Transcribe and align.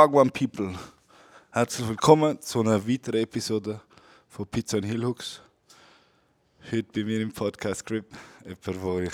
Wagwan 0.00 0.30
People. 0.30 0.72
Herzlich 1.50 1.86
willkommen 1.86 2.40
zu 2.40 2.60
einer 2.60 2.88
weiteren 2.88 3.20
Episode 3.20 3.82
von 4.28 4.46
Pizza 4.46 4.78
und 4.78 4.84
Hillhooks. 4.84 5.42
Heute 6.72 6.88
bei 6.94 7.04
mir 7.04 7.20
im 7.20 7.30
Podcast 7.30 7.84
Grip 7.84 8.06
jemand, 8.42 8.82
wo 8.82 8.98
ich 9.00 9.12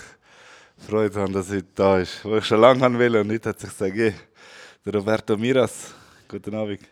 Freude 0.79 1.21
habe, 1.21 1.33
dass 1.33 1.51
er 1.51 1.63
da 1.75 1.99
ist. 1.99 2.25
Wo 2.25 2.37
ich 2.37 2.45
schon 2.45 2.61
lange 2.61 2.83
haben 2.83 2.97
will 3.01 3.17
und 3.17 3.33
heute 3.33 3.49
hat 3.49 3.59
sich 3.59 3.71
gesagt, 3.77 3.97
der 3.97 4.95
Roberto 4.95 5.37
Miras. 5.37 5.93
Guten 6.29 6.55
Abend. 6.55 6.83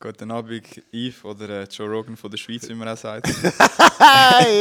Guten 0.00 0.30
Abend, 0.30 0.82
Yves 0.90 1.22
oder 1.22 1.50
äh, 1.50 1.64
Joe 1.64 1.90
Rogan 1.90 2.16
von 2.16 2.30
der 2.30 2.38
Schweiz, 2.38 2.66
wie 2.70 2.74
man 2.74 2.88
auch 2.88 2.96
sagt. 2.96 3.28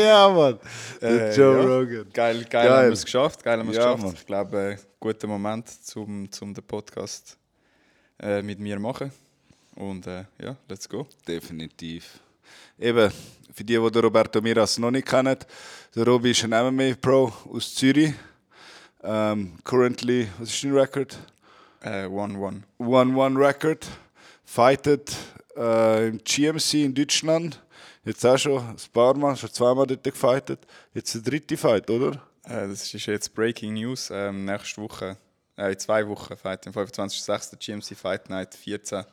ja, 0.03 0.28
Mann. 0.28 0.59
Äh, 1.02 1.34
Joe 1.34 1.55
ja. 1.55 1.64
Rogan. 1.64 2.09
Geil, 2.12 2.39
geil, 2.39 2.45
Geil. 2.50 2.70
haben 2.70 2.86
wir 2.88 2.92
es 2.92 3.05
geschafft. 3.05 3.42
Geil 3.42 3.58
haben 3.58 3.67
wir 3.67 3.72
es 3.72 3.78
Ja, 3.78 3.94
geschafft. 3.94 4.03
Mann. 4.03 4.16
Ich 4.16 4.26
glaube, 4.26 4.58
äh, 4.73 4.78
guter 5.00 5.28
Moment, 5.28 5.70
zum, 5.70 6.30
zum 6.30 6.53
den 6.53 6.66
Podcast 6.66 7.38
äh, 8.21 8.41
mit 8.41 8.59
mir 8.59 8.80
machen. 8.80 9.11
Und 9.75 10.07
äh, 10.07 10.25
ja, 10.41 10.55
let's 10.70 10.88
go. 10.88 11.07
Definitiv. 11.27 12.20
Eben, 12.80 13.11
für 13.53 13.63
die, 13.63 13.73
die 13.73 13.99
Roberto 13.99 14.41
Miras 14.41 14.77
noch 14.77 14.91
nicht 14.91 15.07
kennen, 15.07 15.38
der 15.95 16.05
Robi 16.05 16.31
ist 16.31 16.44
ein 16.44 16.52
MMA-Pro 16.52 17.31
aus 17.52 17.75
Zürich. 17.75 18.13
Ähm, 19.03 19.53
currently, 19.63 20.28
was 20.38 20.50
ist 20.50 20.63
dein 20.63 20.73
Record? 20.73 21.17
1-1. 21.83 22.61
1-1 22.80 23.38
Record. 23.39 23.88
Fightet 24.45 25.16
äh, 25.58 26.09
im 26.09 26.19
GMC 26.23 26.73
in 26.85 26.94
Deutschland. 26.94 27.61
Jetzt 28.03 28.25
auch 28.25 28.38
schon 28.38 28.58
ein 28.59 28.75
paar 28.94 29.16
Mal, 29.16 29.35
schon 29.35 29.52
zweimal 29.52 29.88
dort 29.88 30.03
gefightet. 30.03 30.59
Jetzt 30.94 31.13
der 31.16 31.22
dritte 31.22 31.58
Fight, 31.58 31.89
oder? 31.89 32.22
Äh, 32.44 32.67
das 32.67 32.94
ist 32.94 33.06
jetzt 33.06 33.33
Breaking 33.33 33.73
News. 33.73 34.09
Ähm, 34.11 34.45
nächste 34.45 34.81
Woche, 34.81 35.17
äh, 35.57 35.71
in 35.71 35.80
zwei 35.80 36.07
Wochen, 36.07 36.35
Fight, 36.38 36.66
am 36.67 36.73
25.06. 36.73 37.57
GMC 37.57 37.95
Fight 37.97 38.30
Night 38.30 38.55
14 38.55 39.03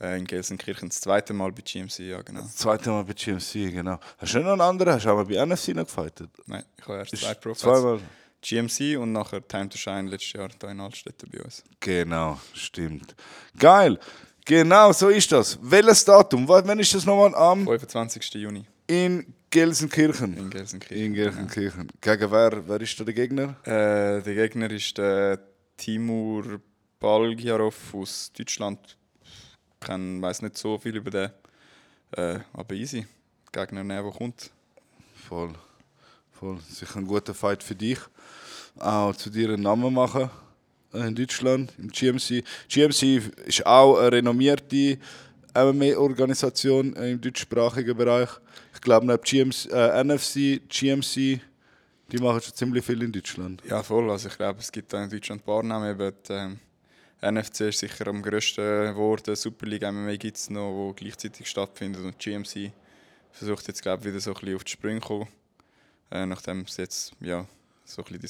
äh, 0.00 0.18
in 0.18 0.26
Gelsenkirchen. 0.26 0.88
Das 0.88 1.00
zweite 1.00 1.32
Mal 1.32 1.52
bei 1.52 1.62
GMC, 1.62 2.00
ja 2.00 2.22
genau. 2.22 2.40
Das 2.42 2.56
zweite 2.56 2.90
Mal 2.90 3.04
bei 3.04 3.12
GMC, 3.12 3.72
genau. 3.72 3.98
Hast 4.18 4.34
du 4.34 4.40
noch 4.40 4.52
einen 4.52 4.60
anderen? 4.60 4.94
Hast 4.94 5.04
du 5.04 5.10
auch 5.10 5.16
mal 5.16 5.24
bei 5.24 5.44
NFC 5.44 5.68
noch 5.68 5.84
gefightet? 5.86 6.30
Nein, 6.46 6.64
ich 6.76 6.86
habe 6.86 6.98
erst 6.98 7.16
zwei 7.16 7.34
Profiles. 7.34 7.60
Zweimal. 7.60 8.00
GMC 8.42 8.98
und 8.98 9.12
nachher 9.12 9.46
Time 9.46 9.68
to 9.68 9.78
Shine 9.78 10.08
letztes 10.08 10.32
Jahr 10.32 10.48
hier 10.60 10.70
in 10.70 10.80
Altstädten 10.80 11.30
bei 11.30 11.42
uns. 11.44 11.62
Genau, 11.78 12.40
stimmt. 12.54 13.14
Geil. 13.56 14.00
Genau, 14.44 14.92
so 14.92 15.08
ist 15.08 15.30
das. 15.30 15.56
Welches 15.62 16.04
Datum? 16.04 16.48
Wann 16.48 16.78
ist 16.80 16.92
das 16.92 17.06
nochmal? 17.06 17.32
Am 17.36 17.64
25. 17.64 18.34
Juni 18.34 18.66
in 18.92 19.34
Gelsenkirchen. 19.50 20.36
in 20.36 20.50
Gelsenkirchen. 20.50 21.04
In 21.06 21.14
Gelsenkirchen. 21.14 21.88
Gegen 22.00 22.30
wer? 22.30 22.68
Wer 22.68 22.80
ist 22.80 22.98
da 22.98 23.04
der 23.04 23.14
Gegner? 23.14 23.56
Äh, 23.64 24.22
der 24.22 24.34
Gegner 24.34 24.70
ist 24.70 24.96
der 24.98 25.38
Timur 25.82 26.60
Balgiarov 27.00 27.92
aus 27.94 28.30
Deutschland. 28.32 28.96
Ich 29.82 29.88
weiß 29.88 30.42
nicht 30.42 30.56
so 30.56 30.78
viel 30.78 30.94
über 30.94 31.10
den, 31.10 31.30
äh, 32.12 32.38
aber 32.52 32.76
easy. 32.76 33.04
Gegner, 33.50 33.82
der 33.82 34.00
der 34.04 34.12
kommt. 34.12 34.52
Voll. 35.28 35.54
Voll. 36.30 36.60
Sicher 36.60 36.98
ein 36.98 37.06
guter 37.08 37.34
Fight 37.34 37.64
für 37.64 37.74
dich. 37.74 37.98
Auch 38.78 39.16
zu 39.16 39.28
dir 39.28 39.48
einen 39.48 39.64
Namen 39.64 39.92
machen 39.92 40.30
äh, 40.94 41.08
in 41.08 41.16
Deutschland, 41.16 41.72
im 41.78 41.88
GMC. 41.88 42.44
GMC 42.68 43.32
ist 43.46 43.66
auch 43.66 43.98
eine 43.98 44.12
renommierte 44.12 44.98
MMA-Organisation 45.52 46.92
im 46.92 47.20
deutschsprachigen 47.20 47.96
Bereich. 47.96 48.28
Ich 48.72 48.80
glaube, 48.80 49.06
neben 49.06 49.20
GMC, 49.20 49.68
äh, 49.72 50.04
NFC, 50.04 50.60
GMC, 50.68 51.40
die 52.12 52.18
machen 52.18 52.42
schon 52.42 52.54
ziemlich 52.54 52.84
viel 52.84 53.02
in 53.02 53.10
Deutschland. 53.10 53.62
Ja, 53.64 53.82
voll. 53.82 54.10
Also 54.10 54.28
ich 54.28 54.36
glaube, 54.36 54.60
es 54.60 54.70
gibt 54.70 54.92
da 54.92 55.02
in 55.02 55.08
Deutschland 55.08 55.40
ein 55.40 55.44
paar 55.44 55.62
Namen. 55.62 55.90
Eben, 55.90 56.12
die, 56.28 56.32
ähm, 56.32 56.60
NFC 57.22 57.62
ist 57.62 57.78
sicher 57.78 58.06
am 58.08 58.22
grössten 58.22 58.92
geworden. 58.92 59.34
Super 59.34 59.66
League 59.66 59.82
MMA 59.82 60.16
gibt 60.16 60.36
es 60.36 60.50
noch, 60.50 60.70
wo 60.72 60.92
gleichzeitig 60.92 61.48
stattfindet. 61.48 62.02
Und 62.02 62.18
GMC 62.18 62.72
versucht 63.30 63.66
jetzt, 63.68 63.80
glaube 63.80 64.02
ich, 64.02 64.08
wieder 64.10 64.20
so 64.20 64.32
ein 64.32 64.40
bisschen 64.40 64.56
auf 64.56 64.64
die 64.64 64.72
Sprünge 64.72 65.00
zu 65.00 65.06
kommen. 65.06 65.28
Äh, 66.10 66.26
nachdem 66.26 66.60
es 66.62 66.76
jetzt, 66.76 67.14
ja, 67.20 67.46
so 67.84 68.02
ein 68.02 68.04
bisschen 68.04 68.20
die 68.20 68.26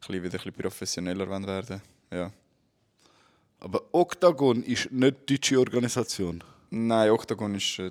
bisschen 0.00 0.22
wieder 0.22 0.34
ein 0.34 0.44
bisschen 0.44 0.52
professioneller 0.52 1.28
werden 1.28 1.46
Ja. 2.10 2.32
Aber 3.60 3.82
Octagon 3.92 4.62
ist 4.62 4.90
nicht 4.90 5.28
die 5.28 5.34
deutsche 5.34 5.58
Organisation. 5.58 6.42
Nein, 6.70 7.10
Octagon 7.10 7.54
ist. 7.54 7.78
Äh, 7.78 7.90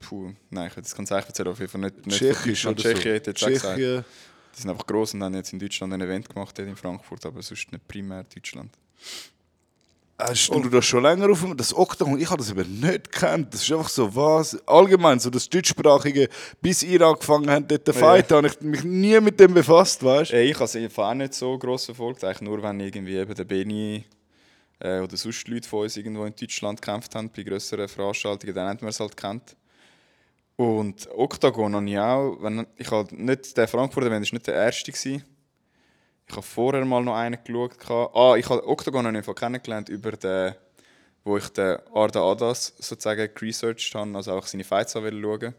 puh, 0.00 0.32
nein, 0.50 0.66
ich 0.68 0.74
kann 0.74 0.82
das 0.82 0.94
ganz 0.94 1.10
ehrlich 1.10 1.26
erzählen, 1.26 1.48
auf 1.48 1.58
jeden 1.58 1.70
Fall 1.70 1.80
nicht. 1.82 2.06
nicht 2.06 2.18
Tschechisch 2.18 2.66
oder 2.66 2.82
Tschechien, 2.82 3.12
hätte 3.12 3.30
ich 3.30 3.40
jetzt 3.40 3.44
auch 3.44 3.48
gesagt. 3.74 3.78
Die 3.78 4.60
sind 4.60 4.70
einfach 4.70 4.86
gross 4.86 5.14
und 5.14 5.22
haben 5.22 5.34
jetzt 5.34 5.52
in 5.52 5.58
Deutschland 5.60 5.92
ein 5.92 6.00
Event 6.00 6.28
gemacht, 6.28 6.58
in 6.58 6.74
Frankfurt, 6.74 7.24
aber 7.24 7.40
sonst 7.42 7.70
nicht 7.70 7.86
primär 7.86 8.24
Deutschland. 8.24 8.72
Hast 10.18 10.48
du 10.48 10.68
das 10.68 10.84
schon 10.84 11.02
länger 11.02 11.30
auf 11.30 11.46
das 11.56 11.74
Octagon? 11.74 12.20
Ich 12.20 12.28
habe 12.28 12.38
das 12.42 12.50
eben 12.50 12.78
nicht 12.80 13.10
gekannt. 13.10 13.54
Das 13.54 13.62
ist 13.62 13.72
einfach 13.72 13.88
so 13.88 14.14
was. 14.14 14.58
Allgemein, 14.68 15.18
so 15.18 15.30
das 15.30 15.48
deutschsprachige, 15.48 16.28
bis 16.60 16.82
ihr 16.82 17.00
angefangen 17.00 17.48
habt, 17.48 17.70
dort 17.70 17.86
zu 17.86 17.92
Ja. 17.92 17.98
fighten, 17.98 18.34
habe 18.34 18.48
ich 18.48 18.60
mich 18.60 18.84
nie 18.84 19.18
mit 19.20 19.40
dem 19.40 19.54
befasst, 19.54 20.04
weißt 20.04 20.32
du? 20.32 20.36
Äh, 20.36 20.50
ich 20.50 20.54
habe 20.56 20.64
es 20.64 20.76
einfach 20.76 21.08
auch 21.08 21.14
nicht 21.14 21.32
so 21.32 21.56
gross 21.58 21.86
verfolgt, 21.86 22.22
eigentlich 22.24 22.42
nur 22.42 22.62
wenn 22.62 22.80
irgendwie 22.80 23.14
eben 23.16 23.34
der 23.34 23.44
Beni 23.44 24.04
äh, 24.80 25.00
oder 25.00 25.16
sonst 25.16 25.48
Leute 25.48 25.66
von 25.66 25.84
uns 25.84 25.96
irgendwo 25.96 26.26
in 26.26 26.34
Deutschland 26.38 26.82
gekämpft 26.82 27.14
haben, 27.14 27.30
bei 27.34 27.42
grösseren 27.42 27.88
Veranstaltungen, 27.88 28.54
dann 28.54 28.68
hat 28.68 28.82
man 28.82 28.90
es 28.90 29.00
halt 29.00 29.16
kennt. 29.16 29.56
Und 30.60 31.08
Octagon 31.16 31.74
habe 31.74 31.88
ich 31.88 31.98
auch, 31.98 32.36
wenn, 32.42 32.66
ich 32.76 32.90
habe 32.90 33.08
nicht, 33.16 33.56
der 33.56 33.66
Frankfurt 33.66 34.04
Event 34.04 34.30
war 34.30 34.36
nicht 34.36 34.46
der 34.46 34.56
erste. 34.56 34.92
Gewesen. 34.92 35.24
Ich 36.28 36.36
habe 36.36 36.42
vorher 36.42 36.84
mal 36.84 37.02
noch 37.02 37.14
einen 37.14 37.38
geschaut. 37.42 38.14
Ah, 38.14 38.34
ich 38.36 38.46
habe 38.46 38.68
Octagon 38.68 39.06
habe 39.06 39.18
ich 39.18 39.34
kennengelernt 39.34 39.88
über 39.88 40.12
den, 40.12 40.54
wo 41.24 41.38
ich 41.38 41.48
den 41.48 41.78
Arda 41.94 42.20
Adas 42.20 42.74
sozusagen 42.78 43.30
geresearched 43.34 43.94
habe, 43.94 44.14
also 44.14 44.32
auch 44.32 44.46
seine 44.46 44.64
Fights 44.64 44.92
schauen 44.92 45.54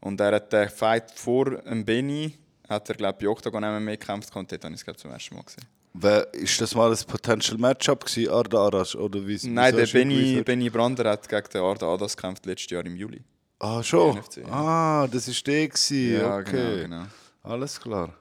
Und 0.00 0.20
er 0.20 0.34
hat 0.34 0.52
den 0.52 0.68
Fight 0.68 1.10
vor 1.12 1.62
dem 1.62 1.82
Benny, 1.82 2.36
hat 2.68 2.86
er 2.90 2.96
glaube 2.96 3.16
ich 3.20 3.24
bei 3.24 3.30
Octagon 3.30 3.62
MMA 3.62 3.92
gekämpft 3.92 4.36
und 4.36 4.52
dort 4.52 4.62
habe 4.62 4.74
ich 4.74 4.80
es 4.80 4.84
glaube 4.84 4.98
zum 4.98 5.10
ersten 5.10 5.36
Mal 5.36 5.44
gesehen. 5.44 5.64
Wer, 5.94 6.34
ist 6.34 6.60
das 6.60 6.74
mal 6.74 6.90
ein 6.90 7.06
Potential 7.06 7.56
Matchup 7.56 8.04
gewesen, 8.04 8.30
Arda 8.30 8.58
Arash? 8.58 8.94
Oder 8.94 9.26
wie, 9.26 9.38
Nein, 9.48 9.74
der 9.74 9.86
Benny? 9.86 10.42
Benny 10.42 10.68
Brander 10.68 11.08
hat 11.08 11.26
gegen 11.26 11.48
den 11.48 11.62
Arda 11.62 11.94
Adas 11.94 12.14
gekämpft 12.14 12.44
letztes 12.44 12.70
Jahr 12.70 12.84
im 12.84 12.94
Juli. 12.94 13.22
Ah, 13.58 13.82
schon? 13.82 14.16
NFC, 14.18 14.38
ja. 14.38 14.48
Ah, 14.50 15.06
das 15.06 15.28
ist 15.28 15.46
der 15.46 15.68
gewesen. 15.68 16.24
okay. 16.24 16.82
genau, 16.82 16.82
genau. 16.82 17.06
Alles 17.42 17.80
klar. 17.80 18.14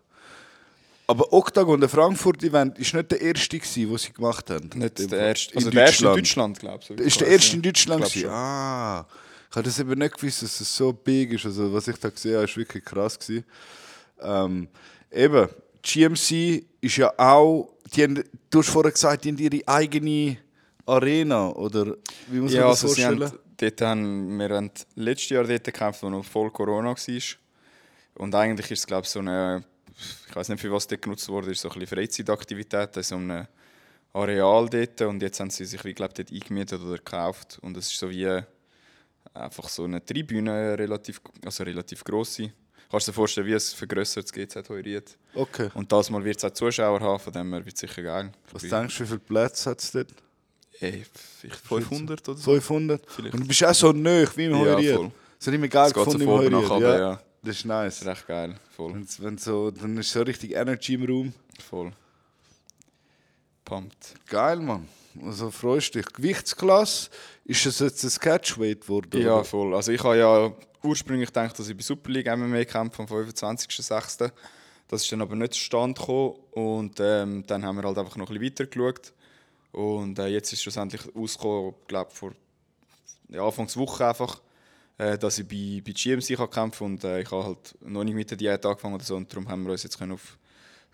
Aber 1.05 1.33
Octagon, 1.33 1.79
der 1.79 1.89
Frankfurt-Event, 1.89 2.79
ist 2.79 2.94
nicht 2.94 3.11
der 3.11 3.21
erste 3.21 3.59
gewesen, 3.59 3.89
den 3.89 3.97
sie 3.97 4.13
gemacht 4.13 4.49
haben? 4.49 4.69
Nicht 4.75 5.11
der 5.11 5.19
erste, 5.19 5.51
in 5.51 5.57
also 5.57 5.69
der 5.69 5.85
erste 5.85 6.05
in 6.07 6.13
Deutschland. 6.16 6.59
Glaube 6.59 6.79
ich. 6.79 6.88
so 6.88 6.93
Ist 6.93 7.22
der 7.22 7.27
erste 7.27 7.49
ja. 7.49 7.55
in 7.55 7.61
Deutschland 7.61 8.16
Ich. 8.16 8.27
Ah, 8.27 9.05
ich 9.49 9.55
habe 9.55 9.66
das 9.66 9.79
eben 9.79 9.99
nicht 9.99 10.16
gewusst, 10.17 10.41
dass 10.41 10.59
es 10.61 10.75
so 10.75 10.93
big 10.93 11.33
ist. 11.33 11.45
Also, 11.45 11.72
was 11.73 11.88
ich 11.88 11.97
da 11.97 12.09
gesehen 12.09 12.35
habe, 12.35 12.45
ist 12.45 12.57
wirklich 12.57 12.83
krass 12.83 13.19
gewesen. 13.19 13.45
Ähm, 14.22 14.67
eben, 15.11 15.49
GMC 15.83 16.63
ist 16.81 16.97
ja 16.97 17.13
auch, 17.17 17.73
die 17.93 18.03
haben, 18.03 18.23
du 18.49 18.59
hast 18.59 18.69
vorher 18.69 18.91
gesagt, 18.91 19.25
die 19.25 19.29
haben 19.29 19.38
ihre 19.38 19.67
eigene 19.67 20.38
Arena, 20.85 21.49
oder 21.49 21.97
wie 22.27 22.39
muss 22.39 22.51
man 22.51 22.61
Ja, 22.61 22.69
das 22.69 22.83
also 22.83 22.88
vorstellen? 22.88 23.31
Dort 23.63 23.81
haben, 23.81 24.38
wir 24.38 24.50
haben 24.50 24.72
letztes 24.96 25.29
Jahr 25.29 25.44
dort 25.44 25.63
gekämpft, 25.63 26.03
wo 26.03 26.09
noch 26.09 26.25
voll 26.25 26.51
Corona 26.51 26.90
war. 26.90 27.24
Und 28.16 28.35
eigentlich 28.35 28.72
ist 28.72 28.79
es, 28.79 28.87
glaube 28.87 29.03
ich, 29.03 29.09
so 29.09 29.20
eine, 29.20 29.64
ich 30.29 30.35
weiß 30.35 30.49
nicht, 30.49 30.61
für 30.61 30.72
was 30.72 30.87
dort 30.87 31.02
genutzt 31.02 31.28
wurde, 31.29 31.52
ist 31.52 31.61
so 31.61 31.70
ein 31.70 31.79
bisschen 31.79 31.97
Freizeitaktivität, 31.97 32.93
so 33.03 33.16
ein 33.16 33.47
Areal 34.14 34.70
dort. 34.70 35.02
Und 35.02 35.22
jetzt 35.22 35.40
haben 35.40 35.49
sie 35.49 35.66
sich, 35.66 35.84
wie 35.84 35.93
glaube 35.93 36.14
dort 36.14 36.32
eingemietet 36.32 36.82
oder 36.82 36.97
gekauft. 36.97 37.59
Und 37.61 37.78
es 37.78 37.87
ist 37.87 37.97
so 37.97 38.09
wie 38.09 38.41
einfach 39.34 39.70
so 39.70 39.85
eine 39.85 40.05
Tribüne, 40.05 40.78
relativ, 40.78 41.22
also 41.46 41.64
relativ 41.64 42.03
grosse. 42.03 42.52
Kannst 42.90 43.08
du 43.08 43.11
dir 43.11 43.16
vorstellen, 43.16 43.47
wie 43.47 43.55
ein 43.55 43.59
vergrössertes 43.59 44.32
GZ 44.32 44.70
heuriert. 44.70 45.17
Okay. 45.34 45.72
Und 45.73 45.91
das 45.91 46.11
Mal 46.11 46.23
wird 46.23 46.37
es 46.37 46.46
auch 46.46 46.52
Zuschauer 46.52 46.99
haben, 46.99 47.20
von 47.20 47.34
dem 47.34 47.52
her 47.52 47.66
wird 47.66 47.73
es 47.76 47.82
sicher 47.82 48.03
geil. 48.03 48.32
Was 48.52 48.61
denkst 48.61 48.97
du, 48.97 49.03
wie 49.03 49.08
viele 49.08 49.20
Plätze 49.20 49.72
hat 49.72 49.79
es 49.82 49.91
dort? 49.91 50.14
Ey, 50.79 51.05
vielleicht 51.40 51.55
500 51.66 52.29
oder 52.29 52.37
so. 52.37 52.52
500? 52.52 53.02
Vielleicht. 53.08 53.34
Und 53.34 53.41
du 53.41 53.47
bist 53.47 53.64
auch 53.64 53.73
so 53.73 53.91
neu 53.91 54.25
wie 54.35 54.46
im 54.46 54.52
Ja, 54.52 54.58
Heuriert. 54.59 54.96
voll. 54.97 55.11
Das 55.37 55.47
habe 55.47 55.55
ich 55.55 55.61
mir 55.61 55.70
geil 55.70 55.87
Es 55.87 55.93
geht 55.93 56.05
so 56.05 56.17
gefunden 56.17 56.46
im 56.47 56.52
nach 56.53 56.79
Ja. 56.79 56.97
ja. 56.97 57.22
Das 57.41 57.55
ist 57.55 57.59
Das 57.61 57.66
nice. 57.66 58.02
ist 58.02 58.08
echt 58.08 58.28
geil. 58.28 58.55
Voll. 58.75 58.93
Wenn's, 58.93 59.22
wenn 59.22 59.37
so, 59.37 59.70
dann 59.72 59.97
ist 59.97 60.11
so 60.11 60.22
richtig 60.22 60.53
Energy 60.53 60.93
im 60.93 61.05
Raum. 61.05 61.34
Voll. 61.70 61.91
Pumped. 63.66 64.16
Geil, 64.28 64.58
Mann. 64.58 64.87
Also 65.23 65.52
freust 65.52 65.96
dich. 65.96 66.05
Gewichtsklasse, 66.08 67.09
ist 67.46 67.66
es 67.66 67.79
jetzt 67.79 68.03
ein 68.03 68.20
Catchweight 68.20 68.81
geworden? 68.81 69.22
Ja, 69.22 69.35
oder? 69.35 69.43
voll. 69.46 69.75
Also 69.75 69.91
ich 69.91 70.03
habe 70.03 70.17
ja 70.17 70.52
ursprünglich 70.81 71.29
gedacht, 71.29 71.58
dass 71.58 71.70
ich 71.70 71.78
bei 71.78 71.84
Super 71.84 72.11
League 72.11 72.28
MMA 72.28 72.66
kämpfe 72.66 73.03
am 73.03 73.08
25.06. 73.08 74.31
Das 74.87 75.02
ist 75.03 75.11
dann 75.11 75.22
aber 75.22 75.35
nicht 75.35 75.53
zustande 75.53 75.99
gekommen. 75.99 76.35
Und 76.52 76.99
ähm, 76.99 77.43
dann 77.47 77.64
haben 77.64 77.78
wir 77.78 77.84
halt 77.84 77.97
einfach 77.97 78.17
noch 78.17 78.29
ein 78.29 78.37
bisschen 78.40 78.66
weiter 78.66 78.66
geschaut. 78.66 79.14
Und 79.73 80.20
äh, 80.20 80.28
jetzt 80.28 80.53
ist 80.53 80.61
schlussendlich 80.61 81.02
rausgekommen, 81.16 81.73
glaube 81.87 82.11
vor 82.11 82.31
ja, 83.29 83.43
Anfangswoche 83.43 84.08
einfach, 84.08 84.40
äh, 84.99 85.17
dass 85.17 85.40
ich 85.40 85.47
bei, 85.47 85.81
bei 85.84 85.91
GMC 85.91 86.37
kann 86.37 86.49
kämpfen 86.49 86.85
und 86.85 87.03
äh, 87.03 87.22
ich 87.22 87.31
habe 87.31 87.43
halt 87.43 87.75
noch 87.81 88.03
nicht 88.03 88.14
mit 88.14 88.29
der 88.29 88.37
Diät 88.37 88.64
angefangen 88.66 88.93
oder 88.93 89.03
so. 89.03 89.16
Und 89.16 89.31
darum 89.31 89.49
haben 89.49 89.64
wir 89.64 89.72
uns 89.72 89.84
jetzt 89.84 89.97
können 89.97 90.11
auf 90.11 90.37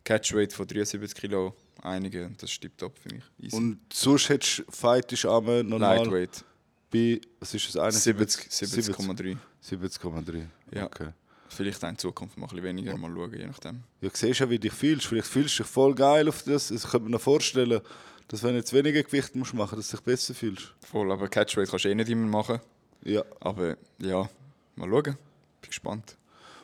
Catchweight 0.06 0.54
von 0.54 0.66
73 0.66 1.14
Kilo 1.14 1.54
einige 1.81 2.26
und 2.26 2.42
das 2.42 2.52
stimmt 2.52 2.78
top 2.78 2.98
für 2.98 3.14
mich. 3.14 3.24
Easy. 3.42 3.56
Und 3.56 3.80
sonst 3.92 4.30
hättest 4.30 4.60
du 4.60 4.64
Fight 4.70 5.12
ist 5.12 5.26
normal 5.26 5.98
Lightweight. 5.98 6.46
bei, 6.90 7.20
was 7.42 7.54
ist 7.54 7.76
das, 7.76 7.76
71? 7.76 8.48
70, 8.50 8.96
70,3. 8.96 9.38
70,3. 9.62 10.46
Ja. 10.72 10.86
Okay. 10.86 11.10
Vielleicht 11.50 11.84
auch 11.84 11.90
in 11.90 11.98
Zukunft 11.98 12.38
mal 12.38 12.46
ein 12.46 12.50
bisschen 12.50 12.64
weniger, 12.64 12.96
mal 12.96 13.12
schauen, 13.14 13.34
je 13.34 13.46
nachdem. 13.46 13.84
Ja, 14.00 14.10
siehst 14.14 14.40
ja, 14.40 14.50
wie 14.50 14.56
du 14.56 14.70
dich 14.70 14.74
fühlst. 14.74 15.08
Vielleicht 15.08 15.28
fühlst 15.28 15.60
du 15.60 15.64
dich 15.64 15.72
voll 15.72 15.96
geil 15.96 16.30
auf 16.30 16.44
das. 16.44 16.72
Ich 16.72 16.84
könnte 16.84 17.06
mir 17.06 17.10
noch 17.10 17.22
vorstellen, 17.22 17.81
dass 18.30 18.44
wenn 18.44 18.52
du 18.52 18.58
jetzt 18.58 18.74
weniger 18.74 19.04
Gewicht 19.04 19.36
musst 19.36 19.54
machen, 19.54 19.76
dass 19.76 19.90
du 19.90 19.98
dich 19.98 20.06
besser 20.06 20.34
fühlst. 20.34 20.74
Voll, 20.90 21.12
aber 21.12 21.28
Catchweight 21.28 21.70
kannst 21.70 21.86
du 21.86 21.90
eh 21.90 21.96
nicht 21.96 22.10
immer 22.10 22.28
machen. 22.28 22.60
Ja. 23.04 23.24
Aber 23.40 23.76
ja, 23.98 24.30
mal 24.76 24.88
schauen. 24.88 25.04
Bin 25.04 25.68
gespannt. 25.68 26.16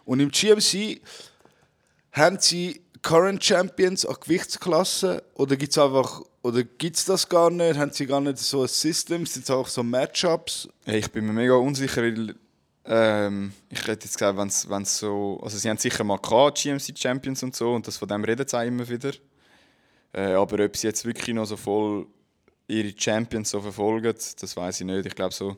Und 0.06 0.20
im 0.20 0.30
GMC 0.30 1.02
haben 2.12 2.38
sie 2.40 2.82
Current 3.02 3.44
Champions 3.44 4.06
an 4.06 4.16
Gewichtsklassen 4.22 5.22
oder 5.34 5.58
gibt 5.58 5.72
es 5.72 5.78
einfach 5.78 6.22
oder 6.44 6.64
gibt's 6.64 7.06
das 7.06 7.28
gar 7.28 7.50
nicht? 7.50 7.78
Haben 7.78 7.92
sie 7.92 8.06
gar 8.06 8.22
nicht 8.22 8.38
so 8.38 8.62
ein 8.62 8.68
System? 8.68 9.26
Sind 9.26 9.44
es 9.44 9.50
auch 9.50 9.68
so 9.68 9.82
Matchups? 9.82 10.70
Hey, 10.86 11.00
ich 11.00 11.12
bin 11.12 11.26
mir 11.26 11.34
mega 11.34 11.56
unsicher, 11.56 12.04
weil 12.04 12.36
ähm, 12.86 13.54
ich 13.70 13.80
hätte 13.80 14.06
jetzt 14.06 14.18
gesagt, 14.20 14.38
wenn 14.38 14.82
es 14.84 14.98
so. 14.98 15.40
Also, 15.42 15.58
sie 15.58 15.68
haben 15.70 15.78
sicher 15.78 16.04
mal 16.04 16.18
gehabt, 16.18 16.62
GMC 16.62 16.96
Champions 16.96 17.42
und 17.42 17.56
so, 17.56 17.74
und 17.74 17.88
das 17.88 17.98
von 17.98 18.08
dem 18.08 18.24
reden 18.24 18.48
sie 18.48 18.56
auch 18.56 18.64
immer 18.64 18.88
wieder. 18.88 19.12
Äh, 20.16 20.34
aber 20.34 20.64
ob 20.64 20.78
sie 20.78 20.88
jetzt 20.88 21.04
wirklich 21.04 21.36
noch 21.36 21.46
so 21.46 21.58
voll 21.58 22.08
ihre 22.68 22.94
Champions 22.98 23.50
so 23.50 23.60
verfolgen, 23.60 24.14
das 24.14 24.58
weiß 24.58 24.80
ich 24.80 24.86
nicht. 24.86 25.06
Ich 25.06 25.14
glaube, 25.14 25.34
so, 25.34 25.58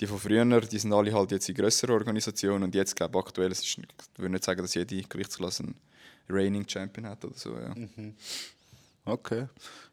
die 0.00 0.06
von 0.08 0.18
früher, 0.18 0.44
die 0.60 0.78
sind 0.78 0.92
alle 0.92 1.12
halt 1.12 1.30
jetzt 1.30 1.48
in 1.48 1.54
grösseren 1.54 1.94
Organisationen 1.94 2.64
und 2.64 2.74
jetzt, 2.74 2.96
glaube 2.96 3.16
ich, 3.16 3.24
aktuell, 3.24 3.52
ist, 3.52 3.62
ich 3.62 3.78
würde 4.16 4.32
nicht 4.32 4.44
sagen, 4.44 4.60
dass 4.60 4.74
jede 4.74 5.02
Gewichtsklasse 5.02 5.62
einen 5.62 5.76
Reigning 6.28 6.68
Champion 6.68 7.06
hat 7.06 7.24
oder 7.24 7.36
so. 7.36 7.56
Ja. 7.56 7.74
Okay. 9.04 9.46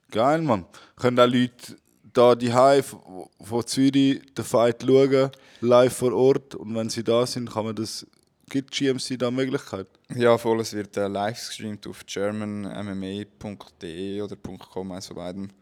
Geil, 0.10 0.42
Mann. 0.42 0.66
Können 0.96 1.20
auch 1.20 1.28
Leute 1.28 1.78
da 2.14 2.34
die 2.34 2.52
von 2.52 3.68
Zürich 3.68 4.22
den 4.34 4.46
Fight 4.46 4.84
schauen, 4.84 5.30
live 5.62 5.96
vor 5.96 6.14
Ort. 6.14 6.56
Und 6.56 6.76
wenn 6.76 6.90
sie 6.90 7.04
da 7.04 7.26
sind, 7.26 7.52
kann 7.52 7.66
man 7.66 7.76
das. 7.76 8.08
Gibt 8.50 8.72
GMC 8.72 9.18
da 9.18 9.32
Möglichkeit? 9.32 9.88
Ja, 10.16 10.38
voll, 10.38 10.60
es 10.62 10.74
wird 10.74 10.96
äh, 10.98 11.08
live 11.08 11.48
gestreamt 11.48 11.88
auf 11.88 12.06
germanmma.de 12.06 14.22
oder 14.22 14.36
.com, 14.36 14.92
eins 14.92 15.08
von 15.08 15.16
beiden. 15.16 15.54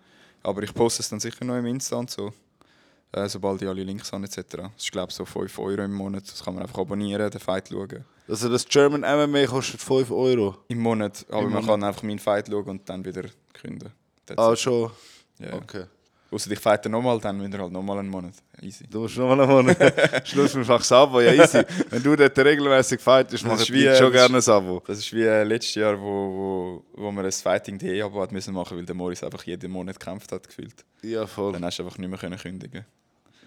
Aber 0.44 0.64
ich 0.64 0.74
poste 0.74 1.02
es 1.02 1.10
dann 1.10 1.20
sicher 1.20 1.44
noch 1.46 1.58
im 1.58 1.66
Insta 1.66 1.98
und 1.98 2.10
so. 2.10 2.32
Äh, 3.12 3.28
sobald 3.30 3.62
ich 3.62 3.68
alle 3.68 3.84
Links 3.84 4.12
habe 4.12 4.26
etc. 4.26 4.38
Das 4.48 4.72
ist 4.78 4.92
glaube 4.92 5.10
ich 5.10 5.16
so 5.16 5.26
5 5.26 5.60
Euro 5.60 5.84
im 5.84 5.94
Monat. 5.94 6.24
Das 6.32 6.44
kann 6.44 6.56
man 6.56 6.64
einfach 6.64 6.80
abonnieren, 6.80 7.30
den 7.30 7.40
Fight 7.40 7.70
schauen. 7.70 8.06
Also 8.28 8.50
das 8.50 8.66
German 8.66 9.02
MMA 9.02 9.46
kostet 9.48 9.82
5 9.82 10.12
Euro? 10.12 10.58
Im 10.68 10.80
Monat. 10.80 11.26
Aber 11.30 11.40
Im 11.44 11.46
man 11.46 11.54
Monat. 11.64 11.68
kann 11.68 11.84
einfach 11.84 12.04
meinen 12.04 12.20
Fight 12.20 12.48
schauen 12.50 12.66
und 12.68 12.88
dann 12.90 13.04
wieder 13.06 13.24
künden. 13.54 13.92
That's 14.26 14.40
Ah, 14.42 14.54
it. 14.54 14.60
schon? 14.60 14.92
Ja. 15.40 15.54
Okay. 15.54 15.86
Ausser 16.30 16.52
ich 16.52 16.60
fighte 16.60 16.90
nochmal, 16.90 17.20
dann 17.22 17.42
wieder 17.42 17.60
halt 17.60 17.72
nochmal 17.72 18.00
einen 18.00 18.10
Monat. 18.10 18.34
Easy. 18.62 18.86
Du 18.90 19.02
musst 19.02 19.18
noch 19.18 19.34
mal 19.34 19.40
einen 19.42 19.50
Monat. 19.50 20.28
Schluss 20.28 20.56
mit 20.56 20.68
dem 20.68 20.76
Abo, 20.76 21.22
ja 21.22 21.32
easy. 21.32 21.64
Wenn 21.90 22.04
du 22.04 22.16
dort 22.18 22.38
regelmäßig 22.38 23.00
fightest, 23.00 23.44
Das 23.44 23.50
mach 23.50 23.60
ist 23.62 23.70
ich 23.70 23.74
wie, 23.74 23.96
schon 23.96 24.10
äh, 24.10 24.12
gerne 24.12 24.38
ein 24.38 24.50
Abo. 24.50 24.84
Das 24.86 24.98
ist 24.98 25.14
wie 25.14 25.24
äh, 25.24 25.44
letztes 25.44 25.76
Jahr, 25.76 26.00
wo, 26.00 26.84
wo, 26.96 27.02
wo 27.02 27.12
wir 27.12 27.24
ein 27.24 27.32
Fighting.de 27.32 28.02
Abo 28.02 28.22
hat 28.22 28.34
müssen 28.34 28.54
machen, 28.54 28.78
weil 28.78 28.86
der 28.86 28.96
Morris 28.96 29.24
einfach 29.24 29.44
jeden 29.44 29.72
Monat 29.72 30.00
gekämpft 30.00 30.32
hat 30.34 30.46
gefühlt. 30.48 30.84
Ja, 31.02 31.26
voll. 31.26 31.54
Dann 31.54 31.64
hast 31.64 31.80
du 31.80 31.84
einfach 31.84 31.98
nicht 31.98 32.10
mehr 32.10 32.20
können 32.20 32.38
kündigen. 32.38 32.86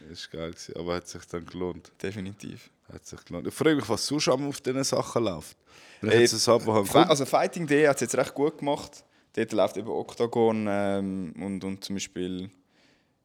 Das 0.09 0.29
war 0.33 0.41
geil, 0.41 0.50
gewesen, 0.53 0.76
aber 0.76 0.94
hat 0.94 1.06
sich 1.06 1.25
dann 1.26 1.44
gelohnt. 1.44 1.93
Definitiv. 2.03 2.71
Hat 2.91 3.06
sich 3.06 3.23
gelohnt. 3.26 3.47
Ich 3.47 3.55
frage 3.55 3.76
mich, 3.76 3.88
was 3.88 4.06
sonst 4.06 4.29
auf 4.29 4.61
diesen 4.62 4.85
Sachen 4.85 5.25
läuft. 5.25 5.56
Ey, 6.03 6.23
Also 6.23 7.26
Fighting.de 7.26 7.87
hat 7.87 7.97
es 7.97 8.00
jetzt 8.00 8.17
recht 8.17 8.35
gut 8.35 8.59
gemacht. 8.59 9.05
Dort 9.35 9.53
läuft 9.53 9.76
eben 9.76 9.88
Octagon 9.88 10.67
ähm, 10.69 11.35
und, 11.38 11.62
und 11.62 11.85
zum 11.85 11.97
Beispiel 11.97 12.50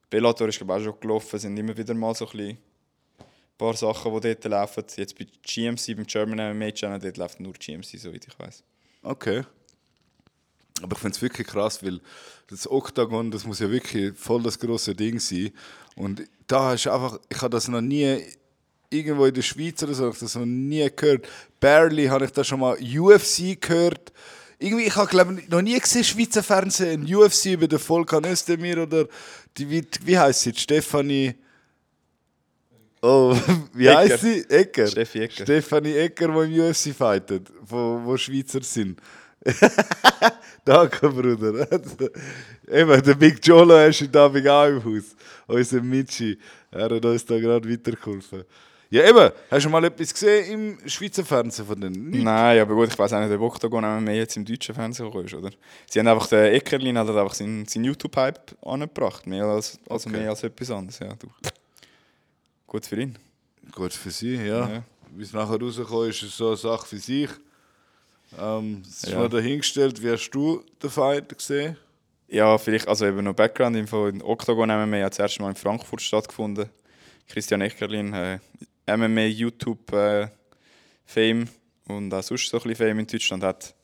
Bellator 0.09 0.47
ist 0.47 0.57
glaube 0.57 0.75
auch 0.75 0.83
schon 0.83 0.99
gelaufen. 0.99 1.39
Sind 1.39 1.57
immer 1.57 1.75
wieder 1.75 1.93
mal 1.93 2.13
so 2.15 2.27
ein 2.27 2.57
paar 3.57 3.75
Sachen, 3.75 4.13
die 4.13 4.21
dort 4.21 4.45
laufen. 4.45 4.83
Jetzt 4.95 5.17
bei 5.17 5.25
GMC, 5.43 5.95
beim 5.95 6.05
German 6.05 6.57
MMA 6.57 6.71
Channel, 6.71 6.99
dort 6.99 7.17
läuft 7.17 7.39
nur 7.39 7.53
GMC, 7.53 7.99
soweit 7.99 8.27
ich 8.27 8.39
weiß. 8.39 8.63
Okay. 9.03 9.43
Aber 10.81 10.93
ich 10.93 10.99
finde 10.99 11.15
es 11.15 11.21
wirklich 11.21 11.47
krass, 11.47 11.83
weil 11.83 12.01
das 12.47 12.69
Oktagon, 12.69 13.31
das 13.31 13.45
muss 13.45 13.59
ja 13.59 13.69
wirklich 13.71 14.17
voll 14.17 14.43
das 14.43 14.59
große 14.59 14.93
Ding 14.93 15.19
sein. 15.19 15.51
Und 15.95 16.23
da 16.47 16.71
hast 16.71 16.85
du 16.85 16.91
einfach, 16.91 17.19
ich 17.29 17.41
habe 17.41 17.51
das 17.51 17.67
noch 17.67 17.81
nie 17.81 18.21
irgendwo 18.89 19.25
in 19.25 19.33
der 19.33 19.41
Schweiz 19.41 19.81
oder 19.83 19.93
so, 19.93 20.09
ich 20.09 20.19
das 20.19 20.35
noch 20.35 20.45
nie 20.45 20.87
gehört. 20.93 21.27
Barely 21.59 22.05
habe 22.05 22.25
ich 22.25 22.31
da 22.31 22.43
schon 22.43 22.59
mal 22.59 22.77
UFC 22.77 23.59
gehört. 23.59 24.11
Irgendwie, 24.57 24.85
ich 24.85 24.95
habe 24.95 25.07
glaube 25.07 25.37
noch 25.49 25.61
nie 25.61 25.79
gesehen, 25.79 26.03
Schweizer 26.03 26.43
Fernsehen, 26.43 27.05
ein 27.05 27.15
UFC 27.15 27.47
über 27.47 27.67
den 27.67 27.79
Volkan 27.79 28.25
Özdemir 28.25 28.81
oder 28.83 29.07
die, 29.57 29.69
wie, 29.69 29.85
wie 30.03 30.17
heißt 30.17 30.41
sie, 30.41 30.51
die 30.51 30.59
Stefanie... 30.59 31.35
Oh, 33.01 33.37
wie 33.73 33.87
Ecker. 33.87 33.97
heißt 33.97 34.21
sie? 34.21 34.49
Ecker. 34.49 34.87
Steffi 34.87 35.19
Ecker. 35.19 35.43
Stefanie 35.43 35.95
Ecker, 35.95 36.27
die 36.27 36.55
im 36.55 36.69
UFC 36.69 36.95
fightet, 36.95 37.51
wo, 37.61 38.01
wo 38.03 38.17
Schweizer 38.17 38.61
sind. 38.61 38.99
Danke, 40.65 41.09
Bruder. 41.09 41.67
Eben, 42.67 43.03
der 43.03 43.13
Big 43.13 43.45
Jolo 43.45 43.85
ist 43.85 44.01
heute 44.01 44.19
Abend 44.19 44.47
auch 44.47 44.67
im 44.67 44.83
Haus. 44.83 45.15
Unser 45.45 45.81
Michi. 45.81 46.39
Er 46.71 46.89
hat 46.89 47.05
uns 47.05 47.25
da 47.25 47.39
gerade 47.39 47.69
weitergeholfen. 47.69 48.43
Ja, 48.89 49.03
eben. 49.09 49.31
Hast 49.49 49.65
du 49.65 49.69
mal 49.69 49.83
etwas 49.83 50.13
gesehen 50.13 50.77
im 50.81 50.89
Schweizer 50.89 51.25
Fernsehen 51.25 51.65
von 51.65 51.79
denen? 51.79 52.09
Nicht? 52.09 52.23
Nein, 52.23 52.59
aber 52.59 52.75
gut, 52.75 52.89
ich 52.89 52.97
weiß 52.99 53.13
auch 53.13 53.19
nicht, 53.19 53.31
ob 53.33 53.41
Octagon 53.41 53.83
MMA 53.83 54.11
jetzt 54.11 54.37
im 54.37 54.45
deutschen 54.45 54.75
Fernsehen 54.75 55.05
gekommen 55.07 55.25
ist, 55.25 55.33
oder? 55.33 55.49
Sie 55.89 55.99
haben 55.99 56.07
einfach, 56.07 56.27
der 56.27 56.53
Eckerlin 56.53 56.97
hat 56.97 57.09
einfach 57.09 57.33
seinen, 57.33 57.65
seinen 57.65 57.85
YouTube-Hype 57.85 58.55
angebracht. 58.65 59.25
Mehr 59.27 59.45
als, 59.45 59.79
also 59.89 60.09
Okay. 60.09 60.19
mehr 60.19 60.29
als 60.29 60.43
etwas 60.43 60.69
anderes, 60.71 60.99
ja. 60.99 61.13
Du. 61.15 61.27
Gut 62.67 62.85
für 62.85 63.01
ihn. 63.01 63.17
Gut 63.71 63.93
für 63.93 64.11
sie, 64.11 64.35
ja. 64.35 64.69
Ja. 64.69 64.83
Wie 65.15 65.23
es 65.23 65.33
nachher 65.33 65.59
rausgekommen 65.59 66.09
ist, 66.09 66.21
ist 66.23 66.37
so 66.37 66.47
eine 66.49 66.57
Sache 66.57 66.85
für 66.87 66.97
sich. 66.97 67.29
Ähm, 68.39 68.83
es 68.87 69.03
ist 69.03 69.09
Ja. 69.11 69.19
mal 69.19 69.29
dahingestellt. 69.29 70.01
Wie 70.03 70.09
hast 70.11 70.29
du 70.29 70.61
den 70.81 70.89
Fight 70.89 71.35
gesehen? 71.35 71.77
Ja, 72.27 72.57
vielleicht, 72.57 72.87
also 72.87 73.05
eben 73.05 73.23
noch 73.23 73.33
Background-Info. 73.33 74.07
In 74.07 74.21
Octagon 74.21 74.69
MMA 74.69 75.03
hat 75.03 75.13
das 75.13 75.19
erste 75.19 75.41
Mal 75.41 75.49
in 75.49 75.55
Frankfurt 75.55 76.01
stattgefunden. 76.01 76.69
Christian 77.27 77.61
Eckerlin, 77.61 78.13
äh, 78.13 78.39
MMA 78.87 79.25
YouTube 79.25 79.91
äh, 79.93 80.27
Fame 81.05 81.47
und 81.87 82.13
auch 82.13 82.23
sonst 82.23 82.49
so 82.49 82.57
ein 82.57 82.63
bisschen 82.63 82.87
Fame 82.87 82.99
in 82.99 83.07
Deutschland, 83.07 83.43
hat 83.43 83.75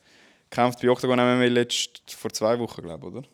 gekämpft 0.50 0.81
bei 0.81 0.89
Octagon 0.89 1.17
MMA 1.17 1.46
letzt, 1.46 2.01
vor 2.08 2.31
zwei 2.31 2.58
Wochen, 2.60 2.81
glaube 2.81 3.08
ich, 3.08 3.13
oder? 3.13 3.27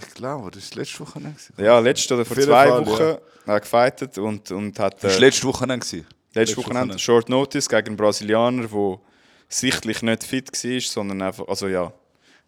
Ich 0.00 0.14
glaube, 0.14 0.50
das 0.50 0.70
war 0.70 0.78
letzte 0.78 1.00
Woche 1.00 1.20
nicht. 1.20 1.36
gewesen. 1.36 1.54
Ja, 1.58 1.78
letzte 1.80 2.14
oder 2.14 2.24
vor 2.24 2.36
jeden 2.36 2.48
zwei 2.48 2.68
Fall, 2.68 2.86
Wochen 2.86 3.02
ja. 3.02 3.12
hat 3.12 3.20
er 3.46 3.60
gefightet 3.60 4.18
und, 4.18 4.50
und 4.52 4.78
hat 4.78 5.02
Das 5.02 5.12
äh, 5.12 5.14
war 5.14 5.20
letzte 5.20 5.46
Woche 5.46 5.66
gewesen. 5.66 6.06
letzte 6.34 6.56
Woche 6.56 6.98
Short 6.98 7.28
Notice 7.28 7.68
gegen 7.68 7.88
einen 7.88 7.96
Brasilianer, 7.96 8.68
der 8.68 9.00
sichtlich 9.48 10.02
nicht 10.02 10.24
fit 10.24 10.52
war, 10.52 10.80
sondern 10.80 11.22
einfach, 11.22 11.48
also 11.48 11.66
ja, 11.66 11.92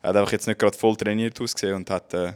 er 0.02 0.08
hat 0.08 0.16
einfach 0.16 0.32
jetzt 0.32 0.46
nicht 0.46 0.58
gerade 0.60 0.76
voll 0.76 0.96
trainiert 0.96 1.40
ausgesehen 1.40 1.74
und 1.74 1.90
hat, 1.90 2.14
äh, 2.14 2.34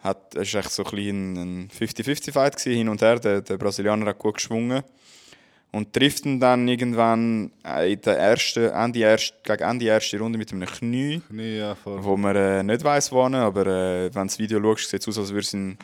hat 0.00 0.34
es 0.36 0.54
war 0.54 0.62
so 0.62 0.84
ein 0.84 0.90
bisschen 0.90 1.36
ein 1.36 1.68
50-50-Fight 1.68 2.56
gewesen, 2.56 2.76
hin 2.76 2.88
und 2.88 3.02
her. 3.02 3.18
Der, 3.18 3.40
der 3.40 3.56
Brasilianer 3.56 4.06
hat 4.06 4.18
gut 4.18 4.34
geschwungen 4.34 4.82
und 5.72 5.92
trifft 5.92 6.24
ihn 6.24 6.40
dann 6.40 6.66
irgendwann 6.66 7.50
äh, 7.64 7.92
in 7.92 8.00
der 8.00 8.18
ersten, 8.18 8.70
Ende 8.70 9.00
erst, 9.00 9.34
gegen 9.44 9.62
Ende 9.62 9.84
erste 9.86 10.18
Runde 10.18 10.38
mit 10.38 10.52
einem 10.52 10.66
Knie 10.66 11.20
Nee, 11.30 11.58
ja, 11.58 11.76
wo 11.84 12.16
man 12.16 12.36
äh, 12.36 12.62
nicht 12.62 12.82
weiß, 12.82 13.12
wann, 13.12 13.34
aber 13.34 13.66
äh, 13.66 14.14
wenn 14.14 14.22
du 14.22 14.26
das 14.26 14.38
Video 14.38 14.60
schaust, 14.60 14.90
sieht 14.90 15.02
es 15.02 15.08
aus, 15.08 15.18
als 15.18 15.30
würde 15.30 15.40
es 15.40 15.52
in, 15.52 15.76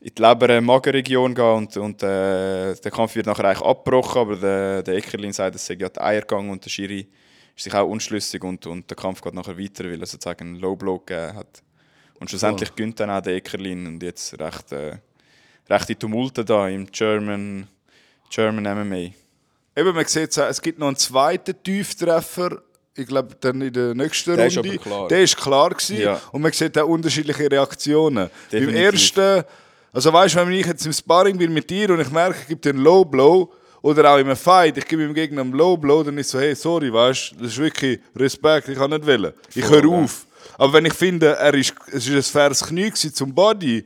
in 0.00 0.14
die 0.16 0.22
Leber-Magenregion 0.22 1.34
gehen 1.34 1.44
und, 1.44 1.76
und 1.76 2.02
äh, 2.02 2.74
der 2.74 2.90
Kampf 2.90 3.14
wird 3.14 3.26
nachher 3.26 3.44
eigentlich 3.44 3.64
abgebrochen, 3.64 4.20
aber 4.20 4.36
der, 4.36 4.82
der 4.82 4.94
Eckerlin 4.96 5.32
sagt, 5.32 5.54
es 5.54 5.66
sei 5.66 5.76
ja 5.78 5.88
die 5.88 6.00
Eier 6.00 6.22
gegangen 6.22 6.50
und 6.50 6.64
der 6.64 6.70
Schiri 6.70 7.06
ist 7.54 7.64
sich 7.64 7.74
auch 7.74 7.88
unschlüssig 7.88 8.42
und, 8.42 8.66
und 8.66 8.90
der 8.90 8.96
Kampf 8.96 9.20
geht 9.20 9.34
nachher 9.34 9.58
weiter, 9.58 9.84
weil 9.84 10.00
er 10.00 10.06
sozusagen 10.06 10.48
einen 10.48 10.56
Low 10.56 10.74
Blow 10.74 10.98
gegeben 10.98 11.36
hat. 11.36 11.62
Und 12.22 12.30
schlussendlich 12.30 12.72
gönnt 12.76 13.00
dann 13.00 13.10
auch 13.10 13.20
der 13.20 13.34
Eckerlin 13.34 13.84
und 13.84 14.00
jetzt 14.00 14.38
recht, 14.38 14.70
äh, 14.70 14.96
rechte 15.68 15.98
Tumulte 15.98 16.44
da 16.44 16.68
im 16.68 16.86
German, 16.86 17.66
German 18.30 18.62
MMA. 18.62 19.10
Eben, 19.74 19.92
man 19.92 20.04
sieht, 20.06 20.36
es 20.36 20.62
gibt 20.62 20.78
noch 20.78 20.86
einen 20.86 20.96
zweiten 20.96 21.60
Tieftreffer. 21.60 22.62
Ich 22.94 23.08
glaube, 23.08 23.34
dann 23.40 23.60
in 23.60 23.72
der 23.72 23.92
nächsten 23.94 24.36
Der 24.36 24.46
ist 24.46 24.56
Runde. 24.56 24.70
aber 24.70 24.78
klar. 24.78 25.08
Der 25.08 25.22
ist 25.24 25.36
klar 25.36 25.70
gewesen. 25.70 26.00
Ja. 26.00 26.20
Und 26.30 26.42
man 26.42 26.52
sieht 26.52 26.78
auch 26.78 26.86
unterschiedliche 26.86 27.50
Reaktionen. 27.50 28.30
Definitiv. 28.52 28.72
Beim 28.72 28.84
ersten, 28.84 29.44
also 29.92 30.12
weißt 30.12 30.36
du, 30.36 30.38
wenn 30.46 30.52
ich 30.52 30.66
jetzt 30.66 30.86
im 30.86 30.92
Sparring 30.92 31.36
bin 31.36 31.52
mit 31.52 31.68
dir 31.68 31.90
und 31.90 31.98
ich 31.98 32.10
merke, 32.12 32.36
ich 32.42 32.46
gebe 32.46 32.60
dir 32.60 32.70
einen 32.70 32.84
Low 32.84 33.04
Blow 33.04 33.52
oder 33.80 34.12
auch 34.12 34.18
in 34.18 34.26
einem 34.26 34.36
Fight, 34.36 34.78
ich 34.78 34.86
gebe 34.86 35.02
dem 35.02 35.12
Gegner 35.12 35.40
einen 35.40 35.54
Low 35.54 35.76
Blow, 35.76 36.04
dann 36.04 36.16
ist 36.18 36.30
so, 36.30 36.38
hey, 36.38 36.54
sorry, 36.54 36.92
weißt 36.92 37.32
du, 37.32 37.36
das 37.42 37.48
ist 37.48 37.58
wirklich 37.58 37.98
Respekt, 38.14 38.68
ich 38.68 38.78
kann 38.78 38.90
nicht 38.90 39.04
wählen. 39.04 39.32
Ich 39.56 39.68
höre 39.68 39.88
auf. 39.88 40.24
Aber 40.62 40.74
wenn 40.74 40.84
ich 40.84 40.94
finde, 40.94 41.34
er 41.34 41.54
ist, 41.54 41.74
es 41.88 42.06
ist 42.06 42.14
ein 42.14 42.22
faires 42.22 42.64
Knie 42.64 42.92
zum 42.92 43.34
Body 43.34 43.84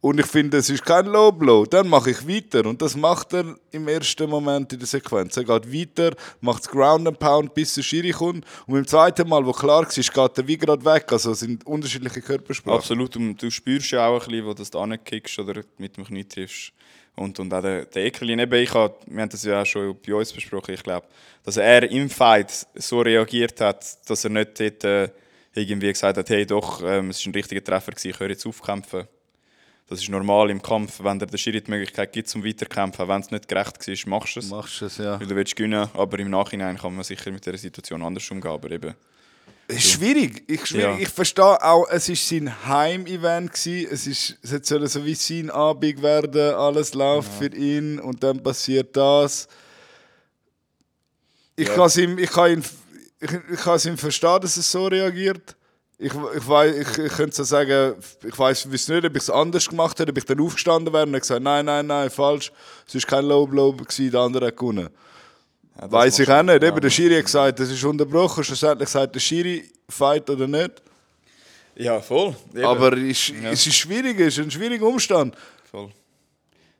und 0.00 0.18
ich 0.18 0.26
finde, 0.26 0.56
es 0.56 0.68
ist 0.68 0.84
kein 0.84 1.06
Low 1.06 1.30
Blow, 1.30 1.64
dann 1.64 1.88
mache 1.88 2.10
ich 2.10 2.26
weiter. 2.26 2.66
Und 2.66 2.82
das 2.82 2.96
macht 2.96 3.32
er 3.34 3.54
im 3.70 3.86
ersten 3.86 4.28
Moment 4.28 4.72
in 4.72 4.80
der 4.80 4.88
Sequenz. 4.88 5.36
Er 5.36 5.44
geht 5.44 5.72
weiter, 5.72 6.16
macht 6.40 6.68
Ground 6.68 7.06
and 7.06 7.20
Pound, 7.20 7.54
bis 7.54 7.74
der 7.74 7.82
Schiri 7.82 8.10
kommt. 8.10 8.44
Und 8.66 8.74
beim 8.74 8.84
zweiten 8.84 9.28
Mal, 9.28 9.46
wo 9.46 9.52
klar 9.52 9.82
war, 9.82 10.26
geht 10.26 10.38
er 10.38 10.48
wie 10.48 10.58
gerade 10.58 10.84
weg. 10.84 11.04
Also 11.12 11.30
es 11.30 11.38
sind 11.38 11.64
unterschiedliche 11.64 12.20
Körpersprachen. 12.20 12.78
Absolut, 12.78 13.14
und 13.14 13.40
du 13.40 13.48
spürst 13.48 13.92
ja 13.92 14.08
auch 14.08 14.24
ein 14.24 14.28
bisschen, 14.28 14.44
wo 14.44 14.48
du 14.48 14.54
das 14.56 14.70
da 14.70 14.84
kickst 14.96 15.38
oder 15.38 15.62
mit 15.78 15.96
dem 15.96 16.04
Knie 16.04 16.24
triffst. 16.24 16.72
Und, 17.14 17.38
und 17.38 17.54
auch 17.54 17.62
der, 17.62 17.84
der 17.84 18.06
Ekelin, 18.06 18.40
eben, 18.40 18.60
ich 18.60 18.74
hab, 18.74 19.06
wir 19.06 19.22
haben 19.22 19.28
das 19.28 19.44
ja 19.44 19.62
auch 19.62 19.66
schon 19.66 19.96
bei 20.04 20.14
uns 20.16 20.32
besprochen, 20.32 20.74
ich 20.74 20.82
glaube, 20.82 21.06
dass 21.44 21.58
er 21.58 21.88
im 21.88 22.10
Fight 22.10 22.66
so 22.74 23.02
reagiert 23.02 23.60
hat, 23.60 23.86
dass 24.10 24.24
er 24.24 24.30
nicht 24.30 24.58
dort 24.58 24.82
äh, 24.82 25.08
irgendwie 25.54 25.92
gesagt 25.92 26.16
hat, 26.16 26.30
hey 26.30 26.46
doch, 26.46 26.82
ähm, 26.82 27.10
es 27.10 27.24
war 27.24 27.30
ein 27.30 27.34
richtiger 27.34 27.62
Treffer, 27.62 27.92
gewesen, 27.92 28.10
ich 28.10 28.20
höre 28.20 28.30
jetzt 28.30 28.46
aufkämpfen. 28.46 29.06
Das 29.88 30.00
ist 30.00 30.08
normal 30.08 30.48
im 30.50 30.62
Kampf, 30.62 31.00
wenn 31.02 31.18
dir 31.18 31.26
der 31.26 31.36
Schiri 31.36 31.60
die 31.60 31.70
Möglichkeit 31.70 32.12
gibt 32.12 32.28
zum 32.28 32.44
Weiterkämpfen, 32.44 33.06
wenn 33.08 33.20
es 33.20 33.30
nicht 33.30 33.46
gerecht 33.48 33.86
war, 33.86 34.08
machst 34.18 34.36
du 34.36 34.40
es. 34.40 34.48
Machst 34.48 34.82
es, 34.82 34.96
ja. 34.98 35.20
Weil 35.20 35.26
du 35.26 35.36
willst 35.36 35.54
gewinnen, 35.54 35.88
aber 35.92 36.18
im 36.18 36.30
Nachhinein 36.30 36.78
kann 36.78 36.94
man 36.94 37.04
sicher 37.04 37.30
mit 37.30 37.44
der 37.44 37.58
Situation 37.58 38.02
anders 38.02 38.30
umgehen, 38.30 38.50
aber 38.50 38.70
eben... 38.70 38.94
Es 39.68 39.76
ist 39.76 39.92
schwierig. 39.92 40.42
Ich, 40.48 40.66
schwierig. 40.66 40.96
Ja. 40.96 40.98
ich 40.98 41.08
verstehe 41.08 41.62
auch, 41.62 41.86
es 41.88 42.08
war 42.08 42.16
sein 42.16 42.66
Heim-Event. 42.66 43.52
Es, 43.54 44.06
ist, 44.06 44.38
es 44.42 44.52
hat 44.52 44.64
so 44.66 45.04
wie 45.04 45.14
sein 45.14 45.50
Abend 45.50 46.02
werden, 46.02 46.54
alles 46.54 46.94
läuft 46.94 47.32
für 47.34 47.54
ihn 47.54 47.98
und 48.00 48.22
dann 48.22 48.42
passiert 48.42 48.96
das. 48.96 49.48
Ich 51.56 51.68
Ja. 51.68 51.74
kann 51.74 51.90
ihm, 51.96 52.18
ich 52.18 52.30
kann 52.30 52.52
ihn, 52.52 52.64
ich, 53.22 53.30
ich 53.52 53.60
kann 53.60 53.76
es 53.76 53.86
ihm 53.86 53.96
verstehen, 53.96 54.40
dass 54.40 54.56
es 54.56 54.70
so 54.70 54.86
reagiert. 54.86 55.56
Ich, 55.98 56.12
ich, 56.12 56.48
weiss, 56.48 56.76
ich, 56.76 56.98
ich 56.98 57.12
könnte 57.12 57.36
so 57.36 57.44
sagen, 57.44 57.94
ich 58.26 58.36
weiß 58.36 58.66
nicht, 58.66 59.04
ob 59.04 59.16
ich 59.16 59.22
es 59.22 59.30
anders 59.30 59.68
gemacht 59.68 59.98
hätte, 60.00 60.10
ob 60.10 60.18
ich 60.18 60.24
dann 60.24 60.40
aufgestanden 60.40 60.92
wäre 60.92 61.06
und 61.06 61.12
gesagt, 61.12 61.42
nein, 61.42 61.64
nein, 61.64 61.86
nein, 61.86 62.10
falsch. 62.10 62.50
Es 62.86 62.94
war 62.94 63.02
kein 63.02 63.24
Low 63.26 63.46
Blow, 63.46 63.72
gewesen, 63.72 64.10
der 64.10 64.20
andere 64.20 64.46
hat 64.48 64.56
gewonnen. 64.56 64.88
Ja, 65.80 65.92
Weiß 65.92 66.18
ich 66.18 66.28
auch 66.28 66.42
nicht. 66.42 66.62
Eben, 66.62 66.80
der 66.80 66.90
Schiri 66.90 67.14
hat 67.16 67.24
gesagt, 67.26 67.60
das 67.60 67.70
ist 67.70 67.84
unterbrochen. 67.84 68.42
Schlussendlich 68.42 68.88
sagt 68.88 69.14
der 69.14 69.20
Schiri, 69.20 69.70
fight 69.88 70.28
oder 70.28 70.48
nicht. 70.48 70.82
Ja, 71.76 72.00
voll. 72.00 72.34
Eben. 72.52 72.64
Aber 72.64 72.92
es 72.96 73.02
ist, 73.02 73.28
Ja. 73.28 73.50
es 73.50 73.66
ist 73.66 73.76
schwierig, 73.76 74.18
es 74.20 74.36
ist 74.36 74.44
ein 74.44 74.50
schwieriger 74.50 74.86
Umstand. 74.86 75.36
Voll. 75.70 75.90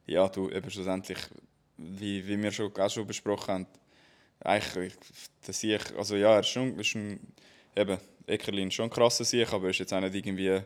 Ja, 0.07 0.29
du, 0.29 0.51
eben 0.51 0.69
schlussendlich, 0.69 1.19
wie, 1.77 2.27
wie 2.27 2.43
wir 2.43 2.51
schon, 2.51 2.77
auch 2.77 2.91
schon 2.91 3.07
besprochen 3.07 3.55
haben, 3.55 3.67
eigentlich, 4.45 4.95
der 5.47 5.55
Sieg, 5.55 5.81
also 5.97 6.17
ja, 6.17 6.35
er 6.35 6.41
ist 6.41 6.49
schon, 6.49 6.79
ist 6.79 6.95
ein, 6.95 7.21
eben, 7.77 7.99
Eckerlin 8.27 8.69
ist 8.69 8.75
schon 8.75 8.87
ein 8.87 8.91
krasser 8.91 9.25
Sieg, 9.25 9.53
aber 9.53 9.65
er 9.65 9.71
ist 9.71 9.79
jetzt 9.79 9.93
auch 9.93 10.01
nicht 10.01 10.15
irgendwie, 10.15 10.61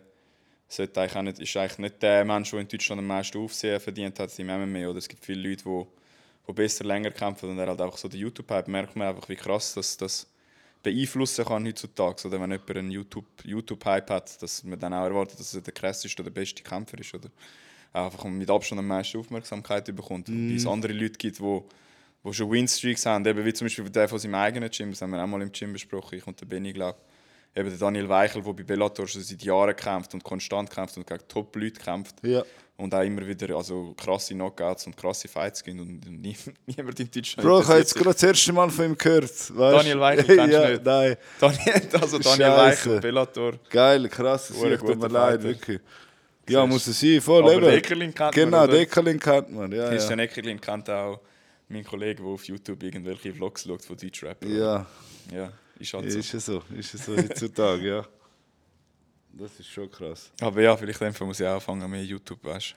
sollte 0.68 1.00
eigentlich 1.00 1.16
auch 1.16 1.22
nicht, 1.22 1.38
ist 1.38 1.56
eigentlich 1.56 1.78
nicht 1.78 2.02
der 2.02 2.24
Mensch, 2.24 2.50
der 2.50 2.60
in 2.60 2.68
Deutschland 2.68 2.98
am 2.98 3.06
meisten 3.06 3.38
Aufsehen 3.38 3.80
verdient 3.80 4.18
hat 4.18 4.38
im 4.38 4.46
MMA, 4.46 4.88
oder? 4.88 4.98
Es 4.98 5.08
gibt 5.08 5.24
viele 5.24 5.48
Leute, 5.48 5.64
die, 5.64 5.84
die 6.48 6.52
besser 6.52 6.84
länger 6.84 7.10
kämpfen 7.10 7.50
und 7.50 7.58
er 7.58 7.68
halt 7.68 7.80
einfach 7.80 7.98
so 7.98 8.08
der 8.08 8.18
YouTube-Hype, 8.18 8.68
merkt 8.68 8.96
man 8.96 9.08
einfach, 9.08 9.28
wie 9.28 9.36
krass 9.36 9.74
das, 9.74 9.96
das 9.96 10.26
beeinflussen 10.82 11.44
kann 11.44 11.66
heutzutage, 11.66 12.28
oder? 12.28 12.40
Wenn 12.40 12.52
jemand 12.52 12.70
einen 12.70 12.90
YouTube- 12.90 13.44
YouTube-Hype 13.44 14.10
hat, 14.10 14.42
dass 14.42 14.62
man 14.64 14.78
dann 14.78 14.94
auch 14.94 15.04
erwartet, 15.04 15.40
dass 15.40 15.54
er 15.54 15.60
der 15.60 15.72
krasseste 15.74 16.22
oder 16.22 16.30
der 16.30 16.40
beste 16.40 16.62
Kämpfer 16.62 16.98
ist, 16.98 17.14
oder? 17.14 17.28
Einfach 17.92 18.24
mit 18.24 18.50
Abstand 18.50 18.78
am 18.78 18.88
meisten 18.88 19.18
Aufmerksamkeit 19.18 19.86
bekommt. 19.86 20.28
Wobei 20.28 20.54
es 20.54 20.66
andere 20.66 20.92
Leute 20.92 21.16
gibt, 21.16 21.38
die 21.38 21.62
wo 22.26 22.32
schon 22.32 22.50
Winstreaks 22.50 23.06
haben, 23.06 23.24
eben 23.24 23.44
wie 23.44 23.52
zum 23.52 23.66
Beispiel 23.66 23.88
der 23.88 24.08
von 24.08 24.18
seinem 24.18 24.34
eigenen 24.34 24.68
Gym, 24.68 24.90
das 24.90 25.00
haben 25.00 25.12
wir 25.12 25.22
auch 25.22 25.28
mal 25.28 25.40
im 25.42 25.52
Gym 25.52 25.72
besprochen, 25.72 26.18
ich 26.18 26.26
und 26.26 26.40
der 26.40 26.46
Benny, 26.46 26.72
glaube 26.72 26.98
Eben 27.54 27.70
der 27.70 27.78
Daniel 27.78 28.06
Weichel, 28.06 28.42
der 28.42 28.52
bei 28.52 28.64
Bellator 28.64 29.08
schon 29.08 29.22
seit 29.22 29.42
Jahren 29.42 29.74
kämpft 29.74 30.12
und 30.12 30.22
konstant 30.22 30.68
kämpft 30.68 30.98
und 30.98 31.06
gegen 31.06 31.26
Top-Leute 31.26 31.80
kämpft. 31.80 32.16
Ja. 32.22 32.42
Und 32.76 32.94
auch 32.94 33.00
immer 33.00 33.26
wieder 33.26 33.56
also 33.56 33.94
krasse 33.96 34.34
Knockouts 34.34 34.86
und 34.86 34.94
krasse 34.94 35.26
Fights 35.26 35.64
gibt 35.64 35.80
und 35.80 36.04
nie, 36.20 36.36
niemand 36.66 37.00
in 37.00 37.10
Deutschland 37.10 37.48
Bro, 37.48 37.62
ich 37.62 37.68
habe 37.68 37.78
jetzt 37.78 37.94
gerade 37.94 38.12
das 38.12 38.22
erste 38.22 38.52
Mal 38.52 38.68
von 38.68 38.84
ihm 38.84 38.98
gehört. 38.98 39.22
Weißt? 39.22 39.54
Daniel 39.56 40.00
Weichel 40.00 40.24
kennst 40.36 40.54
du 40.54 40.62
ja, 40.62 40.68
nicht? 40.68 40.84
Nein. 40.84 41.16
Daniel, 41.40 41.82
also 41.98 42.18
Daniel. 42.18 42.50
Weichel, 42.50 43.00
Bellator. 43.00 43.52
Geil, 43.70 44.08
krass. 44.10 44.50
Ich 44.50 44.78
tut 44.80 45.00
mir 45.00 45.08
leid, 45.08 45.42
wirklich. 45.42 45.80
Ja, 46.48 46.66
muss 46.66 46.86
es 46.88 47.00
sein, 47.00 47.20
voll 47.22 47.42
Aber 47.42 47.54
eben. 47.54 47.64
Deckerlin 47.66 48.14
kennt 48.14 48.36
man, 48.36 48.44
Genau? 48.44 48.66
Deckerlin 48.66 49.18
kennt 49.18 49.52
man. 49.52 49.72
Ja, 49.72 49.88
Christian 49.88 50.18
ja. 50.18 50.24
Eckerlin 50.26 50.60
kennt 50.60 50.90
auch 50.90 51.20
meinen 51.68 51.84
Kollegen, 51.84 52.22
der 52.22 52.32
auf 52.32 52.44
YouTube 52.44 52.82
irgendwelche 52.82 53.32
Vlogs 53.32 53.64
schaut 53.64 53.84
von 53.84 53.96
Deutschrapper. 53.96 54.46
ja, 54.46 54.86
ja, 55.32 55.52
ist 55.78 55.92
halt 55.92 56.10
so. 56.10 56.18
ist 56.18 56.34
es 56.34 56.46
so. 56.46 56.62
Ist 56.76 56.94
es 56.94 57.04
so 57.04 57.16
heutzutage, 57.16 57.88
ja. 57.88 58.06
Das 59.32 59.58
ist 59.60 59.68
schon 59.68 59.90
krass. 59.90 60.30
Aber 60.40 60.62
ja, 60.62 60.76
vielleicht 60.76 61.02
einfach 61.02 61.26
muss 61.26 61.40
ich 61.40 61.46
auch 61.46 61.54
anfangen 61.54 61.90
mit 61.90 62.06
YouTube, 62.06 62.42
weißt 62.42 62.74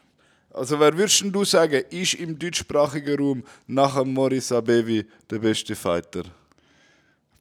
Also, 0.52 0.80
wer 0.80 0.98
würdest 0.98 1.24
du 1.24 1.46
sagen, 1.46 1.84
ist 1.90 2.16
im 2.16 2.38
deutschsprachigen 2.38 3.18
Raum 3.18 3.44
nach 3.68 4.02
dem 4.02 4.14
Maurice 4.14 4.58
Abevi 4.58 5.06
der 5.30 5.40
beste 5.40 5.76
Fighter? 5.76 6.24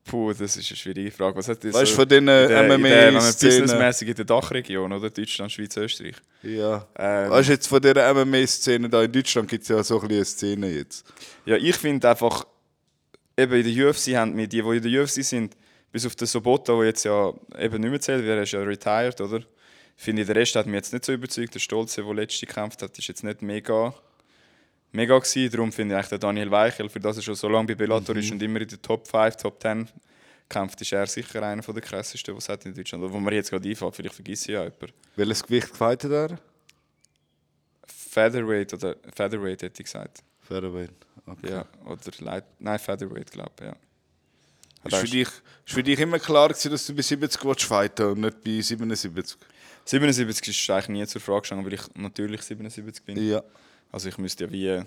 Puh, 0.08 0.32
das 0.32 0.56
ist 0.56 0.70
eine 0.70 0.76
schwierige 0.76 1.10
Frage. 1.10 1.36
Was 1.36 1.48
hat 1.48 1.62
das 1.62 1.74
Weißt 1.74 1.92
du, 1.92 1.96
so 1.96 2.06
von 2.06 2.24
man 2.24 2.80
MMA-Szenen? 2.80 3.62
businessmäßig 3.62 4.08
in 4.08 4.14
der 4.14 4.24
Dachregion, 4.24 4.90
oder? 4.90 5.10
Deutschland, 5.10 5.52
Schweiz, 5.52 5.76
Österreich. 5.76 6.16
Ja. 6.42 6.88
Ähm, 6.98 7.30
Weißt 7.30 7.48
du, 7.48 7.52
jetzt 7.52 7.66
von 7.66 7.82
dieser 7.82 8.14
MMA-Szene 8.14 8.88
da 8.88 9.02
in 9.02 9.12
Deutschland 9.12 9.50
gibt 9.50 9.64
es 9.64 9.68
ja 9.68 9.82
so 9.82 10.00
ein 10.00 10.10
eine 10.10 10.24
Szene 10.24 10.70
jetzt. 10.70 11.04
Ja, 11.44 11.56
ich 11.56 11.76
finde 11.76 12.08
einfach, 12.08 12.46
eben 13.36 13.52
in 13.52 13.74
der 13.76 13.90
UFC 13.90 14.16
haben 14.16 14.34
wir 14.36 14.48
die, 14.48 14.62
die 14.62 14.76
in 14.76 14.82
der 14.82 15.02
UFC 15.02 15.22
sind, 15.22 15.54
bis 15.92 16.06
auf 16.06 16.16
den 16.16 16.26
Sobota, 16.26 16.74
der 16.74 16.86
jetzt 16.86 17.04
ja 17.04 17.32
eben 17.58 17.80
nicht 17.82 17.90
mehr 17.90 18.00
zählt, 18.00 18.22
weil 18.22 18.30
er 18.30 18.42
ist 18.42 18.52
ja 18.52 18.62
retired, 18.62 19.20
oder? 19.20 19.42
Finde 19.96 20.22
ich, 20.22 20.26
der 20.26 20.36
Rest 20.36 20.54
hat 20.56 20.66
mich 20.66 20.76
jetzt 20.76 20.92
nicht 20.92 21.04
so 21.04 21.12
überzeugt. 21.12 21.54
Der 21.54 21.58
Stolze, 21.60 22.02
der 22.02 22.14
letzte 22.14 22.46
gekämpft 22.46 22.80
hat, 22.82 22.96
ist 22.98 23.08
jetzt 23.08 23.24
nicht 23.24 23.42
mega, 23.42 23.92
mega 24.92 25.18
gewesen. 25.18 25.50
Darum 25.50 25.73
finde 25.73 25.95
ich 25.95 25.99
eigentlich 25.99 26.09
der 26.11 26.18
Daniel 26.18 26.50
Weichel, 26.50 26.88
für 26.88 27.00
das 27.00 27.16
er 27.16 27.23
schon 27.23 27.35
so 27.35 27.49
lange 27.49 27.68
bei 27.68 27.75
Bellator 27.75 28.16
ist 28.16 28.30
und 28.30 28.42
immer 28.42 28.61
in 28.61 28.68
der 28.68 28.80
Top 28.80 29.07
5, 29.07 29.37
Top 29.37 29.61
10 29.61 29.88
kämpft, 30.49 30.80
ist 30.80 30.92
er 30.92 31.07
sicher 31.07 31.42
einer 31.42 31.62
der 31.62 31.83
krassesten, 31.83 32.35
was 32.35 32.45
es 32.45 32.49
hat 32.49 32.64
in 32.64 32.75
Deutschland. 32.75 33.04
Oder 33.04 33.12
wo 33.12 33.21
mir 33.21 33.35
jetzt 33.35 33.50
gerade 33.50 33.68
einfällt, 33.68 33.95
vielleicht 33.95 34.14
vergesse 34.14 34.45
ich 34.45 34.54
ja 34.54 34.64
jemanden. 34.64 34.92
Welches 35.16 35.42
Gewicht 35.42 35.71
gefightet 35.71 36.12
er? 36.12 36.38
Featherweight 37.87 38.73
oder 38.75 38.97
Featherweight 39.14 39.62
hätte 39.62 39.83
ich 39.83 39.85
gesagt. 39.85 40.23
Featherweight. 40.40 40.92
Okay. 41.26 41.50
Ja, 41.50 41.66
oder 41.85 42.00
Light, 42.21 42.45
nein, 42.59 42.78
Featherweight, 42.78 43.30
glaube 43.30 43.52
ich, 43.59 43.66
ja. 43.66 43.76
Ist 44.85 44.97
für, 44.97 45.07
dich, 45.07 45.28
ist 45.28 45.75
für 45.75 45.83
dich 45.83 45.99
immer 45.99 46.18
klar 46.18 46.49
gewesen, 46.49 46.71
dass 46.71 46.87
du 46.87 46.95
bei 46.95 47.02
70 47.02 47.45
willst 47.45 47.64
fighten 47.64 48.07
und 48.07 48.21
nicht 48.21 48.42
bei 48.42 48.61
77? 48.61 49.37
77 49.85 50.49
ist 50.49 50.71
eigentlich 50.71 50.88
nie 50.88 51.07
zur 51.07 51.21
Frage 51.21 51.40
gestanden, 51.40 51.66
weil 51.66 51.75
ich 51.75 51.83
natürlich 51.95 52.42
77 52.42 53.04
bin. 53.04 53.28
Ja. 53.28 53.42
Also 53.90 54.09
ich 54.09 54.18
müsste 54.18 54.45
ja 54.45 54.52
wie 54.52 54.83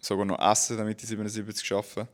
sogar 0.00 0.24
noch 0.24 0.38
essen, 0.38 0.76
damit 0.76 1.02
ich 1.02 1.08
77 1.08 1.66
schaffe. 1.66 2.08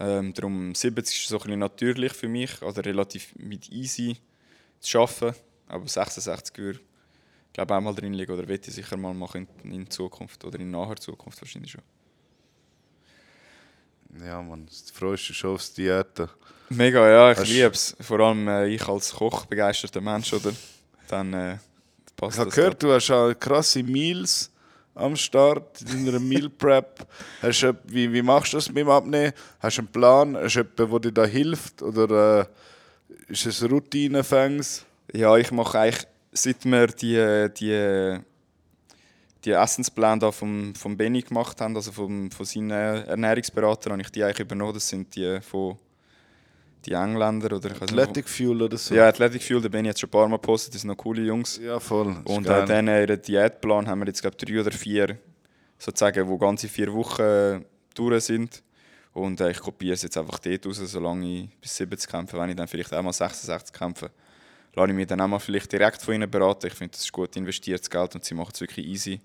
Ähm, 0.00 0.32
darum 0.32 0.74
70 0.74 1.22
ist 1.22 1.28
so 1.28 1.36
ein 1.36 1.42
bisschen 1.42 1.58
natürlich 1.58 2.12
für 2.12 2.28
mich, 2.28 2.62
oder 2.62 2.84
relativ 2.84 3.34
mit 3.36 3.68
easy 3.70 4.16
zu 4.80 4.90
schaffen. 4.90 5.34
Aber 5.66 5.86
66 5.86 6.56
würde 6.58 6.80
ich 7.48 7.52
glaube 7.52 7.74
auch 7.74 7.80
mal 7.80 7.94
drin 7.94 8.12
liegen 8.12 8.32
oder 8.32 8.46
wette 8.46 8.68
ich 8.68 8.76
sicher 8.76 8.96
mal 8.96 9.14
machen 9.14 9.48
in, 9.64 9.90
Zukunft 9.90 10.44
oder 10.44 10.60
in 10.60 10.70
naher 10.70 10.96
Zukunft 10.96 11.40
wahrscheinlich 11.40 11.72
schon. 11.72 11.82
Ja, 14.24 14.40
Mann. 14.40 14.66
Du 14.66 14.94
freust 14.94 15.28
dich 15.28 15.36
schon 15.36 15.54
aufs 15.54 15.74
Diäten. 15.74 16.28
Mega, 16.70 17.08
ja, 17.08 17.32
ich 17.32 17.48
liebe 17.48 17.70
es. 17.70 17.96
Vor 18.00 18.20
allem 18.20 18.46
äh, 18.48 18.68
ich 18.68 18.86
als 18.86 19.12
Koch 19.12 19.46
begeisterter 19.46 20.00
Mensch, 20.00 20.32
oder? 20.32 20.52
Dann 21.08 21.32
äh, 21.32 21.58
passt 22.16 22.34
Ich 22.34 22.38
habe 22.38 22.50
das 22.50 22.54
gehört, 22.54 22.82
du 22.82 22.92
hast 22.92 23.10
auch 23.10 23.34
krasse 23.34 23.82
Meals 23.82 24.50
am 24.98 25.16
Start, 25.16 25.80
in 25.82 26.04
deiner 26.04 26.20
Meal 26.20 26.48
Prep. 26.48 27.06
Hast 27.40 27.62
du, 27.62 27.78
wie, 27.84 28.12
wie 28.12 28.22
machst 28.22 28.52
du 28.52 28.56
das 28.56 28.68
mit 28.68 28.78
dem 28.78 28.90
Abnehmen? 28.90 29.32
Hast 29.60 29.78
du 29.78 29.82
einen 29.82 29.88
Plan? 29.88 30.36
Hast 30.36 30.56
du 30.56 30.60
jemanden, 30.60 30.90
der 30.90 31.00
dir 31.00 31.12
da 31.12 31.24
hilft? 31.26 31.82
Oder 31.82 32.40
äh, 32.40 33.32
ist 33.32 33.46
es 33.46 33.68
Routinefängs? 33.68 34.84
Ja, 35.12 35.36
ich 35.36 35.50
mache 35.50 35.78
eigentlich, 35.78 36.06
seit 36.32 36.64
wir 36.64 36.86
die, 36.88 37.48
die, 37.58 38.18
die 39.44 39.50
Essenspläne 39.50 40.18
da 40.18 40.32
vom, 40.32 40.74
vom 40.74 40.96
Benny 40.96 41.22
gemacht 41.22 41.60
haben, 41.60 41.76
also 41.76 41.92
vom, 41.92 42.30
von 42.30 42.44
seinen 42.44 42.70
Ernährungsberatern, 42.70 43.92
habe 43.92 44.02
ich 44.02 44.10
die 44.10 44.22
eigentlich 44.22 44.40
übernommen. 44.40 44.74
Das 44.74 44.88
sind 44.88 45.14
die 45.14 45.40
von 45.40 45.78
die 46.86 46.92
Engländer 46.92 47.56
oder 47.56 47.70
ich 47.70 47.82
Athletic 47.82 48.28
Fuel 48.28 48.62
oder 48.62 48.76
so? 48.76 48.94
Ja, 48.94 49.08
Athletic 49.08 49.42
Fuel, 49.42 49.60
der 49.60 49.68
Benny 49.68 49.88
hat 49.88 49.98
schon 49.98 50.08
ein 50.08 50.10
paar 50.10 50.28
Mal 50.28 50.36
gepostet, 50.36 50.74
das 50.74 50.82
sind 50.82 50.88
noch 50.88 50.96
coole 50.96 51.22
Jungs. 51.22 51.60
Ja, 51.62 51.80
voll. 51.80 52.16
Und 52.24 52.46
äh, 52.46 52.64
dann 52.64 52.88
äh, 52.88 53.02
ihren 53.02 53.20
Diätplan 53.20 53.86
haben 53.88 54.00
wir 54.00 54.06
jetzt, 54.06 54.20
glaube 54.20 54.36
ich, 54.38 54.44
drei 54.44 54.60
oder 54.60 54.70
vier, 54.70 55.18
sozusagen, 55.78 56.28
wo 56.28 56.38
ganze 56.38 56.68
vier 56.68 56.92
Wochen 56.92 57.22
äh, 57.22 57.60
durch 57.94 58.24
sind. 58.24 58.62
Und 59.12 59.40
äh, 59.40 59.50
ich 59.50 59.60
kopiere 59.60 59.94
es 59.94 60.02
jetzt 60.02 60.16
einfach 60.16 60.38
dort 60.38 60.66
raus, 60.66 60.76
solange 60.76 61.26
ich 61.26 61.48
bis 61.60 61.76
70 61.76 62.08
kämpfe. 62.08 62.38
Wenn 62.38 62.50
ich 62.50 62.56
dann 62.56 62.68
vielleicht 62.68 62.94
auch 62.94 63.02
mal 63.02 63.12
66 63.12 63.72
kämpfe, 63.72 64.10
lasse 64.74 64.90
ich 64.90 64.96
mich 64.96 65.06
dann 65.06 65.20
auch 65.20 65.28
mal 65.28 65.38
vielleicht 65.38 65.72
direkt 65.72 66.02
von 66.02 66.14
ihnen 66.14 66.30
beraten. 66.30 66.66
Ich 66.68 66.74
finde, 66.74 66.92
das 66.92 67.00
ist 67.00 67.12
gut 67.12 67.34
investiertes 67.36 67.90
Geld 67.90 68.14
und 68.14 68.24
sie 68.24 68.34
machen 68.34 68.52
es 68.54 68.60
wirklich 68.60 68.86
easy. 68.86 69.20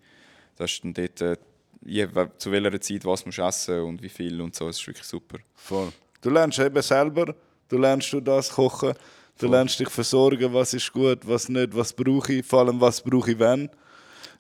Das 0.55 0.71
ist 0.71 0.83
dann 0.83 0.93
dort, 0.93 1.21
äh, 1.21 1.37
je, 1.85 2.07
zu 2.37 2.51
welcher 2.51 2.81
Zeit 2.81 3.05
was 3.05 3.25
musst 3.25 3.37
du 3.37 3.43
essen 3.43 3.81
und 3.81 4.01
wie 4.01 4.09
viel 4.09 4.41
und 4.41 4.55
so. 4.55 4.67
Das 4.67 4.79
ist 4.79 4.87
wirklich 4.87 5.05
super. 5.05 5.37
Voll. 5.53 5.91
Du 6.23 6.29
lernst 6.29 6.57
eben 6.57 6.81
selber, 6.81 7.35
du 7.67 7.77
lernst 7.77 8.13
du 8.13 8.21
das 8.21 8.49
kochen, 8.49 8.93
du 9.37 9.47
lernst 9.47 9.77
dich 9.77 9.89
versorgen, 9.89 10.53
was 10.53 10.73
ist 10.73 10.93
gut, 10.93 11.19
was 11.27 11.49
nicht, 11.49 11.75
was 11.75 11.91
brauche 11.91 12.31
ich, 12.31 12.45
vor 12.45 12.61
allem 12.61 12.79
was 12.79 13.01
brauche 13.01 13.31
ich 13.31 13.39
wenn. 13.39 13.69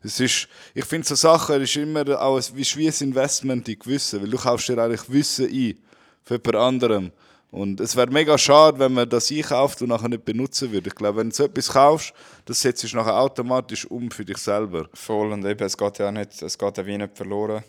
Es 0.01 0.17
ist, 0.21 0.47
ich 0.73 0.85
finde, 0.85 1.05
so 1.05 1.15
Sachen 1.15 1.61
ist 1.61 1.75
immer 1.75 2.07
auch 2.21 2.37
ein, 2.37 2.43
wie 2.55 2.87
ein 2.87 2.93
Investment 3.01 3.67
in 3.67 3.77
Gewissen, 3.77 4.21
weil 4.21 4.29
du 4.29 4.37
kaufst 4.37 4.69
dir 4.69 4.77
eigentlich 4.77 5.09
Wissen 5.09 5.45
ein 5.45 5.77
für 6.23 6.35
jemand 6.35 6.55
anderem. 6.55 7.11
Und 7.51 7.81
es 7.81 7.97
wäre 7.97 8.09
mega 8.09 8.37
schade, 8.37 8.79
wenn 8.79 8.93
man 8.93 9.09
das 9.09 9.29
einkauft 9.29 9.81
und 9.81 9.89
nachher 9.89 10.07
nicht 10.07 10.23
benutzen 10.23 10.71
würde. 10.71 10.87
Ich 10.87 10.95
glaube, 10.95 11.19
wenn 11.19 11.29
du 11.29 11.35
so 11.35 11.43
etwas 11.43 11.67
kaufst, 11.67 12.13
das 12.45 12.61
setzt 12.61 12.83
du 12.83 12.95
nachher 12.95 13.19
automatisch 13.19 13.85
um 13.85 14.09
für 14.09 14.23
dich 14.23 14.37
selber. 14.37 14.87
Voll 14.93 15.33
und 15.33 15.43
eben, 15.45 15.65
es 15.65 15.77
geht 15.77 15.99
ja 15.99 16.07
auch 16.07 16.11
nicht, 16.11 16.41
es 16.41 16.57
geht 16.57 16.77
ja 16.77 16.85
wie 16.85 16.97
nicht 16.97 17.17
verloren. 17.17 17.61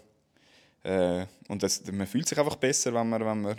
Äh, 0.85 1.27
und 1.49 1.65
das, 1.65 1.83
man 1.91 2.07
fühlt 2.07 2.29
sich 2.29 2.39
einfach 2.39 2.57
besser, 2.57 2.95
wenn 2.95 3.09
man, 3.09 3.25
wenn 3.25 3.43
man, 3.43 3.57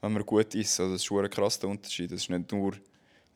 wenn 0.00 0.12
man 0.12 0.24
gut 0.24 0.54
ist. 0.54 0.78
Also 0.80 0.92
das 0.92 1.02
ist 1.02 1.06
schon 1.06 1.24
ein 1.24 1.30
krasser 1.30 1.68
Unterschied. 1.68 2.10
Das 2.10 2.20
ist 2.20 2.30
nicht 2.30 2.52
nur, 2.52 2.72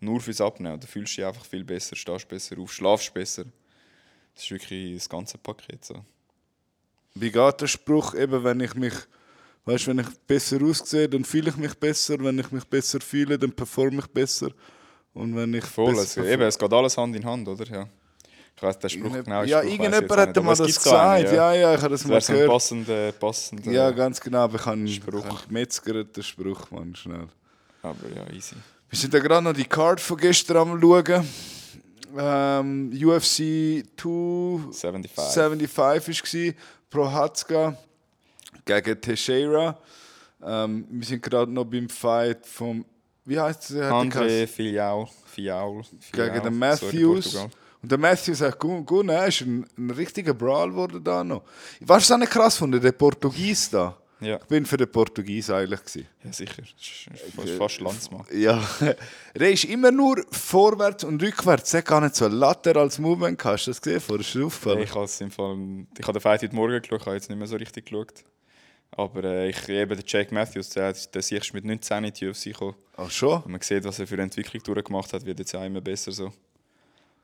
nur 0.00 0.20
fürs 0.20 0.40
Abnehmen. 0.40 0.80
Du 0.80 0.86
fühlst 0.86 1.16
dich 1.16 1.24
einfach 1.24 1.44
viel 1.44 1.64
besser, 1.64 1.96
stehst 1.96 2.28
besser 2.28 2.58
auf, 2.58 2.72
schlafst 2.72 3.12
besser. 3.12 3.44
Das 4.34 4.44
ist 4.44 4.50
wirklich 4.50 4.94
das 4.94 5.08
ganze 5.08 5.38
Paket. 5.38 5.84
So. 5.84 6.04
Wie 7.14 7.30
geht 7.30 7.60
der 7.60 7.66
Spruch, 7.66 8.14
eben 8.14 8.42
wenn 8.44 8.60
ich 8.60 8.74
mich, 8.74 8.94
weißt, 9.64 9.88
wenn 9.88 9.98
ich 9.98 10.08
besser 10.26 10.62
aussehe, 10.62 11.08
dann 11.08 11.24
fühle 11.24 11.50
ich 11.50 11.56
mich 11.56 11.74
besser, 11.74 12.18
wenn 12.20 12.38
ich 12.38 12.50
mich 12.50 12.64
besser 12.64 13.00
fühle, 13.00 13.38
dann 13.38 13.52
performe 13.52 13.98
ich 13.98 14.06
besser. 14.06 14.50
Und 15.12 15.36
wenn 15.36 15.52
ich 15.52 15.64
Voll, 15.64 15.92
es, 15.92 16.14
besser 16.14 16.24
eben, 16.24 16.42
es 16.42 16.58
geht 16.58 16.72
alles 16.72 16.96
Hand 16.96 17.14
in 17.14 17.24
Hand, 17.24 17.46
oder? 17.46 17.66
Ja. 17.66 17.88
Ich 18.56 18.62
weiß, 18.62 18.78
der 18.78 18.88
Spruch 18.90 19.12
genau. 19.24 19.42
ja, 19.42 19.62
irgendjemand 19.62 20.08
hat 20.10 20.36
mal 20.44 20.52
es 20.52 20.58
das 20.58 20.74
so 20.74 20.90
einen, 20.90 21.22
gesagt. 21.24 21.36
Ja, 21.36 21.52
ja, 21.52 21.74
ich 21.74 21.80
habe 21.80 21.90
das 21.90 22.02
Das 22.02 22.08
mal 22.08 22.14
wäre 22.14 22.20
so 22.22 22.32
ein 22.32 22.36
gehört. 22.36 22.50
passender, 22.52 23.12
passender 23.12 23.72
Ja, 23.72 23.90
ganz 23.90 24.20
genau, 24.20 24.46
ich 24.46 24.64
habe 24.66 24.88
Spruch. 24.88 25.24
Spruch. 25.26 25.48
gemetzgert, 25.48 26.16
den 26.16 26.22
Spruch, 26.22 26.70
Mann, 26.70 26.94
schnell. 26.94 27.26
aber 27.82 28.08
ja, 28.14 28.32
easy. 28.32 28.54
Wir 28.88 28.98
sind 28.98 29.14
ja 29.14 29.20
gerade 29.20 29.42
noch 29.42 29.54
die 29.54 29.64
Card 29.64 30.00
von 30.00 30.16
gestern 30.18 30.56
am 30.58 30.80
schauen. 30.80 31.26
Ähm, 32.16 32.90
UFC 32.92 33.84
275 33.96 35.34
75. 35.34 36.44
war 36.46 36.54
Prohatzka 36.90 37.76
gegen 38.66 39.00
Teixeira. 39.00 39.78
Ähm, 40.44 40.86
wir 40.90 41.06
sind 41.06 41.22
gerade 41.22 41.50
noch 41.50 41.64
beim 41.64 41.88
Fight 41.88 42.46
vom, 42.46 42.84
wie 43.24 43.40
heißt 43.40 43.70
es? 43.70 43.76
André 43.78 44.46
Filial. 44.46 45.08
Fial. 45.24 45.82
Gegen 46.12 46.42
den 46.42 46.58
Matthews. 46.58 47.38
Und 47.82 47.90
der 47.90 47.98
Matthews 47.98 48.40
hat 48.40 48.58
gut, 48.58 48.86
gut 48.86 49.08
er 49.08 49.26
ist 49.26 49.40
ein, 49.40 49.66
ein 49.76 49.90
richtiger 49.90 50.34
Brawl 50.34 50.70
geworden 50.70 51.02
da 51.02 51.24
noch. 51.24 51.42
Weißt 51.80 51.80
du, 51.80 51.94
was 51.94 52.12
auch 52.12 52.18
nicht 52.18 52.32
krass 52.32 52.56
von 52.56 52.70
der 52.70 52.92
Portugies 52.92 53.70
da? 53.70 53.96
Ja. 54.22 54.36
Ich 54.36 54.44
bin 54.44 54.64
für 54.64 54.76
den 54.76 54.90
Portugies 54.90 55.50
eigentlich 55.50 55.80
gewesen. 55.80 56.06
ja, 56.24 56.32
sicher. 56.32 56.62
Das 56.62 57.22
ist 57.26 57.34
fast, 57.34 57.50
fast 57.50 57.80
Landsmann. 57.80 58.24
Ja, 58.32 58.62
er 59.34 59.50
ist 59.50 59.64
immer 59.64 59.90
nur 59.90 60.24
vorwärts 60.30 61.02
und 61.02 61.20
rückwärts. 61.20 61.74
Er 61.74 61.78
hat 61.78 61.86
gar 61.86 62.00
nicht 62.00 62.14
so 62.14 62.26
ein 62.26 62.32
laterales 62.32 63.00
Movement. 63.00 63.44
Hast 63.44 63.66
du 63.66 63.72
das 63.72 63.82
gesehen? 63.82 64.00
Vorher 64.00 64.20
ist 64.20 64.32
dir 64.32 64.46
aufgefallen. 64.46 64.82
Ich 64.82 64.94
habe 64.94 65.10
im 65.18 65.30
Fall, 65.32 65.58
ich 65.98 66.06
habe 66.06 66.12
den 66.12 66.22
Fight 66.22 66.42
heute 66.42 66.54
Morgen 66.54 66.80
geschaut, 66.80 67.00
ich 67.00 67.06
habe 67.06 67.16
jetzt 67.16 67.30
nicht 67.30 67.38
mehr 67.38 67.48
so 67.48 67.56
richtig 67.56 67.86
geschaut. 67.86 68.22
Aber 68.92 69.24
äh, 69.24 69.48
ich 69.48 69.68
eben 69.68 69.96
den 69.96 70.04
Jake 70.06 70.32
Matthews, 70.32 70.68
der, 70.68 70.92
der 70.92 71.22
siehst 71.22 71.50
du 71.50 71.54
mit 71.54 71.64
19 71.64 72.04
in 72.04 72.12
die 72.12 72.28
UFC 72.28 72.44
gekommen. 72.44 72.76
Ach 72.96 73.10
schon? 73.10 73.42
Und 73.42 73.50
man 73.50 73.60
sieht, 73.60 73.82
was 73.82 73.98
er 73.98 74.06
für 74.06 74.14
eine 74.14 74.24
Entwicklung 74.24 74.62
durchgemacht 74.62 75.12
hat, 75.12 75.24
wird 75.24 75.40
jetzt 75.40 75.54
auch 75.56 75.64
immer 75.64 75.80
besser 75.80 76.12
so. 76.12 76.32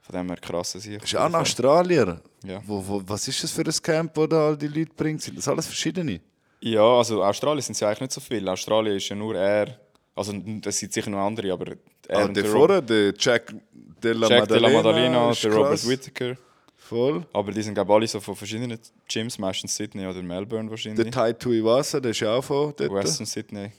Von 0.08 0.16
dem 0.20 0.28
her 0.28 0.38
krasser 0.40 0.80
Sieg. 0.80 1.02
Ist 1.04 1.14
auch 1.16 1.26
ein 1.26 1.34
Australier. 1.34 2.20
Ja. 2.42 2.62
Wo, 2.66 2.82
wo, 2.86 3.02
was 3.06 3.28
ist 3.28 3.42
das 3.44 3.50
für 3.50 3.62
ein 3.62 3.82
Camp, 3.82 4.16
wo 4.16 4.26
da 4.26 4.48
all 4.48 4.56
die 4.56 4.68
Leute 4.68 4.90
bringt? 4.96 5.20
Sind 5.20 5.36
das 5.36 5.46
alles 5.48 5.66
verschiedene? 5.66 6.20
Ja, 6.60 6.80
also 6.82 7.22
Australien 7.22 7.60
sind 7.62 7.74
es 7.74 7.80
ja 7.80 7.88
eigentlich 7.88 8.00
nicht 8.00 8.12
so 8.12 8.20
viele. 8.22 8.50
Australien 8.50 8.96
ist 8.96 9.08
ja 9.08 9.14
nur 9.16 9.36
er, 9.36 9.78
also 10.14 10.32
es 10.64 10.78
sind 10.78 10.92
sicher 10.94 11.10
noch 11.10 11.18
andere, 11.18 11.52
aber 11.52 11.72
er 11.72 11.76
Ah, 12.10 12.24
und 12.24 12.34
der 12.34 12.44
der 12.44 12.52
vorher, 12.52 12.80
der 12.80 13.12
Jack 13.18 13.54
de 14.02 14.12
la 14.12 14.28
Jack 14.28 14.49
de 14.49 14.58
la 14.58 14.71
Maddalena, 14.71 15.26
Maddalena, 15.26 15.32
der 15.34 15.52
Robert. 15.52 15.86
Whittaker. 15.88 16.36
Voll. 16.75 17.26
Aber 17.34 17.52
die 17.52 17.60
sind 17.60 17.75
glaube 17.75 17.92
ich 17.92 17.97
alle 17.97 18.06
so 18.08 18.21
von 18.21 18.34
verschiedenen 18.34 18.78
Gyms, 19.06 19.38
meistens 19.38 19.76
Sydney 19.76 20.06
oder 20.06 20.23
Melbourne 20.23 20.64
Der 20.64 20.71
wahrscheinlich. 20.71 21.10
Tai 21.10 21.34
Tuivasa, 21.34 22.00
der 22.00 22.12
ist 22.12 22.23
auch 22.23 22.42
von 22.42 22.73
dort. 22.75 22.90
Western 22.90 23.26
Sydney. 23.26 23.73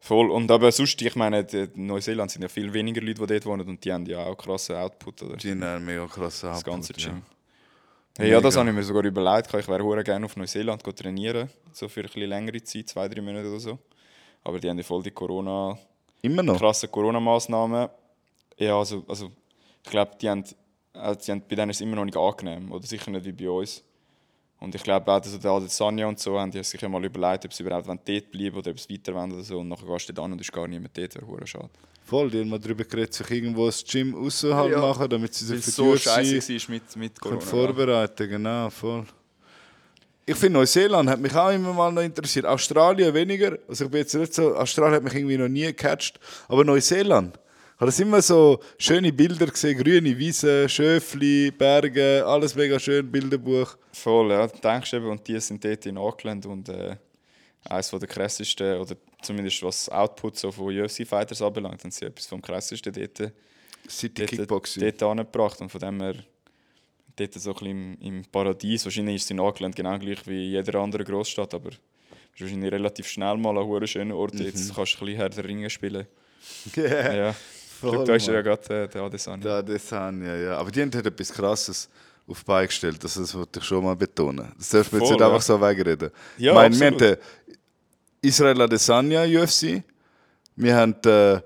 Voll. 0.00 0.30
Und 0.30 0.50
aber 0.50 0.72
sonst, 0.72 1.00
ich 1.02 1.14
meine, 1.14 1.40
in 1.40 1.86
Neuseeland 1.86 2.30
sind 2.30 2.42
ja 2.42 2.48
viel 2.48 2.72
weniger 2.72 3.02
Leute, 3.02 3.20
die 3.20 3.26
dort 3.26 3.46
wohnen 3.46 3.68
und 3.68 3.84
die 3.84 3.92
haben 3.92 4.06
ja 4.06 4.24
auch 4.24 4.36
krassen 4.36 4.76
Output. 4.76 5.22
Oder? 5.22 5.36
Die 5.36 5.50
haben 5.50 5.62
einen 5.62 5.84
mega 5.84 6.06
krassen 6.06 6.48
Das 6.48 6.58
Output, 6.58 6.72
ganze 6.72 6.92
Gym. 6.94 7.08
ja. 7.16 7.22
Hey, 8.18 8.30
ja, 8.32 8.40
das 8.40 8.56
habe 8.56 8.68
ich 8.68 8.74
mir 8.74 8.82
sogar 8.82 9.04
überlegt. 9.04 9.52
Ich 9.54 9.68
wäre 9.68 9.82
hure 9.84 10.02
gerne 10.02 10.24
auf 10.26 10.36
Neuseeland 10.36 10.82
trainieren, 10.82 11.48
so 11.72 11.88
für 11.88 12.00
ein 12.00 12.06
bisschen 12.06 12.28
längere 12.28 12.62
Zeit, 12.62 12.88
zwei, 12.88 13.08
drei 13.08 13.20
Monate 13.20 13.48
oder 13.48 13.60
so. 13.60 13.78
Aber 14.42 14.58
die 14.58 14.68
haben 14.68 14.78
ja 14.78 14.84
voll 14.84 15.02
die 15.02 15.10
Corona, 15.10 15.78
Immer 16.22 16.42
noch? 16.42 16.58
krassen 16.58 16.90
Corona-Massnahmen. 16.90 17.88
Ja, 18.58 18.78
also, 18.78 19.04
also 19.06 19.30
ich 19.84 19.90
glaube, 19.90 20.12
die 20.20 20.28
haben, 20.28 20.44
äh, 20.94 21.16
die 21.16 21.30
haben, 21.30 21.42
bei 21.48 21.54
denen 21.56 21.70
ist 21.70 21.76
es 21.76 21.80
immer 21.82 21.96
noch 21.96 22.04
nicht 22.04 22.16
angenehm. 22.16 22.72
Oder 22.72 22.86
sicher 22.86 23.10
nicht 23.10 23.24
wie 23.24 23.32
bei 23.32 23.48
uns. 23.48 23.82
Und 24.60 24.74
ich 24.74 24.82
glaube 24.82 25.10
auch, 25.10 25.20
dass 25.20 25.38
der 25.38 25.50
Adesanya 25.50 26.06
und 26.06 26.18
so 26.20 26.38
haben 26.38 26.50
die 26.50 26.62
sich 26.62 26.80
ja 26.80 26.88
mal 26.88 27.02
überlegt, 27.02 27.46
ob 27.46 27.52
sie 27.52 27.62
überhaupt 27.62 27.88
dort 27.88 28.30
bleiben 28.30 28.56
oder 28.56 28.70
ob 28.70 28.78
sie 28.78 28.92
weiter 28.92 29.14
wollen 29.14 29.32
oder 29.32 29.42
so. 29.42 29.58
Und 29.58 29.68
nachher 29.68 29.86
gehst 29.86 30.16
du 30.16 30.22
an 30.22 30.32
und 30.32 30.40
ist 30.40 30.52
gar 30.52 30.68
niemand 30.68 30.96
dort, 30.96 31.14
wäre 31.14 31.26
hure 31.26 31.46
schade. 31.46 31.70
Voll, 32.04 32.30
die 32.30 32.40
haben 32.40 32.50
mal 32.50 32.58
darüber 32.58 32.84
geredet, 32.84 33.14
sich 33.14 33.30
irgendwo 33.30 33.66
das 33.66 33.82
Gym 33.84 34.14
außerhalb 34.14 34.70
Ja. 34.72 34.80
machen, 34.80 35.08
damit 35.08 35.32
sie 35.32 35.46
sich 35.46 35.64
für 35.64 35.70
so 35.70 35.96
scheiße 35.96 36.52
war 36.54 36.70
mit, 36.74 36.96
mit 36.96 37.20
Corona. 37.20 37.40
vorbereiten 37.40 38.28
Genau, 38.28 38.68
voll. 38.68 39.04
Ich 40.26 40.36
finde, 40.36 40.58
Neuseeland 40.58 41.08
hat 41.08 41.20
mich 41.20 41.34
auch 41.34 41.50
immer 41.50 41.72
mal 41.72 41.90
noch 41.90 42.02
interessiert. 42.02 42.44
Australien 42.46 43.12
weniger. 43.14 43.58
Also 43.66 43.86
ich 43.86 43.90
bin 43.90 44.00
jetzt 44.00 44.14
nicht 44.14 44.34
so, 44.34 44.54
Australien 44.54 44.96
hat 44.96 45.02
mich 45.02 45.14
irgendwie 45.14 45.38
noch 45.38 45.48
nie 45.48 45.64
gecatcht. 45.64 46.20
Aber 46.48 46.64
Neuseeland, 46.64 47.38
ich 47.88 47.94
habe 47.94 48.02
immer 48.02 48.20
so 48.20 48.60
schöne 48.76 49.10
Bilder 49.10 49.46
gesehen, 49.46 49.82
grüne 49.82 50.16
Wiesen, 50.18 50.68
Schöfli, 50.68 51.50
Berge, 51.50 52.22
alles 52.26 52.54
mega 52.54 52.78
schön, 52.78 53.10
Bilderbuch. 53.10 53.76
Voll, 53.92 54.30
ja. 54.32 54.46
Du 54.46 54.58
denkst 54.58 54.92
eben, 54.92 55.06
und 55.06 55.26
die 55.26 55.40
sind 55.40 55.64
dort 55.64 55.86
in 55.86 55.96
Auckland 55.96 56.44
und 56.44 56.68
äh, 56.68 56.96
eines 57.64 57.90
der 57.90 58.06
krassesten, 58.06 58.78
oder 58.78 58.96
zumindest 59.22 59.62
was 59.62 59.88
Output 59.88 60.36
so 60.36 60.52
von 60.52 60.78
UFC-Fighters 60.78 61.40
anbelangt, 61.40 61.82
haben 61.82 61.90
sie 61.90 62.04
etwas 62.04 62.26
vom 62.26 62.42
krassesten 62.42 62.92
dort, 62.92 63.32
City 63.88 64.22
dort, 64.26 64.30
Kickboxing. 64.30 64.82
dort 64.82 65.02
angebracht. 65.02 65.60
Und 65.62 65.70
von 65.70 65.80
dem 65.80 66.00
her, 66.00 66.16
dort 67.16 67.34
so 67.34 67.50
ein 67.50 67.54
bisschen 67.54 67.96
im, 68.00 68.16
im 68.16 68.24
Paradies. 68.24 68.84
Wahrscheinlich 68.84 69.16
ist 69.16 69.24
es 69.24 69.30
in 69.30 69.40
Auckland 69.40 69.74
genau 69.74 69.98
gleich 69.98 70.26
wie 70.26 70.50
jeder 70.50 70.80
andere 70.80 71.04
Großstadt, 71.04 71.54
aber 71.54 71.70
ist 71.70 72.40
wahrscheinlich 72.40 72.72
relativ 72.72 73.08
schnell 73.08 73.36
mal 73.36 73.56
ein 73.56 73.64
hure 73.64 73.86
schöner 73.86 74.16
Ort. 74.16 74.34
Mhm. 74.34 74.42
Jetzt 74.42 74.74
kannst 74.74 74.94
du 74.94 74.98
ein 74.98 75.06
bisschen 75.06 75.16
härter 75.16 75.44
Ringen 75.44 75.70
spielen. 75.70 76.06
Yeah. 76.76 77.14
Ja. 77.14 77.34
Voll, 77.80 78.04
da 78.04 78.14
ist 78.14 78.26
ja 78.26 78.40
gerade 78.42 78.84
äh, 78.84 78.88
der 78.88 79.02
Adesanya. 79.02 79.62
Das 79.62 79.92
haben 79.92 80.24
ja, 80.24 80.36
ja. 80.36 80.56
Aber 80.58 80.70
die 80.70 80.82
haben 80.82 80.90
halt 80.92 81.06
etwas 81.06 81.32
Krasses 81.32 81.88
auf 82.30 82.40
die 82.40 82.44
Beine 82.44 82.66
gestellt, 82.66 83.02
das, 83.02 83.14
das 83.14 83.34
wollte 83.34 83.58
ich 83.58 83.64
schon 83.64 83.84
mal 83.84 83.96
betonen. 83.96 84.52
Das 84.56 84.68
darf 84.68 84.92
man 84.92 85.00
jetzt 85.00 85.10
nicht 85.10 85.20
ja. 85.20 85.26
einfach 85.26 85.42
so 85.42 85.60
wegreden. 85.60 86.10
Ja, 86.38 86.52
ich 86.52 86.78
meine, 86.78 86.98
wir 86.98 87.08
haben 87.08 87.16
Israel 88.22 88.60
Adesanya 88.62 89.24
UFC, 89.24 89.82
wir 90.56 90.76
haben 90.76 90.94
den 91.02 91.40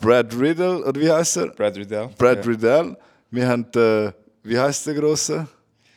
Brad 0.00 0.34
Riddle, 0.38 0.84
oder 0.84 1.00
wie 1.00 1.10
heißt 1.10 1.36
er? 1.36 1.48
Brad 1.48 1.76
Riddell. 1.76 2.08
Brad 2.16 2.44
ja, 2.44 2.50
Riddle. 2.50 2.96
Wir 3.30 3.48
haben 3.48 3.70
den, 3.70 4.12
wie 4.42 4.58
heißt 4.58 4.86
der 4.86 4.94
Große? 4.94 5.46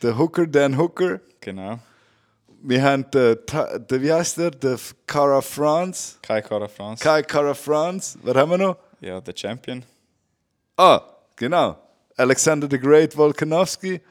Der 0.02 0.17
Hooker, 0.17 0.45
Dan 0.45 0.78
Hooker. 0.78 1.19
Genau. 1.39 1.80
Wir 2.62 2.84
haben 2.84 3.06
Ta- 3.12 3.78
den 3.78 4.02
wie 4.02 4.12
heißt 4.12 4.38
der? 4.38 4.52
Der 4.52 4.78
Cara 5.06 5.41
France. 5.41 6.15
Kai 6.21 6.41
Kara 6.41 6.67
France. 6.67 7.04
Kai 7.04 7.21
Cara 7.21 7.54
France. 7.54 8.17
Wer 8.24 8.36
haben 8.36 8.52
wir 8.52 8.58
noch? 8.58 8.78
Ja, 9.06 9.22
der 9.22 9.34
Champion. 9.36 9.84
Ah, 10.78 11.02
genau. 11.36 11.78
Alexander 12.18 12.68
the 12.70 12.80
Great 12.80 13.15
Volkanovski. 13.15 14.02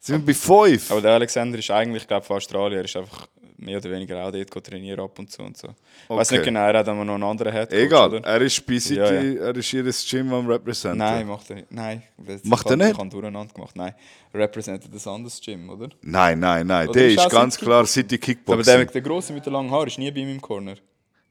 Sind 0.00 0.26
wir 0.26 0.34
bei 0.34 0.34
fünf? 0.34 0.90
Aber 0.90 1.00
der 1.00 1.12
Alexander 1.12 1.58
ist 1.58 1.70
eigentlich, 1.70 2.06
glaube 2.08 2.26
von 2.26 2.36
Australien. 2.36 2.78
Er 2.80 2.84
ist 2.84 2.96
einfach 2.96 3.28
mehr 3.56 3.78
oder 3.78 3.90
weniger 3.92 4.26
auch 4.26 4.32
dort 4.32 4.64
trainieren 4.66 4.98
ab 5.00 5.16
und 5.18 5.30
zu 5.30 5.42
und 5.42 5.56
so. 5.56 5.68
Ich 5.68 6.10
weiß 6.10 6.28
Okay. 6.28 6.36
nicht 6.38 6.44
genau, 6.46 6.60
er 6.66 6.78
hat 6.80 6.88
aber 6.88 7.04
noch 7.04 7.14
einen 7.14 7.22
anderen 7.22 7.52
Head 7.52 7.72
Egal, 7.72 8.12
Oder? 8.12 8.26
er 8.28 8.40
ist 8.42 8.66
bei 8.66 8.80
City, 8.80 8.96
Ja, 8.98 9.04
er 9.06 9.56
ist 9.56 9.70
jedes 9.70 10.04
Gym 10.10 10.32
am 10.32 10.48
Representen. 10.48 10.98
Nein, 10.98 11.28
macht 11.28 11.48
er 11.50 11.56
nicht. 11.56 11.70
Nein. 11.70 12.02
das- 12.18 12.42
Macht 12.42 12.64
ich 12.66 12.70
er 12.72 12.76
nicht? 12.78 12.90
Ich 12.90 12.98
habe 12.98 13.08
durcheinander 13.08 13.54
gemacht. 13.54 13.76
Nein. 13.76 13.94
Er 14.32 14.40
repräsentiert 14.40 14.92
ein 14.92 15.12
anderes 15.12 15.40
Gym, 15.40 15.70
oder? 15.70 15.88
nein, 16.02 16.40
nein, 16.40 16.66
nein. 16.66 16.88
Oder 16.88 16.98
Der 16.98 17.08
ist 17.10 17.18
ist 17.20 17.30
ganz 17.30 17.54
City 17.54 17.64
klar 17.66 17.86
City 17.86 18.14
Aber 18.16 18.24
Kickboxing. 18.26 18.64
der, 18.64 18.84
der 18.86 19.02
Große 19.02 19.32
mit 19.32 19.46
den 19.46 19.52
langen 19.52 19.70
Haaren 19.70 19.86
ist 19.86 19.98
nie 19.98 20.10
bei 20.10 20.18
ihm 20.20 20.30
im 20.30 20.40
Corner. 20.40 20.74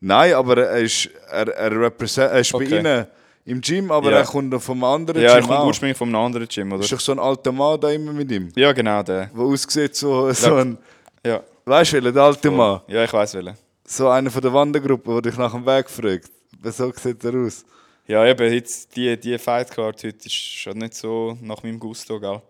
Nein, 0.01 0.33
aber 0.33 0.57
er 0.67 0.79
ist, 0.79 1.09
er, 1.29 1.47
er, 1.49 1.79
represent, 1.79 2.31
er 2.31 2.39
ist 2.39 2.51
bei 2.51 2.57
Okay. 2.57 2.79
ihnen 2.79 3.07
im 3.45 3.61
Gym, 3.61 3.91
aber 3.91 4.11
Ja. 4.11 4.17
er 4.19 4.25
kommt 4.25 4.61
vom 4.61 4.83
anderen 4.83 5.21
Ja, 5.21 5.29
er 5.35 5.39
Gym 5.39 5.47
kommt 5.47 5.59
auch. 5.59 5.67
ursprünglich 5.67 5.97
von 5.97 6.07
einem 6.09 6.17
anderen 6.25 6.47
Gym, 6.47 6.71
oder? 6.71 6.83
Ist 6.83 6.91
doch 6.91 6.99
so 6.99 7.11
ein 7.11 7.19
alter 7.19 7.51
Mann 7.51 7.79
da 7.79 7.89
immer 7.91 8.11
mit 8.11 8.31
ihm, 8.31 8.49
Ja, 8.55 8.71
genau, 8.73 9.03
der. 9.03 9.27
der 9.27 9.39
aussieht 9.39 9.95
so, 9.95 10.31
so 10.33 10.55
ein, 10.55 10.77
Ja. 11.25 11.41
weißt 11.65 11.93
du, 11.93 12.11
der 12.11 12.23
alte 12.23 12.49
Mann. 12.49 12.81
Ja, 12.87 13.03
ich 13.03 13.13
weiß 13.13 13.35
welchen. 13.35 13.55
So 13.85 14.09
einer 14.09 14.31
von 14.31 14.41
der 14.41 14.53
Wandergruppe, 14.53 15.11
der 15.13 15.21
dich 15.31 15.37
nach 15.37 15.51
dem 15.53 15.65
Weg 15.65 15.89
fragt. 15.89 16.29
So 16.63 16.91
sieht 16.95 17.23
er 17.23 17.33
aus. 17.35 17.63
Ja, 18.07 18.25
eben, 18.25 18.51
jetzt 18.53 18.95
die, 18.95 19.15
die 19.19 19.37
Fightcard 19.37 20.03
heute 20.03 20.25
ist 20.25 20.33
schon 20.33 20.77
nicht 20.79 20.95
so 20.95 21.37
nach 21.41 21.61
meinem 21.63 21.79
Gusto, 21.79 22.19
gell? 22.19 22.41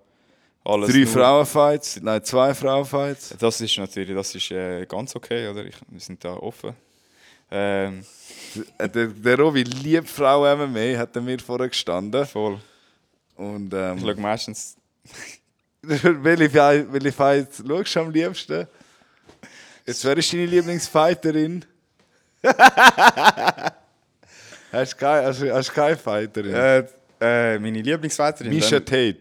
Alles 0.63 0.89
Drei 0.93 1.05
Frauenfights, 1.05 1.99
nein, 2.01 2.23
zwei 2.23 2.53
Frauenfights. 2.53 3.35
Das 3.39 3.59
ist 3.59 3.77
natürlich, 3.77 4.15
das 4.15 4.33
ist 4.35 4.51
äh, 4.51 4.85
ganz 4.85 5.15
okay, 5.15 5.49
oder? 5.49 5.65
Ich, 5.65 5.75
wir 5.89 5.99
sind 5.99 6.23
da 6.23 6.33
offen. 6.35 6.73
Ähm, 7.51 8.03
Äh, 8.77 8.89
Der, 8.89 9.07
der 9.07 9.39
Robi 9.39 9.63
liebt 9.63 10.09
Frauen 10.09 10.59
MMA, 10.71 10.97
hat 10.97 11.15
er 11.15 11.21
mir 11.21 11.39
vorher 11.39 11.69
gestanden. 11.69 12.25
voll. 12.25 12.59
Und 13.35 13.73
Ich 13.73 13.79
ähm, 13.79 13.99
schaue 13.99 14.15
meistens 14.15 14.75
welche, 15.81 16.49
Fight- 16.49 16.87
welche 16.91 17.11
schaust 17.65 17.95
du 17.95 17.99
am 18.01 18.11
liebsten? 18.11 18.67
Jetzt 19.85 20.03
wer 20.05 20.17
ist 20.17 20.31
deine 20.33 20.45
Lieblingsfighterin? 20.45 21.65
hast 24.71 24.93
du 24.93 24.97
keine, 24.97 25.25
hast, 25.27 25.41
du- 25.41 25.53
hast 25.53 25.69
du 25.69 25.73
keine 25.73 25.97
Fighterin? 25.97 26.53
Äh, 26.53 26.87
äh, 27.21 27.60
meine 27.60 27.81
Lieblingsfighterin. 27.81 28.51
Misha 28.53 28.79
dann- 28.79 28.86
Tate. 28.86 29.17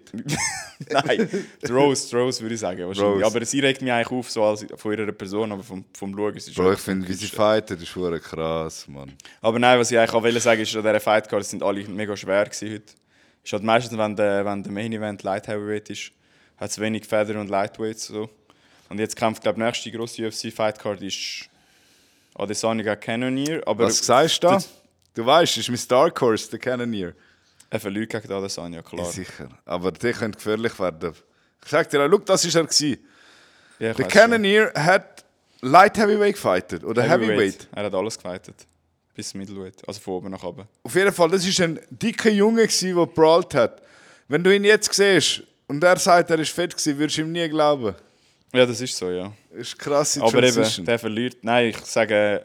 Nein, 0.90 1.28
Rose, 1.68 2.16
Rose 2.16 2.40
würde 2.40 2.54
ich 2.54 2.60
sagen. 2.60 2.86
Wahrscheinlich. 2.86 3.16
Rose. 3.16 3.26
Aber 3.26 3.44
sie 3.44 3.60
regt 3.60 3.82
mich 3.82 3.92
eigentlich 3.92 4.10
auf, 4.10 4.30
so 4.30 4.42
als 4.42 4.64
von 4.76 4.92
ihrer 4.92 5.12
Person, 5.12 5.52
aber 5.52 5.62
vom, 5.62 5.84
vom 5.96 6.14
Schauen 6.16 6.36
ist 6.36 6.54
Bro, 6.54 6.62
schon 6.64 6.72
ich 6.72 6.78
finde, 6.80 7.08
wie 7.08 7.12
sie 7.12 7.26
fighten, 7.26 7.74
das 7.74 7.82
ist 7.82 7.90
verdammt 7.90 8.22
krass, 8.22 8.88
Mann. 8.88 9.12
Aber 9.42 9.58
nein, 9.58 9.78
was 9.78 9.90
ich 9.90 9.98
eigentlich 9.98 10.14
auch 10.14 10.22
wollte 10.22 10.40
sagen, 10.40 10.62
ist, 10.62 10.74
an 10.74 10.82
dieser 10.82 11.00
Fightcard 11.00 11.44
sind 11.44 11.62
alle 11.62 11.84
mega 11.84 12.16
schwer 12.16 12.44
gewesen 12.46 12.72
heute. 12.72 12.92
Ist 13.44 13.52
halt 13.52 13.62
meistens, 13.62 13.96
wenn 13.98 14.16
der, 14.16 14.44
wenn 14.44 14.62
der 14.62 14.72
Main 14.72 14.92
Event 14.92 15.22
Light 15.22 15.46
Heavyweight 15.48 15.90
ist, 15.90 16.12
hat 16.56 16.70
es 16.70 16.78
wenig 16.78 17.04
Feather 17.06 17.38
und 17.38 17.48
Lightweights. 17.48 18.06
So. 18.06 18.30
Und 18.88 18.98
jetzt 18.98 19.16
kämpft, 19.16 19.42
glaube 19.42 19.56
ich, 19.58 19.82
die 19.82 19.90
nächste 19.90 19.92
grosse 19.92 20.26
UFC-Fightcard 20.26 21.02
ist 21.02 21.48
Adesanya 22.34 22.82
gegen 22.82 23.00
Cannonier. 23.00 23.62
Aber 23.66 23.84
Was 23.84 23.98
sagst 24.04 24.42
du 24.42 24.48
da? 24.48 24.58
Du 25.14 25.26
weißt, 25.26 25.56
das 25.58 25.68
ist 25.68 25.70
mein 25.70 25.88
Dark 25.88 26.20
Horse, 26.20 26.48
der 26.50 26.58
Cannoneer. 26.58 27.12
Er 27.70 27.80
verliert 27.80 28.10
gegen 28.10 28.32
Adesanya, 28.32 28.82
klar. 28.82 29.04
Ja, 29.04 29.10
sicher. 29.10 29.48
Aber 29.64 29.92
der 29.92 30.12
könnte 30.12 30.36
gefährlich 30.36 30.78
werden. 30.78 31.12
Ich 31.62 31.70
sag 31.70 31.88
dir, 31.88 32.08
schau, 32.10 32.18
das 32.18 32.44
war 32.54 32.60
er. 32.62 32.66
Gewesen. 32.66 32.98
Ja, 33.78 33.94
Der 33.94 34.08
Cannoneer 34.08 34.72
hat 34.74 35.24
Light 35.60 35.96
Heavyweight 35.96 36.34
gefightet 36.34 36.84
oder 36.84 37.02
schon. 37.02 37.10
Heavyweight. 37.10 37.68
Er 37.72 37.84
hat 37.84 37.94
alles 37.94 38.16
gefightet. 38.16 38.66
Bis 39.14 39.34
Middleweight. 39.34 39.86
Also 39.86 40.00
von 40.00 40.14
oben 40.14 40.30
nach 40.30 40.42
oben. 40.42 40.66
Auf 40.82 40.94
jeden 40.94 41.12
Fall, 41.12 41.30
das 41.30 41.46
war 41.46 41.64
ein 41.66 41.80
dicker 41.90 42.30
Junge, 42.30 42.62
gewesen, 42.62 42.94
der 42.96 43.06
brawlt 43.06 43.54
hat. 43.54 43.82
Wenn 44.28 44.42
du 44.42 44.54
ihn 44.54 44.64
jetzt 44.64 44.92
siehst 44.92 45.42
und 45.66 45.82
er 45.84 45.98
sagt, 45.98 46.30
er 46.30 46.38
ist 46.38 46.50
fett 46.50 46.72
gewesen, 46.72 46.98
würdest 46.98 47.18
du 47.18 47.22
ihm 47.22 47.32
nie 47.32 47.48
glauben. 47.48 47.94
Ja, 48.52 48.66
das 48.66 48.80
ist 48.80 48.96
so, 48.96 49.10
ja. 49.10 49.32
Das 49.50 49.60
ist 49.60 49.78
krasse 49.78 50.22
Aber 50.22 50.42
eben, 50.42 50.84
der 50.84 50.98
verliert. 50.98 51.36
Nein, 51.42 51.68
ich 51.68 51.78
sage, 51.78 52.44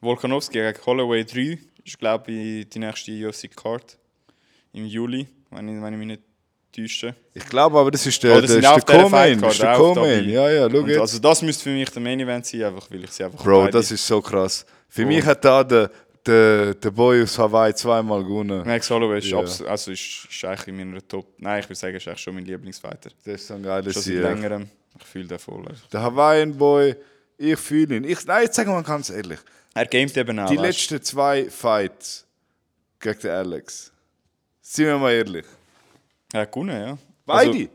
Volkanovski 0.00 0.58
gegen 0.58 0.86
Holloway 0.86 1.24
3 1.24 1.58
ist, 1.84 1.98
glaube 1.98 2.32
ich, 2.32 2.68
die 2.68 2.78
nächste 2.78 3.12
UFC-Card. 3.28 3.98
Im 4.74 4.84
Juli, 4.86 5.26
wenn 5.50 5.68
ich, 5.68 5.82
wenn 5.82 5.92
ich 5.94 5.98
mich 5.98 6.06
nicht 6.08 6.22
täusche. 6.74 7.14
Ich 7.32 7.46
glaube 7.48 7.78
aber, 7.78 7.90
das 7.90 8.04
ist 8.06 8.22
der, 8.22 8.36
Oh, 8.36 8.40
das 8.40 8.50
ist 8.50 8.62
der 8.62 8.70
Das 8.72 8.78
ist 8.78 8.88
der 8.88 9.00
Co-Main. 9.00 9.40
dabei. 9.40 10.20
Ja, 10.20 10.50
ja, 10.50 10.68
schau 10.70 10.78
Und 10.78 10.88
jetzt. 10.88 11.00
also 11.00 11.18
das 11.20 11.42
müsste 11.42 11.62
für 11.64 11.70
mich 11.70 11.88
der 11.90 12.02
Main 12.02 12.18
Event 12.20 12.44
sein, 12.46 12.64
einfach 12.64 12.90
weil 12.90 13.04
ich 13.04 13.10
sie 13.12 13.24
einfach 13.24 13.42
Bro, 13.42 13.68
das 13.68 13.90
ist 13.90 14.06
so 14.06 14.20
krass. 14.20 14.66
Für 14.88 15.04
Oh. 15.04 15.06
mich 15.06 15.24
hat 15.24 15.44
da 15.44 15.62
der, 15.64 15.90
der, 16.26 16.74
der 16.74 16.90
Boy 16.90 17.22
aus 17.22 17.38
Hawaii 17.38 17.74
zweimal 17.74 18.22
gewonnen. 18.24 18.66
Max 18.66 18.90
Holloway 18.90 19.18
ist, 19.18 19.28
Ja. 19.28 19.38
also 19.38 19.90
ist, 19.92 20.26
ist 20.28 20.44
eigentlich 20.44 20.68
in 20.68 20.76
meiner 20.76 21.06
Top... 21.06 21.26
Nein, 21.38 21.60
ich 21.60 21.66
würde 21.66 21.76
sagen, 21.78 21.94
ist 21.96 22.08
eigentlich 22.08 22.20
schon 22.20 22.34
mein 22.34 22.44
Lieblingsfighter. 22.44 23.10
Das 23.24 23.34
ist 23.34 23.46
so 23.46 23.54
ein 23.54 23.62
geiler 23.62 23.92
Schon 23.92 24.02
seit 24.02 24.14
längerem. 24.14 24.68
Ich 24.98 25.06
fühle 25.06 25.26
den 25.28 25.38
voll. 25.38 25.64
Der 25.92 26.02
Hawaiian 26.02 26.56
Boy, 26.56 26.96
ich 27.38 27.58
fühle 27.58 27.96
ihn. 27.96 28.04
Ich, 28.04 28.24
nein, 28.26 28.44
jetzt 28.44 28.56
sagen 28.56 28.70
wir 28.70 28.74
mal 28.74 28.82
ganz 28.82 29.10
ehrlich. 29.10 29.38
Er 29.74 29.86
gamet 29.86 30.16
eben 30.16 30.38
auch. 30.38 30.48
Die 30.50 30.56
letzten 30.56 31.02
zwei 31.02 31.48
Fights 31.50 32.26
gegen 33.00 33.18
den 33.20 33.30
Alex. 33.30 33.92
Sind 34.66 34.86
wir 34.86 34.98
mal 34.98 35.12
ehrlich. 35.12 35.44
Er 36.32 36.40
hat 36.40 36.52
gewonnen, 36.52 36.80
ja. 36.80 36.98
Beide? 37.26 37.50
Also, 37.50 37.68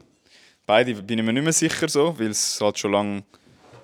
beide 0.66 0.96
bin 0.96 1.20
ich 1.20 1.26
mir 1.26 1.34
nicht 1.34 1.44
mehr 1.44 1.54
sicher 1.54 1.88
so, 1.88 2.18
weil 2.18 2.32
es 2.32 2.60
halt 2.60 2.80
schon 2.80 2.92
lang, 2.92 3.24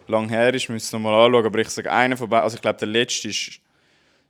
lang 0.07 0.27
her 0.27 0.51
ist. 0.55 0.67
Wir 0.67 0.73
müssen 0.73 0.87
es 0.87 0.91
nochmal 0.91 1.13
anschauen. 1.13 1.45
Aber 1.45 1.59
ich 1.59 1.69
sage, 1.69 1.91
einer 1.91 2.17
von 2.17 2.27
beiden... 2.27 2.43
Also 2.43 2.55
ich 2.55 2.61
glaube, 2.63 2.79
der 2.79 2.87
letzte 2.87 3.29
ist, 3.29 3.59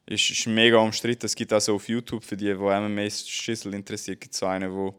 ist, 0.06 0.30
ist 0.30 0.48
mega 0.48 0.78
umstritten. 0.78 1.26
Es 1.26 1.36
gibt 1.36 1.54
auch 1.54 1.62
so 1.62 1.76
auf 1.76 1.88
YouTube, 1.88 2.22
für 2.22 2.36
die, 2.36 2.48
die 2.48 2.54
MMA-Schüssel 2.54 3.74
interessiert, 3.74 4.20
gibt 4.20 4.34
es 4.34 4.42
so 4.42 4.46
einen, 4.46 4.70
wo, 4.70 4.94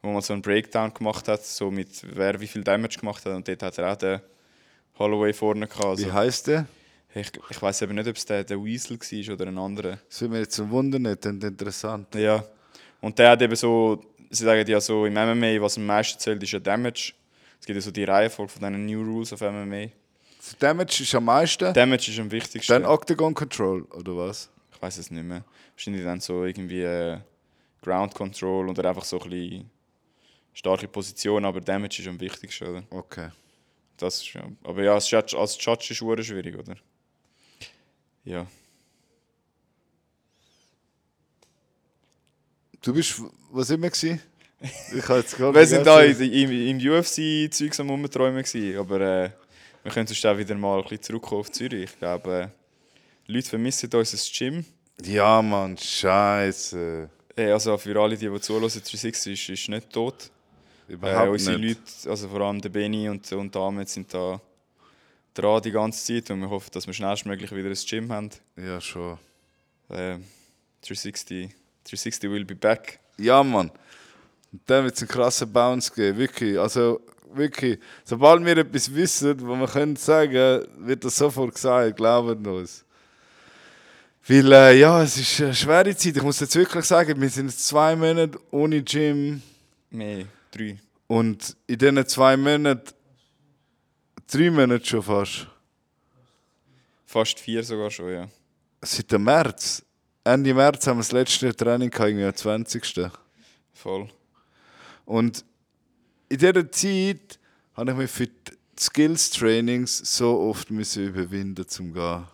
wo 0.00 0.10
man 0.10 0.22
so 0.22 0.32
einen 0.32 0.40
Breakdown 0.40 0.92
gemacht 0.94 1.28
hat, 1.28 1.44
so 1.44 1.70
mit 1.70 1.90
wer 2.16 2.40
wie 2.40 2.46
viel 2.46 2.64
Damage 2.64 2.98
gemacht 3.00 3.22
hat. 3.26 3.34
Und 3.34 3.46
dort 3.46 3.62
hat 3.62 3.76
er 3.76 3.92
auch 3.92 3.96
den 3.96 4.20
Holloway 4.98 5.34
vorne 5.34 5.66
gehabt. 5.66 5.84
Also, 5.84 6.06
Wie 6.06 6.12
heißt 6.12 6.46
der? 6.46 6.66
ich 7.14 7.30
ich 7.50 7.60
weiß 7.60 7.82
eben 7.82 7.96
nicht, 7.96 8.08
ob 8.08 8.16
es 8.16 8.24
der, 8.24 8.44
der 8.44 8.64
Weasel 8.64 8.98
war 8.98 9.34
oder 9.34 9.46
ein 9.46 9.58
anderer. 9.58 9.98
Das 10.08 10.22
würde 10.22 10.32
mir 10.32 10.40
jetzt 10.40 10.58
ein 10.58 10.70
Wunder 10.70 10.98
nicht, 10.98 11.26
interessant. 11.26 12.14
Ja. 12.14 12.42
Und 13.00 13.18
der 13.18 13.30
hat 13.30 13.42
eben 13.42 13.56
so, 13.56 14.00
sie 14.30 14.44
sagen 14.44 14.68
ja 14.68 14.80
so 14.80 15.06
im 15.06 15.14
MMA, 15.14 15.60
was 15.60 15.76
am 15.76 15.86
meisten 15.86 16.18
zählt, 16.18 16.42
ist 16.42 16.52
ja 16.52 16.58
Damage. 16.58 17.12
Es 17.60 17.66
gibt 17.66 17.76
ja 17.76 17.80
so 17.80 17.90
die 17.90 18.04
Reihenfolge 18.04 18.52
von 18.52 18.60
diesen 18.60 18.86
New 18.86 19.02
Rules 19.02 19.32
of 19.32 19.40
MMA. 19.40 19.88
Für 20.40 20.56
Damage 20.58 21.02
ist 21.02 21.14
am 21.14 21.24
meisten. 21.24 21.72
Damage 21.74 22.10
ist 22.10 22.18
am 22.18 22.30
wichtigsten. 22.30 22.72
Dann 22.72 22.84
Octagon 22.84 23.34
Control, 23.34 23.82
oder 23.82 24.16
was? 24.16 24.50
ich 24.78 24.82
weiß 24.82 24.98
es 24.98 25.10
nicht 25.10 25.24
mehr. 25.24 25.44
Wahrscheinlich 25.74 26.04
dann 26.04 26.20
so 26.20 26.44
irgendwie 26.44 26.82
äh, 26.82 27.18
Ground 27.82 28.14
Control 28.14 28.68
oder 28.68 28.88
einfach 28.88 29.04
so 29.04 29.20
ein 29.20 29.28
bisschen 29.28 29.70
starke 30.52 30.86
Position, 30.86 31.44
aber 31.44 31.60
Damage 31.60 32.00
ist 32.00 32.08
am 32.08 32.20
wichtigsten, 32.20 32.68
oder? 32.68 32.82
Okay. 32.90 33.30
Das 33.96 34.22
ist. 34.22 34.32
Aber 34.62 34.82
ja, 34.82 34.94
als 34.94 35.10
Judge, 35.10 35.36
als 35.36 35.56
Judge 35.60 35.92
ist 35.92 36.02
es 36.02 36.26
schwierig, 36.26 36.56
oder? 36.56 36.76
Ja. 38.24 38.46
Du 42.82 42.94
bist, 42.94 43.20
was 43.50 43.70
immer 43.70 43.90
gewesen? 43.90 44.20
Ich 44.60 45.08
habe 45.08 45.20
jetzt 45.20 45.36
gerade 45.36 45.54
Wir 45.54 45.66
sind 45.66 45.86
da 45.86 46.02
im, 46.02 46.20
im, 46.20 46.80
im 46.80 46.92
UFC-Zeugs 46.92 47.78
am 47.80 47.90
Umträumen, 47.90 48.42
gewesen, 48.42 48.78
aber 48.78 49.00
äh, 49.00 49.30
wir 49.82 49.92
können 49.92 50.06
sonst 50.06 50.24
auch 50.26 50.36
wieder 50.36 50.54
mal 50.56 50.78
ein 50.78 50.82
bisschen 50.82 51.02
zurückkommen 51.02 51.40
auf 51.40 51.52
Zürich. 51.52 51.84
Ich 51.84 51.98
glaube, 51.98 52.52
äh, 53.28 53.32
Leute 53.32 53.48
vermissen 53.48 53.90
unser 53.92 54.18
Gym. 54.36 54.64
Ja, 55.04 55.40
Mann, 55.42 55.76
scheiße. 55.76 57.08
Äh, 57.36 57.50
also 57.52 57.78
für 57.78 58.00
alle, 58.00 58.16
die, 58.16 58.28
die 58.28 58.40
zuhören, 58.40 58.68
360 58.68 59.32
ist, 59.32 59.48
ist 59.48 59.68
nicht 59.68 59.90
tot. 59.90 60.30
Äh, 60.88 60.94
Überhaupt 60.94 61.30
unsere 61.30 61.58
nicht. 61.58 61.78
Leute, 61.78 62.10
also 62.10 62.28
vor 62.28 62.40
allem 62.40 62.60
der 62.60 62.70
Benny 62.70 63.08
und, 63.08 63.30
und 63.32 63.54
der 63.54 63.62
Ahmed, 63.62 63.88
sind 63.88 64.12
da 64.12 64.40
dran 65.34 65.62
die 65.62 65.70
ganze 65.70 66.04
Zeit 66.04 66.30
und 66.30 66.40
wir 66.40 66.50
hoffen, 66.50 66.70
dass 66.72 66.86
wir 66.86 66.94
schnellstmöglich 66.94 67.52
wieder 67.52 67.68
ein 67.68 67.76
Gym 67.86 68.10
haben. 68.12 68.30
Ja, 68.56 68.80
schon. 68.80 69.18
Äh, 69.88 70.18
360, 70.82 71.50
360 71.88 72.30
will 72.30 72.44
be 72.44 72.54
back. 72.54 73.00
Ja, 73.18 73.42
Mann. 73.42 73.70
Und 74.52 74.62
dann 74.66 74.84
wird 74.84 74.96
es 74.96 75.02
einen 75.02 75.08
krassen 75.08 75.52
Bounce 75.52 75.92
geben, 75.92 76.18
wirklich. 76.18 76.58
Also, 76.58 77.00
wirklich. 77.32 77.78
Sobald 78.04 78.44
wir 78.44 78.56
etwas 78.58 78.94
wissen, 78.94 79.40
wo 79.46 79.56
wir 79.56 79.66
können 79.66 79.96
sagen, 79.96 80.66
wird 80.78 81.04
das 81.04 81.16
sofort 81.16 81.54
gesagt, 81.54 81.96
glaubt 81.96 82.46
uns. 82.46 82.84
Weil, 84.26 84.52
äh, 84.52 84.78
ja, 84.78 85.02
es 85.02 85.16
ist 85.16 85.40
eine 85.40 85.54
schwere 85.54 85.96
Zeit. 85.96 86.16
Ich 86.16 86.22
muss 86.22 86.40
jetzt 86.40 86.54
wirklich 86.54 86.84
sagen, 86.84 87.18
wir 87.20 87.30
sind 87.30 87.46
jetzt 87.46 87.66
zwei 87.66 87.96
Monate 87.96 88.38
ohne 88.50 88.82
Gym. 88.82 89.42
Mehr, 89.90 90.26
drei. 90.50 90.78
Und 91.06 91.56
in 91.66 91.78
diesen 91.78 92.06
zwei 92.06 92.36
Monaten, 92.36 92.92
drei 94.30 94.50
Monate 94.50 94.84
schon 94.84 95.02
fast, 95.02 95.46
Fast 97.06 97.40
vier 97.40 97.64
sogar 97.64 97.90
schon, 97.90 98.12
ja. 98.12 98.28
seit 98.82 99.10
dem 99.10 99.24
März, 99.24 99.82
Ende 100.28 100.52
März 100.54 100.86
haben 100.86 100.98
wir 100.98 101.02
das 101.02 101.12
letzte 101.12 101.54
Training 101.56 101.90
gehabt, 101.90 102.08
irgendwie 102.10 102.26
am 102.26 102.34
20. 102.34 103.10
Voll. 103.72 104.08
Und 105.06 105.44
in 106.28 106.38
dieser 106.38 106.70
Zeit 106.70 107.38
habe 107.74 107.92
ich 107.92 107.96
mich 107.96 108.10
für 108.10 108.26
die 108.26 108.52
Skills-Trainings 108.78 109.98
so 110.16 110.38
oft 110.40 110.70
müssen 110.70 111.08
überwinden 111.08 111.66
zum 111.66 111.94
gehen. 111.94 112.24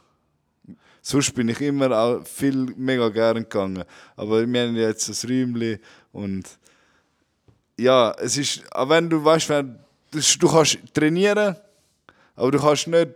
Sonst 1.02 1.34
bin 1.34 1.48
ich 1.48 1.60
immer 1.60 1.90
auch 1.96 2.26
viel 2.26 2.56
mega 2.76 3.08
gern 3.10 3.36
gegangen. 3.42 3.84
Aber 4.16 4.46
wir 4.46 4.62
haben 4.62 4.74
jetzt 4.76 5.08
ein 5.08 5.30
Räumchen 5.30 5.78
und 6.12 6.48
ja, 7.78 8.12
es 8.18 8.36
ist, 8.36 8.62
auch 8.74 8.88
wenn 8.88 9.08
du 9.10 9.22
weißt, 9.22 9.48
wenn, 9.50 9.78
das- 10.10 10.36
du 10.38 10.48
kannst 10.48 10.78
trainieren, 10.94 11.56
aber 12.34 12.50
du 12.50 12.58
kannst 12.58 12.86
nicht, 12.88 13.10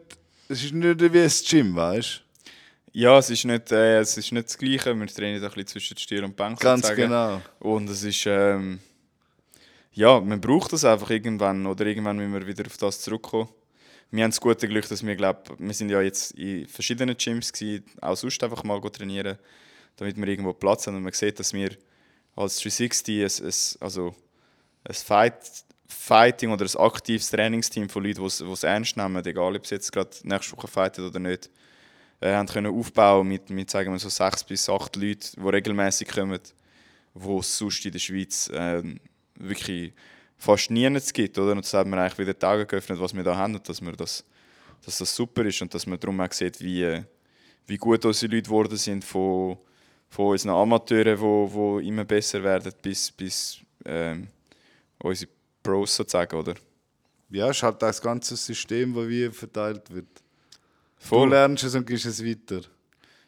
es 0.48 0.64
ist 0.64 0.74
nicht 0.74 1.00
wie 1.00 1.20
ein 1.20 1.32
Gym, 1.48 1.74
weißt 1.74 2.22
Ja, 2.92 3.18
es 3.18 3.30
ist 3.30 3.44
nicht, 3.44 3.70
äh, 3.72 3.98
es 4.00 4.16
ist 4.16 4.32
nicht 4.32 4.48
das 4.48 4.58
Gleiche. 4.58 4.94
Wir 4.94 5.06
trainieren 5.06 5.42
ein 5.42 5.50
bisschen 5.50 5.66
zwischen 5.66 5.96
Stier 5.98 6.24
und 6.24 6.36
Bank. 6.36 6.60
Ganz 6.60 6.86
sozusagen. 6.86 7.08
genau. 7.08 7.40
Und 7.58 7.88
es 7.90 8.02
ist, 8.02 8.26
ähm, 8.26 8.80
ja, 9.92 10.20
man 10.20 10.40
braucht 10.40 10.72
das 10.72 10.84
einfach 10.84 11.10
irgendwann 11.10 11.66
oder 11.66 11.86
irgendwann 11.86 12.16
müssen 12.16 12.32
wir 12.32 12.46
wieder 12.46 12.66
auf 12.66 12.76
das 12.76 13.00
zurückkommen. 13.00 13.48
Wir 14.10 14.24
haben 14.24 14.30
das 14.30 14.40
gute 14.40 14.66
Glück, 14.66 14.88
dass 14.88 15.04
wir, 15.04 15.16
glaub, 15.16 15.54
wir 15.58 15.74
sind 15.74 15.90
ja 15.90 16.00
jetzt 16.00 16.32
in 16.32 16.66
verschiedenen 16.66 17.16
Gyms 17.16 17.52
gewesen, 17.52 17.84
auch 18.00 18.16
sonst 18.16 18.42
einfach 18.42 18.64
mal 18.64 18.80
trainieren, 18.80 19.36
damit 19.96 20.16
wir 20.16 20.26
irgendwo 20.26 20.54
Platz 20.54 20.86
haben 20.86 20.96
und 20.96 21.02
man 21.02 21.12
sieht, 21.12 21.38
dass 21.38 21.52
wir 21.52 21.76
als 22.34 22.58
360 22.60 23.22
ein, 23.22 23.46
ein, 23.46 23.52
also 23.80 24.14
ein 24.84 24.94
Fight, 24.94 25.34
Fighting 25.88 26.52
oder 26.52 26.64
ein 26.64 26.80
aktives 26.80 27.30
Trainingsteam 27.30 27.88
von 27.90 28.04
Leuten, 28.04 28.20
die 28.20 28.52
es 28.52 28.62
ernst 28.62 28.96
nehmen, 28.96 29.24
egal 29.26 29.56
ob 29.56 29.66
sie 29.66 29.74
jetzt 29.74 29.92
gerade 29.92 30.10
nächste 30.22 30.56
Woche 30.56 30.68
fighten 30.68 31.06
oder 31.06 31.18
nicht, 31.18 31.50
äh, 32.20 32.34
haben 32.34 32.48
können 32.48 32.72
aufbauen 32.74 33.28
mit, 33.28 33.50
mit 33.50 33.70
sagen 33.70 33.92
wir 33.92 33.98
so 33.98 34.08
sechs 34.08 34.44
bis 34.44 34.68
acht 34.68 34.96
Leuten, 34.96 35.42
die 35.42 35.48
regelmäßig 35.48 36.08
kommen, 36.08 36.40
wo 37.14 37.40
es 37.40 37.58
sonst 37.58 37.84
in 37.84 37.92
der 37.92 37.98
Schweiz 37.98 38.50
ähm, 38.52 39.00
wirklich 39.36 39.92
fast 40.36 40.70
nie 40.70 40.88
gibt, 41.12 41.38
oder? 41.38 41.52
Und 41.52 41.64
das 41.64 41.74
hat 41.74 41.86
man 41.86 41.98
eigentlich 41.98 42.18
wieder 42.18 42.34
die 42.34 42.46
Augen 42.46 42.66
geöffnet, 42.66 43.00
was 43.00 43.14
wir 43.14 43.22
da 43.22 43.36
haben 43.36 43.54
und 43.54 43.68
dass, 43.68 43.80
wir 43.80 43.92
das, 43.92 44.24
dass 44.84 44.98
das 44.98 45.14
super 45.14 45.44
ist 45.44 45.60
und 45.62 45.72
dass 45.74 45.86
man 45.86 45.98
darum 45.98 46.20
auch 46.20 46.32
sieht, 46.32 46.60
wie, 46.60 46.82
äh, 46.82 47.02
wie 47.66 47.76
gut 47.76 48.04
unsere 48.04 48.32
Leute 48.32 48.44
geworden 48.44 48.76
sind 48.76 49.04
von, 49.04 49.58
von 50.08 50.26
unseren 50.26 50.54
Amateuren, 50.54 51.16
die 51.16 51.20
wo, 51.20 51.52
wo 51.52 51.78
immer 51.80 52.04
besser 52.04 52.42
werden, 52.42 52.72
bis, 52.80 53.10
bis 53.10 53.58
ähm, 53.84 54.28
unsere 55.02 55.30
Pros 55.62 55.96
sozusagen, 55.96 56.36
oder? 56.36 56.54
Ja, 57.30 57.50
es 57.50 57.58
ist 57.58 57.62
halt 57.62 57.82
das 57.82 58.00
ganze 58.00 58.36
System, 58.36 58.94
das 58.94 59.08
wie 59.08 59.30
verteilt 59.30 59.90
wird. 59.90 60.08
Voll. 60.98 61.28
Du 61.28 61.34
lernst 61.34 61.64
es 61.64 61.74
und 61.74 61.86
gibst 61.86 62.06
es 62.06 62.24
weiter. 62.24 62.60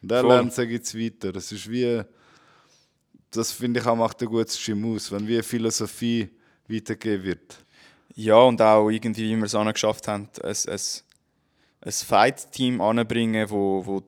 Und 0.01 0.11
er 0.11 0.21
Voll. 0.21 0.29
lernt 0.29 0.51
es 0.51 0.59
und 0.59 0.67
gibt 0.67 0.85
es 0.85 0.97
weiter. 0.97 1.31
Das 1.31 1.51
ist 1.51 1.69
wie, 1.69 2.01
das 3.31 3.51
finde 3.51 3.79
ich 3.79 3.85
auch 3.85 3.95
macht 3.95 4.21
ein 4.21 4.27
gutes 4.27 4.63
Gym 4.63 4.93
aus, 4.93 5.11
wenn 5.11 5.27
wie 5.27 5.41
Philosophie 5.41 6.29
weitergegeben 6.67 7.23
wird. 7.23 7.57
Ja, 8.15 8.37
und 8.37 8.61
auch 8.61 8.89
irgendwie, 8.89 9.31
wie 9.31 9.37
wir 9.37 9.45
es 9.45 9.55
auch 9.55 9.71
geschafft 9.71 10.07
haben, 10.07 10.27
ein, 10.43 10.55
ein, 10.67 10.79
ein 11.81 11.91
Fight-Team 11.91 12.81
anzubringen, 12.81 13.49
wo, 13.49 13.85
wo 13.85 14.03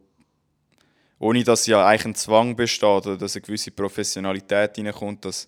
ohne 1.20 1.44
dass 1.44 1.66
ja 1.68 1.86
eigentlich 1.86 2.06
ein 2.06 2.16
Zwang 2.16 2.56
besteht 2.56 2.84
oder 2.84 3.18
dass 3.18 3.36
eine 3.36 3.44
gewisse 3.44 3.72
Professionalität 3.72 4.78
reinkommt, 4.78 5.24
dass 5.24 5.48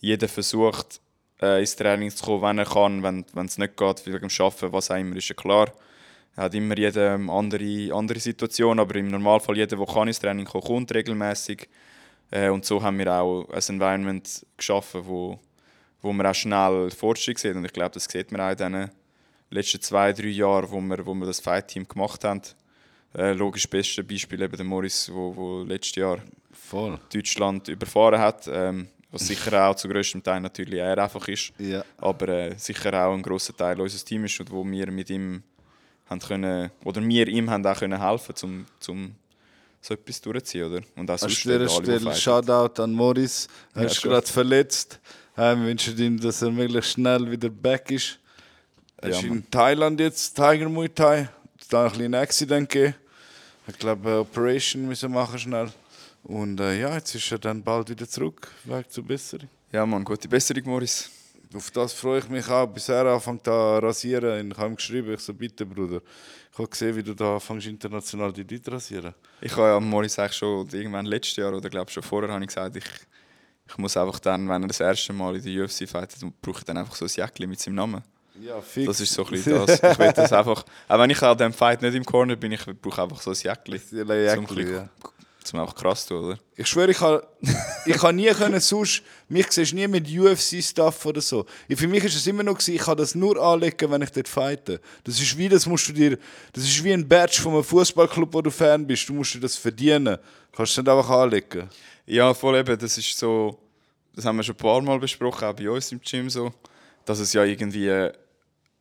jeder 0.00 0.26
versucht, 0.26 1.00
äh, 1.40 1.60
ins 1.60 1.76
Training 1.76 2.10
zu 2.10 2.24
kommen, 2.24 2.42
wenn 2.42 2.58
er 2.58 2.64
kann, 2.64 3.02
wenn 3.04 3.24
wenn 3.32 3.46
es 3.46 3.56
nicht 3.56 3.76
geht, 3.76 4.06
wegen 4.06 4.28
dem 4.28 4.44
Arbeiten, 4.44 4.72
was 4.72 4.90
auch 4.90 4.96
immer, 4.96 5.16
ist 5.16 5.28
ja 5.28 5.34
klar. 5.36 5.72
Er 6.34 6.44
hat 6.44 6.54
immer 6.54 6.76
jeder 6.76 7.14
ähm, 7.14 7.28
andere, 7.28 7.94
andere 7.94 8.18
Situation, 8.18 8.78
aber 8.78 8.96
im 8.96 9.08
Normalfall 9.08 9.56
jeder, 9.56 9.76
der 9.76 9.86
kann 9.86 10.08
ins 10.08 10.18
Training 10.18 10.46
kommen, 10.46 10.64
kommt 10.64 10.94
regelmäßig. 10.94 11.68
Äh, 12.30 12.48
und 12.48 12.64
so 12.64 12.82
haben 12.82 12.98
wir 12.98 13.12
auch 13.12 13.48
ein 13.50 13.62
Environment 13.68 14.46
geschaffen, 14.56 15.02
wo, 15.04 15.38
wo 16.00 16.12
man 16.12 16.26
auch 16.26 16.34
schnell 16.34 16.90
Fortschritt 16.90 17.38
sieht. 17.38 17.54
Und 17.54 17.64
ich 17.64 17.72
glaube, 17.72 17.92
das 17.92 18.04
sieht 18.04 18.32
man 18.32 18.40
auch 18.40 18.50
in 18.50 18.72
den 18.72 18.90
letzten 19.50 19.82
zwei, 19.82 20.12
drei 20.12 20.28
Jahren, 20.28 20.70
wo 20.70 20.80
wir, 20.80 21.04
wo 21.04 21.14
wir 21.14 21.26
das 21.26 21.40
Fight-Team 21.40 21.86
gemacht 21.86 22.24
haben. 22.24 22.40
Äh, 23.14 23.34
logisch, 23.34 23.64
das 23.64 23.70
beste 23.70 24.02
Beispiel 24.02 24.40
eben 24.40 24.56
der 24.56 24.64
Morris, 24.64 25.10
wo, 25.12 25.36
wo 25.36 25.62
letztes 25.62 25.96
Jahr 25.96 26.18
Voll. 26.50 26.98
Deutschland 27.12 27.68
überfahren 27.68 28.18
hat. 28.18 28.48
Ähm, 28.50 28.88
was 29.10 29.26
sicher 29.26 29.68
auch 29.68 29.74
zu 29.74 29.88
größtem 29.88 30.22
Teil 30.22 30.40
natürlich 30.40 30.80
er 30.80 30.96
einfach 30.96 31.28
ist. 31.28 31.52
Ja. 31.58 31.84
Aber 31.98 32.28
äh, 32.28 32.54
sicher 32.56 32.94
auch 33.06 33.12
ein 33.12 33.20
grosser 33.20 33.54
Teil 33.54 33.78
unseres 33.78 34.06
Teams 34.06 34.32
ist 34.32 34.40
und 34.40 34.50
wo 34.50 34.64
wir 34.64 34.90
mit 34.90 35.10
ihm 35.10 35.42
haben 36.12 36.20
können, 36.20 36.70
oder 36.84 37.02
wir 37.06 37.26
ihm 37.28 37.50
haben 37.50 37.66
auch 37.66 37.78
können 37.78 38.00
helfen, 38.00 38.34
um 38.42 38.66
zum 38.78 39.14
so 39.80 39.94
etwas 39.94 40.20
durchzuziehen, 40.20 40.70
oder? 40.70 40.82
Und 40.94 41.10
auch 41.10 41.20
An 41.20 41.28
dieser 41.28 41.58
die 41.58 41.68
Stelle. 41.68 42.14
Shoutout 42.14 42.80
an 42.82 42.92
Morris. 42.92 43.48
Er 43.74 43.82
Ja, 43.82 43.88
ist 43.88 44.00
gerade 44.00 44.26
verletzt. 44.26 45.00
Äh, 45.36 45.56
Wir 45.56 45.66
wünschen 45.66 45.98
ihm, 45.98 46.20
dass 46.20 46.40
er 46.42 46.50
möglichst 46.52 46.92
schnell 46.92 47.28
wieder 47.28 47.48
back 47.48 47.90
ist. 47.90 48.18
Er 48.98 49.10
Ja, 49.10 49.16
ist 49.16 49.24
in 49.24 49.50
Thailand 49.50 49.98
jetzt, 49.98 50.36
Tiger 50.36 50.68
Muay 50.68 50.88
Thai. 50.88 51.28
Da 51.68 51.86
ein 51.86 51.92
kleines 51.92 52.20
Accident 52.20 52.68
gegeben. 52.68 52.94
Ich 53.66 53.78
glaube, 53.78 54.08
eine 54.08 54.18
Operation 54.20 54.86
müssen 54.86 55.10
machen 55.10 55.38
schnell. 55.38 55.68
Und 56.22 56.60
äh, 56.60 56.80
ja, 56.80 56.94
jetzt 56.94 57.14
ist 57.16 57.32
er 57.32 57.38
dann 57.38 57.62
bald 57.62 57.88
wieder 57.88 58.08
zurück, 58.08 58.48
weg 58.64 58.88
zur 58.90 59.04
Besserung. 59.04 59.48
Ja, 59.72 59.84
Mann, 59.86 60.04
gute 60.04 60.28
Besserung, 60.28 60.62
Morris. 60.66 61.10
Auf 61.54 61.70
das 61.70 61.92
freue 61.92 62.20
ich 62.20 62.28
mich 62.28 62.48
auch, 62.48 62.66
bis 62.66 62.88
er 62.88 63.04
anfängt 63.06 63.44
zu 63.44 63.50
rasieren. 63.50 64.50
Ich 64.50 64.56
habe 64.58 64.70
ihm 64.70 64.76
geschrieben, 64.76 65.12
ich 65.12 65.20
so, 65.20 65.34
bitte 65.34 65.66
Bruder, 65.66 66.00
ich 66.50 66.58
habe 66.58 66.68
gesehen, 66.68 66.96
wie 66.96 67.02
du 67.02 67.14
da 67.14 67.34
anfängst 67.34 67.66
international 67.66 68.32
die 68.32 68.42
Leute 68.42 68.72
rasieren. 68.72 69.14
Ich 69.40 69.52
habe 69.56 69.68
ja 69.68 69.80
Morris 69.80 70.18
eigentlich 70.18 70.36
schon 70.36 70.68
irgendwann 70.70 71.06
letztes 71.06 71.36
Jahr 71.36 71.52
oder 71.52 71.68
glaube 71.68 71.90
schon 71.90 72.02
vorher 72.02 72.30
habe 72.30 72.42
ich 72.42 72.48
gesagt, 72.48 72.76
ich, 72.76 72.84
ich 73.68 73.78
muss 73.78 73.96
einfach 73.96 74.18
dann, 74.20 74.48
wenn 74.48 74.62
er 74.62 74.68
das 74.68 74.80
erste 74.80 75.12
Mal 75.12 75.36
in 75.36 75.42
der 75.42 75.64
UFC 75.64 75.88
fightet, 75.88 76.18
brauche 76.40 76.58
ich 76.58 76.64
dann 76.64 76.78
einfach 76.78 76.94
so 76.94 77.04
ein 77.04 77.10
Jäckchen 77.14 77.48
mit 77.48 77.60
seinem 77.60 77.74
Namen. 77.76 78.02
Ja, 78.40 78.60
fix. 78.60 78.86
Das 78.86 79.00
ist 79.00 79.12
so 79.12 79.24
ein 79.24 79.30
bisschen 79.30 79.66
das. 79.66 79.82
Ich 79.82 79.98
will 79.98 80.12
das 80.12 80.32
einfach, 80.32 80.64
auch 80.88 80.98
wenn 80.98 81.10
ich 81.10 81.22
an 81.22 81.36
dem 81.36 81.52
Fight 81.52 81.82
nicht 81.82 81.94
im 81.94 82.04
Corner 82.04 82.36
bin, 82.36 82.52
ich 82.52 82.64
brauche 82.80 83.02
einfach 83.02 83.20
so 83.20 83.30
ein 83.30 83.36
Jäckchen. 83.36 83.80
Ja, 83.90 84.34
Zum 84.34 84.42
Jäckli, 84.44 84.64
Glück. 84.64 84.72
ja. 84.72 84.88
Zum 85.44 85.60
einfach 85.60 85.74
krass 85.74 86.06
tun, 86.06 86.24
oder? 86.24 86.38
Ich 86.56 86.66
schwöre, 86.66 86.90
ich 86.90 87.00
habe 87.00 87.26
ich 87.86 88.02
ha 88.02 88.12
nie 88.12 88.30
können 88.30 88.60
sonst, 88.60 89.02
mich 89.28 89.50
siehst 89.50 89.74
nie 89.74 89.88
mit 89.88 90.06
UFC-Stuff 90.08 91.06
oder 91.06 91.20
so. 91.20 91.46
Ich, 91.68 91.78
für 91.78 91.88
mich 91.88 92.04
ist 92.04 92.14
es 92.14 92.26
immer 92.26 92.42
noch 92.42 92.54
gewesen, 92.54 92.74
ich 92.74 92.82
kann 92.82 92.96
das 92.96 93.14
nur 93.14 93.36
anlegen, 93.42 93.90
wenn 93.90 94.02
ich 94.02 94.10
dort 94.10 94.28
fighte. 94.28 94.80
Das 95.04 95.20
ist 95.20 95.36
wie, 95.36 95.48
das 95.48 95.66
musst 95.66 95.88
du 95.88 95.92
dir, 95.92 96.18
das 96.52 96.64
ist 96.64 96.84
wie 96.84 96.92
ein 96.92 97.06
Badge 97.06 97.40
von 97.40 97.54
einem 97.54 97.64
Fußballclub, 97.64 98.32
wo 98.32 98.42
du 98.42 98.50
Fan 98.50 98.86
bist. 98.86 99.08
Du 99.08 99.14
musst 99.14 99.34
dir 99.34 99.40
das 99.40 99.56
verdienen. 99.56 100.16
Du 100.16 100.56
kannst 100.56 100.72
es 100.72 100.78
nicht 100.78 100.88
einfach 100.88 101.10
anlegen. 101.10 101.68
Ja, 102.06 102.34
voll 102.34 102.56
eben, 102.56 102.78
das 102.78 102.98
ist 102.98 103.18
so, 103.18 103.58
das 104.14 104.24
haben 104.24 104.36
wir 104.36 104.42
schon 104.42 104.54
ein 104.54 104.58
paar 104.58 104.80
Mal 104.82 104.98
besprochen, 104.98 105.46
auch 105.48 105.54
bei 105.54 105.68
uns 105.70 105.90
im 105.92 106.00
Gym 106.00 106.28
so, 106.28 106.52
dass 107.04 107.18
es 107.18 107.32
ja 107.32 107.44
irgendwie 107.44 108.10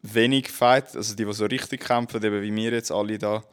wenig 0.01 0.49
Fight, 0.49 0.95
also 0.95 1.15
die, 1.15 1.25
die 1.25 1.33
so 1.33 1.45
richtig 1.45 1.81
kämpfen, 1.81 2.23
eben 2.23 2.41
wie 2.41 2.55
wir 2.55 2.71
jetzt 2.71 2.91
alle 2.91 3.17
da, 3.17 3.43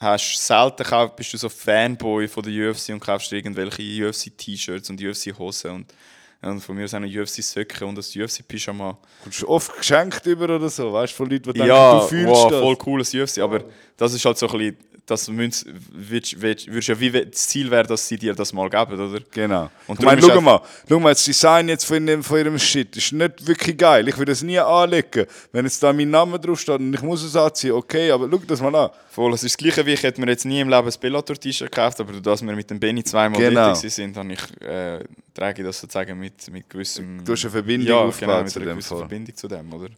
hast 0.00 0.46
selten 0.46 0.84
kauf, 0.84 1.14
bist 1.16 1.32
du 1.32 1.36
so 1.38 1.48
Fanboy 1.48 2.28
von 2.28 2.42
der 2.42 2.70
UFC 2.70 2.90
und 2.90 3.00
kaufst 3.00 3.32
irgendwelche 3.32 4.08
UFC-T-Shirts 4.08 4.90
und 4.90 5.02
UFC-Hosen 5.02 5.70
und, 5.70 5.94
und 6.42 6.60
von 6.60 6.76
mir 6.76 6.84
aus 6.84 6.94
auch 6.94 7.00
UFC-Söcke 7.00 7.84
und 7.84 7.96
das 7.96 8.14
UFC-Pyjama. 8.14 8.96
Kommst 9.22 9.42
du 9.42 9.48
oft 9.48 9.76
geschenkt 9.76 10.24
über 10.26 10.44
oder 10.44 10.68
so, 10.68 10.92
weißt 10.92 11.12
du, 11.12 11.16
von 11.16 11.30
Leuten, 11.30 11.52
die 11.52 11.58
denken, 11.58 11.68
Ja, 11.68 11.98
du 12.00 12.06
fühlst 12.06 12.28
wow, 12.28 12.50
das. 12.50 12.60
voll 12.60 12.76
cooles 12.76 13.14
UFC, 13.14 13.38
aber 13.38 13.64
das 13.96 14.14
ist 14.14 14.24
halt 14.24 14.38
so 14.38 14.48
ein 14.48 14.52
bisschen, 14.58 14.76
das 15.08 15.26
würdest, 15.28 15.66
würdest, 15.90 16.88
ja 16.88 17.00
wie 17.00 17.10
das 17.10 17.48
Ziel 17.48 17.70
wäre, 17.70 17.86
dass 17.86 18.06
sie 18.06 18.18
dir 18.18 18.34
das 18.34 18.52
mal 18.52 18.68
geben, 18.68 19.00
oder? 19.00 19.20
Genau. 19.30 19.70
Und 19.86 19.98
ich 19.98 20.04
meine, 20.04 20.20
schau 20.20 20.40
mal, 20.40 20.60
schau 20.86 21.00
mal, 21.00 21.10
das 21.10 21.24
Design 21.24 21.68
jetzt 21.68 21.84
von, 21.84 22.06
dem, 22.06 22.22
von 22.22 22.38
ihrem 22.38 22.58
Shit 22.58 22.94
ist 22.96 23.12
nicht 23.12 23.46
wirklich 23.46 23.76
geil. 23.76 24.06
Ich 24.06 24.18
würde 24.18 24.32
es 24.32 24.42
nie 24.42 24.58
anlegen. 24.58 25.26
Wenn 25.50 25.64
jetzt 25.64 25.82
da 25.82 25.92
mein 25.92 26.10
Name 26.10 26.38
drauf 26.38 26.60
steht 26.60 26.78
und 26.78 26.92
ich 26.92 27.02
muss 27.02 27.22
es 27.22 27.34
anziehen, 27.34 27.72
okay, 27.72 28.10
aber 28.10 28.28
schau 28.30 28.38
das 28.46 28.60
mal 28.60 28.74
an. 28.74 28.90
Voll, 29.10 29.32
es 29.32 29.42
ist 29.42 29.54
das 29.54 29.56
Gleiche, 29.56 29.86
wie 29.86 29.94
ich 29.94 30.02
hätte 30.02 30.20
mir 30.20 30.28
jetzt 30.28 30.44
nie 30.44 30.60
im 30.60 30.68
Leben 30.68 30.86
ein 30.86 30.94
Bellator-T-Shirt 31.00 31.72
gekauft, 31.72 32.00
aber 32.00 32.12
dass 32.12 32.42
wir 32.42 32.54
mit 32.54 32.68
dem 32.70 32.78
Benny 32.78 33.02
zweimal 33.02 33.40
Genau. 33.40 33.72
dort 33.72 33.78
sind, 33.78 34.16
habe 34.16 34.32
ich, 34.32 34.60
äh, 34.60 35.02
trage 35.32 35.62
ich 35.62 35.66
das 35.66 35.80
sozusagen 35.80 36.18
mit, 36.18 36.50
mit 36.52 36.68
gewissem... 36.68 37.24
Du 37.24 37.32
hast 37.32 37.44
eine 37.44 37.50
Verbindung 37.50 37.88
ja, 37.88 37.96
aufgebaut 37.96 38.34
genau, 38.34 38.42
mit 38.44 38.52
zu 38.52 38.58
einer 38.58 38.66
dem 38.66 38.74
gewissen 38.74 38.88
Fall. 38.88 38.98
Verbindung 38.98 39.34
zu 39.34 39.48
dem, 39.48 39.72
oder? 39.72 39.88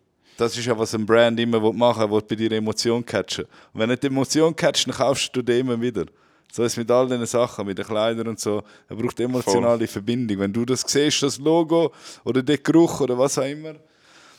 Das 0.40 0.57
ist 0.57 0.64
ja, 0.64 0.79
was 0.79 0.94
ein 0.94 1.05
Brand 1.05 1.38
immer 1.38 1.62
will 1.62 1.74
machen 1.74 2.11
will, 2.11 2.22
bei 2.22 2.35
dir 2.35 2.50
Emotion 2.53 3.05
catchen. 3.05 3.44
Und 3.74 3.81
wenn 3.81 3.90
du 3.90 3.96
die 3.98 4.07
Emotion 4.07 4.57
catchst, 4.57 4.87
dann 4.87 4.94
kaufst 4.94 5.37
du 5.37 5.42
die 5.42 5.59
immer 5.59 5.79
wieder. 5.79 6.07
So 6.50 6.62
ist 6.64 6.72
es 6.72 6.76
mit 6.79 6.90
all 6.90 7.07
diesen 7.07 7.26
Sachen, 7.26 7.66
mit 7.66 7.76
den 7.76 7.85
Kleidern 7.85 8.26
und 8.26 8.40
so. 8.40 8.62
Er 8.88 8.96
braucht 8.96 9.20
emotionale 9.20 9.87
Verbindung. 9.87 10.38
Wenn 10.38 10.50
du 10.50 10.64
das 10.64 10.81
siehst, 10.87 11.22
das 11.22 11.37
Logo 11.37 11.92
oder 12.24 12.42
der 12.42 12.57
Geruch 12.57 13.03
oder 13.03 13.18
was 13.18 13.37
auch 13.37 13.44
immer. 13.44 13.74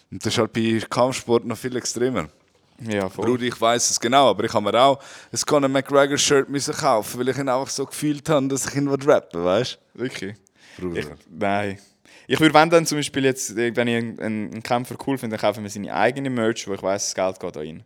Und 0.09 0.25
das 0.25 0.33
ist 0.33 0.39
halt 0.39 0.51
bei 0.51 0.81
Kampfsport 0.89 1.45
noch 1.45 1.55
viel 1.55 1.75
extremer. 1.75 2.29
Ja, 2.79 3.07
voll. 3.07 3.25
Bruder, 3.25 3.43
ich 3.43 3.61
weiß 3.61 3.91
es 3.91 3.99
genau, 3.99 4.31
aber 4.31 4.43
ich 4.43 4.53
habe 4.55 4.71
mir 4.71 4.81
auch 4.81 4.99
ein 5.31 5.39
Conor 5.45 5.69
McGregor 5.69 6.17
Shirt 6.17 6.49
müssen 6.49 6.73
kaufen, 6.73 7.19
weil 7.19 7.29
ich 7.29 7.37
ihn 7.37 7.47
einfach 7.47 7.69
so 7.69 7.85
gefühlt 7.85 8.27
habe, 8.27 8.47
dass 8.47 8.65
ich 8.65 8.75
ihn 8.75 8.87
rappen 8.87 9.43
weißt 9.43 9.77
Wirklich? 9.93 10.35
Bruder. 10.79 10.99
Ich, 10.99 11.07
nein. 11.29 11.77
Ich 12.31 12.39
würde, 12.39 12.53
wenn 12.53 12.69
dann 12.69 12.85
zum 12.85 12.97
Beispiel 12.97 13.25
jetzt, 13.25 13.57
wenn 13.57 13.87
ich 13.87 13.95
einen, 13.95 14.19
einen 14.19 14.63
Kämpfer 14.63 14.95
cool 15.05 15.17
finde, 15.17 15.35
dann 15.35 15.41
kaufe 15.41 15.59
ich 15.59 15.63
mir 15.63 15.69
seine 15.69 15.93
eigene 15.93 16.29
Merch, 16.29 16.65
wo 16.65 16.73
ich 16.73 16.81
weiß, 16.81 17.13
das 17.13 17.15
Geld 17.15 17.39
geht 17.41 17.57
an 17.57 17.65
ihn. 17.65 17.83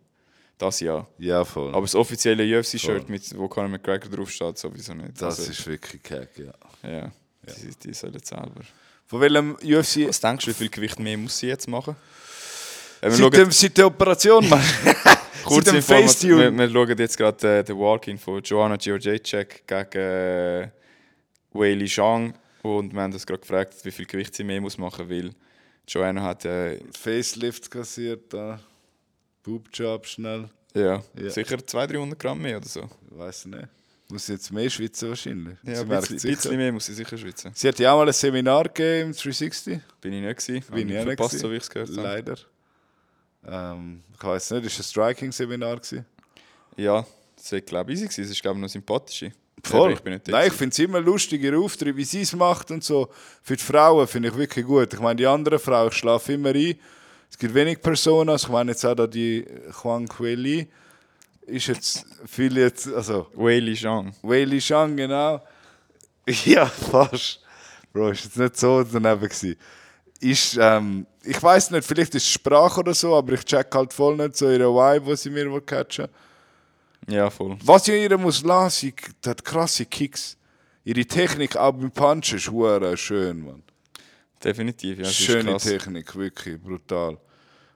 Das 0.59 0.79
ja. 0.81 1.07
ja, 1.17 1.43
voll. 1.43 1.69
Aber 1.69 1.81
das 1.81 1.95
offizielle 1.95 2.59
UFC-Shirt, 2.59 3.09
mit 3.09 3.35
wo 3.35 3.47
Conor 3.47 3.69
McGregor 3.69 4.07
draufsteht, 4.09 4.59
sowieso 4.59 4.93
nicht. 4.93 5.19
das 5.19 5.39
Also, 5.39 5.51
ist 5.51 5.65
wirklich 5.65 6.03
keck, 6.03 6.29
ja. 6.37 6.53
Ja, 6.87 7.11
die, 7.43 7.87
die 7.87 7.93
sollen 7.95 8.19
selber. 8.23 8.61
Von 9.07 9.19
welchem 9.19 9.55
UFC? 9.55 10.07
Was 10.07 10.21
denkst 10.21 10.45
du, 10.45 10.51
wie 10.51 10.55
viel 10.55 10.69
Gewicht 10.69 10.99
mehr 10.99 11.17
muss 11.17 11.39
sie 11.39 11.47
jetzt 11.47 11.67
machen? 11.67 11.95
Äh, 13.01 13.09
Seit, 13.09 13.33
dem, 13.33 13.49
seit 13.51 13.75
der 13.75 13.87
Operation, 13.87 14.47
Mann. 14.47 14.61
Dem 15.47 15.57
Information. 15.57 15.81
Facetune. 15.81 16.51
Wir, 16.51 16.51
wir 16.51 16.69
schauen 16.69 16.97
jetzt 16.97 17.17
gerade 17.17 17.57
äh, 17.59 17.63
den 17.63 17.77
Walk-In 17.77 18.17
von 18.17 18.41
Joanna 18.41 18.77
Georgiacek 18.77 19.67
gegen 19.67 20.01
äh, 20.01 20.69
Wei 21.53 21.73
Li 21.73 21.87
Zhang 21.87 22.33
und 22.65 22.93
wir 22.93 23.01
haben 23.01 23.11
das 23.13 23.25
gerade 23.25 23.41
gefragt, 23.41 23.73
wie 23.83 23.91
viel 23.91 24.05
Gewicht 24.05 24.35
sie 24.35 24.43
mehr 24.43 24.59
muss 24.61 24.77
machen, 24.77 25.09
weil 25.09 25.31
Joanna 25.87 26.23
hat 26.23 26.45
äh, 26.45 26.79
Facelift 26.97 27.69
kassiert, 27.69 28.33
da. 28.33 28.59
Boobjob 29.43 30.07
schnell. 30.07 30.49
ja, 30.73 31.03
Ja. 31.19 31.29
sicher 31.29 31.57
200, 31.65 31.91
300 31.95 32.19
Gramm 32.19 32.41
mehr 32.41 32.57
oder 32.57 32.67
so. 32.67 32.89
Ich 33.11 33.17
weiß 33.17 33.45
nicht. 33.45 33.67
Muss 34.09 34.27
jetzt 34.27 34.51
mehr 34.51 34.69
schwitzen 34.69 35.09
wahrscheinlich. 35.09 35.57
Ja, 35.63 35.75
Sie 35.75 35.81
ein 35.81 35.89
bisschen, 35.89 36.17
bisschen 36.35 36.57
mehr 36.57 36.71
muss 36.71 36.85
sie 36.85 36.93
sicher 36.93 37.17
schwitzen. 37.17 37.51
Sie 37.55 37.67
hat 37.67 37.77
ja 37.79 37.91
auch 37.91 37.97
mal 37.97 38.07
ein 38.07 38.13
Seminar 38.13 38.65
gegeben 38.65 39.09
im 39.09 39.13
360. 39.15 39.79
Bin 40.01 40.13
ich 40.13 40.21
nicht 40.23 40.37
gewesen. 40.47 40.65
Bin 40.73 40.89
ich 40.89 40.95
nicht 40.95 41.03
verpasst, 41.03 41.29
gewesen. 41.31 41.41
so 41.41 41.51
wie 41.51 41.55
ich 41.55 41.63
es 41.63 41.69
gehört 41.69 41.89
habe. 41.89 42.01
Leider. 42.01 42.35
Ähm, 43.47 44.03
ich 44.15 44.23
weiß 44.23 44.51
nicht, 44.51 44.65
ist 44.65 44.79
ein 44.79 44.83
Striking-Seminar 44.83 45.77
gewesen? 45.77 46.05
Ja, 46.77 47.05
das 47.35 47.51
war 47.51 47.61
glaube 47.61 47.91
ich 47.93 47.97
easy. 47.99 48.05
gewesen. 48.07 48.23
Es 48.25 48.29
ist 48.31 48.41
glaube 48.41 48.57
ich 48.57 48.61
noch 48.61 48.69
sympathisch. 48.69 49.25
Voll. 49.65 49.93
Ich 49.93 50.01
bin 50.01 50.13
nicht 50.13 50.27
Nein, 50.27 50.47
ich 50.47 50.53
finde 50.53 50.73
es 50.73 50.79
immer 50.79 50.99
lustig, 50.99 51.41
ihr 51.43 51.57
Auftritt, 51.57 51.95
wie 51.95 52.03
sie 52.03 52.21
es 52.21 52.35
macht 52.35 52.71
und 52.71 52.83
so. 52.83 53.09
Für 53.41 53.55
die 53.55 53.63
Frauen 53.63 54.07
finde 54.07 54.29
ich 54.29 54.37
wirklich 54.37 54.65
gut. 54.65 54.93
Ich 54.93 54.99
meine, 54.99 55.15
die 55.15 55.27
anderen 55.27 55.59
Frauen, 55.59 55.89
ich 55.89 55.95
schlafe 55.95 56.33
immer 56.33 56.49
ein. 56.49 56.75
Es 57.29 57.37
gibt 57.37 57.53
wenig 57.53 57.81
Personen. 57.81 58.35
Ich 58.35 58.47
meine 58.47 58.71
jetzt 58.71 58.85
auch 58.85 58.95
da 58.95 59.07
die 59.07 59.45
Huang 59.83 60.07
Kueli. 60.07 60.67
Ist 61.47 61.67
jetzt 61.67 62.05
viel 62.25 62.57
jetzt, 62.57 62.87
also 62.87 63.27
Wei 63.33 63.59
Li 63.59 63.75
Zhang. 63.75 64.15
Wei 64.23 64.43
Li 64.45 64.61
Shang, 64.61 64.95
genau. 64.95 65.41
Ja, 66.45 66.65
fast. 66.65 67.41
Bro, 67.93 68.09
ist 68.09 68.25
jetzt 68.25 68.37
nicht 68.37 68.57
so 68.57 68.83
daneben 68.83 69.21
gewesen. 69.21 69.55
Ist, 70.19 70.57
ähm, 70.59 71.05
ich 71.23 71.41
weiß 71.41 71.71
nicht, 71.71 71.85
vielleicht 71.85 72.15
ist 72.15 72.23
es 72.23 72.31
Sprache 72.31 72.79
oder 72.79 72.93
so, 72.93 73.15
aber 73.15 73.33
ich 73.33 73.45
check 73.45 73.73
halt 73.73 73.93
voll 73.93 74.15
nicht 74.15 74.35
so 74.35 74.49
ihre 74.49 74.73
Vibe, 74.73 75.07
was 75.07 75.21
sie 75.21 75.29
mir 75.29 75.51
will 75.51 75.61
catchen. 75.61 76.07
Ja, 77.07 77.29
voll. 77.29 77.57
Was 77.63 77.87
ich 77.87 78.01
ihr 78.01 78.17
muss 78.17 78.43
lassen, 78.43 78.69
sie 78.69 78.95
die 79.23 79.29
hat 79.29 79.43
krasse 79.43 79.85
Kicks. 79.85 80.37
Ihre 80.83 81.05
Technik 81.05 81.55
auch 81.55 81.73
beim 81.73 81.91
Punchen 81.91 82.37
ist 82.37 82.49
hure 82.49 82.95
schön, 82.97 83.43
Mann. 83.43 83.63
Definitiv, 84.43 84.99
ja. 84.99 85.05
Schöne. 85.05 85.57
Technik, 85.57 86.15
wirklich 86.15 86.61
brutal. 86.61 87.17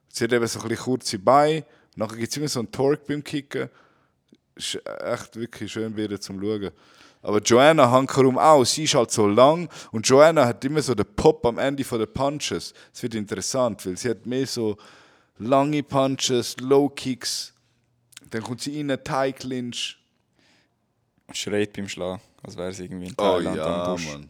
Sie 0.08 0.24
hat 0.24 0.34
eben 0.34 0.48
so 0.48 0.60
ein 0.60 0.68
bisschen 0.68 0.84
kurze 0.84 1.20
Beine, 1.20 1.66
nachher 1.96 2.18
gibt 2.18 2.32
es 2.32 2.38
immer 2.38 2.48
so 2.48 2.60
einen 2.60 2.72
Torque 2.72 3.06
beim 3.08 3.24
Kicken. 3.24 3.70
Ist 4.56 4.80
echt 4.86 5.36
wirklich 5.36 5.72
schön 5.72 5.96
wieder 5.96 6.20
zum 6.20 6.42
Schauen. 6.42 6.72
Aber 7.22 7.42
Joanna 7.42 7.90
Hankerum 7.90 8.38
auch, 8.38 8.64
sie 8.64 8.86
ist 8.86 8.96
halt 8.96 9.12
so 9.12 9.28
lang 9.28 9.70
und 9.92 10.08
Joanna 10.08 10.46
hat 10.46 10.64
immer 10.64 10.82
so 10.82 10.96
den 10.96 11.06
Pop 11.16 11.46
am 11.46 11.58
Ende 11.58 11.84
von 11.84 12.00
den 12.00 12.12
Punches. 12.12 12.74
Es 12.94 13.04
wird 13.04 13.16
interessant, 13.16 13.86
weil 13.86 13.98
sie 13.98 14.10
hat 14.10 14.26
mehr 14.26 14.48
so 14.48 14.78
lange 15.38 15.84
Punches, 15.84 16.56
Low 16.60 16.90
Kicks, 16.90 17.54
dann 18.30 18.44
kommt 18.44 18.62
sie 18.62 18.80
in 18.80 18.92
einen 18.92 19.04
Thai 19.04 19.32
Clinch. 19.32 19.98
Schreit 21.32 21.74
beim 21.74 21.88
Schlagen, 21.88 22.22
als 22.44 22.58
wäre 22.58 22.70
es 22.70 22.80
irgendwie 22.80 23.08
in 23.08 23.14
Oh 23.14 23.38
Thailand 23.38 23.60
am 23.60 23.68
ja, 23.68 23.92
Busch. 23.92 24.08
Mann. 24.08 24.30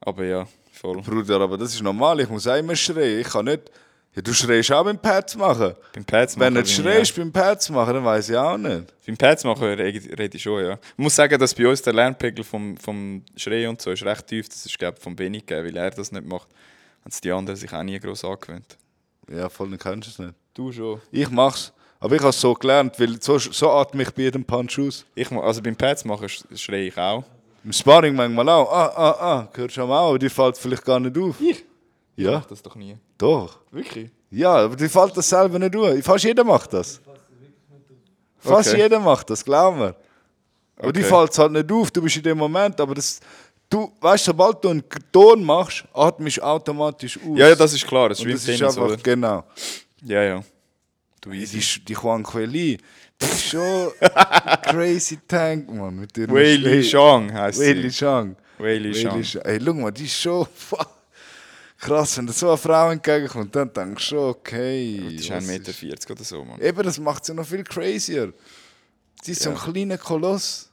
Aber 0.00 0.24
ja, 0.24 0.46
voll. 0.72 1.02
Bruder, 1.02 1.40
aber 1.40 1.58
das 1.58 1.74
ist 1.74 1.82
normal, 1.82 2.20
ich 2.20 2.28
muss 2.28 2.46
immer 2.46 2.76
schreien. 2.76 3.20
Ich 3.20 3.28
kann 3.28 3.46
nicht... 3.46 3.70
Ja, 4.14 4.22
du 4.22 4.32
schreist 4.32 4.72
auch 4.72 4.84
beim 4.84 4.98
Pads 4.98 5.36
machen. 5.36 5.74
Beim 5.92 6.04
Pads 6.04 6.38
Wenn 6.38 6.54
machen 6.54 6.64
du 6.64 6.70
nicht 6.70 6.74
schreist 6.74 7.14
beim 7.14 7.30
Pads 7.30 7.68
machen, 7.70 7.94
dann 7.94 8.04
weiß 8.04 8.30
ich 8.30 8.36
auch 8.36 8.56
nicht. 8.56 9.06
Beim 9.06 9.16
Pads 9.16 9.44
machen 9.44 9.64
rede 9.64 10.18
rede 10.18 10.36
ich 10.36 10.42
schon, 10.42 10.64
ja. 10.64 10.72
Ich 10.72 10.98
muss 10.98 11.14
sagen, 11.14 11.38
dass 11.38 11.54
bei 11.54 11.68
uns 11.68 11.82
der 11.82 11.92
Lernpegel 11.92 12.42
vom, 12.42 12.76
vom 12.78 13.22
Schreien 13.36 13.70
und 13.70 13.82
so 13.82 13.90
ist 13.90 14.02
recht 14.02 14.26
tief. 14.26 14.48
Das 14.48 14.64
ist, 14.66 14.78
glaube 14.78 14.96
ich, 14.96 15.02
vom 15.04 15.14
Benny 15.14 15.40
gegeben, 15.40 15.66
weil 15.66 15.76
er 15.76 15.90
das 15.90 16.10
nicht 16.10 16.26
macht. 16.26 16.48
Haben 17.00 17.10
es 17.10 17.20
die 17.20 17.30
anderen 17.30 17.56
sich 17.56 17.72
auch 17.72 17.82
nie 17.82 18.00
groß 18.00 18.24
angewöhnt. 18.24 18.76
Ja, 19.30 19.48
voll, 19.48 19.70
dann 19.70 19.78
kennst 19.78 20.08
du 20.08 20.10
es 20.10 20.18
nicht. 20.18 20.34
Du 20.54 20.72
schon. 20.72 21.00
Ich 21.12 21.30
mach's. 21.30 21.72
Aber 22.00 22.14
ich 22.14 22.20
habe 22.20 22.30
es 22.30 22.40
so 22.40 22.54
gelernt, 22.54 22.98
weil 23.00 23.20
so, 23.20 23.38
so 23.38 23.70
atme 23.70 24.02
ich 24.04 24.10
bei 24.12 24.22
jedem 24.22 24.44
Punch 24.44 24.78
aus. 24.78 25.04
Ich, 25.14 25.30
also 25.32 25.60
beim 25.62 25.74
Pads 25.74 26.04
machen 26.04 26.26
sch- 26.28 26.44
schreie 26.56 26.86
ich 26.88 26.96
auch. 26.96 27.24
Im 27.64 27.72
Sparring 27.72 28.14
manchmal 28.14 28.48
auch. 28.50 28.72
Ah, 28.72 28.92
ah, 28.96 29.10
ah, 29.20 29.48
hörst 29.54 29.76
du 29.76 29.82
auch, 29.82 30.08
aber 30.10 30.18
dir 30.18 30.30
fällt 30.30 30.56
vielleicht 30.56 30.84
gar 30.84 31.00
nicht 31.00 31.18
auf. 31.18 31.40
Ich? 31.40 31.64
Ja, 32.16 32.32
Mach 32.38 32.46
das 32.46 32.62
doch 32.62 32.74
nie. 32.76 32.96
doch. 33.16 33.58
Wirklich? 33.72 34.10
Ja, 34.30 34.54
aber 34.56 34.76
dir 34.76 34.88
fällt 34.88 35.16
das 35.16 35.28
selber 35.28 35.58
nicht 35.58 35.74
auf. 35.74 36.04
Fast 36.04 36.24
jeder 36.24 36.44
macht 36.44 36.72
das. 36.72 37.00
Fast 38.38 38.70
Okay. 38.70 38.82
jeder 38.82 39.00
macht 39.00 39.28
das, 39.30 39.44
glaub 39.44 39.74
mir. 39.76 39.94
Aber 40.76 40.88
Okay. 40.88 41.02
fällt 41.02 41.30
es 41.32 41.38
halt 41.38 41.52
nicht 41.52 41.72
auf, 41.72 41.90
du 41.90 42.02
bist 42.02 42.16
in 42.16 42.22
dem 42.22 42.38
Moment, 42.38 42.80
aber 42.80 42.94
das... 42.94 43.20
Du, 43.70 43.92
weißt, 44.00 44.24
sobald 44.24 44.64
du 44.64 44.70
einen 44.70 44.84
Ton 45.12 45.44
machst, 45.44 45.84
atmest 45.92 46.38
du 46.38 46.42
automatisch 46.42 47.18
aus. 47.18 47.36
Ja, 47.38 47.48
ja, 47.48 47.54
das 47.54 47.74
ist 47.74 47.86
klar. 47.86 48.08
Das 48.08 48.18
ist 48.18 48.24
Und 48.24 48.32
das 48.32 48.48
ist 48.48 48.62
einfach, 48.62 48.82
oder? 48.82 48.96
genau. 48.96 49.44
Ja, 50.04 50.22
ja. 50.22 50.42
Du 51.20 51.30
Die, 51.30 51.44
die 51.46 51.92
Juan 51.94 52.22
Quelli, 52.22 52.78
das 53.18 53.32
ist 53.32 53.44
schon 53.50 53.90
crazy 54.62 55.18
Tank, 55.26 55.68
man. 55.72 55.96
Mit 55.96 56.16
ihren 56.16 56.32
Wei 56.34 56.54
Li. 56.54 56.82
Shang 56.84 57.32
heisst 57.32 57.58
Wei 57.60 57.72
Li 57.72 57.90
sie. 57.90 57.96
Shang. 57.96 58.36
Wei 58.58 58.78
Li 58.78 58.94
Shang. 58.94 59.24
Ey, 59.44 59.60
schau 59.64 59.74
mal, 59.74 59.90
die 59.90 60.04
ist 60.04 60.20
schon 60.20 60.46
krass. 61.78 62.16
Wenn 62.18 62.26
da 62.28 62.32
so 62.32 62.48
eine 62.48 62.56
Frau 62.56 62.90
entgegenkommt, 62.90 63.54
dann 63.56 63.72
denkst 63.72 64.04
du 64.10 64.16
schon, 64.16 64.28
okay. 64.30 65.00
Die 65.10 65.16
ist 65.16 65.30
was 65.30 65.44
1,40 65.44 65.86
Meter 65.86 66.10
oder 66.12 66.24
so, 66.24 66.44
Mann. 66.44 66.60
Eben, 66.60 66.82
das 66.84 66.98
macht 67.00 67.24
sie 67.24 67.34
noch 67.34 67.46
viel 67.46 67.64
crazier. 67.64 68.32
Sie 69.22 69.32
ist 69.32 69.42
so 69.42 69.50
ein 69.50 69.56
Ja. 69.56 69.62
kleiner 69.72 69.98
Koloss. 69.98 70.70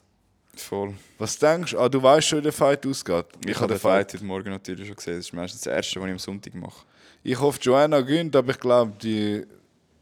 Voll. 0.55 0.93
Was 1.17 1.38
denkst 1.39 1.71
du? 1.71 1.79
Ah, 1.79 1.89
du 1.89 2.01
weißt 2.01 2.27
schon, 2.27 2.39
wie 2.39 2.43
der 2.43 2.53
Fight 2.53 2.86
ausgeht. 2.86 3.25
Ich 3.45 3.58
habe 3.60 3.73
den 3.73 3.79
Fight 3.79 4.13
heute 4.13 4.23
Morgen 4.23 4.49
natürlich 4.51 4.88
schon 4.88 4.95
gesehen. 4.95 5.17
Das 5.17 5.25
ist 5.25 5.34
meistens 5.34 5.62
das 5.62 5.73
Erste, 5.73 5.99
was 5.99 6.05
ich 6.08 6.12
am 6.13 6.19
Sonntag 6.19 6.53
mache. 6.55 6.86
Ich 7.23 7.39
hoffe, 7.39 7.60
Joanna 7.62 7.99
gönnt, 8.01 8.36
aber 8.36 8.51
ich 8.51 8.60
glaube, 8.60 8.93
die 9.01 9.43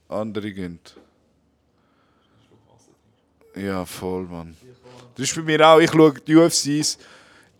andere 0.09 0.51
gönnt. 0.51 0.95
Ja, 3.55 3.85
voll, 3.85 4.23
Mann. 4.23 4.55
Das 5.15 5.29
ist 5.29 5.35
bei 5.35 5.41
mir 5.43 5.67
auch, 5.67 5.79
ich 5.79 5.91
schaue 5.91 6.13
die 6.25 6.35
UFCs, 6.35 6.97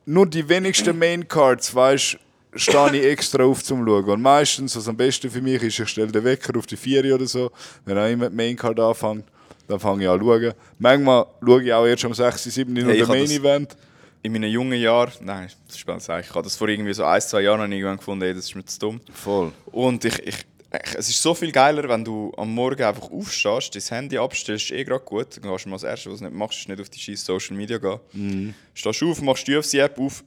nur 0.05 0.25
die 0.25 0.47
wenigsten 0.47 0.97
Maincards, 0.97 1.73
weißt 1.73 2.13
du, 2.51 2.59
stehe 2.59 2.95
ich 2.95 3.05
extra 3.05 3.43
auf 3.43 3.63
zum 3.63 3.85
Schauen. 3.85 4.05
Und 4.05 4.21
meistens, 4.21 4.75
was 4.75 4.87
am 4.87 4.97
besten 4.97 5.29
für 5.29 5.41
mich 5.41 5.61
ist, 5.61 5.79
ich 5.79 5.89
stelle 5.89 6.11
den 6.11 6.23
Wecker 6.23 6.57
auf 6.57 6.65
die 6.65 6.77
4 6.77 7.13
oder 7.13 7.25
so, 7.25 7.51
wenn 7.85 7.97
auch 7.97 8.09
immer 8.09 8.29
die 8.29 8.35
Maincard 8.35 8.79
anfängt, 8.79 9.25
dann 9.67 9.79
fange 9.79 10.03
ich 10.03 10.09
an 10.09 10.19
zu 10.19 10.25
schauen. 10.25 10.53
Manchmal 10.79 11.25
schaue 11.45 11.63
ich 11.63 11.73
auch 11.73 11.85
erst 11.85 12.05
um 12.05 12.13
6, 12.13 12.43
7 12.43 12.77
Uhr 12.77 12.85
Hey, 12.85 12.97
den 12.97 13.07
Main 13.07 13.31
Event. 13.31 13.77
In 14.23 14.31
meinen 14.31 14.49
jungen 14.49 14.79
Jahren, 14.79 15.11
nein, 15.21 15.49
das 15.67 15.75
ist 15.75 15.79
spannend. 15.79 16.01
Ich 16.03 16.29
habe 16.29 16.43
das 16.43 16.55
vor 16.55 16.69
irgendwie 16.69 16.93
so 16.93 17.03
ein, 17.03 17.21
zwei 17.21 17.41
Jahren 17.41 17.59
noch 17.59 17.75
irgendwann 17.75 17.97
gefunden, 17.97 18.23
ey, 18.23 18.33
das 18.33 18.45
ist 18.45 18.55
mir 18.55 18.63
zu 18.63 18.79
dumm. 18.79 19.01
Voll. 19.11 19.51
Und 19.65 20.05
ich, 20.05 20.17
ich, 20.19 20.45
es 20.73 21.07
ist 21.09 21.21
so 21.21 21.35
viel 21.35 21.51
geiler, 21.51 21.87
wenn 21.87 22.03
du 22.03 22.33
am 22.35 22.53
Morgen 22.53 22.81
einfach 22.81 23.11
aufstehst, 23.11 23.75
dein 23.75 23.97
Handy 23.97 24.17
abstellst, 24.17 24.71
eh 24.71 24.83
gerade 24.83 25.05
gut. 25.05 25.37
Dann 25.37 25.51
gehst 25.51 25.65
du 25.65 25.69
mal 25.69 25.75
das 25.75 25.83
Erste, 25.83 26.11
was 26.11 26.19
du 26.19 26.25
nicht 26.25 26.35
machst, 26.35 26.59
ist 26.59 26.67
nicht 26.67 26.81
auf 26.81 26.89
die 26.89 26.99
scheiß 26.99 27.23
Social 27.23 27.55
Media 27.55 27.77
gehen. 27.77 27.99
Mhm. 28.13 28.53
Stehst 28.73 29.01
du 29.01 29.11
auf, 29.11 29.21
machst 29.21 29.47
die 29.47 29.55
UFC-App 29.55 29.99
auf. 29.99 30.23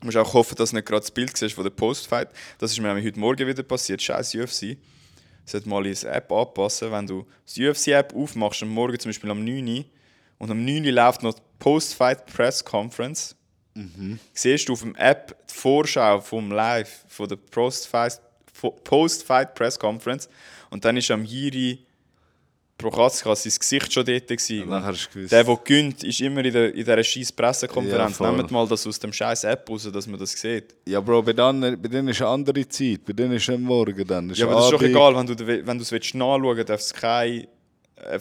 Du 0.00 0.06
musst 0.06 0.16
auch 0.16 0.32
hoffen, 0.32 0.56
dass 0.56 0.70
du 0.70 0.76
nicht 0.76 0.86
gerade 0.86 1.02
das 1.02 1.10
Bild 1.10 1.36
siehst 1.36 1.54
von 1.54 1.64
der 1.64 1.70
Postfight. 1.70 2.30
Das 2.58 2.72
ist 2.72 2.80
mir 2.80 2.88
nämlich 2.88 3.04
heute 3.04 3.20
Morgen 3.20 3.46
wieder 3.46 3.62
passiert. 3.62 4.00
Scheiß 4.00 4.34
UFC. 4.34 4.78
Sollte 5.44 5.68
mal 5.68 5.84
in 5.84 5.92
die 5.92 6.06
App 6.06 6.32
anpassen, 6.32 6.90
wenn 6.90 7.06
du 7.06 7.26
die 7.54 7.68
UFC-App 7.68 8.14
aufmachst, 8.14 8.62
am 8.62 8.70
Morgen 8.70 8.98
zum 8.98 9.10
Beispiel 9.10 9.30
am 9.30 9.44
9 9.44 9.68
Uhr, 9.68 9.84
und 10.38 10.50
am 10.50 10.64
9 10.64 10.84
Uhr 10.84 10.92
läuft 10.92 11.22
noch 11.22 11.34
die 11.34 11.42
Post-Fight 11.58 12.24
Press 12.26 12.64
Conference, 12.64 13.36
siehst 14.32 14.68
du 14.68 14.72
auf 14.72 14.80
dem 14.80 14.94
App 14.96 15.36
die 15.50 15.54
Vorschau 15.54 16.20
vom 16.20 16.50
Live 16.50 17.04
von 17.08 17.28
der 17.28 17.36
Post-Fight 17.36 18.20
Post-Fight 18.70 19.54
Press 19.54 19.78
Conference 19.78 20.28
und 20.70 20.84
dann 20.84 20.96
ist 20.96 21.10
am 21.10 21.24
Jiri 21.24 21.78
Prochaska 22.76 23.34
sein 23.36 23.52
Gesicht 23.56 23.92
schon 23.92 24.04
dort 24.04 24.26
gewesen. 24.26 24.60
Du 24.60 24.66
gewusst. 24.66 25.32
Der, 25.32 25.44
der 25.44 25.56
gönnt, 25.64 26.02
ist 26.02 26.20
immer 26.20 26.44
in, 26.44 26.52
der, 26.52 26.70
in 26.70 26.84
dieser 26.84 27.04
scheiß 27.04 27.32
Pressekonferenz. 27.32 28.18
Ja. 28.18 28.32
Nehmt 28.32 28.50
mal 28.50 28.66
das 28.66 28.86
aus 28.86 28.98
dem 28.98 29.12
scheiß 29.12 29.44
App 29.44 29.70
raus, 29.70 29.88
dass 29.92 30.06
man 30.06 30.18
das 30.18 30.32
sieht. 30.32 30.74
Ja, 30.86 31.00
Bro, 31.00 31.22
bei 31.22 31.32
denen, 31.32 31.80
bei 31.80 31.88
denen 31.88 32.08
ist 32.08 32.20
eine 32.20 32.30
andere 32.30 32.68
Zeit. 32.68 33.04
Bei 33.04 33.12
denen 33.12 33.34
ist 33.34 33.48
es 33.48 33.58
morgen 33.58 34.06
dann. 34.06 34.30
Ja, 34.34 34.46
aber 34.46 34.56
das 34.56 34.64
ist 34.66 34.72
doch 34.72 34.82
egal, 34.82 35.14
wenn 35.16 35.26
du, 35.26 35.46
wenn 35.46 35.78
du 35.78 35.82
es 35.82 35.92
willst 35.92 36.14
nachschauen 36.14 36.56
willst, 36.56 36.68
darfst 36.68 37.02
du 37.02 37.06
äh, 37.06 38.18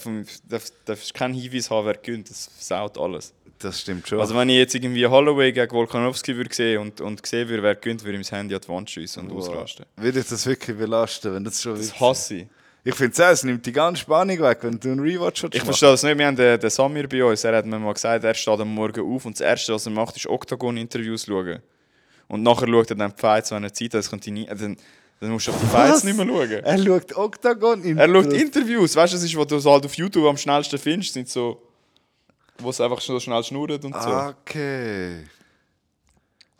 darfst, 0.47 0.75
darfst 0.86 1.13
keinen 1.13 1.34
Hinweis 1.34 1.69
haben, 1.71 1.88
wer 1.88 1.95
gönnt. 1.97 2.29
Das 2.29 2.47
versaut 2.56 2.97
alles. 2.99 3.34
Das 3.63 3.80
stimmt 3.80 4.08
schon. 4.08 4.19
Also 4.19 4.36
wenn 4.36 4.49
ich 4.49 4.58
jetzt 4.58 4.76
irgendwie 4.76 5.08
Holloway 5.08 5.54
gegen 5.54 5.71
Volkanovski 5.71 6.36
würde 6.36 6.54
sehen 6.54 6.82
und, 6.82 6.99
und 6.99 7.26
sehen 7.26 7.47
würde, 7.47 7.63
wer 7.63 7.76
gönnt, 7.76 8.04
würde 8.04 8.19
ich 8.19 8.30
mein 8.30 8.39
Handy 8.39 8.56
an 8.56 8.62
die 8.62 8.67
Wand 8.67 8.89
schiessen 8.89 9.30
und 9.30 9.38
ausrasten. 9.38 9.86
Würde 9.95 10.19
ich 10.19 10.28
das 10.28 10.45
wirklich 10.45 10.78
belasten, 10.78 11.34
wenn 11.34 11.43
das 11.43 11.62
schon 11.62 11.76
Das 11.76 11.99
hasse 11.99 12.36
ich. 12.36 12.47
Ich 12.86 12.95
finde 12.95 13.13
es, 13.13 13.19
es 13.19 13.43
nimmt 13.45 13.65
die 13.65 13.71
ganze 13.71 14.02
Spannung 14.02 14.38
weg, 14.41 14.58
wenn 14.62 14.78
du 14.78 14.91
einen 14.91 14.99
Rewatch 14.99 15.43
willst 15.43 15.56
Ich 15.56 15.63
verstehe 15.63 15.91
das 15.91 16.04
nicht. 16.04 16.17
Wir 16.17 16.28
haben 16.28 16.36
den, 16.36 16.60
den 16.60 16.69
Samir 16.69 17.08
bei 17.08 17.23
uns, 17.23 17.41
er 17.45 17.56
hat 17.56 17.65
mir 17.65 17.80
mal 17.80 17.93
gesagt, 17.93 18.26
er 18.26 18.34
steht 18.34 18.60
am 18.60 18.76
Morgen 18.76 19.15
auf 19.15 19.26
und 19.26 19.39
das 19.39 19.41
Erste, 19.41 19.73
was 19.73 19.86
er 19.86 19.93
macht, 19.93 20.17
ist 20.17 20.28
Octagon-Interviews 20.28 21.26
schauen. 21.26 21.60
Und 22.28 22.43
nachher 22.43 22.67
schaut 22.67 22.89
er 22.89 22.97
dann 22.97 23.13
die 23.15 23.21
Fights, 23.21 23.52
wenn 23.52 23.63
er 23.63 23.71
Zeit 23.71 23.93
hat, 23.93 23.99
das 23.99 24.10
könnte 24.10 24.32
nie, 24.32 24.45
äh, 24.47 24.56
dann, 24.56 24.76
dann 25.21 25.30
musst 25.32 25.47
du 25.47 25.52
auf 25.52 25.62
die 25.62 25.67
Fights 25.67 26.04
nicht 26.04 26.17
mehr 26.17 26.26
schauen. 26.26 26.52
Er 26.52 26.78
schaut 26.78 27.15
Octagon 27.15 27.82
in 27.84 27.97
Er 27.97 28.10
schaut 28.10 28.34
Interviews, 28.34 28.95
weißt 28.97 29.13
du, 29.13 29.15
das 29.15 29.23
ist, 29.23 29.38
was 29.38 29.47
du 29.47 29.71
halt 29.71 29.86
auf 29.86 29.93
YouTube 29.93 30.26
am 30.26 30.36
schnellsten 30.36 30.78
findest, 30.78 31.13
sind 31.13 31.30
so, 31.30 31.62
wo 32.59 32.69
es 32.69 32.79
einfach 32.81 33.01
so 33.01 33.19
schnell 33.19 33.43
schnurrt 33.43 33.83
und 33.85 33.93
so. 34.01 34.09
Okay. 34.09 35.25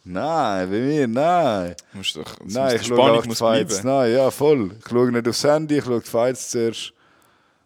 Nein, 0.06 0.69
bei 0.69 0.79
mir, 0.79 1.08
nein. 1.08 1.75
Musst 1.93 2.17
doch, 2.17 2.36
Nein, 2.43 2.75
ich 2.75 2.86
schaue 2.86 2.97
Spannung 2.97 3.21
die 3.21 3.27
muss 3.29 3.39
Fights. 3.39 3.84
Nein, 3.84 4.12
ja, 4.13 4.29
voll. 4.32 4.75
Ich 4.77 4.89
schaue 4.89 5.12
nicht 5.12 5.27
aufs 5.27 5.43
Handy, 5.45 5.77
ich 5.77 5.86
schaue 5.86 6.01
die 6.01 6.10
Fights 6.10 6.49
zuerst. 6.49 6.93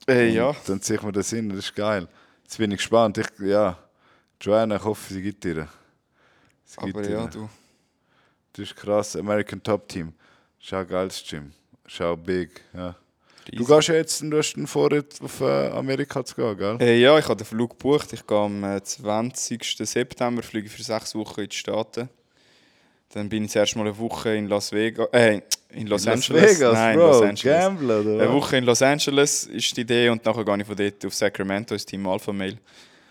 Äh, 0.07 0.29
ja. 0.29 0.55
Dann 0.67 0.79
ziehe 0.81 0.97
ich 0.99 1.03
mir 1.03 1.11
das 1.11 1.31
hin, 1.31 1.49
das 1.49 1.59
ist 1.59 1.75
geil. 1.75 2.07
Jetzt 2.43 2.57
bin 2.59 2.71
ich 2.71 2.77
gespannt. 2.77 3.17
Ich, 3.17 3.27
ja, 3.39 3.77
Joanna, 4.39 4.75
ich 4.75 4.83
hoffe, 4.83 5.13
sie 5.13 5.21
gibt 5.21 5.43
dir. 5.43 5.67
Sie 6.63 6.77
gibt 6.81 6.95
Aber 6.95 7.01
dir. 7.07 7.11
ja, 7.11 7.27
du. 7.27 7.49
Das 8.53 8.63
ist 8.63 8.75
krass. 8.75 9.15
American 9.15 9.61
Top 9.61 9.87
Team. 9.87 10.13
Schau 10.59 10.85
geiles 10.85 11.23
Gym. 11.27 11.51
Schau 11.87 12.15
big. 12.15 12.61
Ja. 12.73 12.95
Du 13.51 13.65
gehst 13.65 13.87
jetzt, 13.87 14.21
du 14.21 14.37
hast 14.37 14.55
vor, 14.65 14.89
auf 15.21 15.41
äh, 15.41 15.67
Amerika 15.69 16.23
zu 16.23 16.35
gehen, 16.35 16.57
gell? 16.57 16.77
Äh, 16.81 16.99
ja, 16.99 17.17
ich 17.17 17.25
habe 17.25 17.37
den 17.37 17.45
Flug 17.45 17.71
gebucht. 17.71 18.11
Ich 18.13 18.25
gehe 18.25 18.37
am 18.37 18.63
äh, 18.63 18.81
20. 18.83 19.63
September 19.77 20.43
fliege 20.43 20.69
für 20.69 20.83
sechs 20.83 21.15
Wochen 21.15 21.41
in 21.41 21.49
die 21.49 21.55
Staaten. 21.55 22.09
Dann 23.13 23.29
bin 23.29 23.45
ich 23.45 23.51
zuerst 23.51 23.75
mal 23.75 23.83
eine 23.83 23.97
Woche 23.97 24.35
in 24.35 24.47
Las 24.47 24.71
Vegas. 24.71 25.07
Äh, 25.13 25.41
in 25.69 25.87
Los 25.87 26.05
Las 26.05 26.29
Angeles. 26.29 26.59
Vegas, 26.59 26.73
Nein, 26.73 26.97
Bro. 26.97 27.07
Los 27.07 27.21
Angeles. 27.21 27.59
Gambler, 27.59 27.99
oder? 28.01 28.23
Eine? 28.23 28.33
Woche 28.33 28.57
in 28.57 28.63
Los 28.65 28.81
Angeles 28.81 29.45
ist 29.45 29.75
die 29.77 29.81
Idee 29.81 30.09
und 30.09 30.25
nachher 30.25 30.43
gehe 30.43 30.57
ich 30.57 30.65
von 30.67 30.75
dort 30.75 31.05
auf 31.05 31.13
Sacramento 31.13 31.73
ins 31.73 31.85
Team 31.85 32.05
Alpha 32.07 32.33
Mail 32.33 32.57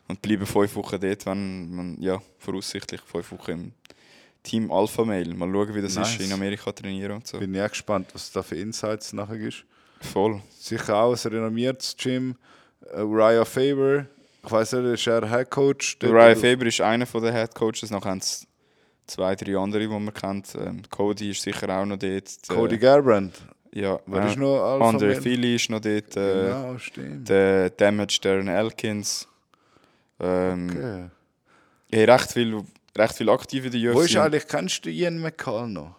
und 0.08 0.20
bleibe 0.20 0.44
fünf 0.46 0.74
Wochen 0.76 1.00
dort, 1.00 1.26
wenn 1.26 1.74
man, 1.74 1.96
ja, 2.00 2.20
voraussichtlich 2.38 3.00
fünf 3.00 3.32
Wochen 3.32 3.50
im 3.50 3.72
Team 4.42 4.70
Alpha 4.70 5.04
Mail. 5.04 5.34
Mal 5.34 5.50
schauen, 5.50 5.74
wie 5.74 5.82
das 5.82 5.94
Nice. 5.96 6.12
ist, 6.12 6.20
in 6.20 6.32
Amerika 6.32 6.72
trainieren 6.72 7.12
und 7.12 7.26
so. 7.26 7.38
Bin 7.38 7.54
ich 7.54 7.60
auch 7.62 7.68
gespannt, 7.70 8.08
was 8.12 8.30
da 8.32 8.42
für 8.42 8.56
Insights 8.56 9.12
nachher 9.12 9.36
ist. 9.36 9.64
Voll. 10.12 10.42
Sicher 10.58 10.96
auch 10.96 11.12
ein 11.12 11.30
renommiertes 11.32 11.96
Gym. 11.96 12.36
Äh, 12.94 13.02
Uriah 13.02 13.44
Faber, 13.44 14.06
ich 14.44 14.50
weiß 14.50 14.72
nicht, 14.74 14.94
ist 14.94 15.06
er 15.06 15.28
Head 15.28 15.50
Coach? 15.50 15.98
Der 15.98 16.10
Ryan 16.12 16.36
Faber 16.36 16.66
ist 16.66 16.80
einer 16.80 17.04
der 17.06 17.32
Head 17.32 17.54
Coaches, 17.54 17.90
nachher 17.90 18.10
haben 18.10 18.18
es 18.18 18.46
zwei, 19.06 19.34
drei 19.34 19.56
andere, 19.56 19.82
die 19.82 19.88
man 19.88 20.12
kennt. 20.14 20.54
Ähm, 20.54 20.82
Cody 20.90 21.30
ist 21.30 21.42
sicher 21.42 21.68
auch 21.76 21.84
noch 21.84 21.96
dort. 21.98 22.48
Der- 22.48 22.56
Cody 22.56 22.78
Garbrandt. 22.78 23.34
Ja, 23.72 24.00
Wer 24.06 24.22
äh, 24.22 24.30
ist 24.30 24.38
noch 24.38 24.62
Alpha 24.62 24.88
Andre? 24.88 25.14
Philly 25.20 25.56
ist 25.56 25.68
noch 25.68 25.80
dort. 25.80 26.16
Äh, 26.16 26.44
Genau, 26.46 26.78
stimmt. 26.78 27.28
Der 27.28 27.70
Damage 27.70 28.18
Darren 28.22 28.48
Elkins. 28.48 29.28
Ähm, 30.18 30.70
Okay. 30.70 31.04
ja, 32.06 32.14
recht 32.14 32.32
viel 32.32 32.62
recht 32.96 33.14
viel 33.16 33.28
aktiv 33.28 33.66
in 33.66 33.72
der 33.72 33.90
UFC. 33.90 33.94
Wo 33.96 34.00
ist 34.00 34.16
eigentlich, 34.16 34.46
kennst 34.48 34.86
du 34.86 34.90
Ian 34.90 35.18
McCall 35.20 35.68
noch? 35.68 35.96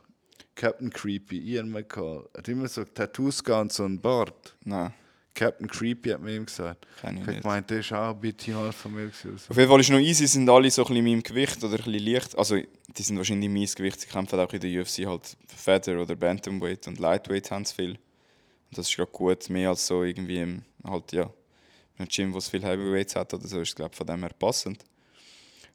Captain 0.57 0.89
Creepy, 0.89 1.37
Ian 1.37 1.69
McCall. 1.69 2.27
Er 2.33 2.39
hat 2.39 2.47
immer 2.47 2.67
so 2.67 2.83
Tattoos 2.83 3.41
und 3.41 3.71
so 3.71 3.83
einen 3.83 4.01
Bart. 4.01 4.55
Nein, 4.65 4.91
Captain 5.35 5.67
Creepy 5.67 6.09
hat 6.09 6.19
mir 6.19 6.35
ihm 6.35 6.47
gesagt. 6.47 6.87
kenn 6.99 7.17
ich 7.17 7.27
Ich 7.27 7.41
gemeint, 7.41 7.69
der 7.69 7.79
ist 7.79 7.93
auch 7.93 8.15
ein 8.15 8.19
bisschen 8.19 8.55
halb 8.55 8.73
von 8.73 8.91
mir. 8.91 9.05
gewesen. 9.05 9.39
Auf 9.49 9.55
jeden 9.55 9.69
Fall 9.69 9.79
ist 9.79 9.89
noch 9.91 9.99
easy, 9.99 10.25
sind 10.25 10.49
alle 10.49 10.71
so 10.71 10.81
ein 10.81 10.87
bisschen 10.87 11.05
in 11.05 11.11
meinem 11.11 11.23
Gewicht 11.23 11.63
oder 11.63 11.77
ein 11.77 11.83
bisschen 11.83 12.11
leicht. 12.11 12.37
Also, 12.37 12.55
die 12.55 13.03
sind 13.03 13.17
wahrscheinlich 13.17 13.45
in 13.45 13.53
meinem 13.53 13.67
Gewicht. 13.67 14.01
Sie 14.01 14.07
kämpfen 14.07 14.39
auch 14.39 14.51
in 14.51 14.59
der 14.59 14.81
UFC 14.81 15.05
halt 15.05 15.37
Feather 15.55 16.01
oder 16.01 16.15
Bantamweight 16.15 16.87
und 16.87 16.97
Lightweight 16.97 17.51
haben 17.51 17.63
sie 17.63 17.75
viel. 17.75 17.91
Und 17.91 18.77
das 18.77 18.89
ist 18.89 18.95
gerade 18.95 19.11
gut, 19.11 19.47
mehr 19.51 19.69
als 19.69 19.85
so 19.85 20.03
irgendwie 20.03 20.39
im, 20.39 20.63
halt, 20.83 21.11
ja, 21.11 21.23
in 21.23 21.99
einem 21.99 22.07
Gym, 22.09 22.33
wo 22.33 22.39
es 22.39 22.49
viel 22.49 22.63
Heavyweights 22.63 23.15
hat 23.15 23.31
oder 23.31 23.47
so, 23.47 23.61
ist 23.61 23.75
glaube 23.75 23.95
von 23.95 24.07
dem 24.07 24.21
her 24.21 24.31
passend. 24.39 24.83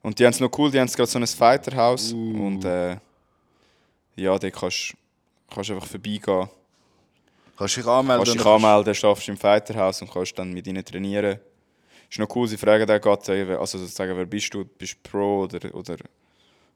Und 0.01 0.19
die 0.19 0.25
haben 0.25 0.33
es 0.33 0.41
noch 0.41 0.51
cool, 0.57 0.69
die 0.69 0.79
haben 0.81 0.87
gerade 0.87 1.09
so 1.09 1.17
ein 1.17 1.25
Fighterhaus 1.25 2.11
und 2.11 2.65
äh, 2.65 2.97
ja, 4.15 4.37
da 4.37 4.49
kannst 4.49 4.93
du 5.49 5.57
einfach 5.73 5.87
vorbeigehen. 5.87 6.49
Kannst 7.57 7.77
du 7.77 7.81
dich 7.81 7.89
anmelden? 7.89 8.25
Kannst 8.25 8.33
dich 8.35 8.43
dann 8.43 8.53
anmelden, 8.63 8.95
schaffst 8.95 9.29
im 9.29 9.37
Fighterhaus 9.37 10.01
und 10.01 10.11
kannst 10.11 10.37
dann 10.37 10.51
mit 10.51 10.65
ihnen 10.67 10.83
trainieren. 10.83 11.39
Ist 12.09 12.19
noch 12.19 12.35
cool, 12.35 12.47
sie 12.47 12.57
fragen 12.57 12.85
dann 12.85 13.01
gerade, 13.01 13.59
also 13.59 13.77
sozusagen, 13.77 14.15
wer 14.15 14.25
bist 14.25 14.53
du? 14.53 14.65
Bist 14.65 14.97
du 15.03 15.09
Pro 15.09 15.43
oder, 15.43 15.73
oder 15.73 15.97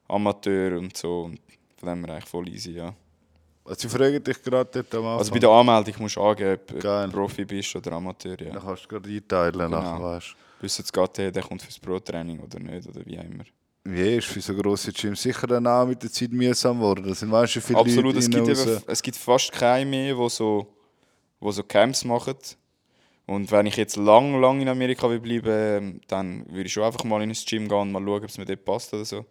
Amateur 0.07 0.77
und 0.77 0.95
so. 0.95 1.23
Und 1.23 1.39
von 1.77 1.89
dem 1.89 2.05
her 2.05 2.15
eigentlich 2.15 2.29
voll 2.29 2.47
easy, 2.49 2.71
ja. 2.71 2.93
Also, 3.65 3.81
sie 3.81 3.89
fragen 3.89 4.23
dich 4.23 4.41
gerade 4.41 4.69
dort 4.71 4.95
am 4.95 4.99
Anfang. 5.05 5.19
Also 5.19 5.31
bei 5.33 5.39
der 5.39 5.49
Anmeldung 5.49 5.93
musst 5.99 6.15
du 6.15 6.21
angeben, 6.21 6.61
ob 6.71 6.79
Geil. 6.79 7.07
du 7.07 7.13
Profi 7.13 7.45
bist 7.45 7.75
oder 7.75 7.91
Amateur, 7.91 8.39
ja. 8.41 8.51
Dann 8.51 8.63
kannst 8.63 8.85
du 8.85 8.87
gerade 8.87 9.09
einteilen, 9.09 9.71
nachher, 9.71 9.93
Genau. 9.97 10.03
weißt 10.03 10.35
Wissen 10.61 10.81
jetzt 10.81 10.93
gerade, 10.93 11.11
hey, 11.21 11.31
der 11.31 11.43
kommt 11.43 11.61
fürs 11.61 11.77
Pro-Training 11.77 12.39
oder 12.39 12.57
nicht, 12.59 12.87
oder 12.87 13.05
wie 13.05 13.19
auch 13.19 13.23
immer. 13.23 13.43
Wie 13.89 14.17
ist 14.17 14.27
für 14.27 14.41
so 14.41 14.53
grosse 14.53 14.91
Gyms 14.91 15.21
sicher 15.21 15.47
dann 15.47 15.65
auch 15.65 15.85
mit 15.85 16.03
der 16.03 16.11
Zeit 16.11 16.33
mühsam 16.33 16.77
geworden. 16.77 17.05
Da 17.07 17.15
sind 17.15 17.31
weißt 17.31 17.53
viele 17.53 17.79
Absolut, 17.79 18.15
Leute 18.15 18.19
es 18.19 18.29
gibt, 18.29 18.47
eben, 18.47 18.81
es 18.85 19.01
gibt 19.01 19.15
fast 19.15 19.49
keine 19.53 19.89
mehr, 19.89 20.13
die 20.13 20.29
so, 20.29 20.67
wo 21.39 21.51
so 21.53 21.63
Camps 21.63 22.03
machen. 22.03 22.35
Und 23.27 23.49
wenn 23.49 23.65
ich 23.65 23.77
jetzt 23.77 23.95
lang, 23.95 24.41
lang 24.41 24.59
in 24.59 24.67
Amerika 24.67 25.09
will 25.09 25.21
bleiben 25.21 25.47
ähm, 25.47 26.01
dann 26.07 26.45
würde 26.49 26.67
ich 26.67 26.73
schon 26.73 26.83
einfach 26.83 27.05
mal 27.05 27.21
in 27.21 27.29
ein 27.29 27.37
Gym 27.45 27.69
gehen 27.69 27.77
und 27.77 27.91
mal 27.93 28.03
schauen, 28.03 28.23
ob 28.23 28.29
es 28.29 28.37
mir 28.37 28.45
dort 28.45 28.65
passt 28.65 28.93
oder 28.93 29.05
so. 29.05 29.25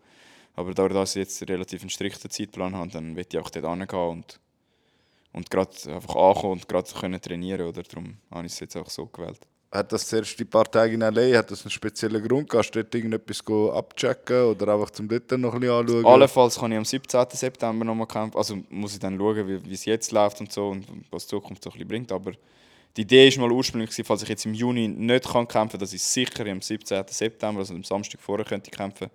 Aber 0.54 0.72
dadurch, 0.72 0.94
dass 0.94 1.16
ich 1.16 1.20
jetzt 1.20 1.46
relativ 1.50 1.82
einen 1.82 1.90
strikten 1.90 2.30
Zeitplan 2.30 2.74
habe, 2.74 2.90
dann 2.90 3.14
will 3.14 3.26
ich 3.30 3.38
auch 3.38 3.50
dort 3.50 3.66
hingehen 3.66 4.08
und, 4.08 4.40
und 5.32 5.50
gerade 5.50 5.70
einfach 5.86 6.16
ankommen 6.16 6.52
und 6.52 6.68
gerade 6.68 6.90
können 6.98 7.20
trainieren. 7.20 7.66
Oder? 7.66 7.82
Darum 7.82 8.16
habe 8.30 8.46
ich 8.46 8.52
es 8.52 8.60
jetzt 8.60 8.76
auch 8.76 8.88
so 8.88 9.04
gewählt. 9.04 9.40
Hat 9.70 9.92
das 9.92 10.06
zuerst 10.06 10.38
die 10.38 10.44
paar 10.44 10.64
Tage 10.70 10.94
in 10.94 11.02
L.A., 11.02 11.38
hat 11.38 11.50
das 11.50 11.62
einen 11.62 11.70
speziellen 11.70 12.26
Grund? 12.26 12.48
Kannst 12.48 12.74
du 12.74 12.82
dort 12.82 12.94
irgendetwas 12.94 13.42
abchecken 13.74 14.44
oder 14.44 14.72
einfach 14.74 14.90
zum 14.90 15.08
dort 15.08 15.30
noch 15.32 15.52
ein 15.54 15.60
bisschen 15.60 15.74
anschauen? 15.76 16.06
Allenfalls 16.06 16.58
kann 16.58 16.72
ich 16.72 16.78
am 16.78 16.84
17. 16.84 17.26
September 17.32 17.84
nochmal 17.84 18.06
kämpfen. 18.06 18.38
Also 18.38 18.58
muss 18.70 18.94
ich 18.94 19.00
dann 19.00 19.18
schauen, 19.18 19.46
wie, 19.48 19.64
wie 19.68 19.74
es 19.74 19.84
jetzt 19.84 20.12
läuft 20.12 20.40
und 20.40 20.52
so 20.52 20.68
und 20.68 20.86
was 21.10 21.24
die 21.26 21.30
Zukunft 21.30 21.64
so 21.64 21.70
ein 21.70 21.72
bisschen 21.74 21.88
bringt. 21.88 22.12
Aber 22.12 22.32
die 22.96 23.02
Idee 23.02 23.28
war 23.36 23.48
mal 23.48 23.52
ursprünglich, 23.52 23.90
falls 24.04 24.22
ich 24.22 24.28
jetzt 24.28 24.46
im 24.46 24.54
Juni 24.54 24.86
nicht 24.88 25.24
kann 25.24 25.46
kämpfen 25.48 25.72
kann, 25.72 25.80
dass 25.80 25.92
ich 25.92 26.02
sicher 26.02 26.46
am 26.46 26.62
17. 26.62 27.04
September, 27.08 27.58
also 27.60 27.74
am 27.74 27.82
Samstag 27.84 28.20
vorher, 28.20 28.46
könnte 28.46 28.70
kämpfen. 28.70 29.08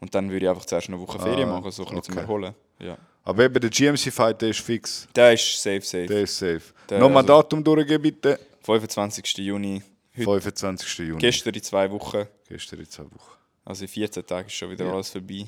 Und 0.00 0.14
dann 0.14 0.28
würde 0.30 0.44
ich 0.46 0.50
einfach 0.50 0.66
zuerst 0.66 0.88
eine 0.88 1.00
Woche 1.00 1.18
Ferien 1.18 1.48
Ah, 1.48 1.58
machen, 1.60 1.70
so 1.70 1.82
ein 1.86 1.88
bisschen 1.88 2.02
zum 2.02 2.14
okay. 2.14 2.22
Erholen. 2.22 2.54
Ja. 2.80 2.98
Aber 3.24 3.44
eben 3.44 3.58
der 3.60 3.70
GMC-Fight, 3.70 4.42
der 4.42 4.50
ist 4.50 4.60
fix. 4.60 5.08
Der 5.16 5.32
ist 5.32 5.62
safe, 5.62 5.80
safe. 5.80 6.06
Der 6.06 6.20
ist 6.22 6.36
safe. 6.38 6.60
Der- 6.90 6.98
Nochmal 6.98 7.22
also- 7.22 7.28
Datum 7.42 7.64
durchgeben, 7.64 8.02
bitte. 8.02 8.38
25. 8.70 9.38
Juni. 9.38 9.80
Heute, 10.16 10.24
25. 10.40 10.98
Juni. 10.98 11.18
gestern 11.20 11.54
in 11.54 11.62
zwei 11.62 11.88
Wochen. 11.92 12.26
Gestern 12.48 12.80
in 12.80 12.90
zwei 12.90 13.04
Wochen. 13.04 13.36
Also 13.64 13.82
in 13.84 13.88
14 13.88 14.26
Tagen 14.26 14.48
ist 14.48 14.54
schon 14.54 14.70
wieder 14.70 14.84
Ja. 14.86 14.92
alles 14.92 15.10
vorbei. 15.10 15.46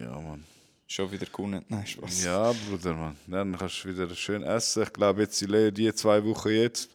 Ja, 0.00 0.10
Mann. 0.20 0.42
Schon 0.88 1.10
wieder 1.12 1.26
gewonnen. 1.26 1.64
Nein, 1.68 1.86
Spaß. 1.86 2.24
Ja, 2.24 2.52
Bruder, 2.68 2.94
Mann. 2.94 3.16
Dann 3.28 3.56
kannst 3.56 3.84
du 3.84 3.88
wieder 3.88 4.12
schön 4.16 4.42
essen. 4.42 4.82
Ich 4.82 4.92
glaube, 4.92 5.22
jetzt 5.22 5.40
die, 5.40 5.94
zwei 5.94 6.24
Wochen 6.24 6.48
jetzt, 6.48 6.90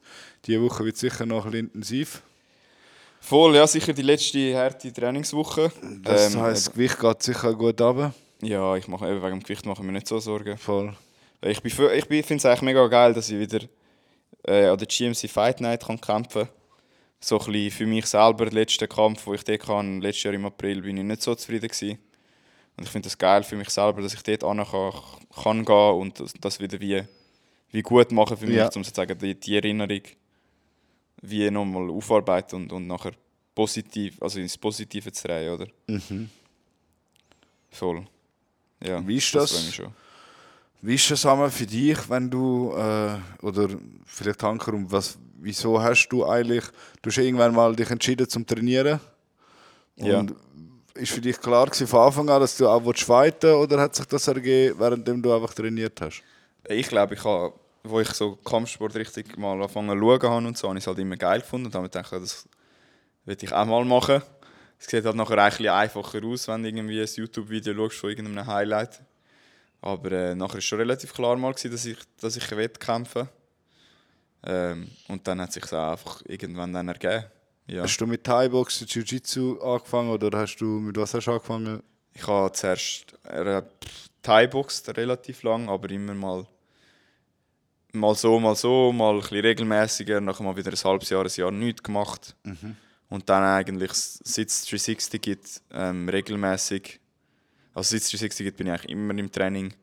die 0.45 0.59
Woche 0.61 0.83
wird 0.83 0.97
sicher 0.97 1.25
noch 1.25 1.45
ein 1.45 1.51
bisschen 1.51 1.67
intensiv. 1.67 2.21
Voll, 3.21 3.55
ja, 3.55 3.65
sicher 3.65 3.93
die 3.93 4.01
letzte 4.01 4.57
harte 4.57 4.91
Trainingswoche. 4.91 5.71
Das 6.03 6.33
Ähm, 6.33 6.41
heisst, 6.41 6.67
das 6.67 6.73
Gewicht 6.73 6.99
geht 6.99 7.23
sicher 7.23 7.53
gut 7.53 7.79
runter. 7.79 8.13
Ja, 8.41 8.75
ich 8.75 8.89
mache 8.89 9.07
eben 9.09 9.21
wegen 9.21 9.39
dem 9.39 9.43
Gewicht 9.43 9.65
mache 9.65 9.81
ich 9.81 9.85
mir 9.85 9.93
nicht 9.93 10.07
so 10.07 10.19
Sorgen. 10.19 10.57
Voll. 10.57 10.93
Ich, 11.41 11.61
bin, 11.61 11.71
ich 11.95 12.07
bin- 12.07 12.23
finde 12.23 12.39
es 12.41 12.45
eigentlich 12.45 12.61
mega 12.63 12.85
geil, 12.87 13.13
dass 13.13 13.29
ich 13.29 13.39
wieder 13.39 13.59
äh, 14.47 14.65
an 14.67 14.77
der 14.77 14.87
GMC 14.87 15.29
Fight 15.29 15.61
Night 15.61 15.85
kann 15.85 15.99
kämpfen. 16.01 16.47
So 17.19 17.39
ein 17.39 17.45
bisschen 17.51 17.71
für 17.71 17.85
mich 17.85 18.05
selber, 18.07 18.45
der 18.45 18.53
letzte 18.53 18.87
Kampf, 18.87 19.25
den 19.25 19.35
ich 19.35 19.43
dort 19.43 19.61
kann, 19.61 20.01
letztes 20.01 20.23
Jahr 20.23 20.33
im 20.33 20.45
April, 20.45 20.81
bin 20.81 20.97
ich 20.97 21.03
nicht 21.03 21.21
so 21.21 21.35
zufrieden 21.35 21.67
gewesen. 21.69 21.99
Und 22.77 22.85
ich 22.85 22.89
finde 22.89 23.09
es 23.09 23.17
geil 23.17 23.43
für 23.43 23.55
mich 23.55 23.69
selber, 23.69 24.01
dass 24.01 24.13
ich 24.13 24.23
dort 24.23 24.43
hin 24.43 24.65
kann, 24.65 24.93
kann 25.43 25.65
gehen 25.65 25.93
und 26.01 26.19
das, 26.19 26.33
das 26.39 26.59
wieder 26.59 26.79
wie, 26.79 27.03
wie 27.69 27.81
gut 27.83 28.11
machen 28.11 28.37
für 28.37 28.47
mich, 28.47 28.55
Ja. 28.55 28.65
um 28.73 28.83
sozusagen 28.83 29.17
die, 29.19 29.35
die 29.39 29.55
Erinnerung 29.55 30.01
wie 31.21 31.51
nochmal 31.51 31.89
aufarbeiten 31.91 32.55
und, 32.55 32.71
und 32.73 32.87
nachher 32.87 33.11
positiv, 33.53 34.19
also 34.21 34.39
ins 34.39 34.57
Positive 34.57 35.11
zu 35.11 35.27
drehen, 35.27 35.53
oder? 35.53 35.67
Voll. 37.69 38.05
Ja, 38.83 39.05
Wie 39.07 39.17
ist 39.17 39.35
das? 39.35 39.71
schon. 39.73 39.93
Wie 40.81 40.95
ist 40.95 41.11
das 41.11 41.25
einmal 41.25 41.51
für 41.51 41.67
dich, 41.67 41.97
wenn 42.09 42.29
du, 42.29 42.73
äh, 42.75 43.45
oder 43.45 43.69
vielleicht 44.05 44.41
Hanker, 44.41 44.73
um 44.73 44.91
was, 44.91 45.17
wieso 45.39 45.81
hast 45.81 46.07
du 46.09 46.25
eigentlich, 46.25 46.63
du 47.01 47.09
hast 47.09 47.17
irgendwann 47.17 47.53
mal 47.53 47.75
dich 47.75 47.89
entschieden 47.89 48.27
zum 48.27 48.47
Trainieren? 48.47 48.99
Ja. 49.97 50.19
Und 50.19 50.35
ist 50.95 51.11
für 51.11 51.21
dich 51.21 51.39
klar 51.39 51.67
gewesen 51.67 51.87
von 51.87 51.99
Anfang 52.01 52.29
an, 52.29 52.41
dass 52.41 52.57
du 52.57 52.67
auch 52.67 52.81
fighten 52.95 53.53
oder 53.53 53.79
hat 53.79 53.95
sich 53.95 54.05
das 54.05 54.27
ergeben, 54.27 54.79
währenddem 54.79 55.21
du 55.21 55.33
einfach 55.33 55.53
trainiert 55.53 55.99
hast? 56.01 56.23
Ich 56.67 56.87
glaube, 56.87 57.13
ich 57.13 57.23
habe, 57.23 57.53
wo 57.83 57.99
ich 57.99 58.09
so 58.09 58.35
Kampfsport 58.37 58.95
richtig 58.95 59.37
mal 59.37 59.53
angefangen 59.53 59.89
zu 59.89 59.99
schauen 59.99 60.23
habe 60.23 60.47
und 60.47 60.57
so, 60.57 60.67
habe 60.67 60.77
ich 60.77 60.83
es 60.83 60.87
halt 60.87 60.99
immer 60.99 61.17
geil 61.17 61.41
gefunden. 61.41 61.67
Und 61.67 61.75
damit 61.75 61.95
dachte 61.95 62.15
ich, 62.15 62.21
das 62.21 62.49
will 63.25 63.37
ich 63.39 63.53
auch 63.53 63.65
mal 63.65 63.85
machen. 63.85 64.21
Es 64.79 64.87
sieht 64.87 65.05
halt 65.05 65.15
nachher 65.15 65.37
ein 65.37 65.67
einfacher 65.67 66.23
aus, 66.25 66.47
wenn 66.47 66.63
du 66.63 66.69
irgendwie 66.69 66.99
ein 66.99 67.07
YouTube-Video 67.07 67.73
schaust 67.75 67.97
von 67.97 68.09
irgendeinem 68.09 68.47
Highlight. 68.47 69.01
Aber 69.81 70.11
äh, 70.11 70.35
nachher 70.35 70.55
war 70.55 70.61
schon 70.61 70.79
relativ 70.79 71.13
klar 71.13 71.35
mal, 71.37 71.53
gewesen, 71.53 71.71
dass 71.71 71.85
ich, 71.85 71.97
dass 72.19 72.37
ich 72.37 72.47
kämpfen 72.79 73.27
ähm, 74.43 74.89
Und 75.07 75.27
dann 75.27 75.41
hat 75.41 75.53
sich 75.53 75.65
auch 75.73 75.91
einfach 75.91 76.21
irgendwann 76.25 76.73
dann 76.73 76.87
ergeben. 76.87 77.25
Ja. 77.67 77.83
Hast 77.83 77.97
du 77.97 78.07
mit 78.07 78.23
Thai-Boxen, 78.23 78.87
Jiu-Jitsu 78.87 79.59
angefangen 79.61 80.09
oder 80.09 80.37
hast 80.37 80.57
du, 80.57 80.65
mit 80.65 80.97
was 80.97 81.13
hast 81.13 81.25
du 81.25 81.31
angefangen? 81.31 81.83
Ich 82.13 82.27
habe 82.27 82.51
zuerst 82.51 83.17
äh, 83.23 83.61
Thai-boxt 84.21 84.95
relativ 84.97 85.43
lang, 85.43 85.69
aber 85.69 85.89
immer 85.89 86.13
mal, 86.13 86.45
mal 87.93 88.15
so, 88.15 88.39
mal 88.39 88.55
so, 88.55 88.91
mal 88.91 89.15
ein 89.15 89.21
bisschen 89.21 89.39
regelmäßiger, 89.39 90.21
nachher 90.21 90.43
mal 90.43 90.55
wieder 90.55 90.71
ein 90.71 90.83
halbes 90.83 91.09
Jahr, 91.09 91.23
ein 91.23 91.31
Jahr 91.33 91.51
nichts 91.51 91.83
gemacht. 91.83 92.35
Und 93.09 93.29
dann 93.29 93.43
eigentlich, 93.43 93.91
seit 93.93 94.47
es 94.47 94.65
360 94.65 95.21
gibt, 95.21 95.61
ähm, 95.71 96.07
regelmäßig, 96.07 97.00
also 97.73 97.91
seit 97.91 98.01
es 98.01 98.09
360 98.09 98.45
gibt, 98.45 98.57
bin 98.57 98.67
ich 98.67 98.73
eigentlich 98.73 98.91
immer 98.91 99.17
im 99.17 99.31
Training. 99.31 99.73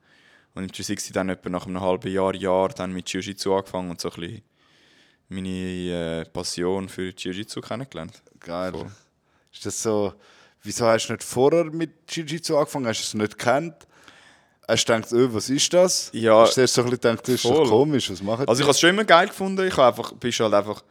Und 0.55 0.63
im 0.65 0.69
360 0.69 1.13
dann 1.13 1.29
etwa 1.29 1.49
nach 1.51 1.67
einem 1.67 1.81
halben 1.81 2.13
Jahr, 2.13 2.35
Jahr 2.35 2.69
dann 2.71 2.93
mit 2.93 3.09
Jiu-Jitsu 3.09 3.55
angefangen 3.55 3.91
und 3.91 4.01
so 4.01 4.11
ein 4.11 4.21
bisschen 4.21 4.43
meine 5.29 5.49
äh, 5.49 6.25
Passion 6.25 6.89
für 6.89 7.11
Jiu-Jitsu 7.11 7.61
kennengelernt. 7.61 8.23
Geil. 8.41 8.73
Voll. 8.73 8.91
Ist 9.53 9.67
das 9.67 9.83
so, 9.83 10.15
wieso 10.63 10.87
hast 10.87 11.09
du 11.09 11.13
nicht 11.13 11.23
vorher 11.25 11.65
mit 11.65 11.91
Jiu-Jitsu 12.11 12.57
angefangen? 12.57 12.87
Hast 12.87 13.01
du 13.01 13.05
es 13.05 13.15
nicht 13.15 13.39
gekannt? 13.39 13.75
Hast 14.67 14.87
du 14.89 14.93
gedacht, 14.95 15.13
oh, 15.13 15.35
was 15.35 15.49
ist 15.49 15.73
das? 15.73 16.11
Ja, 16.13 16.41
Hast 16.43 16.57
du 16.57 16.61
erst 16.61 16.75
so 16.75 16.83
ein 16.83 16.91
bisschen 16.91 17.01
gedacht, 17.01 17.27
das 17.29 17.35
ist 17.37 17.45
doch 17.45 17.57
voll. 17.57 17.69
komisch, 17.69 18.11
was 18.11 18.23
machen 18.23 18.47
Also 18.49 18.61
ich 18.61 18.65
habe 18.65 18.73
es 18.73 18.81
schon 18.81 18.91
immer 18.91 19.05
geil 19.05 19.29
gefunden. 19.29 19.67
Ich 19.67 19.77
habe 19.77 19.87
einfach, 19.89 20.13
bist 20.13 20.41
halt 20.41 20.53
einfach 20.53 20.83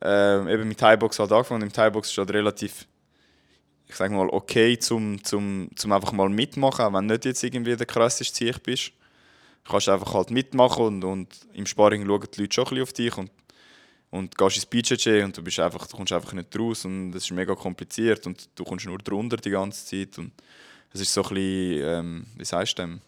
ähm, 0.00 0.48
eben 0.48 0.68
mit 0.68 0.78
Thai-Box 0.78 1.18
halt 1.18 1.32
angefangen. 1.32 1.62
Und 1.62 1.68
im 1.68 1.72
Thai-Box 1.72 2.10
ist 2.10 2.18
halt 2.18 2.30
relativ, 2.30 2.86
ich 3.88 3.94
sage 3.94 4.14
mal, 4.14 4.28
okay, 4.28 4.78
zum, 4.78 5.22
zum, 5.22 5.68
zum 5.76 5.92
einfach 5.92 6.12
mal 6.12 6.28
mitmachen, 6.28 6.84
auch 6.84 6.92
wenn 6.92 7.08
du 7.08 7.14
nicht 7.14 7.24
jetzt 7.24 7.42
irgendwie 7.42 7.76
der 7.76 7.86
krasseste 7.86 8.34
Ziech 8.34 8.62
bist. 8.62 8.92
Du 9.64 9.70
kannst 9.70 9.88
einfach 9.88 10.14
halt 10.14 10.30
mitmachen 10.30 10.84
und, 10.84 11.04
und 11.04 11.28
im 11.52 11.66
Sparring 11.66 12.06
schauen 12.06 12.26
die 12.34 12.40
Leute 12.42 12.54
schon 12.54 12.64
ein 12.64 12.70
bisschen 12.70 12.82
auf 12.82 12.92
dich 12.92 13.16
und, 13.16 13.30
und 14.10 14.38
gehst 14.38 14.56
ins 14.56 14.66
BJJ 14.66 15.22
und 15.22 15.36
du, 15.36 15.42
bist 15.42 15.58
einfach, 15.58 15.86
du 15.86 15.96
kommst 15.96 16.12
einfach 16.12 16.32
nicht 16.32 16.56
raus 16.58 16.84
und 16.84 17.10
es 17.14 17.24
ist 17.24 17.32
mega 17.32 17.54
kompliziert 17.54 18.26
und 18.26 18.48
du 18.54 18.64
kommst 18.64 18.86
nur 18.86 18.98
drunter 18.98 19.36
die 19.36 19.50
ganze 19.50 19.84
Zeit 19.84 20.18
und 20.18 20.32
es 20.92 21.00
ist 21.00 21.12
so 21.12 21.22
ein 21.22 21.28
bisschen, 21.30 21.84
ähm, 21.84 22.26
wie 22.36 22.44
sagst 22.44 22.78
du 22.78 22.82
dem? 22.82 23.00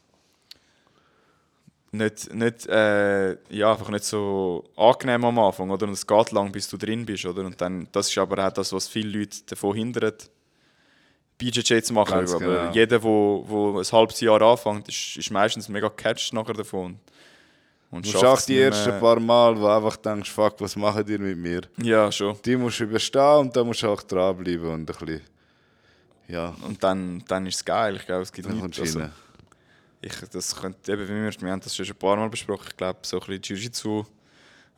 nicht, 1.90 2.34
nicht, 2.34 2.66
äh, 2.66 3.32
ja, 3.50 3.72
einfach 3.72 3.88
nicht 3.88 4.04
so 4.04 4.64
angenehm 4.76 5.24
am 5.24 5.38
Anfang, 5.38 5.70
oder? 5.70 5.86
Und 5.86 5.94
es 5.94 6.06
geht 6.06 6.32
lang, 6.32 6.52
bis 6.52 6.68
du 6.68 6.76
drin 6.76 7.06
bist, 7.06 7.24
oder? 7.24 7.44
Und 7.44 7.60
dann, 7.60 7.88
das 7.92 8.10
ist 8.10 8.18
aber 8.18 8.46
auch 8.46 8.52
das, 8.52 8.72
was 8.72 8.88
viele 8.88 9.18
Leute 9.18 9.38
davon 9.46 9.74
hindert, 9.74 10.30
BJJ 11.38 11.80
zu 11.82 11.92
machen. 11.94 12.12
Ganz 12.12 12.32
aber 12.34 12.44
genau. 12.44 12.72
jeder, 12.72 13.02
wo, 13.02 13.44
wo 13.46 13.78
ein 13.78 13.84
halbes 13.84 14.20
Jahr 14.20 14.42
anfängt, 14.42 14.88
ist, 14.88 15.16
ist 15.16 15.30
meistens 15.30 15.68
mega 15.68 15.88
catched 15.88 16.32
nachher 16.32 16.54
davon. 16.54 16.98
Und 17.90 18.04
Du 18.04 18.10
schaffst 18.10 18.48
die 18.48 18.60
ersten 18.60 18.98
paar 19.00 19.18
Mal, 19.18 19.56
wo 19.56 19.60
du 19.60 19.66
einfach 19.68 19.96
denkst, 19.96 20.30
fuck, 20.30 20.60
was 20.60 20.76
machen 20.76 21.04
die 21.06 21.16
mit 21.16 21.38
mir? 21.38 21.62
Ja, 21.78 22.12
schon. 22.12 22.36
Die 22.44 22.56
musst 22.56 22.80
du 22.80 22.84
überstehen 22.84 23.38
und 23.38 23.56
da 23.56 23.64
musst 23.64 23.82
du 23.82 23.88
auch 23.88 24.02
dranbleiben 24.02 24.68
und 24.68 24.80
ein 24.80 24.84
bisschen, 24.84 25.22
Ja, 26.26 26.54
Und 26.66 26.82
dann, 26.84 27.24
dann 27.26 27.46
ist 27.46 27.56
es 27.56 27.64
geil. 27.64 27.96
Ich 27.96 28.04
glaube, 28.04 28.22
es 28.22 28.32
gibt 28.32 28.46
dann 28.46 28.58
nichts. 28.58 28.78
Also, 28.78 29.08
ich, 30.02 30.12
das 30.30 30.54
könnte, 30.54 30.92
eben, 30.92 31.08
wie 31.08 31.14
wir, 31.14 31.32
wir 31.40 31.50
haben 31.50 31.60
das 31.60 31.74
schon 31.74 31.86
ein 31.86 31.94
paar 31.96 32.16
Mal 32.16 32.28
besprochen. 32.28 32.66
Ich 32.68 32.76
glaube, 32.76 32.98
so 33.02 33.20
ein 33.20 33.26
bisschen 33.40 33.56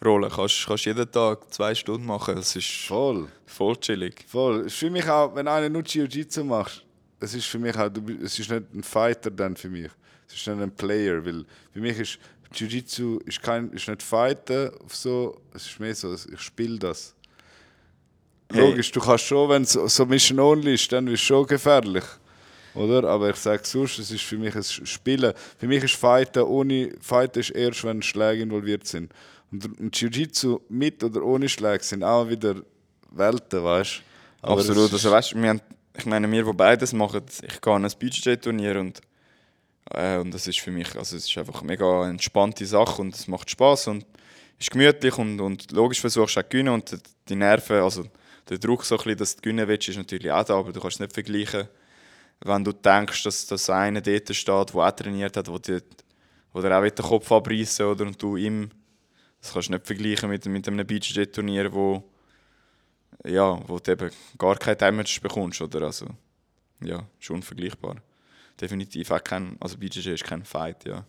Jiu-Jitsu-Rollen 0.03 0.31
kannst 0.31 0.69
du 0.69 0.75
jeden 0.89 1.11
Tag 1.11 1.53
zwei 1.53 1.75
Stunden 1.75 2.07
machen. 2.07 2.37
Das 2.37 2.57
ist 2.57 2.87
Voll. 2.87 3.29
voll 3.47 3.77
chillig. 3.77 4.25
Voll. 4.27 4.61
Es 4.61 4.73
ist 4.73 4.79
für 4.79 4.91
mich 4.91 5.07
auch, 5.09 5.35
wenn 5.35 5.47
einer 5.47 5.69
nur 5.69 5.83
Jiu-Jitsu 5.83 6.45
macht, 6.45 6.85
es 7.21 7.35
ist 7.35 7.47
für 7.47 7.59
mich 7.59 7.77
auch, 7.77 7.91
es 8.23 8.39
ist 8.39 8.51
nicht 8.51 8.75
ein 8.75 8.83
Fighter 8.83 9.31
dann 9.31 9.57
für 9.57 9.69
mich. 9.69 9.91
Es 10.27 10.35
ist 10.35 10.47
nicht 10.47 10.61
ein 10.61 10.75
Player, 10.75 11.25
weil 11.25 11.45
für 11.73 11.81
mich 11.81 11.99
ist 11.99 12.19
Jiu-Jitsu 12.55 13.21
ist 13.27 13.43
kein, 13.43 13.71
ist 13.73 13.89
nicht 13.89 14.03
Fighten 14.03 14.71
so, 14.89 15.39
es 15.55 15.67
ist 15.67 15.81
mehr 15.81 15.95
so, 15.95 16.15
ich 16.15 16.41
spiele 16.41 16.79
das. 16.79 17.15
Hey. 18.51 18.61
Logisch, 18.61 18.91
du 18.91 19.01
kannst 19.01 19.25
schon, 19.25 19.49
wenn 19.51 19.63
es 19.63 19.73
so, 19.73 19.87
so 19.87 20.07
Mission 20.07 20.41
Only 20.41 20.75
ist, 20.75 20.91
dann 20.91 21.07
ist 21.07 21.15
es 21.15 21.21
schon 21.21 21.47
gefährlich. 21.47 22.05
Oder? 22.75 23.05
Aber 23.09 23.31
ich 23.31 23.37
sage 23.37 23.63
sonst, 23.65 23.99
es 23.99 24.11
ist 24.11 24.23
für 24.23 24.39
mich 24.39 24.55
ein 24.55 24.63
Spielen. 24.63 25.35
Für 25.59 25.67
mich 25.67 25.85
ist 25.85 25.95
Fighten 25.95 26.43
ohne 26.43 26.93
Fighten 27.01 27.41
ist 27.41 27.51
erst, 27.51 27.85
wenn 27.85 28.01
Schläge 28.01 28.43
involviert 28.43 28.87
sind. 28.87 29.13
Und, 29.53 30.01
Jiu-Jitsu 30.01 30.61
mit 30.69 31.03
oder 31.03 31.23
ohne 31.23 31.49
Schläge 31.49 31.83
sind 31.83 32.05
auch 32.05 32.29
wieder 32.29 32.57
Welten, 33.11 33.65
weißt 33.65 34.03
du? 34.43 34.49
Absolut. 34.49 34.93
Also, 34.93 35.11
weißt, 35.11 35.35
wir 35.35 35.49
haben, 35.49 35.61
ich 35.97 36.07
meine, 36.07 36.31
wir, 36.31 36.45
die 36.45 36.53
beides 36.53 36.93
machen, 36.93 37.23
ich 37.43 37.61
gehe 37.61 37.73
an 37.73 37.85
ein 37.85 37.93
BJJ-Turnier 37.99 38.79
und, 38.79 39.01
äh, 39.91 40.19
und 40.19 40.33
das 40.33 40.47
ist 40.47 40.61
für 40.61 40.71
mich, 40.71 40.95
also 40.97 41.17
es 41.17 41.27
ist 41.27 41.37
einfach 41.37 41.61
eine 41.61 41.67
mega 41.67 42.09
entspannte 42.09 42.65
Sache 42.65 43.03
und 43.03 43.15
es 43.15 43.27
macht 43.27 43.51
Spaß 43.51 43.89
und 43.89 44.07
ist 44.59 44.71
gemütlich 44.71 45.19
und, 45.19 45.41
und 45.41 45.73
logisch 45.73 46.01
versuchst 46.01 46.37
du 46.37 46.41
auch 46.41 46.45
zu 46.45 46.49
gewinnen 46.49 46.75
und 46.75 46.99
die 47.29 47.35
Nerven, 47.35 47.77
also 47.81 48.05
der 48.49 48.59
Druck, 48.59 48.85
so 48.85 48.95
ein 48.95 48.99
bisschen, 48.99 49.19
dass 49.19 49.37
du 49.37 49.43
gewinnen 49.43 49.67
willst, 49.67 49.89
ist 49.89 49.97
natürlich 49.97 50.31
auch 50.31 50.45
da, 50.45 50.59
aber 50.59 50.73
du 50.73 50.81
kannst 50.81 50.97
es 50.97 51.01
nicht 51.01 51.13
vergleichen, 51.13 51.69
wenn 52.41 52.65
du 52.65 52.73
denkst, 52.73 53.23
dass, 53.25 53.47
dass 53.47 53.69
einer 53.69 54.01
dort 54.01 54.35
steht, 54.35 54.47
der 54.47 54.75
auch 54.75 54.91
trainiert 54.93 55.37
hat, 55.37 55.49
wo, 55.49 55.59
die, 55.59 55.81
wo 56.53 56.61
der 56.61 56.79
auch 56.79 56.83
den 56.83 57.05
Kopf 57.05 57.31
abreißen 57.31 57.87
oder 57.87 58.07
und 58.07 58.21
du 58.23 58.37
ihm, 58.37 58.71
das 59.41 59.53
kannst 59.53 59.69
du 59.69 59.73
nicht 59.73 59.87
vergleichen 59.87 60.29
mit, 60.29 60.45
mit 60.47 60.69
einem 60.69 60.87
BJJ-Turnier, 60.87 61.73
wo 61.73 62.05
ja, 63.25 63.61
wo 63.69 63.79
du 63.79 63.93
eben 63.93 64.11
gar 64.39 64.57
kein 64.57 64.79
Damage 64.79 65.21
bekommst, 65.23 65.61
oder? 65.61 65.83
Also, 65.83 66.07
ja, 66.83 67.07
ist 67.21 67.31
unvergleichbar. 67.31 67.97
Definitiv 68.61 69.11
auch 69.11 69.23
kein, 69.23 69.57
also 69.61 69.77
BJJ 69.77 70.11
ist 70.11 70.25
kein 70.25 70.45
Fight, 70.45 70.85
ja. 70.85 71.05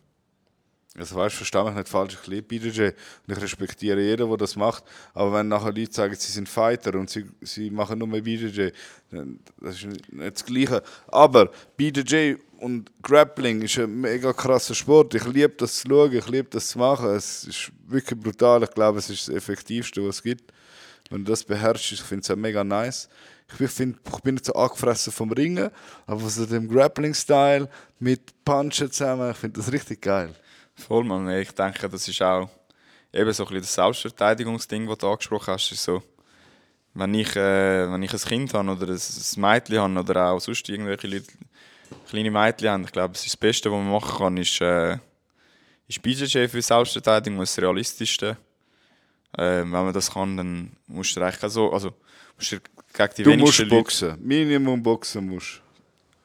Also 0.98 1.16
weißt, 1.16 1.36
verstehe 1.36 1.64
mich 1.64 1.76
nicht 1.76 1.88
falsch, 1.88 2.18
ich 2.22 2.28
liebe 2.28 2.48
BJJ 2.48 2.90
und 3.26 3.38
ich 3.38 3.42
respektiere 3.42 4.02
jeden, 4.02 4.28
der 4.28 4.38
das 4.38 4.58
macht. 4.58 4.84
Aber 5.14 5.34
wenn 5.34 5.48
nachher 5.48 5.72
Leute 5.72 5.94
sagen, 5.94 6.14
sie 6.16 6.34
sind 6.34 6.50
Fighter 6.50 6.96
und 6.96 7.10
sie, 7.10 7.26
sie 7.40 7.70
machen 7.70 7.98
nur 8.00 8.10
BJJ, 8.10 8.72
dann 9.10 9.40
das 9.62 9.76
ist 9.76 9.86
nicht 9.86 10.36
das 10.36 10.46
Gleiche. 10.46 10.84
Aber 11.08 11.50
BJJ 11.78 12.36
und 12.62 12.92
Grappling 13.02 13.64
ist 13.64 13.80
ein 13.80 14.02
mega 14.02 14.32
krasser 14.34 14.76
Sport. 14.76 15.16
Ich 15.16 15.26
liebe 15.26 15.54
das 15.58 15.80
zu 15.80 15.88
schauen, 15.88 16.14
ich 16.14 16.28
liebe 16.28 16.48
das 16.50 16.70
zu 16.70 16.78
machen. 16.78 17.10
Es 17.10 17.44
ist 17.44 17.72
wirklich 17.88 18.20
brutal. 18.20 18.62
Ich 18.62 18.70
glaube, 18.70 19.00
es 19.00 19.10
ist 19.10 19.28
das 19.28 19.36
Effektivste, 19.36 20.08
was 20.08 20.18
es 20.18 20.24
gibt. 20.24 20.54
Wenn 21.10 21.26
du 21.26 21.32
das 21.32 21.44
beherrschst, 21.44 21.94
ich 21.94 22.02
finde 22.02 22.22
es 22.22 22.30
auch 22.30 22.36
mega 22.36 22.64
nice. 22.64 23.10
Ich 23.52 23.58
bin, 23.58 23.68
find, 23.68 23.98
ich 24.14 24.20
bin 24.22 24.36
nicht 24.36 24.46
so 24.46 24.54
angefressen 24.54 25.12
vom 25.12 25.32
Ringen, 25.32 25.72
aber 26.06 26.30
so 26.30 26.46
dem 26.46 26.70
Grappling-Style 26.70 27.68
mit 28.00 28.46
Punchen 28.46 28.92
zusammen, 28.92 29.32
ich 29.32 29.38
finde 29.38 29.60
das 29.60 29.72
richtig 29.72 30.02
geil. 30.02 30.34
Voll, 30.76 31.04
man. 31.04 31.30
Ich 31.32 31.52
denke, 31.52 31.90
das 31.90 32.08
ist 32.08 32.22
auch 32.22 32.48
eben 33.12 33.34
so 33.34 33.46
ein 33.48 33.56
das 33.56 33.74
Selbstverteidigungsding, 33.74 34.88
das 34.88 35.00
du 35.00 35.10
angesprochen 35.10 35.56
hast. 35.56 35.72
Ist 35.72 35.84
so, 35.84 36.04
wenn, 36.94 37.14
ich, 37.16 37.36
äh, 37.36 37.92
wenn 37.92 38.04
ich 38.04 38.14
ein 38.14 38.20
Kind 38.20 38.54
habe 38.54 38.70
oder 38.70 38.88
ein 38.88 39.42
Mädchen 39.42 39.80
habe 39.80 40.00
oder 40.00 40.32
auch 40.32 40.40
sonst 40.40 40.70
irgendwelche 40.70 41.08
Leute, 41.08 41.34
kleine 42.10 42.32
Mädchen 42.32 42.70
haben, 42.70 42.84
ich 42.84 42.92
glaube, 42.92 43.14
das, 43.14 43.24
ist 43.24 43.34
das 43.34 43.38
Beste, 43.38 43.72
was 43.72 43.78
man 43.78 43.92
machen 43.92 44.18
kann, 44.18 44.38
ist, 44.38 44.62
äh, 44.62 44.98
ist 45.88 46.02
BJJ 46.02 46.48
für 46.48 46.62
Selbstverteidigung 46.62 47.40
das 47.40 47.58
Realistischste. 47.58 48.38
Äh, 49.38 49.62
wenn 49.62 49.70
man 49.70 49.94
das 49.94 50.12
kann, 50.12 50.38
dann 50.38 50.72
musst 50.88 51.16
du 51.16 51.22
auch 51.22 51.50
so, 51.50 51.72
also 51.72 51.94
musst 52.38 52.52
du 52.52 52.58
gegen 52.94 53.10
die 53.18 53.24
Du 53.24 53.30
wenigsten 53.32 53.40
musst 53.40 53.60
Leute... 53.60 53.70
boxen. 53.70 54.18
Minimum 54.28 54.84
boxen 54.84 55.28
musst. 55.28 55.62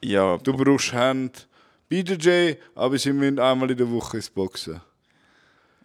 Ja, 0.01 0.37
Du 0.37 0.53
brauchst 0.53 0.93
Hand. 0.93 1.47
BJJ, 1.89 2.55
aber 2.75 2.97
sie 2.97 3.13
müssen 3.13 3.39
einmal 3.39 3.71
in 3.71 3.77
der 3.77 3.89
Woche 3.89 4.17
ins 4.17 4.29
Boxen. 4.29 4.81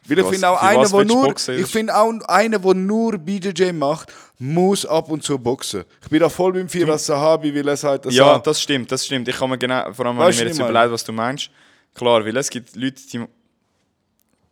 Weil 0.09 0.19
ich 0.19 0.27
finde 0.27 0.49
auch 0.49 0.61
einer, 0.61 0.89
der 0.89 1.05
nur, 1.05 1.35
ich 1.49 1.67
finde 1.67 1.97
auch 1.97 2.13
einer, 2.27 2.59
der 2.59 2.75
nur 2.75 3.19
BJJ 3.19 3.73
macht, 3.73 4.13
muss 4.39 4.85
ab 4.85 5.09
und 5.11 5.23
zu 5.23 5.39
boxen. 5.39 5.85
Ich 6.03 6.09
bin 6.09 6.19
da 6.19 6.29
voll 6.29 6.53
beim 6.53 6.69
Firas 6.69 7.07
Sahabi, 7.07 7.55
weil 7.55 7.69
er 7.69 7.77
sagt, 7.77 8.07
dass 8.07 8.15
Ja, 8.15 8.39
das 8.39 8.61
stimmt, 8.61 8.91
das 8.91 9.07
stimmt. 9.07 9.29
Ich 9.29 9.37
kann 9.37 9.49
mir 9.49 9.59
genau, 9.59 9.93
vor 9.93 10.07
allem, 10.07 10.19
wenn 10.19 10.31
ich 10.31 10.41
mir 10.41 10.47
jetzt 10.47 10.59
überlege, 10.59 10.91
was 10.91 11.05
du 11.05 11.13
meinst. 11.13 11.51
Klar, 11.95 12.25
weil 12.25 12.37
es 12.37 12.51
gibt 12.51 12.75
Leute, 12.75 13.01
die. 13.13 13.25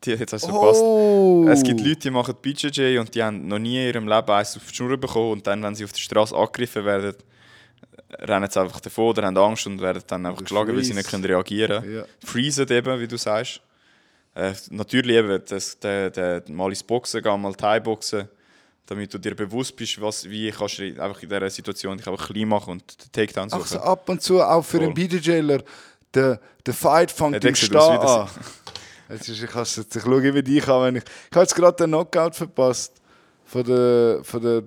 die 0.04 0.10
jetzt 0.10 0.32
hast 0.32 0.44
du 0.44 0.52
verpasst. 0.52 0.80
Oh. 0.82 1.46
Es 1.48 1.62
gibt 1.64 1.80
Leute, 1.80 1.96
die 1.96 2.10
machen 2.10 2.34
BJJ 2.40 2.98
und 2.98 3.12
die 3.12 3.22
haben 3.22 3.48
noch 3.48 3.58
nie 3.58 3.78
in 3.78 3.86
ihrem 3.88 4.06
Leben 4.06 4.30
eins 4.30 4.56
auf 4.56 4.68
die 4.68 4.74
Schnur 4.74 4.96
bekommen 4.96 5.32
und 5.32 5.46
dann, 5.46 5.62
wenn 5.64 5.74
sie 5.74 5.84
auf 5.84 5.92
der 5.92 5.98
Straße 5.98 6.36
angegriffen 6.36 6.84
werden, 6.84 7.16
rennen 8.20 8.48
sie 8.48 8.60
einfach 8.60 8.80
davon 8.80 9.06
oder 9.06 9.24
haben 9.24 9.36
Angst 9.36 9.66
und 9.66 9.80
werden 9.80 10.02
dann 10.06 10.26
einfach 10.26 10.42
geschlagen, 10.42 10.76
weil 10.76 10.84
sie 10.84 10.94
nicht 10.94 11.10
können 11.10 11.24
reagieren 11.24 11.82
können. 11.82 11.96
Ja. 11.96 12.04
Freezen 12.24 12.68
eben, 12.70 13.00
wie 13.00 13.08
du 13.08 13.16
sagst. 13.16 13.60
Äh, 14.34 14.52
natürlich 14.70 15.16
eben, 15.16 15.42
das, 15.46 15.78
der, 15.80 16.10
der, 16.10 16.42
mal 16.48 16.70
ins 16.70 16.82
Boxen 16.82 17.22
gehen, 17.22 17.40
mal 17.40 17.54
Thai-Boxen, 17.54 18.28
damit 18.86 19.12
du 19.12 19.18
dir 19.18 19.34
bewusst 19.34 19.74
bist, 19.74 20.00
was, 20.00 20.28
wie 20.28 20.50
kannst 20.50 20.78
du 20.78 21.02
einfach 21.02 21.22
in 21.22 21.28
dieser 21.28 21.50
Situation 21.50 21.96
dich 21.96 22.06
einfach 22.06 22.28
klein 22.28 22.48
machen 22.48 22.72
und 22.72 23.04
den 23.04 23.12
Takedown 23.12 23.50
suchen. 23.50 23.62
Ach 23.64 23.68
so, 23.68 23.80
ab 23.80 24.08
und 24.08 24.22
zu 24.22 24.40
auch 24.40 24.62
für 24.62 24.80
einen. 24.80 24.94
BJJler, 24.94 25.62
der, 26.14 26.40
der 26.64 26.74
Fight 26.74 27.10
fängt 27.10 27.44
im 27.44 27.54
Stehen 27.54 27.70
wieder 27.70 28.22
an. 28.22 28.28
Jetzt 29.10 29.28
ist, 29.28 29.42
ich, 29.42 29.54
jetzt, 29.54 29.96
ich 29.96 30.02
schaue 30.02 30.20
über 30.20 30.42
dich 30.42 30.68
an, 30.68 30.82
wenn 30.82 30.96
ich... 30.96 31.02
Ich 31.02 31.36
habe 31.36 31.42
jetzt 31.42 31.54
gerade 31.54 31.76
den 31.76 31.90
Knockout 31.90 32.36
verpasst 32.36 32.92
von 33.44 33.64
der, 33.64 34.20
von 34.22 34.40
der 34.40 34.62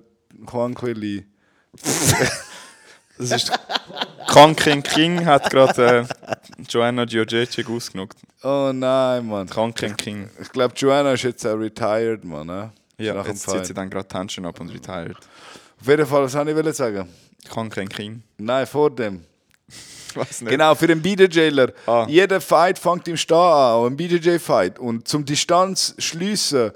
Juan 0.52 0.74
Quelli. 0.74 1.24
Das 3.18 3.30
ist 3.30 3.52
Kang 4.28 4.56
King 4.56 4.82
King 4.82 5.24
hat 5.24 5.50
gerade 5.50 6.06
äh, 6.26 6.32
Joanna 6.68 7.04
Giorgecek 7.04 7.68
ausgenockt. 7.70 8.18
Oh 8.42 8.72
nein, 8.74 9.26
Mann. 9.26 9.48
Kang 9.48 9.72
King 9.72 9.96
King. 9.96 10.30
Ich 10.40 10.48
glaube, 10.50 10.74
Joanna 10.76 11.12
ist 11.12 11.22
jetzt 11.22 11.46
auch 11.46 11.54
retired, 11.54 12.24
Mann. 12.24 12.46
Ne? 12.46 12.72
Ja, 12.98 13.14
Nach 13.14 13.26
jetzt 13.26 13.48
zieht 13.48 13.66
sie 13.66 13.74
dann 13.74 13.90
gerade 13.90 14.08
Tension 14.08 14.44
ab 14.46 14.58
und 14.60 14.70
retired. 14.70 15.16
Auf 15.80 15.86
jeden 15.86 16.06
Fall, 16.06 16.22
was 16.24 16.34
wollte 16.34 16.68
ich 16.68 16.76
sagen? 16.76 17.08
Kang 17.48 17.70
King 17.70 17.88
King. 17.88 18.22
Nein, 18.38 18.66
vor 18.66 18.90
dem. 18.90 19.24
Weiß 20.14 20.40
nicht. 20.40 20.50
Genau, 20.50 20.74
für 20.74 20.86
den 20.86 21.00
BJJler. 21.02 21.72
Ah. 21.86 22.06
Jeder 22.08 22.40
Fight 22.40 22.78
fängt 22.78 23.06
im 23.08 23.16
Stehen 23.16 23.36
an, 23.36 23.86
ein 23.86 23.96
BJJ-Fight. 23.96 24.78
Und 24.78 25.06
zum 25.06 25.24
Distanz 25.24 25.94
schliessen, 25.98 26.72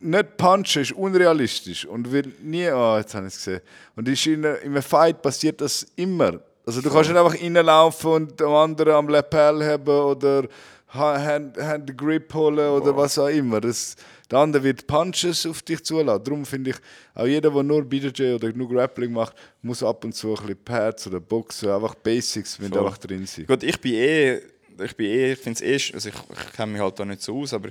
nicht 0.00 0.36
punchen, 0.36 0.82
ist 0.82 0.92
unrealistisch. 0.92 1.84
Und 1.86 2.10
will 2.10 2.32
nie, 2.42 2.68
oh, 2.70 2.96
jetzt 2.98 3.14
habe 3.14 3.26
ich 3.26 3.34
es 3.34 3.38
gesehen. 3.44 3.60
Und 3.96 4.08
ist 4.08 4.26
in, 4.26 4.44
in 4.44 4.46
einem 4.46 4.82
Fight 4.82 5.20
passiert 5.22 5.60
das 5.60 5.86
immer. 5.96 6.40
Also 6.66 6.80
du 6.80 6.90
kannst 6.90 7.10
nicht 7.10 7.18
einfach 7.18 7.40
reinlaufen 7.40 8.10
und 8.12 8.40
dem 8.40 8.48
anderen 8.48 8.92
am 8.94 9.08
Lapel 9.08 9.64
haben 9.64 9.88
oder 9.88 10.44
Ha- 10.92 11.20
Hand, 11.22 11.56
Hand 11.56 11.96
Grip 11.96 12.32
holen 12.34 12.68
oder 12.70 12.96
was 12.96 13.18
auch 13.18 13.28
immer. 13.28 13.60
Das, 13.60 13.94
der 14.30 14.38
andere 14.40 14.62
wird 14.64 14.86
Punches 14.86 15.46
auf 15.46 15.62
dich 15.62 15.84
zulassen. 15.84 16.24
Darum 16.24 16.44
finde 16.44 16.70
ich, 16.70 16.76
auch 17.14 17.26
jeder, 17.26 17.50
der 17.50 17.62
nur 17.62 17.84
BJJ 17.84 18.34
oder 18.34 18.52
nur 18.52 18.68
Grappling 18.68 19.12
macht, 19.12 19.34
muss 19.62 19.82
ab 19.82 20.04
und 20.04 20.14
zu 20.14 20.30
ein 20.30 20.34
bisschen 20.36 20.64
Pads 20.64 21.06
oder 21.06 21.20
Boxen, 21.20 21.70
einfach 21.70 21.94
Basics, 21.94 22.60
wenn 22.60 22.72
Voll. 22.72 22.80
einfach 22.84 22.98
drin 22.98 23.24
sind. 23.26 23.46
Gut, 23.46 23.62
ich 23.62 23.80
bin 23.80 23.94
eh, 23.94 24.40
ich 24.82 24.96
bin 24.96 25.06
eh, 25.06 25.32
ich 25.32 25.38
finde 25.38 25.64
es 25.64 25.90
eh, 25.90 25.94
also 25.94 26.08
ich, 26.08 26.14
ich 26.14 26.52
kenne 26.54 26.72
mich 26.72 26.80
halt 26.82 26.98
da 26.98 27.04
nicht 27.04 27.22
so 27.22 27.38
aus, 27.40 27.54
aber 27.54 27.68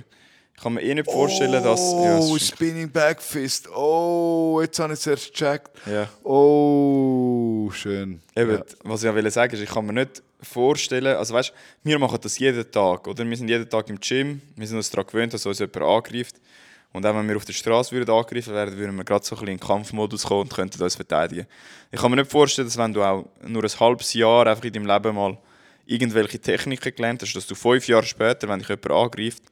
kann 0.62 0.74
mir 0.74 0.82
eh 0.82 0.94
nicht 0.94 1.10
vorstellen, 1.10 1.62
dass... 1.62 1.80
Ja, 1.92 2.18
Oh, 2.18 2.36
ist- 2.36 2.48
Spinning 2.48 2.90
Backfist. 2.90 3.68
Oh, 3.74 4.60
jetzt 4.62 4.78
habe 4.78 4.92
ich 4.92 4.98
es 5.00 5.06
erst 5.06 5.32
gecheckt. 5.32 5.70
Ja. 5.86 6.08
Oh, 6.24 7.70
schön. 7.72 8.20
Eben, 8.36 8.52
Ja. 8.52 8.62
was 8.84 9.02
ich 9.02 9.14
will 9.14 9.30
sagen 9.30 9.54
ist, 9.54 9.60
ich 9.62 9.70
kann 9.70 9.86
mir 9.86 9.92
nicht 9.92 10.22
vorstellen, 10.42 11.16
also 11.16 11.34
weißt, 11.34 11.52
wir 11.84 11.98
machen 11.98 12.18
das 12.22 12.38
jeden 12.38 12.70
Tag, 12.70 13.06
oder? 13.06 13.24
Wir 13.28 13.36
sind 13.36 13.48
jeden 13.48 13.68
Tag 13.68 13.88
im 13.90 14.00
Gym, 14.00 14.40
wir 14.56 14.66
sind 14.66 14.76
uns 14.76 14.90
daran 14.90 15.06
gewöhnt, 15.06 15.32
dass 15.34 15.44
uns 15.46 15.58
jemand 15.58 15.76
angreift. 15.76 16.36
Und 16.92 17.06
auch 17.06 17.14
wenn 17.14 17.28
wir 17.28 17.36
auf 17.36 17.44
der 17.44 17.52
Straße 17.52 17.92
würden 17.94 18.10
angegriffen 18.10 18.52
werden, 18.52 18.76
würden 18.76 18.96
wir 18.96 19.04
gerade 19.04 19.24
so 19.24 19.34
ein 19.36 19.38
bisschen 19.40 19.52
in 19.52 19.58
den 19.58 19.66
Kampfmodus 19.66 20.24
kommen 20.24 20.42
und 20.42 20.52
könnten 20.54 20.82
uns 20.82 20.96
verteidigen. 20.96 21.46
Ich 21.92 22.00
kann 22.00 22.10
mir 22.10 22.16
nicht 22.16 22.30
vorstellen, 22.30 22.66
dass 22.66 22.76
wenn 22.78 22.92
du 22.92 23.02
auch 23.02 23.24
nur 23.46 23.62
ein 23.62 23.70
halbes 23.80 24.12
Jahr 24.14 24.46
einfach 24.46 24.64
in 24.64 24.72
deinem 24.72 24.86
Leben 24.86 25.14
mal 25.14 25.38
irgendwelche 25.86 26.40
Techniken 26.40 26.94
gelernt 26.94 27.22
hast, 27.22 27.34
dass 27.34 27.46
du 27.46 27.54
fünf 27.54 27.86
Jahre 27.86 28.04
später, 28.04 28.48
wenn 28.48 28.58
dich 28.58 28.68
jemand 28.68 28.90
angreift, 28.90 29.42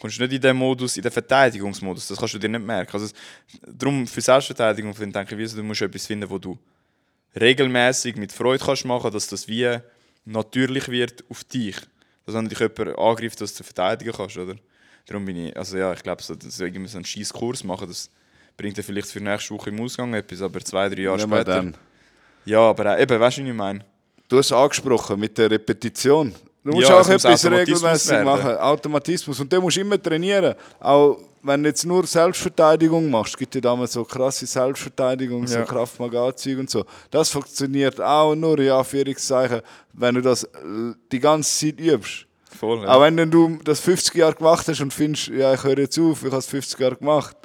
kommst 0.00 0.18
du 0.18 0.22
nicht 0.22 0.34
in 0.34 0.40
den 0.40 0.56
Modus, 0.56 0.96
in 0.96 1.02
den 1.02 1.12
Verteidigungsmodus. 1.12 2.08
Das 2.08 2.18
kannst 2.18 2.34
du 2.34 2.38
dir 2.38 2.48
nicht 2.48 2.64
merken. 2.64 2.90
Also, 2.92 3.14
darum 3.66 4.06
für 4.06 4.20
Selbstverteidigung 4.20 4.94
finde 4.94 5.20
ich, 5.22 5.38
wie 5.38 5.46
so, 5.46 5.56
du 5.56 5.62
musst 5.62 5.82
etwas 5.82 6.06
finden, 6.06 6.28
wo 6.28 6.38
du 6.38 6.58
regelmäßig 7.38 8.16
mit 8.16 8.32
Freude 8.32 8.64
kannst 8.64 8.84
machen, 8.84 9.12
dass 9.12 9.26
das 9.26 9.48
wie 9.48 9.78
natürlich 10.24 10.88
wird 10.88 11.24
auf 11.28 11.44
dich. 11.44 11.76
Dass 12.26 12.34
wenn 12.34 12.48
dich 12.48 12.58
jemand 12.58 12.98
angreift, 12.98 13.40
dass 13.40 13.54
du 13.54 13.64
verteidigen 13.64 14.12
kannst, 14.12 14.36
oder? 14.36 14.56
Darum 15.06 15.24
bin 15.24 15.46
ich, 15.46 15.56
also 15.56 15.76
ja, 15.76 15.92
ich 15.92 16.02
glaube, 16.02 16.22
so, 16.22 16.34
dass 16.34 16.60
irgendwie 16.60 16.88
so 16.88 16.98
einen 16.98 17.04
scheiß 17.04 17.32
Kurs 17.32 17.64
machen, 17.64 17.88
das 17.88 18.08
bringt 18.56 18.76
dir 18.76 18.84
vielleicht 18.84 19.08
für 19.08 19.20
nächste 19.20 19.54
Woche 19.54 19.70
im 19.70 19.80
Ausgang 19.80 20.14
etwas, 20.14 20.42
aber 20.42 20.60
zwei, 20.60 20.88
drei 20.88 21.02
Jahre 21.02 21.26
mehr 21.26 21.38
später. 21.38 21.56
dann. 21.56 21.76
Ja, 22.44 22.60
aber 22.60 22.98
eben, 23.00 23.18
weißt 23.18 23.38
du, 23.38 23.44
wie 23.44 23.48
ich 23.48 23.54
meine? 23.54 23.84
du 24.32 24.38
hast 24.38 24.46
es 24.46 24.52
angesprochen 24.52 25.20
mit 25.20 25.36
der 25.36 25.50
Repetition. 25.50 26.34
Du 26.64 26.70
musst 26.72 26.88
Ja, 26.88 27.00
auch 27.00 27.08
etwas 27.08 27.44
regelmäßig 27.44 28.22
machen. 28.22 28.56
Automatismus. 28.56 29.40
Und 29.40 29.52
den 29.52 29.60
musst 29.60 29.76
du 29.76 29.80
immer 29.80 30.00
trainieren. 30.00 30.54
Auch 30.78 31.18
wenn 31.42 31.62
du 31.62 31.68
jetzt 31.70 31.84
nur 31.84 32.06
Selbstverteidigung 32.06 33.10
machst, 33.10 33.36
gibt 33.36 33.52
es 33.54 33.58
ja 33.58 33.62
damals 33.62 33.92
so 33.92 34.04
krasse 34.04 34.46
Selbstverteidigung, 34.46 35.44
so 35.46 35.58
Ja. 35.58 35.64
Kraft 35.64 35.98
Maga-Zeug 35.98 36.58
und 36.58 36.70
so. 36.70 36.84
Das 37.10 37.30
funktioniert 37.30 38.00
auch 38.00 38.34
nur, 38.36 38.58
in 38.60 38.70
Anführungszeichen, 38.70 39.60
wenn 39.92 40.14
du 40.14 40.20
das 40.22 40.44
äh, 40.44 40.48
die 41.10 41.18
ganze 41.18 41.66
Zeit 41.66 41.80
übst. 41.80 42.26
Voll, 42.58 42.86
Auch 42.86 43.00
wenn 43.02 43.16
du 43.30 43.58
das 43.64 43.80
50 43.80 44.14
Jahre 44.14 44.34
gemacht 44.34 44.68
hast 44.68 44.80
und 44.80 44.92
findest, 44.92 45.28
ja, 45.28 45.52
ich 45.54 45.64
höre 45.64 45.78
jetzt 45.78 45.98
auf, 45.98 46.20
ich 46.22 46.26
habe 46.30 46.36
es 46.36 46.46
50 46.46 46.78
Jahre 46.78 46.94
gemacht. 46.96 47.36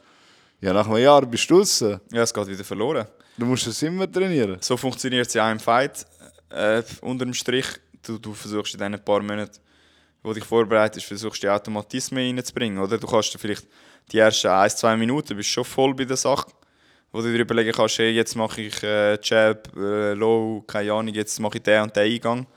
Ja, 0.61 0.73
nach 0.73 0.85
einem 0.87 0.97
Jahr 0.97 1.25
bist 1.25 1.49
du 1.49 1.55
draussen. 1.57 1.99
Ja, 2.11 2.21
es 2.21 2.31
geht 2.33 2.47
wieder 2.47 2.63
verloren. 2.63 3.07
Du 3.37 3.45
musst 3.45 3.65
es 3.65 3.81
immer 3.81 4.11
trainieren. 4.11 4.57
So 4.61 4.77
funktioniert 4.77 5.25
es 5.27 5.33
ja 5.33 5.47
auch 5.47 5.51
im 5.51 5.59
Fight. 5.59 6.05
Äh, 6.49 6.81
unterm 7.01 7.33
Strich, 7.33 7.65
du, 8.07 8.17
du 8.17 8.33
versuchst 8.33 8.73
in 8.73 8.79
diesen 8.79 9.03
paar 9.03 9.21
Monaten, 9.21 9.59
wo 10.23 10.33
dich 10.33 10.43
vorbereitest, 10.43 11.05
versuchst 11.05 11.43
die 11.43 11.49
Automatismen 11.49 12.35
reinzubringen, 12.35 12.79
oder? 12.79 12.97
Du 12.97 13.07
kannst 13.07 13.37
vielleicht 13.39 13.67
die 14.11 14.19
ersten 14.19 14.47
1, 14.47 14.77
2 14.77 14.97
Minuten 14.97 15.35
bist 15.35 15.49
schon 15.49 15.65
voll 15.65 15.93
bei 15.93 16.05
der 16.05 16.17
Sache, 16.17 16.47
wo 17.11 17.21
du 17.21 17.31
dir 17.31 17.39
überlegen 17.39 17.71
kannst, 17.71 17.99
hey, 17.99 18.11
jetzt 18.11 18.35
mache 18.35 18.61
ich 18.61 18.83
äh, 18.83 19.17
Jab, 19.21 19.75
äh, 19.75 20.13
Low, 20.13 20.63
keine 20.67 20.93
Ahnung, 20.93 21.13
jetzt 21.13 21.39
mache 21.39 21.57
ich 21.57 21.63
den 21.63 21.83
und 21.83 21.95
den 21.95 22.11
Eingang. 22.11 22.47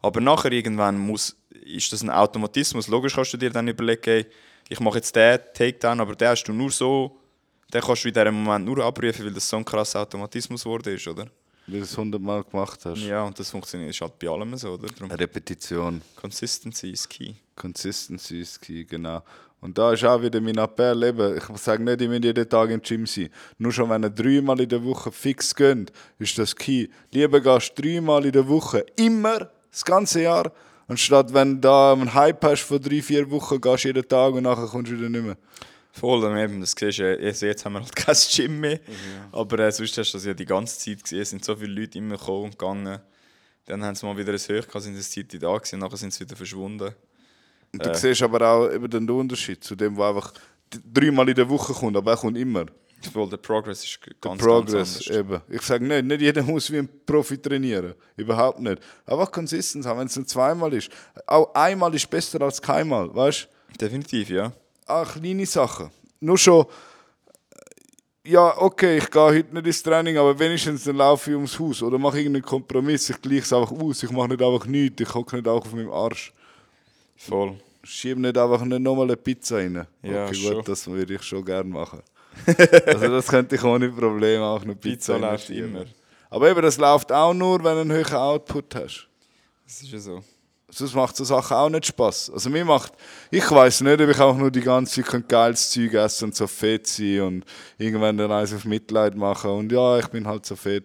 Aber 0.00 0.20
nachher 0.20 0.52
irgendwann 0.52 0.98
muss, 0.98 1.36
ist 1.50 1.92
das 1.92 2.02
ein 2.02 2.10
Automatismus. 2.10 2.88
Logisch 2.88 3.14
kannst 3.14 3.32
du 3.32 3.36
dir 3.38 3.50
dann 3.50 3.68
überlegen, 3.68 4.02
hey, 4.04 4.26
ich 4.68 4.80
mache 4.80 4.96
jetzt 4.96 5.14
den 5.16 5.38
Takedown, 5.54 6.00
aber 6.00 6.14
den 6.14 6.28
hast 6.28 6.44
du 6.44 6.52
nur 6.52 6.70
so, 6.70 7.18
den 7.72 7.80
kannst 7.80 8.04
du 8.04 8.08
in 8.08 8.14
diesem 8.14 8.34
Moment 8.34 8.64
nur 8.64 8.84
abrufen, 8.84 9.24
weil 9.24 9.32
das 9.32 9.48
so 9.48 9.56
ein 9.56 9.64
krasser 9.64 10.00
Automatismus 10.00 10.64
geworden 10.64 10.94
ist, 10.94 11.06
oder? 11.08 11.26
Weil 11.66 11.78
du 11.78 11.84
es 11.84 11.96
100 11.96 12.20
Mal 12.20 12.44
gemacht 12.44 12.80
hast. 12.84 13.00
Ja, 13.00 13.24
und 13.24 13.38
das 13.38 13.50
funktioniert 13.50 13.90
ist 13.90 14.00
halt 14.00 14.18
bei 14.18 14.28
allem 14.28 14.56
so, 14.56 14.72
oder? 14.72 14.88
Darum, 14.88 15.10
Repetition. 15.10 16.02
Consistency 16.16 16.90
ist 16.90 17.08
key. 17.08 17.32
Consistency 17.56 18.40
ist 18.40 18.60
key, 18.60 18.84
genau. 18.84 19.22
Und 19.64 19.78
da 19.78 19.94
ist 19.94 20.04
auch 20.04 20.20
wieder 20.20 20.42
mein 20.42 20.58
Appell, 20.58 21.02
eben, 21.04 21.38
ich 21.38 21.58
sage 21.58 21.82
nicht, 21.82 22.02
ich 22.02 22.10
will 22.10 22.22
jeden 22.22 22.46
Tag 22.46 22.68
im 22.68 22.82
Gym 22.82 23.06
sein. 23.06 23.30
Nur 23.56 23.72
schon 23.72 23.88
wenn 23.88 24.02
ihr 24.02 24.10
dreimal 24.10 24.60
in 24.60 24.68
der 24.68 24.84
Woche 24.84 25.10
fix 25.10 25.54
geht, 25.54 25.90
ist 26.18 26.36
das 26.36 26.54
key. 26.54 26.88
Lieber 27.10 27.40
gehst 27.40 27.72
du 27.74 27.80
dreimal 27.80 28.26
in 28.26 28.32
der 28.32 28.46
Woche, 28.46 28.84
immer, 28.96 29.48
das 29.70 29.82
ganze 29.82 30.20
Jahr, 30.20 30.52
anstatt 30.86 31.32
wenn 31.32 31.54
du 31.54 31.60
da 31.60 31.94
einen 31.94 32.12
Hype 32.12 32.44
hast 32.44 32.60
von 32.60 32.78
drei, 32.78 33.00
vier 33.00 33.30
Wochen, 33.30 33.58
gehst 33.58 33.84
du 33.84 33.88
jeden 33.88 34.06
Tag 34.06 34.34
und 34.34 34.42
nachher 34.42 34.66
kommst 34.66 34.92
du 34.92 34.98
wieder 34.98 35.08
nicht 35.08 35.24
mehr. 35.24 35.38
Voll, 35.96 36.22
dann 36.22 36.36
eben, 36.36 36.60
das 36.60 36.74
siehst 36.76 36.98
du, 36.98 37.18
also 37.18 37.46
jetzt 37.46 37.64
haben 37.64 37.74
wir 37.74 37.80
halt 37.80 37.94
kein 37.96 38.16
Gym 38.34 38.58
mehr, 38.58 38.80
aber 39.30 39.60
äh, 39.60 39.70
sonst 39.70 39.96
hast 39.96 40.12
du 40.12 40.18
das 40.18 40.26
ja 40.26 40.34
die 40.34 40.44
ganze 40.44 40.76
Zeit 40.76 41.04
gesehen, 41.04 41.20
es 41.20 41.30
sind 41.30 41.44
so 41.44 41.54
viele 41.54 41.80
Leute 41.80 41.98
immer 41.98 42.16
gekommen 42.16 42.46
und 42.46 42.58
gegangen. 42.58 42.98
Dann 43.66 43.84
haben 43.84 43.94
sie 43.94 44.04
mal 44.04 44.16
wieder 44.16 44.32
ein 44.32 44.38
Höch 44.38 44.66
gehabt, 44.66 44.82
sind 44.82 44.98
das 44.98 45.08
Zeit 45.08 45.32
da 45.40 45.56
gewesen, 45.56 45.76
und 45.76 45.80
nachher 45.80 45.96
sind 45.96 46.12
sie 46.12 46.24
wieder 46.24 46.34
verschwunden. 46.34 46.92
Und 47.72 47.86
du 47.86 47.94
siehst 47.94 48.22
aber 48.22 48.42
auch 48.42 48.72
eben 48.72 48.90
den 48.90 49.08
Unterschied 49.08 49.62
zu 49.62 49.76
dem, 49.76 49.94
der 49.94 50.06
einfach 50.06 50.32
dreimal 50.92 51.28
in 51.28 51.36
der 51.36 51.48
Woche 51.48 51.72
kommt, 51.72 51.96
aber 51.96 52.10
er 52.10 52.16
kommt 52.16 52.36
immer. 52.38 52.66
Voll, 53.12 53.28
der 53.28 53.36
Progress 53.36 53.84
ist 53.84 54.00
ganz, 54.20 54.42
Progress, 54.42 54.98
ganz 54.98 55.08
anders. 55.08 55.16
eben. 55.16 55.40
Ich 55.48 55.62
sage 55.62 55.84
nicht, 55.84 56.06
nicht 56.06 56.22
jeder 56.22 56.42
muss 56.42 56.72
wie 56.72 56.78
ein 56.78 56.88
Profi 57.06 57.38
trainieren. 57.38 57.94
Überhaupt 58.16 58.58
nicht. 58.58 58.82
Einfach 59.06 59.30
Consistenz 59.30 59.86
haben, 59.86 60.00
wenn 60.00 60.06
es 60.06 60.16
nur 60.16 60.26
zweimal 60.26 60.72
ist. 60.72 60.90
Auch 61.26 61.54
einmal 61.54 61.94
ist 61.94 62.10
besser 62.10 62.42
als 62.42 62.60
keinmal, 62.60 63.14
weißt 63.14 63.48
Definitiv, 63.80 64.30
ja. 64.30 64.52
Auch 64.86 65.12
kleine 65.12 65.46
Sachen. 65.46 65.90
Nur 66.20 66.38
schon, 66.38 66.66
äh, 68.24 68.30
ja, 68.30 68.54
okay, 68.58 68.98
ich 68.98 69.10
gehe 69.10 69.22
heute 69.22 69.54
nicht 69.54 69.66
ins 69.66 69.82
Training, 69.82 70.16
aber 70.18 70.38
wenigstens 70.38 70.84
dann 70.84 70.96
laufe 70.96 71.30
ich 71.30 71.36
ums 71.36 71.58
Haus 71.58 71.82
oder 71.82 71.98
mache 71.98 72.18
irgendeinen 72.18 72.44
Kompromiss. 72.44 73.10
Ich 73.10 73.20
gleiche 73.20 73.42
es 73.42 73.52
einfach 73.52 73.72
aus. 73.72 74.02
Ich 74.02 74.10
mache 74.10 74.28
nicht 74.28 74.42
einfach 74.42 74.66
nichts. 74.66 75.00
Ich 75.02 75.14
hocke 75.14 75.36
nicht 75.36 75.48
auch 75.48 75.64
auf 75.64 75.72
meinem 75.72 75.90
Arsch. 75.90 76.32
Voll. 77.16 77.56
Schiebe 77.82 78.20
nicht 78.20 78.36
einfach 78.36 78.64
nicht 78.64 78.80
nochmal 78.80 79.04
eine 79.04 79.16
Pizza 79.16 79.56
rein. 79.56 79.86
Ja, 80.02 80.26
okay, 80.26 80.34
schon. 80.34 80.54
gut, 80.54 80.68
das 80.68 80.86
würde 80.86 81.14
ich 81.14 81.22
schon 81.22 81.44
gerne 81.44 81.68
machen. 81.68 82.02
also 82.86 83.08
das 83.08 83.28
könnte 83.28 83.54
ich 83.54 83.62
ohne 83.62 83.88
Probleme 83.90 84.44
auch 84.44 84.62
eine 84.62 84.74
Pizza, 84.74 85.14
Pizza 85.14 85.18
läuft 85.18 85.50
immer. 85.50 85.84
Aber 86.30 86.50
eben, 86.50 86.62
das 86.62 86.78
läuft 86.78 87.12
auch 87.12 87.32
nur, 87.32 87.62
wenn 87.62 87.74
du 87.74 87.80
einen 87.82 87.92
höheren 87.92 88.16
Output 88.16 88.74
hast. 88.74 89.08
Das 89.64 89.82
ist 89.82 89.92
ja 89.92 89.98
so. 89.98 90.24
Sonst 90.74 90.94
macht 90.94 91.16
so 91.16 91.22
Sachen 91.22 91.56
auch 91.56 91.68
nicht 91.68 91.86
Spaß. 91.86 92.30
Also 92.30 92.50
mir 92.50 92.64
macht, 92.64 92.92
ich 93.30 93.48
weiß 93.48 93.82
nicht, 93.82 94.00
ob 94.00 94.08
ich 94.08 94.18
auch 94.18 94.36
nur 94.36 94.50
die 94.50 94.60
ganze 94.60 95.04
Zeit 95.04 95.28
geiles 95.28 95.70
Zeug 95.70 95.94
essen 95.94 96.24
und 96.24 96.34
so 96.34 96.48
fett 96.48 96.86
sein 96.88 97.20
und 97.20 97.44
irgendwann 97.78 98.16
dann 98.18 98.32
eins 98.32 98.52
auf 98.52 98.64
Mitleid 98.64 99.14
machen 99.14 99.50
und 99.52 99.70
ja, 99.70 99.98
ich 100.00 100.08
bin 100.08 100.26
halt 100.26 100.44
so 100.44 100.56
fett. 100.56 100.84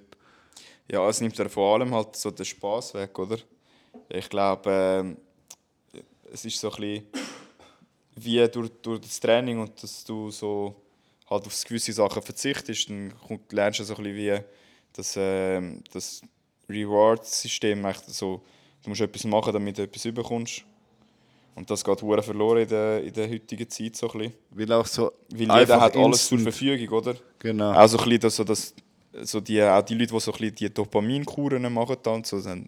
Ja, 0.87 1.07
es 1.09 1.21
nimmt 1.21 1.37
ja 1.37 1.49
vor 1.49 1.73
allem 1.73 1.93
halt 1.93 2.15
so 2.15 2.29
den 2.29 2.45
Spaß 2.45 2.93
weg, 2.93 3.17
oder? 3.17 3.37
Ich 4.09 4.29
glaube, 4.29 4.69
ähm, 4.69 5.17
es 6.31 6.45
ist 6.45 6.59
so 6.59 6.71
ein 6.71 6.81
bisschen 6.81 7.07
wie 8.15 8.47
durch, 8.47 8.69
durch 8.81 9.01
das 9.01 9.19
Training 9.19 9.59
und 9.59 9.81
dass 9.81 10.03
du 10.03 10.29
so 10.29 10.75
halt 11.29 11.45
auf 11.45 11.63
gewisse 11.63 11.93
Sachen 11.93 12.21
verzichtest, 12.21 12.89
dann 12.89 13.13
lernst 13.49 13.79
du 13.79 13.83
so 13.83 13.95
ein 13.95 14.03
bisschen 14.03 14.17
wie 14.17 14.43
das, 14.93 15.13
ähm, 15.17 15.83
das 15.91 16.21
Reward-System. 16.69 17.85
So, 18.07 18.43
du 18.83 18.89
musst 18.89 19.01
etwas 19.01 19.23
machen, 19.25 19.53
damit 19.53 19.77
du 19.77 19.83
etwas 19.83 20.03
bekommst. 20.03 20.63
Und 21.55 21.69
das 21.69 21.83
geht 21.83 22.01
hure 22.01 22.23
verloren 22.23 22.61
in 22.61 22.69
der, 22.69 23.03
in 23.03 23.13
der 23.13 23.29
heutigen 23.29 23.69
Zeit 23.69 23.95
so 23.95 24.09
ein 24.11 24.17
bisschen. 24.17 24.33
Weil 24.51 24.71
auch 24.71 24.85
so 24.85 25.11
Weil 25.29 25.59
jeder 25.59 25.81
hat 25.81 25.95
alles 25.97 26.27
zur 26.27 26.39
Verfügung, 26.39 26.97
oder? 26.97 27.15
Genau. 27.39 27.73
Auch 27.73 27.87
so 27.87 27.97
ein 27.97 28.03
bisschen, 28.05 28.19
dass, 28.21 28.35
so, 28.37 28.43
dass 28.43 28.73
so 29.23 29.41
die, 29.41 29.61
auch 29.61 29.81
die 29.81 29.95
Leute, 29.95 30.13
die 30.13 30.19
so 30.19 30.31
ein 30.31 30.37
bisschen 30.37 30.55
die 30.55 30.73
Dopaminkuren 30.73 31.73
machen, 31.73 31.97
dann, 32.01 32.23
so, 32.23 32.39
du 32.39 32.65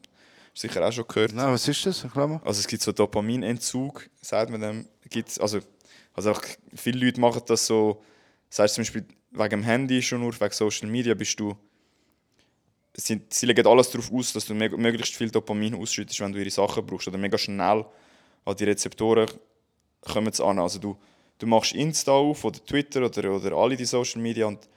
sicher 0.54 0.86
auch 0.86 0.92
schon 0.92 1.08
gehört. 1.08 1.34
Nein, 1.34 1.54
was 1.54 1.68
ist 1.68 1.86
das? 1.86 2.04
Mal. 2.14 2.42
Also 2.44 2.60
es 2.60 2.68
gibt 2.68 2.82
so 2.82 2.92
Dopaminentzug, 2.92 4.10
sagt 4.22 4.52
man 4.52 4.62
dem. 4.62 4.88
Gibt's, 5.10 5.40
also, 5.40 5.60
also 6.14 6.30
einfach 6.30 6.46
viele 6.76 7.06
Leute 7.06 7.20
machen 7.20 7.42
das 7.46 7.66
so, 7.66 8.02
sagst 8.50 8.76
zum 8.76 8.84
Beispiel 8.84 9.06
wegen 9.32 9.50
dem 9.50 9.64
Handy 9.64 10.02
schon 10.02 10.22
nur, 10.22 10.38
wegen 10.40 10.52
Social 10.52 10.90
Media 10.90 11.14
bist 11.14 11.40
du, 11.40 11.56
sie, 12.96 13.22
sie 13.30 13.46
legen 13.46 13.66
alles 13.68 13.90
darauf 13.90 14.12
aus, 14.12 14.34
dass 14.34 14.46
du 14.46 14.54
möglichst 14.54 15.16
viel 15.16 15.30
Dopamin 15.30 15.76
ausschüttest, 15.76 16.20
wenn 16.20 16.32
du 16.32 16.40
ihre 16.40 16.50
Sachen 16.50 16.86
brauchst 16.86 17.08
oder 17.08 17.18
mega 17.18 17.38
schnell 17.38 17.86
an 18.46 18.56
die 18.56 18.64
Rezeptoren 18.64 19.30
kommen 20.02 20.34
sie 20.34 20.44
an. 20.44 20.60
Also 20.60 20.80
du, 20.80 20.98
du 21.38 21.48
machst 21.48 21.74
Insta 21.74 22.12
auf 22.12 22.44
oder 22.44 22.64
Twitter 22.64 23.06
oder, 23.06 23.32
oder 23.32 23.56
alle 23.56 23.76
die 23.76 23.86
Social 23.86 24.22
Media 24.22 24.46
und 24.46 24.68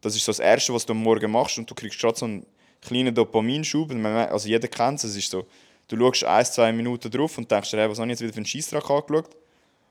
das 0.00 0.14
ist 0.14 0.24
so 0.24 0.30
das 0.30 0.38
Erste, 0.38 0.72
was 0.72 0.86
du 0.86 0.92
am 0.92 1.02
Morgen 1.02 1.30
machst 1.30 1.58
und 1.58 1.68
du 1.68 1.74
kriegst 1.74 1.98
gerade 1.98 2.16
so 2.16 2.26
einen 2.26 2.46
kleinen 2.80 3.14
Dopaminschub. 3.14 3.90
Und 3.90 4.00
man 4.00 4.28
Also 4.28 4.48
jeder 4.48 4.68
kennt 4.68 4.98
es, 4.98 5.04
es 5.04 5.16
ist 5.16 5.30
so, 5.30 5.46
du 5.88 5.96
schaust 5.96 6.24
ein, 6.24 6.44
zwei 6.44 6.72
Minuten 6.72 7.10
drauf 7.10 7.36
und 7.38 7.50
denkst 7.50 7.70
dir, 7.70 7.78
hey, 7.78 7.90
was 7.90 7.98
habe 7.98 8.06
ich 8.06 8.12
jetzt 8.12 8.20
wieder 8.20 8.32
für 8.32 8.38
einen 8.38 8.46
Scheissdreck 8.46 8.88
angeschaut? 8.88 9.36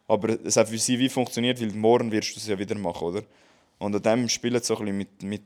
Aber 0.08 0.38
es 0.46 0.56
hat 0.56 0.70
für 0.70 0.78
sie 0.78 0.98
wie 0.98 1.10
funktioniert, 1.10 1.60
weil 1.60 1.72
morgen 1.74 2.12
wirst 2.12 2.36
du 2.36 2.40
es 2.40 2.48
ja 2.48 2.58
wieder 2.58 2.76
machen, 2.76 3.08
oder? 3.08 3.24
Und 3.80 3.94
an 3.94 4.02
dem 4.02 4.30
spielt 4.30 4.56
es 4.56 4.68
so 4.68 4.78
ein 4.78 4.86
bisschen 4.86 4.98
mit, 4.98 5.24
mit 5.24 5.42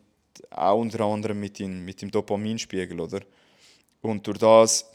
auch 0.49 0.79
unter 0.79 1.01
anderem 1.01 1.39
mit 1.39 1.59
dem, 1.59 1.85
mit 1.85 2.01
dem 2.01 2.11
Dopaminspiegel, 2.11 2.99
oder? 2.99 3.21
Und 4.01 4.25
durch 4.25 4.37
das, 4.39 4.89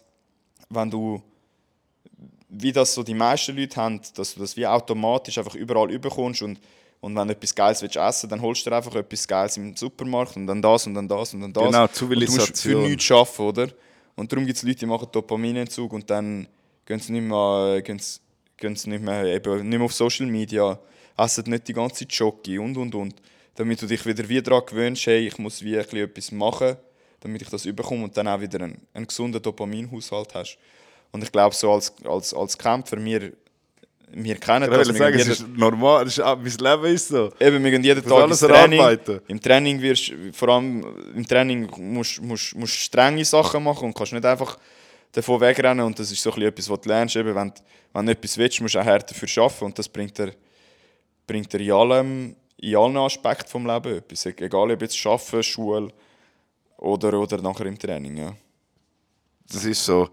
wenn 0.68 0.90
du, 0.90 1.22
wie 2.48 2.72
das 2.72 2.94
so 2.94 3.02
die 3.02 3.14
meisten 3.14 3.56
Leute 3.56 3.76
haben, 3.76 4.00
dass 4.14 4.34
du 4.34 4.40
das 4.40 4.56
wie 4.56 4.66
automatisch 4.66 5.38
einfach 5.38 5.54
überall 5.54 5.90
überkommst 5.90 6.42
und, 6.42 6.60
und 7.00 7.14
wenn 7.14 7.28
du 7.28 7.34
etwas 7.34 7.54
Geiles 7.54 7.82
willst 7.82 7.96
essen 7.96 8.28
dann 8.28 8.40
holst 8.40 8.66
du 8.66 8.70
dir 8.70 8.76
einfach 8.76 8.94
etwas 8.94 9.28
Geiles 9.28 9.56
im 9.56 9.76
Supermarkt 9.76 10.36
und 10.36 10.46
dann 10.46 10.60
das 10.60 10.86
und 10.86 10.94
dann 10.94 11.08
das 11.08 11.34
und 11.34 11.40
dann 11.42 11.52
das. 11.52 11.64
Genau, 11.64 11.82
Und 11.82 12.00
du 12.00 12.32
musst 12.32 12.46
für 12.48 12.52
Zivilisation. 12.52 12.82
nichts 12.90 13.10
arbeiten, 13.10 13.42
oder? 13.42 13.68
Und 14.16 14.32
darum 14.32 14.46
gibt 14.46 14.56
es 14.56 14.62
Leute, 14.62 14.78
die 14.78 14.86
machen 14.86 15.08
Dopaminentzug 15.12 15.92
und 15.92 16.08
dann 16.10 16.48
gehen 16.86 16.98
sie 16.98 17.12
nicht 17.12 17.24
mehr, 17.24 17.82
gehen 17.82 17.98
sie, 17.98 18.18
gehen 18.56 18.74
sie 18.74 18.88
nicht 18.90 19.04
mehr, 19.04 19.24
eben, 19.26 19.68
nicht 19.68 19.78
mehr 19.78 19.84
auf 19.84 19.92
Social 19.92 20.26
Media, 20.26 20.78
essen 21.16 21.44
nicht 21.50 21.68
die 21.68 21.74
ganze 21.74 21.96
Zeit 21.96 22.14
Schoki 22.14 22.58
und 22.58 22.76
und 22.76 22.94
und. 22.94 23.14
Damit 23.56 23.80
du 23.82 23.86
dich 23.86 24.04
wieder 24.06 24.28
wie 24.28 24.40
daran 24.42 24.64
gewöhnst, 24.66 25.06
hey, 25.06 25.26
ich 25.26 25.38
muss 25.38 25.62
wie 25.62 25.74
etwas 25.76 26.30
machen, 26.32 26.76
damit 27.20 27.42
ich 27.42 27.48
das 27.48 27.64
überkomme 27.64 28.04
und 28.04 28.16
dann 28.16 28.28
auch 28.28 28.40
wieder 28.40 28.60
einen, 28.60 28.80
einen 28.94 29.06
gesunden 29.06 29.40
Dopaminhaushalt 29.42 30.34
hast. 30.34 30.58
Und 31.12 31.22
ich 31.24 31.32
glaube, 31.32 31.54
so 31.54 31.72
als, 31.72 31.92
als, 32.04 32.34
als 32.34 32.58
Kämpfer, 32.58 33.02
wir, 33.02 33.32
wir 34.12 34.36
kennen 34.36 34.70
Ich 34.70 34.76
das. 34.76 34.88
wir 34.88 34.94
sagen, 34.94 35.18
es 35.18 35.28
ist 35.28 35.48
normal, 35.48 36.04
das 36.04 36.18
ist, 36.18 36.24
mein 36.24 36.44
Leben 36.44 36.94
ist 36.94 37.08
so. 37.08 37.32
Eben, 37.40 37.64
wir 37.64 37.70
gehen 37.70 37.82
jeden 37.82 38.02
Tag 38.02 38.12
alles 38.12 38.42
ins 38.42 38.50
Training. 38.50 38.78
erarbeiten. 38.78 39.20
Im 39.28 39.40
Training 39.40 39.80
wirst 39.80 40.12
vor 40.32 40.48
allem 40.50 40.84
im 41.14 41.26
Training 41.26 41.68
musst 41.78 42.18
du 42.18 42.66
strenge 42.66 43.24
Sachen 43.24 43.64
machen 43.64 43.86
und 43.86 43.94
kannst 43.96 44.12
nicht 44.12 44.24
einfach 44.24 44.58
davon 45.12 45.40
wegrennen. 45.40 45.84
Und 45.86 45.98
das 45.98 46.10
ist 46.12 46.22
so 46.22 46.30
etwas, 46.36 46.68
was 46.68 46.80
du 46.82 46.88
lernst. 46.88 47.16
Eben, 47.16 47.34
wenn, 47.34 47.48
du- 47.48 47.54
wenn 47.94 48.06
du 48.06 48.12
etwas 48.12 48.36
willst, 48.36 48.60
musst 48.60 48.74
du 48.74 48.78
auch 48.80 48.84
hart 48.84 49.10
dafür 49.10 49.42
arbeiten. 49.42 49.64
Und 49.64 49.78
das 49.78 49.88
bringt 49.88 50.16
dir, 50.18 50.32
bringt 51.26 51.50
dir 51.52 51.60
in, 51.60 51.72
allem, 51.72 52.36
in 52.58 52.76
allen 52.76 52.96
Aspekten 52.96 53.48
vom 53.48 53.66
Leben 53.66 53.96
etwas. 53.96 54.26
E- 54.26 54.34
Egal 54.38 54.70
ob 54.70 54.82
jetzt 54.82 55.06
Arbeiten, 55.06 55.42
Schule 55.42 55.88
oder, 56.78 57.18
oder 57.18 57.40
nachher 57.40 57.66
im 57.66 57.78
Training. 57.78 58.16
Ja. 58.16 58.34
Das 59.50 59.64
ist 59.64 59.84
so. 59.84 60.08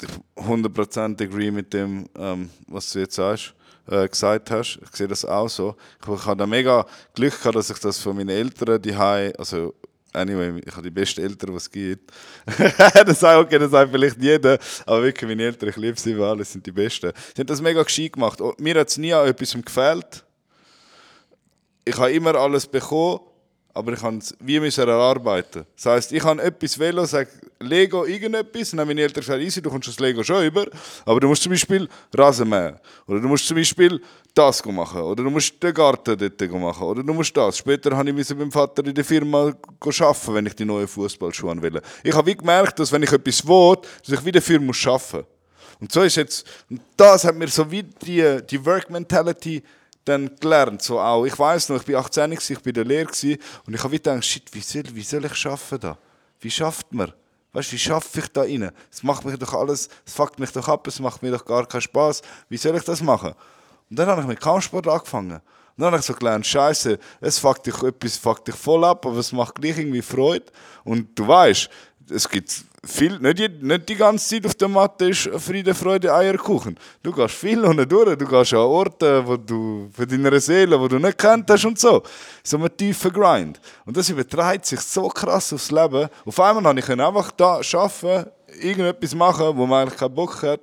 Ich 0.00 0.08
100% 0.42 1.22
agree 1.22 1.50
mit 1.50 1.72
dem, 1.72 2.08
ähm, 2.18 2.50
was 2.66 2.92
du 2.92 2.98
jetzt 2.98 3.14
sagst, 3.14 3.54
äh, 3.88 4.08
gesagt 4.08 4.50
hast. 4.50 4.80
Ich 4.82 4.96
sehe 4.96 5.06
das 5.06 5.24
auch 5.24 5.48
so. 5.48 5.76
Ich, 6.02 6.08
ich 6.08 6.26
habe 6.26 6.36
da 6.36 6.46
mega 6.46 6.84
Glück 7.14 7.38
gehabt, 7.38 7.56
dass 7.56 7.70
ich 7.70 7.78
das 7.78 7.98
von 8.00 8.16
meinen 8.16 8.30
Eltern 8.30 8.82
die 8.82 8.92
also 8.94 9.74
anyway, 10.12 10.60
ich 10.64 10.72
habe 10.72 10.82
die 10.82 10.90
besten 10.90 11.22
Eltern, 11.22 11.50
die 11.50 11.56
es 11.56 11.70
gibt. 11.70 12.12
das 13.06 13.20
sagt 13.20 13.46
okay, 13.46 13.58
das 13.58 13.70
sagt 13.70 13.90
vielleicht 13.90 14.20
jeder, 14.20 14.58
aber 14.86 15.02
wirklich, 15.02 15.28
meine 15.28 15.44
Eltern, 15.44 15.68
ich 15.68 15.76
liebe 15.76 15.98
sie 15.98 16.12
über 16.12 16.30
alles, 16.30 16.52
sind 16.52 16.64
die 16.66 16.72
Besten. 16.72 17.12
Sie 17.34 17.40
haben 17.40 17.46
das 17.46 17.60
mega 17.60 17.82
gescheit 17.82 18.12
gemacht. 18.12 18.40
Und 18.40 18.58
mir 18.60 18.78
hat 18.78 18.88
es 18.88 18.96
nie 18.96 19.12
an 19.12 19.28
etwas 19.28 19.52
gefehlt. 19.52 20.23
Ich 21.84 21.96
habe 21.98 22.12
immer 22.12 22.34
alles 22.34 22.66
bekommen, 22.66 23.20
aber 23.74 23.92
ich 23.92 24.00
kann 24.00 24.18
es 24.18 24.34
wie 24.38 24.60
müssen 24.60 24.88
erarbeiten. 24.88 25.66
Das 25.74 25.86
heisst, 25.86 26.12
ich 26.12 26.22
habe 26.22 26.40
etwas 26.42 26.78
Velo, 26.78 27.04
sage 27.04 27.28
Lego 27.58 28.04
irgendetwas, 28.04 28.72
und 28.72 28.78
dann 28.78 28.86
meine 28.86 29.02
Eltern 29.02 29.20
gesagt, 29.20 29.42
easy, 29.42 29.60
du 29.60 29.68
kommst 29.68 29.88
das 29.88 29.98
Lego 29.98 30.22
schon 30.22 30.44
über, 30.44 30.66
aber 31.04 31.20
du 31.20 31.28
musst 31.28 31.42
zum 31.42 31.50
Beispiel 31.50 31.88
Rasen 32.16 32.48
mähen. 32.48 32.78
Oder 33.06 33.20
du 33.20 33.28
musst 33.28 33.46
zum 33.46 33.56
Beispiel 33.56 34.00
das 34.32 34.64
machen. 34.64 35.02
Oder 35.02 35.24
du 35.24 35.30
musst 35.30 35.60
den 35.62 35.74
Garten 35.74 36.16
dort 36.16 36.52
machen. 36.52 36.84
Oder 36.84 37.02
du 37.02 37.12
musst 37.12 37.36
das. 37.36 37.58
Später 37.58 37.96
habe 37.96 38.10
ich 38.10 38.28
beim 38.28 38.52
Vater 38.52 38.86
in 38.86 38.94
der 38.94 39.04
Firma 39.04 39.52
arbeiten, 39.80 40.34
wenn 40.34 40.46
ich 40.46 40.54
die 40.54 40.64
neuen 40.64 40.88
Fußballschuhe 40.88 41.60
will. 41.60 41.80
Ich 42.02 42.14
habe 42.14 42.26
wie 42.26 42.36
gemerkt, 42.36 42.78
dass 42.78 42.92
wenn 42.92 43.02
ich 43.02 43.12
etwas 43.12 43.46
will, 43.46 43.76
dass 44.06 44.18
ich 44.18 44.24
wieder 44.24 44.40
dafür 44.40 44.60
muss 44.60 44.86
arbeiten 44.86 45.16
muss. 45.16 45.24
Und 45.80 45.92
so 45.92 46.02
ist 46.02 46.16
jetzt, 46.16 46.46
und 46.70 46.80
das 46.96 47.24
hat 47.24 47.34
mir 47.34 47.48
so 47.48 47.68
wie 47.70 47.82
die, 47.82 48.40
die 48.48 48.64
Work-Mentality 48.64 49.62
dann 50.04 50.36
gelernt. 50.36 50.82
So 50.82 51.00
auch. 51.00 51.24
Ich 51.24 51.38
weiß 51.38 51.68
noch, 51.70 51.80
ich 51.80 51.92
war 51.92 52.00
18, 52.00 52.32
ich 52.32 52.58
bei 52.60 52.72
der 52.72 52.84
Lehre 52.84 53.08
und 53.08 53.74
ich 53.74 53.82
habe 53.82 53.92
wieder 53.92 54.12
gedacht, 54.12 54.24
shit, 54.24 54.52
wie 54.52 54.60
soll, 54.60 54.84
wie 54.92 55.02
soll 55.02 55.24
ich 55.24 55.46
arbeiten 55.46 55.80
da? 55.80 55.98
Wie 56.40 56.50
schafft 56.50 56.92
man? 56.92 57.12
Weißt 57.52 57.72
wie 57.72 57.78
schaffe 57.78 58.18
ich 58.18 58.28
da 58.28 58.42
rein? 58.42 58.70
Es 58.90 59.02
macht 59.02 59.24
mich 59.24 59.38
doch 59.38 59.54
alles, 59.54 59.88
es 60.04 60.12
fuckt 60.12 60.40
mich 60.40 60.50
doch 60.50 60.68
ab, 60.68 60.86
es 60.88 60.98
macht 60.98 61.22
mir 61.22 61.30
doch 61.30 61.44
gar 61.44 61.66
keinen 61.66 61.82
Spaß. 61.82 62.20
Wie 62.48 62.56
soll 62.56 62.76
ich 62.76 62.84
das 62.84 63.00
machen? 63.00 63.32
Und 63.88 63.98
dann 63.98 64.08
habe 64.08 64.22
ich 64.22 64.26
mit 64.26 64.40
Kampfsport 64.40 64.88
angefangen. 64.88 65.34
Und 65.34 65.42
dann 65.76 65.86
habe 65.86 65.98
ich 65.98 66.04
so 66.04 66.14
gelernt, 66.14 66.46
Scheiße, 66.46 66.98
es 67.20 67.38
fuckt 67.38 67.66
dich 67.66 67.80
etwas 67.80 68.16
fuckt 68.16 68.48
dich 68.48 68.56
voll 68.56 68.84
ab, 68.84 69.06
aber 69.06 69.18
es 69.18 69.30
macht 69.32 69.54
gleich 69.54 69.78
irgendwie 69.78 70.02
Freude. 70.02 70.46
Und 70.82 71.16
du 71.16 71.28
weißt, 71.28 71.68
es 72.10 72.28
gibt 72.28 72.64
viel, 72.86 73.18
nicht 73.18 73.62
nicht 73.62 73.88
die 73.88 73.94
ganze 73.94 74.28
Zeit 74.28 74.46
auf 74.46 74.54
der 74.54 74.68
Matte 74.68 75.08
ist 75.08 75.28
Friede, 75.38 75.74
Freude, 75.74 76.14
Eierkuchen. 76.14 76.78
Du 77.02 77.12
gehst 77.12 77.34
viel 77.34 77.64
unten 77.64 77.88
durch, 77.88 78.16
du 78.16 78.26
gehst 78.26 78.52
an 78.52 78.60
Orte, 78.60 79.26
wo 79.26 79.36
du 79.36 79.90
für 79.92 80.06
deine 80.06 80.40
Seele, 80.40 80.78
wo 80.78 80.88
du 80.88 80.98
nicht 80.98 81.18
kennt 81.18 81.50
hast 81.50 81.64
und 81.64 81.78
so. 81.78 82.02
So 82.42 82.58
ein 82.58 82.76
tiefer 82.76 83.10
Grind. 83.10 83.60
Und 83.84 83.96
das 83.96 84.08
überträgt 84.08 84.66
sich 84.66 84.80
so 84.80 85.08
krass 85.08 85.52
aufs 85.52 85.70
Leben. 85.70 86.08
Auf 86.24 86.40
einmal 86.40 86.62
konnte 86.62 86.82
ich 86.82 87.00
einfach 87.00 87.30
da 87.32 87.60
arbeiten, 87.60 88.30
irgendetwas 88.60 89.14
machen, 89.14 89.56
wo 89.56 89.66
man 89.66 89.82
eigentlich 89.82 89.98
keinen 89.98 90.14
Bock 90.14 90.42
hat. 90.42 90.60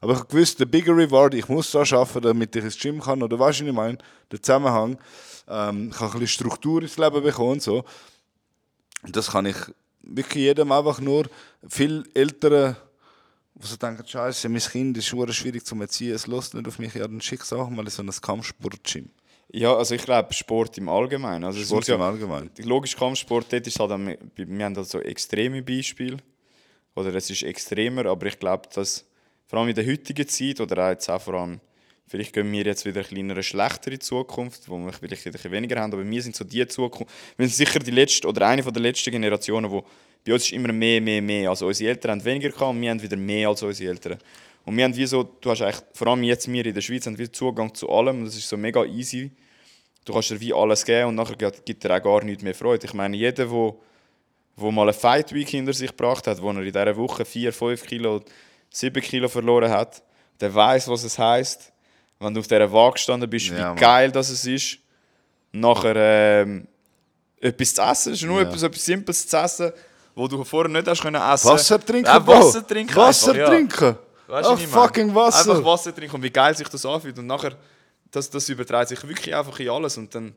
Aber 0.00 0.14
ich 0.14 0.34
wusste, 0.34 0.58
der 0.58 0.66
bigger 0.66 0.96
reward, 0.96 1.34
ich 1.34 1.48
muss 1.48 1.70
da 1.70 1.80
arbeiten, 1.80 2.22
damit 2.22 2.56
ich 2.56 2.64
ins 2.64 2.78
Gym 2.78 3.00
kann. 3.00 3.22
Oder 3.22 3.38
weißt 3.38 3.60
du, 3.60 3.64
was 3.64 3.68
ich 3.70 3.76
meine? 3.76 3.98
Der 4.30 4.42
Zusammenhang. 4.42 4.98
Ähm, 5.48 5.90
ich 5.92 6.00
habe 6.00 6.12
ein 6.12 6.20
bisschen 6.20 6.46
Struktur 6.46 6.82
ins 6.82 6.98
Leben 6.98 7.22
bekommen 7.22 7.52
und 7.52 7.62
so. 7.62 7.84
Und 9.04 9.16
das 9.16 9.30
kann 9.30 9.46
ich 9.46 9.56
wirklich 10.02 10.44
jedem 10.44 10.72
einfach 10.72 11.00
nur, 11.00 11.26
viele 11.68 12.04
Eltern, 12.14 12.76
die 13.54 13.66
so 13.66 13.76
denken, 13.76 14.06
scheiße, 14.06 14.48
mein 14.48 14.60
Kind 14.60 14.96
ist 14.98 15.06
schwierig 15.06 15.64
zu 15.64 15.80
erziehen, 15.80 16.14
es 16.14 16.26
lässt 16.26 16.54
nicht 16.54 16.66
auf 16.66 16.78
mich, 16.78 16.94
ja, 16.94 17.06
dann 17.06 17.20
schick 17.20 17.42
es 17.42 17.52
auch 17.52 17.68
mal 17.68 17.84
in 17.84 17.90
so 17.90 18.02
ein 18.02 18.10
Kampfsport-Gym. 18.10 19.10
Ja, 19.54 19.76
also 19.76 19.94
ich 19.94 20.02
glaube 20.02 20.32
Sport 20.32 20.78
im 20.78 20.88
Allgemeinen. 20.88 21.44
Also 21.44 21.62
Sport 21.62 21.88
im 21.90 22.00
Allgemeinen. 22.00 22.50
Logisch 22.58 22.96
Kampfsport, 22.96 23.52
dort 23.52 23.66
ist 23.66 23.78
halt, 23.78 23.90
wir 23.90 24.64
haben 24.64 24.76
halt 24.76 24.88
so 24.88 24.98
extreme 25.00 25.62
Beispiele. 25.62 26.16
Oder 26.94 27.14
es 27.14 27.30
ist 27.30 27.42
extremer, 27.42 28.06
aber 28.06 28.26
ich 28.26 28.38
glaube, 28.38 28.68
dass 28.74 29.04
vor 29.46 29.58
allem 29.58 29.68
in 29.68 29.74
der 29.74 29.86
heutigen 29.86 30.26
Zeit 30.26 30.60
oder 30.60 30.86
auch 30.86 30.90
jetzt 30.90 31.08
auch 31.10 31.20
vor 31.20 31.34
allem 31.34 31.60
Vielleicht 32.12 32.34
gehen 32.34 32.52
wir 32.52 32.62
jetzt 32.62 32.84
wieder 32.84 33.10
in 33.10 33.30
eine 33.30 33.42
schlechtere 33.42 33.98
Zukunft, 33.98 34.68
wo 34.68 34.76
wir 34.76 34.92
vielleicht 34.92 35.24
wieder 35.24 35.50
weniger 35.50 35.80
haben, 35.80 35.94
aber 35.94 36.06
wir 36.06 36.22
sind 36.22 36.36
so 36.36 36.44
die 36.44 36.66
Zukunft. 36.66 37.10
Wir 37.38 37.48
sind 37.48 37.56
sicher 37.66 37.78
die 37.78 37.90
letzte 37.90 38.28
oder 38.28 38.48
eine 38.48 38.62
der 38.62 38.82
letzten 38.82 39.12
Generationen, 39.12 39.70
wo 39.70 39.82
bei 40.22 40.34
uns 40.34 40.44
ist 40.44 40.52
immer 40.52 40.74
mehr, 40.74 41.00
mehr, 41.00 41.22
mehr. 41.22 41.48
Also 41.48 41.68
unsere 41.68 41.88
Eltern 41.88 42.10
haben 42.10 42.24
weniger 42.26 42.50
gehabt 42.50 42.68
und 42.68 42.82
wir 42.82 42.90
haben 42.90 43.00
wieder 43.00 43.16
mehr 43.16 43.48
als 43.48 43.62
unsere 43.62 43.92
Eltern. 43.92 44.18
Und 44.66 44.76
wir 44.76 44.84
haben 44.84 44.94
wie 44.94 45.06
so, 45.06 45.22
du 45.22 45.50
hast 45.50 45.62
eigentlich, 45.62 45.80
vor 45.94 46.08
allem 46.08 46.22
jetzt 46.24 46.52
wir 46.52 46.66
in 46.66 46.74
der 46.74 46.82
Schweiz, 46.82 47.06
haben 47.06 47.16
wir 47.16 47.32
Zugang 47.32 47.74
zu 47.74 47.88
allem 47.88 48.18
und 48.18 48.24
das 48.26 48.36
ist 48.36 48.46
so 48.46 48.58
mega 48.58 48.84
easy. 48.84 49.30
Du 50.04 50.12
kannst 50.12 50.32
dir 50.32 50.38
wie 50.38 50.52
alles 50.52 50.84
geben 50.84 51.08
und 51.08 51.14
nachher 51.14 51.36
gibt 51.64 51.82
dir 51.82 51.96
auch 51.96 52.02
gar 52.02 52.22
nichts 52.24 52.42
mehr 52.42 52.54
Freude. 52.54 52.84
Ich 52.84 52.92
meine, 52.92 53.16
jeder, 53.16 53.46
der 53.46 53.50
wo 53.50 54.70
mal 54.70 54.82
eine 54.82 54.92
Fight 54.92 55.32
Week 55.32 55.48
hinter 55.48 55.72
sich 55.72 55.88
gebracht 55.88 56.26
hat, 56.26 56.42
wo 56.42 56.50
er 56.50 56.58
in 56.58 56.64
dieser 56.64 56.94
Woche 56.94 57.24
4, 57.24 57.54
5 57.54 57.86
Kilo, 57.86 58.20
7 58.68 59.02
Kilo 59.02 59.28
verloren 59.28 59.70
hat, 59.70 60.02
der 60.42 60.54
weiß, 60.54 60.88
was 60.88 61.04
es 61.04 61.18
heißt 61.18 61.71
wenn 62.22 62.34
du 62.34 62.40
auf 62.40 62.46
dieser 62.46 62.70
Waage 62.72 62.94
gestanden 62.94 63.28
bist, 63.28 63.46
ja, 63.46 63.74
wie 63.74 63.80
geil 63.80 64.10
das 64.10 64.30
ist. 64.30 64.78
Nachher 65.52 65.96
ähm, 65.96 66.66
etwas 67.40 67.74
zu 67.74 67.82
essen, 67.82 68.12
es 68.12 68.22
ist 68.22 68.26
nur 68.26 68.40
ja. 68.40 68.48
etwas, 68.48 68.62
etwas 68.62 68.84
Simples 68.84 69.26
zu 69.26 69.36
essen, 69.36 69.72
wo 70.14 70.26
du 70.28 70.42
vorher 70.44 70.70
nicht 70.70 70.86
hast 70.86 71.02
können 71.02 71.20
essen. 71.20 71.50
Wasser 71.50 71.84
trinken, 71.84 72.06
ja, 72.06 72.26
Wasser 72.26 72.66
trinken. 72.66 72.96
Wasser 72.96 73.32
einfach, 73.32 73.48
trinken. 73.48 73.84
Ja. 73.84 73.98
Weißt 74.34 74.48
oh, 74.48 74.56
fucking 74.56 75.14
Wasser. 75.14 75.52
Einfach 75.52 75.64
Wasser 75.64 75.94
trinken 75.94 76.16
und 76.16 76.22
wie 76.22 76.30
geil 76.30 76.56
sich 76.56 76.68
das 76.68 76.86
anfühlt. 76.86 77.18
Und 77.18 77.26
nachher, 77.26 77.54
das, 78.10 78.30
das 78.30 78.48
überträgt 78.48 78.88
sich 78.88 79.06
wirklich 79.06 79.34
einfach 79.34 79.58
in 79.60 79.68
alles. 79.68 79.98
Und 79.98 80.14
dann 80.14 80.34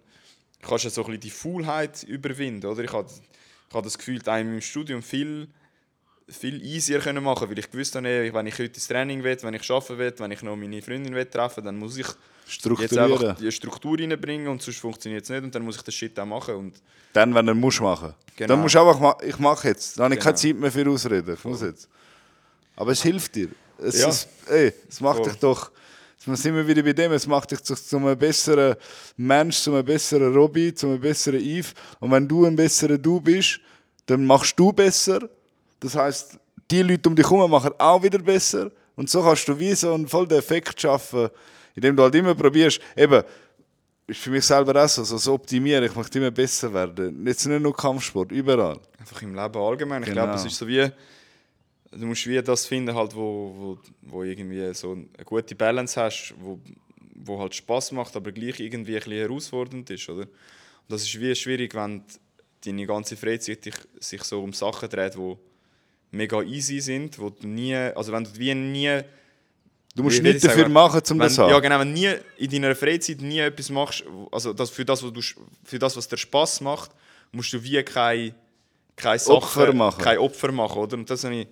kannst 0.62 0.86
du 0.86 0.90
so 0.90 1.02
ein 1.02 1.06
bisschen 1.08 1.22
die 1.22 1.30
Faulheit 1.30 2.04
überwinden. 2.04 2.66
Oder? 2.66 2.84
Ich 2.84 2.92
habe 2.92 3.08
ich 3.70 3.76
hab 3.76 3.84
das 3.84 3.98
Gefühl, 3.98 4.22
einem 4.28 4.56
im 4.56 4.62
Studium 4.62 5.02
viel 5.02 5.48
viel 6.28 6.64
easier 6.64 7.00
können 7.00 7.24
machen 7.24 7.50
weil 7.50 7.60
ich 7.60 7.70
gewusst 7.70 7.96
habe, 7.96 8.34
wenn 8.34 8.48
ich 8.48 8.54
heute 8.56 8.74
ins 8.74 8.88
Training 8.88 9.24
will, 9.24 9.38
wenn 9.42 9.54
ich 9.54 9.70
arbeiten 9.70 9.98
will, 9.98 10.14
wenn 10.18 10.32
ich 10.32 10.42
noch 10.42 10.56
meine 10.56 10.82
Freundin 10.82 11.14
will 11.14 11.26
treffen 11.26 11.64
dann 11.64 11.78
muss 11.78 11.98
ich 11.98 12.08
jetzt 12.80 12.98
einfach 12.98 13.36
die 13.36 13.52
Struktur 13.52 13.98
reinbringen 14.00 14.48
und 14.48 14.62
sonst 14.62 14.80
funktioniert 14.80 15.24
es 15.24 15.30
nicht 15.30 15.44
und 15.44 15.54
dann 15.54 15.64
muss 15.64 15.78
ich 15.78 15.82
das 15.82 15.94
Shit 15.94 16.20
auch 16.20 16.26
machen. 16.26 16.56
Und 16.56 16.76
dann, 17.14 17.34
wenn 17.34 17.46
du 17.46 17.54
musst 17.54 17.82
machen 17.82 18.14
genau. 18.36 18.54
Dann 18.54 18.62
musst 18.62 18.76
du 18.76 18.80
einfach, 18.80 19.22
ich 19.22 19.40
mache 19.40 19.70
jetzt, 19.70 19.98
dann 19.98 20.06
habe 20.06 20.16
ich 20.16 20.20
genau. 20.20 20.30
keine 20.30 20.36
Zeit 20.36 20.56
mehr 20.56 20.72
für 20.72 20.90
Ausreden, 20.90 21.34
ich 21.34 21.44
muss 21.44 21.62
jetzt. 21.62 21.90
Aber 22.76 22.92
es 22.92 23.02
hilft 23.02 23.36
dir. 23.36 23.50
Es, 23.78 24.00
ja. 24.00 24.10
ist, 24.10 24.28
ey, 24.48 24.74
es 24.88 25.02
macht 25.02 25.18
Voll. 25.18 25.30
dich 25.30 25.40
doch, 25.40 25.72
jetzt 26.26 26.42
sind 26.42 26.56
wir 26.56 26.68
wieder 26.68 26.84
bei 26.84 26.94
dem, 26.94 27.12
es 27.12 27.28
macht 27.28 27.52
dich 27.52 27.62
zu, 27.62 27.76
zu 27.76 27.98
einem 27.98 28.18
besseren 28.18 28.76
Mensch, 29.18 29.58
zu 29.58 29.74
einem 29.74 29.86
besseren 29.86 30.34
Robby, 30.34 30.74
zu 30.74 30.88
einem 30.88 31.02
besseren 31.02 31.42
Eve 31.42 31.70
und 32.00 32.12
wenn 32.12 32.28
du 32.28 32.46
ein 32.46 32.56
besserer 32.56 32.98
Du 32.98 33.20
bist, 33.20 33.60
dann 34.06 34.26
machst 34.26 34.58
du 34.60 34.72
besser 34.72 35.30
das 35.86 35.96
heißt, 35.96 36.40
die 36.72 36.82
Leute 36.82 37.10
um 37.10 37.16
dich 37.16 37.30
herum 37.30 37.50
machen 37.50 37.72
auch 37.78 38.02
wieder 38.02 38.20
besser. 38.20 38.72
Und 38.96 39.10
so 39.10 39.22
kannst 39.22 39.48
du 39.48 39.58
wie 39.60 39.74
so 39.74 39.94
einen 39.94 40.08
vollen 40.08 40.32
Effekt 40.32 40.80
schaffen, 40.82 41.30
indem 41.76 41.96
du 41.96 42.04
halt 42.04 42.16
immer 42.16 42.34
probierst, 42.34 42.80
eben, 42.96 43.24
ist 44.08 44.20
für 44.20 44.30
mich 44.30 44.46
selber 44.46 44.84
auch 44.84 44.88
so, 44.88 45.04
so, 45.04 45.18
so 45.18 45.34
optimieren, 45.34 45.84
ich 45.84 45.96
möchte 45.96 46.20
immer 46.20 46.32
besser 46.32 46.74
werden. 46.74 47.26
Jetzt 47.26 47.46
nicht 47.46 47.62
nur 47.62 47.76
Kampfsport, 47.76 48.32
überall. 48.32 48.80
Einfach 49.00 49.22
im 49.22 49.36
Leben 49.36 49.58
allgemein. 49.58 50.04
Ich 50.04 50.12
glaube, 50.12 50.34
es 50.34 50.42
genau. 50.42 50.52
ist 50.52 50.58
so 50.58 50.68
wie, 50.68 50.90
du 51.92 52.06
musst 52.06 52.28
wie 52.28 52.42
das 52.42 52.66
finden, 52.66 52.96
halt, 52.96 53.16
wo, 53.16 53.54
wo, 53.58 53.78
wo 54.02 54.24
irgendwie 54.24 54.74
so 54.74 54.92
eine 54.92 55.26
gute 55.26 55.56
Balance 55.56 56.00
hast, 56.00 56.36
wo, 56.40 56.60
wo 57.16 57.40
halt 57.40 57.56
Spaß 57.56 57.92
macht, 57.94 58.16
aber 58.16 58.32
gleich 58.32 58.60
irgendwie 58.60 58.96
ein 58.96 59.04
bisschen 59.04 59.20
herausfordernd 59.20 59.90
ist, 59.90 60.08
oder? 60.10 60.22
Und 60.22 60.90
das 60.90 61.04
ist 61.04 61.20
wie 61.20 61.34
schwierig, 61.36 61.74
wenn 61.74 62.04
deine 62.64 62.86
ganze 62.86 63.18
Freizeit 63.18 63.72
sich 64.00 64.24
so 64.24 64.44
um 64.44 64.54
Sachen 64.54 64.90
dreht, 64.90 65.16
die 65.16 65.36
mega 66.16 66.42
easy 66.42 66.80
sind, 66.80 67.20
wo 67.20 67.30
du 67.30 67.48
nie, 67.48 67.76
also 67.76 68.12
wenn 68.12 68.24
du 68.24 68.30
wie 68.38 68.54
nie 68.56 69.02
Du 69.96 70.04
musst 70.04 70.22
nichts 70.22 70.44
dafür 70.44 70.64
sagen, 70.64 70.74
machen, 70.74 71.02
um 71.10 71.20
das 71.20 71.36
zu 71.36 71.44
haben. 71.44 71.52
Ja, 71.52 71.60
genau. 71.62 71.80
Wenn 71.80 71.96
du 71.96 72.02
nie 72.02 72.14
in 72.38 72.52
deiner 72.52 72.76
Freizeit 72.76 73.22
nie 73.22 73.40
etwas 73.40 73.70
machst, 73.70 74.04
also 74.30 74.52
das, 74.52 74.70
für, 74.70 74.84
das, 74.84 75.02
was 75.02 75.14
du, 75.14 75.22
für 75.64 75.80
das, 75.80 75.96
was 75.96 76.06
dir 76.10 76.18
Spass 76.18 76.60
macht, 76.60 76.92
musst 77.32 77.54
du 77.54 77.64
wie 77.64 77.82
keine, 77.82 78.36
keine 78.98 79.26
Opfer 79.28 79.72
machen. 79.72 80.04
Kein 80.04 80.18
Opfer 80.18 80.52
machen, 80.52 80.80
oder? 80.80 80.98
Und 80.98 81.10
das 81.10 81.24
habe 81.24 81.36
ich, 81.36 81.48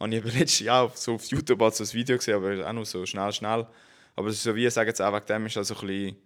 habe 0.00 0.14
ich 0.14 0.24
letztes 0.24 0.60
Jahr 0.60 0.90
so 0.94 1.16
auf 1.16 1.26
YouTube 1.26 1.58
so 1.74 1.84
ein 1.84 1.92
Video 1.92 2.16
gesehen, 2.16 2.36
aber 2.36 2.66
auch 2.66 2.72
nur 2.72 2.86
so 2.86 3.04
schnell, 3.04 3.30
schnell. 3.30 3.66
Aber 4.16 4.28
es 4.28 4.36
ist 4.36 4.44
so 4.44 4.56
wie, 4.56 4.70
sagen 4.70 4.88
jetzt 4.88 5.02
auch 5.02 5.12
wegen 5.12 5.26
dem, 5.26 5.46
ist 5.46 5.58
also 5.58 5.74
ein 5.74 5.86
bisschen, 5.86 6.16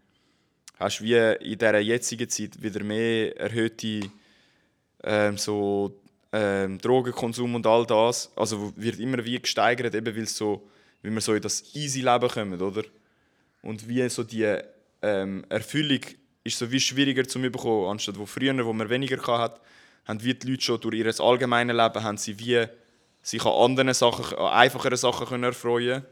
hast 0.79 1.03
wie 1.03 1.15
in 1.15 1.59
dieser 1.59 1.81
jetzigen 1.81 2.29
Zeit 2.29 2.63
wieder 2.63 2.85
mehr 2.85 3.37
erhöhte 3.41 4.03
ähm, 5.03 5.37
so 5.37 6.01
ähm, 6.33 6.79
Drogenkonsum 6.79 7.55
und 7.55 7.67
all 7.67 7.87
das, 7.87 8.33
also 8.37 8.73
wird 8.77 8.99
immer 8.99 9.25
wie 9.25 9.41
gesteigert, 9.41 9.95
eben 9.95 10.17
weil, 10.17 10.27
so, 10.27 10.69
weil 11.03 11.13
wir 11.13 11.21
so 11.21 11.35
in 11.35 11.43
das 11.43 11.75
easy 11.75 12.01
Leben 12.01 12.29
kommen, 12.29 12.61
oder? 12.61 12.83
Und 13.63 13.89
wie 13.89 14.09
so 14.09 14.23
die 14.23 14.59
ähm, 15.03 15.45
Erfüllung 15.49 16.01
ist 16.45 16.59
so 16.59 16.71
wie 16.71 16.81
schwieriger 16.81 17.27
zu 17.27 17.41
bekommen, 17.41 17.91
anstatt 17.91 18.19
wo 18.19 18.27
früher, 18.27 18.65
wo 18.65 18.73
man 18.73 18.89
weniger 18.89 19.21
hat, 19.39 19.61
haben 20.07 20.23
wie 20.23 20.35
die 20.35 20.51
Leute 20.51 20.63
schon 20.63 20.81
durch 20.81 20.95
ihr 20.95 21.21
allgemeines 21.21 21.77
Leben 21.77 22.03
haben 22.03 22.17
sie 22.17 22.39
wie 22.39 22.67
sich 23.23 23.45
an 23.45 23.53
anderen 23.53 23.93
Sachen, 23.95 24.37
an 24.39 24.53
einfacheren 24.53 24.97
Sachen 24.97 25.27
können 25.27 25.45
erfreuen 25.45 26.05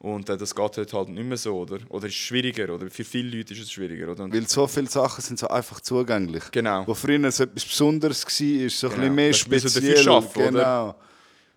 und 0.00 0.28
äh, 0.28 0.36
das 0.36 0.54
geht 0.54 0.76
heute 0.76 0.96
halt 0.96 1.08
nicht 1.08 1.24
mehr 1.24 1.36
so, 1.36 1.58
oder? 1.58 1.78
Oder 1.88 2.06
ist 2.06 2.14
schwieriger, 2.14 2.72
oder 2.72 2.88
für 2.88 3.02
viele 3.02 3.36
Leute 3.36 3.52
ist 3.52 3.60
es 3.60 3.72
schwieriger, 3.72 4.12
oder? 4.12 4.32
Weil 4.32 4.48
so 4.48 4.66
viele 4.68 4.88
Sachen 4.88 5.22
sind 5.22 5.38
so 5.40 5.48
einfach 5.48 5.80
zugänglich. 5.80 6.44
Genau. 6.52 6.86
Wo 6.86 6.94
früher 6.94 7.30
so 7.32 7.42
etwas 7.42 7.64
Besonderes 7.64 8.24
war, 8.24 8.64
ist 8.64 8.78
so 8.78 8.88
genau. 8.88 9.02
ein 9.02 9.16
bisschen 9.16 9.50
mehr 9.50 9.60
speziell. 9.60 9.94
Dafür 9.94 10.02
schaffen, 10.04 10.42
genau. 10.42 10.84
Oder? 10.84 10.96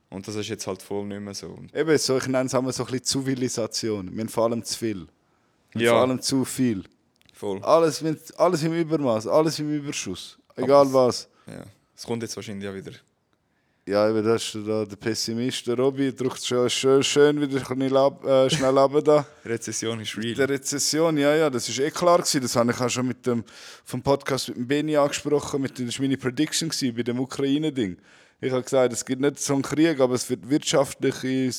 Und 0.09 0.27
das 0.27 0.35
ist 0.35 0.49
jetzt 0.49 0.65
halt 0.65 0.81
voll 0.81 1.05
nicht 1.05 1.21
mehr 1.21 1.33
so. 1.35 1.55
Eben, 1.73 1.97
so, 1.97 2.17
ich 2.17 2.27
nenne 2.27 2.45
es 2.45 2.55
einmal 2.55 2.73
so 2.73 2.83
ein 2.83 2.91
bisschen 2.91 3.05
Zivilisation. 3.05 4.11
Wir 4.11 4.21
haben 4.21 4.29
vor 4.29 4.45
allem 4.45 4.63
zu 4.63 4.77
viel. 4.77 5.07
Wir 5.73 5.85
ja. 5.85 5.91
vor 5.91 6.01
allem 6.01 6.21
zu 6.21 6.43
viel. 6.43 6.83
Voll. 7.33 7.63
Alles, 7.63 8.03
alles 8.37 8.63
im 8.63 8.73
Übermaß, 8.73 9.27
alles 9.27 9.59
im 9.59 9.71
Überschuss. 9.73 10.37
Egal 10.55 10.91
was. 10.91 11.29
Ja. 11.47 11.63
Es 11.95 12.05
kommt 12.05 12.23
jetzt 12.23 12.35
wahrscheinlich 12.35 12.65
ja 12.65 12.73
wieder. 12.73 12.91
Ja, 13.91 14.09
eben, 14.09 14.23
das 14.23 14.55
ist 14.55 14.65
da 14.65 14.85
der 14.85 14.95
Pessimist, 14.95 15.67
der 15.67 15.77
Robby, 15.77 16.15
drückt 16.15 16.45
schon 16.45 16.69
schön, 16.69 17.03
schön 17.03 17.41
wieder 17.41 17.61
ein 17.69 17.97
ab, 17.97 18.23
äh, 18.23 18.49
schnell 18.49 18.73
da. 19.03 19.25
Rezession 19.45 19.99
ist 19.99 20.17
real. 20.17 20.33
Der 20.33 20.47
Rezession, 20.47 21.17
ja, 21.17 21.35
ja, 21.35 21.49
das 21.49 21.67
ist 21.67 21.77
eh 21.77 21.91
klar 21.91 22.19
gewesen. 22.19 22.41
Das 22.41 22.55
habe 22.55 22.71
ich 22.71 22.79
auch 22.79 22.89
schon 22.89 23.05
mit 23.05 23.27
dem, 23.27 23.43
vom 23.83 24.01
Podcast 24.01 24.47
mit 24.47 24.59
dem 24.59 24.67
Benny 24.67 24.95
angesprochen. 24.95 25.61
Mit, 25.61 25.77
das 25.77 25.99
war 25.99 26.05
meine 26.05 26.15
Prediction 26.15 26.69
gewesen, 26.69 26.95
bei 26.95 27.03
dem 27.03 27.19
Ukraine-Ding. 27.19 27.97
Ich 28.39 28.51
habe 28.53 28.63
gesagt, 28.63 28.93
es 28.93 29.03
gibt 29.03 29.19
nicht 29.19 29.39
so 29.39 29.55
einen 29.55 29.61
Krieg, 29.61 29.99
aber 29.99 30.15
es 30.15 30.29
wird 30.29 30.49
wirtschaftliche 30.49 31.51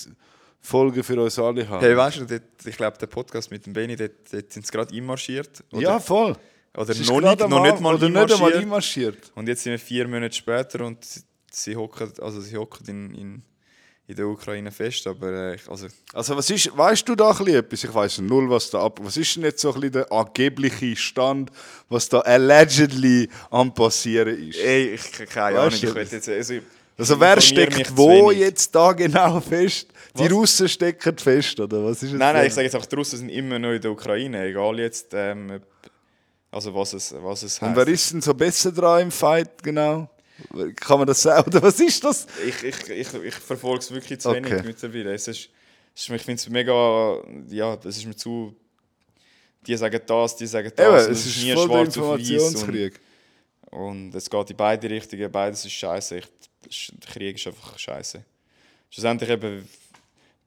Folgen 0.62 1.04
für 1.04 1.20
uns 1.22 1.38
alle 1.38 1.68
haben. 1.68 1.80
Hey, 1.80 1.94
weißt 1.94 2.20
du, 2.20 2.24
dort, 2.24 2.44
ich 2.64 2.76
glaube, 2.78 2.96
der 2.96 3.08
Podcast 3.08 3.50
mit 3.50 3.66
dem 3.66 3.74
Benny, 3.74 3.94
dort, 3.94 4.12
dort 4.32 4.50
sind 4.50 4.64
sie 4.64 4.72
gerade 4.72 4.94
einmarschiert. 4.94 5.62
Oder, 5.70 5.82
ja, 5.82 6.00
voll. 6.00 6.34
Oder 6.74 6.94
noch 6.94 7.20
nicht, 7.20 7.46
noch 7.46 7.62
nicht 7.62 7.80
mal 7.80 8.02
einmarschiert. 8.02 8.54
einmarschiert. 8.54 9.32
Und 9.34 9.48
jetzt 9.48 9.64
sind 9.64 9.72
wir 9.72 9.78
vier 9.78 10.08
Monate 10.08 10.34
später 10.34 10.86
und 10.86 11.04
sie, 11.52 11.76
hocken, 11.76 12.12
also 12.20 12.40
sie 12.40 12.56
hocken 12.56 12.86
in, 12.88 13.14
in, 13.14 13.42
in 14.08 14.16
der 14.16 14.26
Ukraine 14.26 14.70
fest. 14.70 15.06
Aber 15.06 15.30
äh, 15.30 15.54
ich- 15.56 15.68
also, 15.68 15.86
Also 16.12 16.36
was 16.36 16.50
ist, 16.50 16.76
weißt 16.76 17.08
du 17.08 17.14
da 17.14 17.30
ein 17.30 17.36
bisschen 17.38 17.54
etwas? 17.56 17.84
Ich 17.84 17.94
weiß 17.94 18.18
null, 18.18 18.48
was 18.50 18.70
da 18.70 18.82
ab. 18.84 18.98
Was 19.02 19.16
ist 19.16 19.36
denn 19.36 19.44
jetzt 19.44 19.60
so 19.60 19.68
ein 19.68 19.74
bisschen 19.80 19.92
der 19.92 20.12
angebliche 20.12 20.96
Stand, 20.96 21.50
was 21.88 22.08
da 22.08 22.20
allegedly 22.20 23.28
am 23.50 23.72
passieren 23.74 24.48
ist? 24.48 24.58
ey, 24.58 24.94
ich 24.94 25.12
keine 25.28 25.58
Ahnung. 25.60 25.72
Weißt 25.72 25.82
du 25.82 25.88
Ich 25.88 25.94
will 25.94 26.06
jetzt, 26.10 26.28
also, 26.28 26.54
Also 26.98 27.20
wer 27.20 27.40
steckt 27.40 27.96
wo 27.96 28.30
jetzt 28.30 28.74
da 28.74 28.92
genau 28.92 29.40
fest? 29.40 29.88
Die 30.18 30.24
Was? 30.24 30.32
Russen 30.32 30.68
stecken 30.68 31.16
fest, 31.16 31.58
oder 31.58 31.82
was 31.84 32.02
ist 32.02 32.10
Nein, 32.10 32.18
nein, 32.18 32.34
da? 32.34 32.44
ich 32.44 32.52
sage 32.52 32.64
jetzt 32.66 32.74
einfach, 32.74 32.86
die 32.86 32.96
Russen 32.96 33.18
sind 33.20 33.28
immer 33.30 33.58
noch 33.58 33.70
in 33.72 33.80
der 33.80 33.90
Ukraine, 33.92 34.44
egal 34.44 34.78
jetzt, 34.78 35.06
ähm, 35.14 35.60
also 36.50 36.74
was 36.74 36.92
es, 36.92 37.14
was 37.18 37.42
es 37.44 37.58
Und 37.62 37.68
heisst. 37.68 37.76
wer 37.78 37.88
ist 37.88 38.12
denn 38.12 38.20
so 38.20 38.34
besser 38.34 38.70
dran 38.72 39.02
im 39.04 39.10
Fight, 39.10 39.62
genau? 39.62 40.10
Kann 40.76 40.98
man 40.98 41.06
das 41.06 41.22
sagen? 41.22 41.46
Oder 41.48 41.62
was 41.62 41.78
ist 41.80 42.02
das? 42.04 42.26
Ich, 42.46 42.62
ich, 42.62 42.88
ich, 42.88 43.14
ich 43.14 43.34
verfolge 43.34 43.78
es 43.80 43.90
wirklich 43.90 44.20
zu 44.20 44.30
Okay. 44.30 44.44
wenig 44.44 44.64
mittlerweile. 44.64 45.14
Es 45.14 45.28
ist, 45.28 45.48
es 45.94 46.02
ist, 46.02 46.10
ich 46.10 46.22
finde 46.22 46.40
es 46.40 46.48
mega, 46.48 47.22
ja, 47.48 47.76
das 47.76 47.96
ist 47.96 48.06
mir 48.06 48.16
zu, 48.16 48.54
die 49.66 49.76
sagen 49.76 50.00
das, 50.06 50.36
die 50.36 50.46
sagen 50.46 50.72
das, 50.74 50.86
Eben, 50.86 51.06
und 51.06 51.12
es 51.12 51.26
ist 51.26 51.50
voll 51.52 51.68
der 51.68 51.80
Informationskrieg. 51.82 53.00
Und, 53.70 53.80
und 53.80 54.14
es 54.14 54.28
geht 54.28 54.50
in 54.50 54.56
beide 54.56 54.90
Richtungen, 54.90 55.30
beides 55.30 55.64
ist 55.64 55.72
scheiße. 55.72 56.18
Ich, 56.18 56.92
der 56.92 57.10
Krieg 57.12 57.36
ist 57.36 57.46
einfach 57.46 57.78
scheiße. 57.78 58.24
Schlussendlich 58.90 59.30
eben 59.30 59.68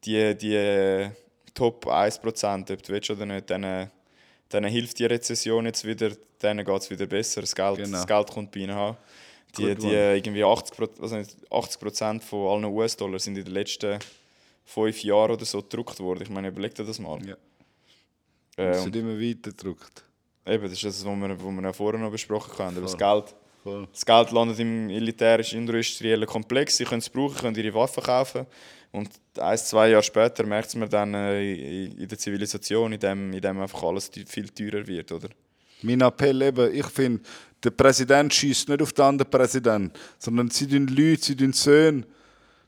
die, 0.03 0.35
die 0.35 1.09
Top 1.53 1.87
1%, 1.87 2.73
ob 2.73 2.83
du 2.83 2.93
willst 2.93 3.09
oder 3.09 3.25
nicht, 3.25 3.49
denen, 3.49 3.89
denen 4.51 4.69
hilft 4.71 4.99
die 4.99 5.05
Rezession 5.05 5.65
jetzt 5.65 5.85
wieder, 5.85 6.11
denen 6.41 6.63
geht 6.65 6.81
es 6.81 6.89
wieder 6.89 7.05
besser, 7.07 7.41
das 7.41 7.55
Geld, 7.55 7.77
Genau. 7.77 7.97
das 7.97 8.05
Geld 8.05 8.29
kommt 8.29 8.51
bei 8.51 8.59
ihnen 8.61 8.71
an. 8.77 8.97
Die, 9.57 9.63
Good 9.63 9.81
die 9.81 9.87
one. 9.87 10.15
irgendwie 10.17 10.43
80%, 10.43 10.75
Pro- 10.75 11.01
also 11.01 11.15
nicht 11.17 11.35
80 11.51 12.23
von 12.23 12.47
allen 12.47 12.65
US-Dollar 12.65 13.19
sind 13.19 13.37
in 13.37 13.45
den 13.45 13.53
letzten 13.53 13.99
fünf 14.65 15.03
Jahren 15.03 15.31
oder 15.31 15.45
so 15.45 15.61
gedruckt 15.61 15.99
worden. 15.99 16.23
Ich 16.23 16.29
meine, 16.29 16.47
überleg 16.49 16.73
dir 16.75 16.83
das 16.85 16.99
mal. 16.99 17.19
Ja. 17.25 17.35
Äh, 18.57 18.69
Es 18.71 18.85
wird 18.85 18.95
immer 18.95 19.19
weiter 19.19 19.51
gedruckt. 19.51 20.03
eben, 20.45 20.63
das 20.63 20.73
ist 20.73 20.83
das, 20.83 21.05
was 21.05 21.15
wir, 21.15 21.29
was 21.29 21.51
wir 21.55 21.61
ja 21.61 21.73
vorher 21.73 21.99
noch 21.99 22.11
besprochen 22.11 22.57
haben. 22.57 22.81
Das. 22.81 22.97
Geld, 22.97 23.35
Voll. 23.63 23.87
das 23.91 24.05
Geld 24.05 24.31
landet 24.31 24.59
im 24.59 24.87
militärisch-industriellen 24.87 26.27
Komplex. 26.27 26.77
Sie 26.77 26.83
können 26.85 26.99
es 26.99 27.09
brauchen, 27.09 27.35
können 27.37 27.55
ihre 27.55 27.73
Waffen 27.73 28.03
kaufen. 28.03 28.45
Und 28.91 29.09
ein, 29.39 29.57
zwei 29.57 29.89
Jahre 29.89 30.03
später 30.03 30.45
merkt 30.45 30.73
man 30.75 30.89
dann 30.89 31.13
äh, 31.13 31.85
in 31.85 32.07
der 32.07 32.17
Zivilisation, 32.17 32.93
in 32.93 32.99
dem, 32.99 33.33
in 33.33 33.41
dem 33.41 33.59
einfach 33.59 33.83
alles 33.83 34.09
viel 34.27 34.47
teurer 34.49 34.87
wird, 34.87 35.11
oder? 35.11 35.27
Mein 35.81 35.99
Appell 36.01 36.41
eben, 36.41 36.73
ich 36.73 36.85
finde, 36.87 37.21
der 37.65 37.71
Präsident 37.71 38.33
schießt 38.33 38.69
nicht 38.69 38.81
auf 38.81 38.93
den 38.93 39.05
anderen 39.05 39.29
Präsidenten, 39.29 39.91
sondern 40.19 40.49
sie 40.49 40.67
tun 40.67 40.87
Leute, 40.87 41.23
sie 41.23 41.35
tun 41.35 41.53
Söhne 41.53 42.03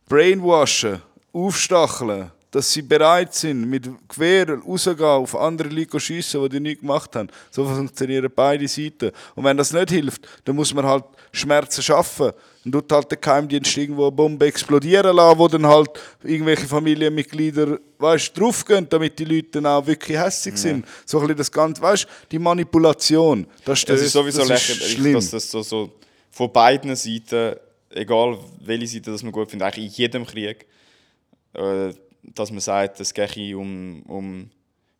brainwashen, 0.08 1.02
aufstacheln, 1.34 2.32
dass 2.52 2.72
sie 2.72 2.82
bereit 2.82 3.34
sind, 3.34 3.70
mit 3.70 3.90
Gewehr 4.08 4.50
rauszugehen, 4.50 5.08
auf 5.08 5.36
andere 5.36 5.70
Leute 5.70 6.00
schiessen, 6.00 6.42
die 6.44 6.50
die 6.50 6.60
nichts 6.60 6.82
gemacht 6.82 7.16
haben. 7.16 7.30
So 7.52 7.66
funktionieren 7.66 8.32
beide 8.34 8.68
Seiten. 8.68 9.12
Und 9.36 9.44
wenn 9.44 9.58
das 9.58 9.74
nicht 9.74 9.92
hilft, 9.92 10.28
dann 10.46 10.56
muss 10.56 10.74
man 10.74 10.86
halt 10.86 11.04
Schmerzen 11.32 11.84
schaffen. 11.84 12.32
Und 12.68 12.74
tut 12.74 12.92
halt 12.92 13.10
der 13.10 13.18
Geheimdienst 13.18 13.78
irgendwo 13.78 14.04
eine 14.08 14.12
Bombe 14.12 14.46
explodieren 14.46 15.16
lassen, 15.16 15.40
wo 15.40 15.48
dann 15.48 15.66
halt 15.66 15.90
irgendwelche 16.22 16.68
Familienmitglieder 16.68 17.80
weißt, 17.98 18.38
draufgehen, 18.38 18.88
damit 18.90 19.18
die 19.18 19.24
Leute 19.24 19.48
dann 19.52 19.68
auch 19.68 19.88
wirklich 19.88 20.18
hässlich 20.18 20.58
sind. 20.58 20.86
So 21.06 21.18
ein 21.20 21.22
bisschen 21.22 21.38
das 21.38 21.52
Ganze, 21.52 21.82
weißt 21.82 22.06
die 22.30 22.40
Manipulation. 22.40 23.48
Das, 23.64 23.84
Es 23.86 24.02
ist 24.02 24.12
sowieso 24.12 24.46
das 24.46 24.50
ist 24.50 24.68
lächerlich, 24.70 24.98
schlimm. 24.98 25.14
dass 25.14 25.30
das 25.30 25.50
so, 25.50 25.62
so 25.62 25.92
von 26.30 26.52
beiden 26.52 26.94
Seiten, 26.96 27.56
egal 27.92 28.38
welche 28.60 28.88
Seite 28.88 29.12
das 29.12 29.24
man 29.24 29.32
gut 29.32 29.50
findet, 29.50 29.68
eigentlich 29.68 29.86
in 29.86 29.92
jedem 29.94 30.26
Krieg, 30.26 30.66
äh, 31.54 31.94
dass 32.36 32.52
man 32.52 32.60
sagt, 32.60 33.00
es 33.00 33.14
gehe 33.14 33.58
um, 33.58 34.04
um 34.04 34.50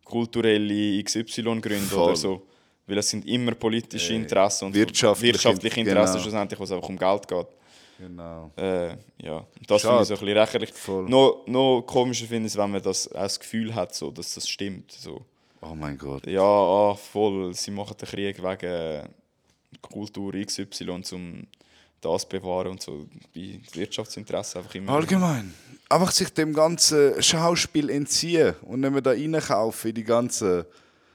kulturelle 0.04 1.02
XY-Gründe 1.04 1.94
oder 1.94 2.16
so. 2.16 2.42
Weil 2.86 2.96
es 2.96 3.10
sind 3.10 3.26
immer 3.28 3.52
politische 3.54 4.14
Interessen 4.14 4.64
und 4.64 4.74
wirtschaftliche- 4.74 5.34
wirtschaftliche 5.34 5.80
Interessen 5.80 6.14
genau. 6.14 6.22
schlussendlich, 6.22 6.58
wo 6.58 6.64
es 6.64 6.72
einfach 6.72 6.88
um 6.88 6.96
Geld 6.96 7.28
geht. 7.28 7.46
Genau. 7.98 8.52
Äh, 8.56 8.90
ja, 9.20 9.44
das 9.66 9.82
finde 9.82 10.02
ich 10.02 10.08
so 10.08 10.14
ein 10.14 10.20
bisschen 10.20 10.28
lächerlich. 10.28 10.72
Voll. 10.72 11.08
Noch, 11.08 11.42
noch 11.46 11.82
komischer 11.82 12.26
finde 12.26 12.46
ich 12.46 12.52
es, 12.52 12.58
wenn 12.58 12.70
man 12.70 12.82
das, 12.82 13.08
auch 13.08 13.22
das 13.22 13.40
Gefühl 13.40 13.74
hat, 13.74 13.94
so, 13.94 14.10
dass 14.10 14.34
das 14.34 14.48
stimmt. 14.48 14.92
So. 14.92 15.20
Oh 15.60 15.74
mein 15.74 15.98
Gott. 15.98 16.26
Ja, 16.26 16.42
ah, 16.42 16.94
voll. 16.94 17.52
Sie 17.54 17.72
machen 17.72 17.96
den 18.00 18.08
Krieg 18.08 18.42
wegen 18.42 19.08
Kultur 19.82 20.32
XY, 20.32 21.02
um 21.12 21.46
das 22.00 22.22
zu 22.22 22.28
bewahren 22.28 22.68
und 22.68 22.82
so. 22.82 23.06
Bei 23.34 23.60
Wirtschaftsinteressen 23.72 24.60
einfach 24.60 24.74
immer. 24.76 24.92
Allgemein. 24.92 25.52
Einfach 25.88 26.12
sich 26.12 26.32
dem 26.32 26.52
ganzen 26.52 27.20
Schauspiel 27.20 27.90
entziehen 27.90 28.54
und 28.62 28.80
nicht 28.80 28.92
mehr 28.92 29.00
da 29.00 29.10
reinkaufen 29.10 29.88
in 29.88 29.94
die 29.94 30.04
ganzen. 30.04 30.64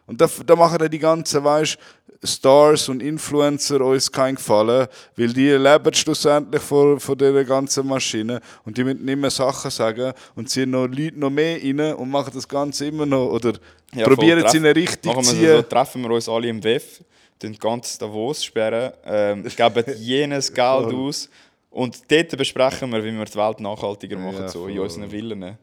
Und 0.05 0.19
da, 0.19 0.29
da 0.45 0.55
machen 0.55 0.79
dann 0.79 0.91
die 0.91 0.99
ganzen, 0.99 1.43
weißt 1.43 1.77
Stars 2.23 2.89
und 2.89 3.01
Influencer 3.03 3.81
uns 3.81 4.11
keinen 4.11 4.35
Gefallen, 4.35 4.87
weil 5.17 5.33
die 5.33 5.49
leben 5.51 5.93
schlussendlich 5.93 6.61
von, 6.61 6.99
von 6.99 7.17
dieser 7.17 7.43
ganzen 7.43 7.85
Maschine 7.87 8.39
und 8.65 8.77
die 8.77 8.83
müssen 8.83 9.03
mehr 9.03 9.29
Sachen 9.29 9.71
sagen 9.71 10.13
und 10.35 10.49
ziehen 10.49 10.71
noch 10.71 10.87
Leute 10.87 11.19
noch 11.19 11.29
mehr 11.29 11.57
rein 11.61 11.93
und 11.95 12.09
machen 12.09 12.31
das 12.33 12.47
Ganze 12.47 12.85
immer 12.87 13.05
noch 13.05 13.27
oder 13.29 13.53
Ja, 13.93 14.07
probieren 14.07 14.43
es 14.45 14.53
in 14.53 14.65
eine 14.65 14.75
Richtung 14.75 15.21
zu 15.23 15.31
ziehen. 15.31 15.57
so, 15.57 15.61
treffen 15.63 16.01
wir 16.03 16.11
uns 16.11 16.29
alle 16.29 16.47
im 16.47 16.63
WEF, 16.63 17.03
den 17.41 17.57
ganz 17.57 17.97
Davos 17.97 18.43
sperren, 18.43 18.93
ähm, 19.05 19.43
geben 19.43 19.83
jenes 19.99 20.53
Geld 20.53 20.93
aus 20.93 21.29
und 21.69 21.99
dort 22.09 22.37
besprechen 22.37 22.91
wir, 22.91 23.03
wie 23.03 23.11
wir 23.11 23.25
die 23.25 23.35
Welt 23.35 23.59
nachhaltiger 23.59 24.17
machen, 24.17 24.43
Ja, 24.43 24.47
so 24.47 24.67
in 24.67 24.79
unseren 24.79 25.09
Villen. 25.09 25.57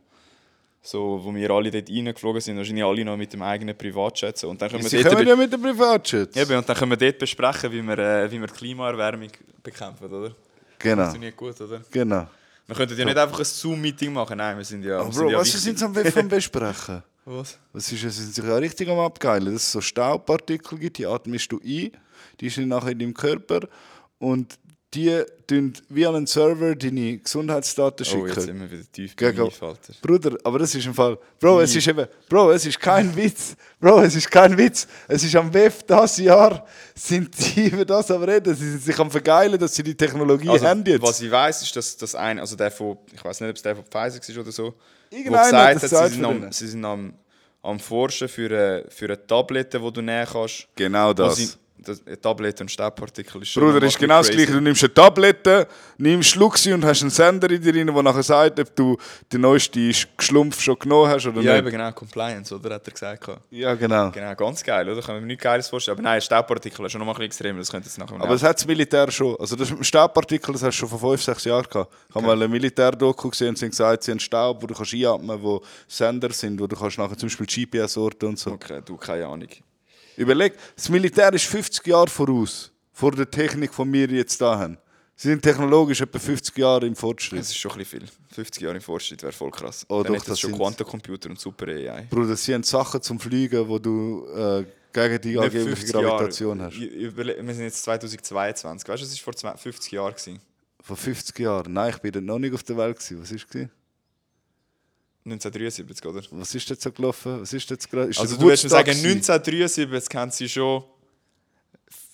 So, 0.82 1.20
wo 1.22 1.34
wir 1.34 1.50
alle 1.50 1.70
dort 1.70 1.90
reingeflogen 1.90 2.40
sind, 2.40 2.56
wahrscheinlich 2.56 2.84
alle 2.84 3.04
noch 3.04 3.16
mit 3.16 3.32
dem 3.32 3.42
eigenen 3.42 3.76
Privatjet. 3.76 4.42
Und 4.44 4.62
dann 4.62 4.70
können 4.70 4.90
wir 4.90 5.02
dort 5.02 5.14
kommen 5.14 5.28
ja 5.28 5.36
mit 5.36 5.52
dem 5.52 5.60
Privatjet. 5.60 6.34
Eben, 6.36 6.56
und 6.56 6.68
dann 6.68 6.76
können 6.76 6.90
wir 6.92 6.96
dort 6.96 7.18
besprechen, 7.18 7.70
wie 7.70 7.82
wir, 7.82 7.98
äh, 7.98 8.30
wie 8.30 8.40
wir 8.40 8.48
Klimaerwärmung 8.48 9.30
bekämpfen, 9.62 10.10
oder? 10.10 10.34
Genau, 10.78 11.02
Funktioniert 11.02 11.36
gut, 11.36 11.60
oder? 11.60 11.82
genau. 11.90 12.26
Wir 12.66 12.76
könnten 12.76 12.96
ja 12.96 13.04
nicht 13.04 13.18
einfach 13.18 13.38
ein 13.40 13.44
Zoom-Meeting 13.44 14.12
machen, 14.12 14.38
nein, 14.38 14.56
wir 14.56 14.64
sind 14.64 14.84
ja. 14.84 15.00
Oh, 15.02 15.06
wir 15.06 15.12
sind 15.12 15.22
Bro, 15.22 15.30
ja 15.32 15.38
was 15.38 15.46
wichtig. 15.48 15.60
sind 15.60 15.78
Sie 15.78 15.84
am 15.84 15.96
am 16.22 16.28
besprechen? 16.28 17.02
Was? 17.26 17.58
Was 17.72 17.92
ist, 17.92 18.02
es 18.02 18.16
sind 18.16 18.34
sich 18.34 18.44
ja 18.44 18.56
richtig 18.56 18.88
am 18.88 18.98
Abgeilen, 18.98 19.52
dass 19.52 19.62
es 19.64 19.72
so 19.72 19.80
Staubpartikel 19.80 20.78
gibt, 20.78 20.98
die 20.98 21.06
atmest 21.06 21.52
du 21.52 21.60
ein, 21.62 21.90
die 22.40 22.48
sind 22.48 22.68
nachher 22.68 22.92
in 22.92 22.98
deinem 22.98 23.14
Körper 23.14 23.68
und 24.18 24.58
die 24.92 25.22
tun 25.46 25.72
wie 25.88 26.04
an 26.04 26.16
einen 26.16 26.26
Server 26.26 26.74
deine 26.74 27.18
Gesundheitsdaten 27.18 28.04
Oh, 28.12 28.26
jetzt 28.26 28.34
schicken. 28.34 28.40
sind 28.40 28.60
wir 28.60 28.70
wieder 28.70 28.82
tief 28.92 29.14
Gegen-. 29.14 29.48
Bruder, 30.02 30.36
aber 30.42 30.58
das 30.58 30.74
ist 30.74 30.84
im 30.84 30.94
Fall. 30.94 31.16
Bro, 31.38 31.60
es 31.60 31.76
ist 31.76 31.86
eben. 31.86 32.06
Bro, 32.28 32.50
es 32.52 32.66
ist 32.66 32.80
kein 32.80 33.14
Witz. 33.14 33.54
Bro, 33.78 34.00
es 34.02 34.16
ist 34.16 34.28
kein 34.30 34.56
Witz. 34.58 34.88
Es 35.06 35.22
ist 35.22 35.36
am 35.36 35.52
WEF 35.54 35.84
das 35.84 36.16
Jahr, 36.18 36.66
sind 36.94 37.30
die 37.54 37.68
über 37.68 37.84
das 37.84 38.10
am 38.10 38.22
Reden. 38.24 38.54
Sie 38.54 38.68
sind 38.72 38.82
sich 38.82 38.98
am 38.98 39.10
Vergeilen, 39.10 39.58
dass 39.58 39.74
sie 39.76 39.84
die 39.84 39.94
Technologie 39.96 40.48
Also, 40.48 40.66
haben 40.66 40.84
jetzt. 40.84 41.02
was 41.02 41.20
ich 41.20 41.30
weiß, 41.30 41.62
ist, 41.62 41.76
dass 41.76 41.96
das 41.96 42.14
ein, 42.16 42.40
also 42.40 42.56
der 42.56 42.70
von, 42.72 42.98
ich 43.14 43.24
weiß 43.24 43.40
nicht, 43.42 43.50
ob 43.50 43.56
es 43.56 43.62
der 43.62 43.76
von 43.76 43.84
Pfizer 43.84 44.34
war 44.34 44.42
oder 44.42 44.52
so, 44.52 44.64
wo 45.10 45.16
Irgendeiner 45.16 45.74
gesagt 45.74 45.92
hat 45.92 46.00
hat, 46.02 46.08
sie 46.10 46.14
sind, 46.16 46.24
am, 46.24 46.52
sie 46.52 46.66
sind 46.68 46.84
am, 46.84 47.14
am 47.62 47.78
Forschen 47.78 48.28
für 48.28 48.46
eine, 48.46 48.84
für 48.88 49.04
eine 49.06 49.24
Tablette, 49.26 49.78
die 49.78 49.92
du 49.92 50.02
nehmen 50.02 50.26
kannst. 50.30 50.66
Genau 50.74 51.12
das. 51.12 51.58
Das 51.84 52.06
eine 52.06 52.20
Tablette 52.20 52.62
und 52.62 52.70
Staubpartikel 52.70 53.42
ist 53.42 53.48
schon 53.48 53.62
Bruder, 53.62 53.84
ist 53.86 53.98
genau 53.98 54.18
das 54.18 54.26
bisschen 54.28 54.44
Gleiche. 54.44 54.52
Du 54.58 54.60
nimmst 54.60 54.82
eine 54.84 54.94
Tablette, 54.94 55.68
nimmst 55.98 56.30
Schlucksi 56.30 56.72
und 56.72 56.84
hast 56.84 57.02
einen 57.02 57.10
Sender 57.10 57.50
in 57.50 57.60
dir 57.62 57.74
rein, 57.74 57.86
der 57.86 58.02
nachher 58.02 58.22
sagt, 58.22 58.60
ob 58.60 58.74
du 58.76 58.96
die 59.32 59.38
neueste 59.38 59.92
Schlumpf 60.18 60.60
schon 60.60 60.78
genommen 60.78 61.08
hast 61.10 61.26
oder 61.26 61.40
Ja, 61.40 61.52
nicht. 61.52 61.62
eben 61.62 61.70
genau, 61.70 61.92
Compliance, 61.92 62.54
oder? 62.54 62.74
Hat 62.74 62.86
er 62.86 62.92
gesagt. 62.92 63.26
Ja, 63.50 63.74
genau. 63.74 64.10
Genau, 64.10 64.34
ganz 64.34 64.62
geil, 64.62 64.88
oder? 64.88 65.00
Kann 65.00 65.14
man 65.16 65.22
mir 65.22 65.28
nichts 65.28 65.42
Geiles 65.42 65.68
vorstellen. 65.68 65.98
Aber 65.98 66.02
nein, 66.08 66.20
Staubpartikel 66.20 66.84
ist 66.86 66.92
schon 66.92 66.98
noch 67.00 67.06
mal 67.06 67.12
ein 67.12 67.16
bisschen 67.16 67.26
extrem, 67.46 67.58
das 67.58 67.70
könnte 67.70 67.88
jetzt 67.88 67.98
nachher 67.98 68.14
Aber 68.16 68.28
das 68.28 68.42
hat 68.42 68.56
das 68.56 68.66
Militär 68.66 69.10
schon. 69.10 69.36
Also 69.38 69.56
das 69.56 69.70
mit 69.70 69.78
dem 69.80 69.84
Staubpartikel, 69.84 70.52
das 70.52 70.62
hast 70.62 70.76
du 70.76 70.86
schon 70.86 70.88
vor 70.98 71.10
fünf, 71.10 71.22
sechs 71.22 71.44
Jahren 71.44 71.66
gehabt. 71.68 71.92
Ich 72.08 72.14
habe 72.14 72.26
mal 72.26 72.42
ein 72.42 72.50
Militärdoku 72.50 73.30
gesehen 73.30 73.48
und 73.50 73.58
sie 73.58 73.64
haben 73.66 73.70
gesagt, 73.70 74.02
sie 74.04 74.10
haben 74.12 74.20
Staub, 74.20 74.62
wo 74.62 74.66
du 74.66 74.74
kannst 74.74 74.92
einatmen 74.94 75.42
wo 75.42 75.62
Sender 75.88 76.30
sind, 76.32 76.60
wo 76.60 76.66
du 76.66 76.76
kannst 76.76 76.98
nachher 76.98 77.16
zum 77.16 77.28
Beispiel 77.28 77.66
GPS 77.66 77.96
orten 77.96 78.26
und 78.26 78.38
so. 78.38 78.52
Okay, 78.52 78.80
du, 78.84 78.96
keine 78.96 79.26
Ahnung. 79.26 79.48
Überleg, 80.20 80.52
das 80.76 80.88
Militär 80.88 81.32
ist 81.32 81.46
50 81.46 81.86
Jahre 81.86 82.08
voraus, 82.08 82.70
vor 82.92 83.12
der 83.12 83.30
Technik, 83.30 83.70
die 83.76 83.92
wir 83.92 84.08
jetzt 84.08 84.40
da 84.40 84.58
haben. 84.58 84.76
Sie 85.16 85.28
sind 85.28 85.42
technologisch 85.42 86.00
etwa 86.00 86.18
50 86.18 86.56
Jahre 86.56 86.86
im 86.86 86.96
Fortschritt. 86.96 87.40
Das 87.40 87.48
ist 87.48 87.56
schon 87.58 87.72
ein 87.72 87.78
bisschen 87.78 88.00
viel. 88.00 88.08
50 88.34 88.62
Jahre 88.62 88.76
im 88.76 88.80
Fortschritt 88.82 89.22
wäre 89.22 89.32
voll 89.32 89.50
krass. 89.50 89.84
Oh, 89.88 90.02
Dann 90.02 90.14
doch, 90.14 90.20
das 90.24 90.32
es 90.34 90.40
schon 90.40 90.52
Quantencomputer 90.52 91.28
und 91.30 91.38
Super 91.38 91.68
AI. 91.68 92.06
Bruder, 92.08 92.36
sie 92.36 92.54
haben 92.54 92.62
Sachen 92.62 93.02
zum 93.02 93.20
Fliegen, 93.20 93.68
wo 93.68 93.78
du 93.78 94.26
äh, 94.34 94.64
gegen 94.92 95.20
die 95.20 95.38
angebliche 95.38 95.76
50 95.76 95.92
Gravitation 95.92 96.58
Jahre. 96.58 96.70
hast. 96.70 96.80
Wir 96.80 97.54
sind 97.54 97.64
jetzt 97.64 97.82
2022. 97.82 98.88
Weißt 98.88 99.02
du, 99.02 99.06
das 99.06 99.14
war 99.16 99.22
vor 99.24 99.36
zwei- 99.36 99.56
50 99.56 99.92
Jahren. 99.92 100.14
Vor 100.82 100.96
50 100.96 101.38
Jahren. 101.38 101.72
Nein, 101.72 101.92
ich 101.94 101.98
bin 102.10 102.24
noch 102.24 102.38
nicht 102.38 102.54
auf 102.54 102.62
der 102.62 102.76
Welt. 102.78 102.98
Gewesen. 102.98 103.20
Was 103.22 103.30
ist 103.30 103.46
gewesen? 103.48 103.70
1973, 105.24 106.06
oder? 106.06 106.22
Was 106.32 106.54
ist 106.54 106.68
jetzt 106.70 106.82
so 106.82 106.90
gelaufen? 106.92 107.40
Was 107.42 107.52
ist 107.52 107.68
jetzt 107.68 107.90
gerade? 107.90 108.06
Also 108.18 108.36
du 108.36 108.42
würdest 108.42 108.64
mir 108.64 108.70
sagen, 108.70 108.86
gewesen? 108.90 109.06
1973 109.06 110.08
kennt 110.08 110.34
sie 110.34 110.48
schon 110.48 110.82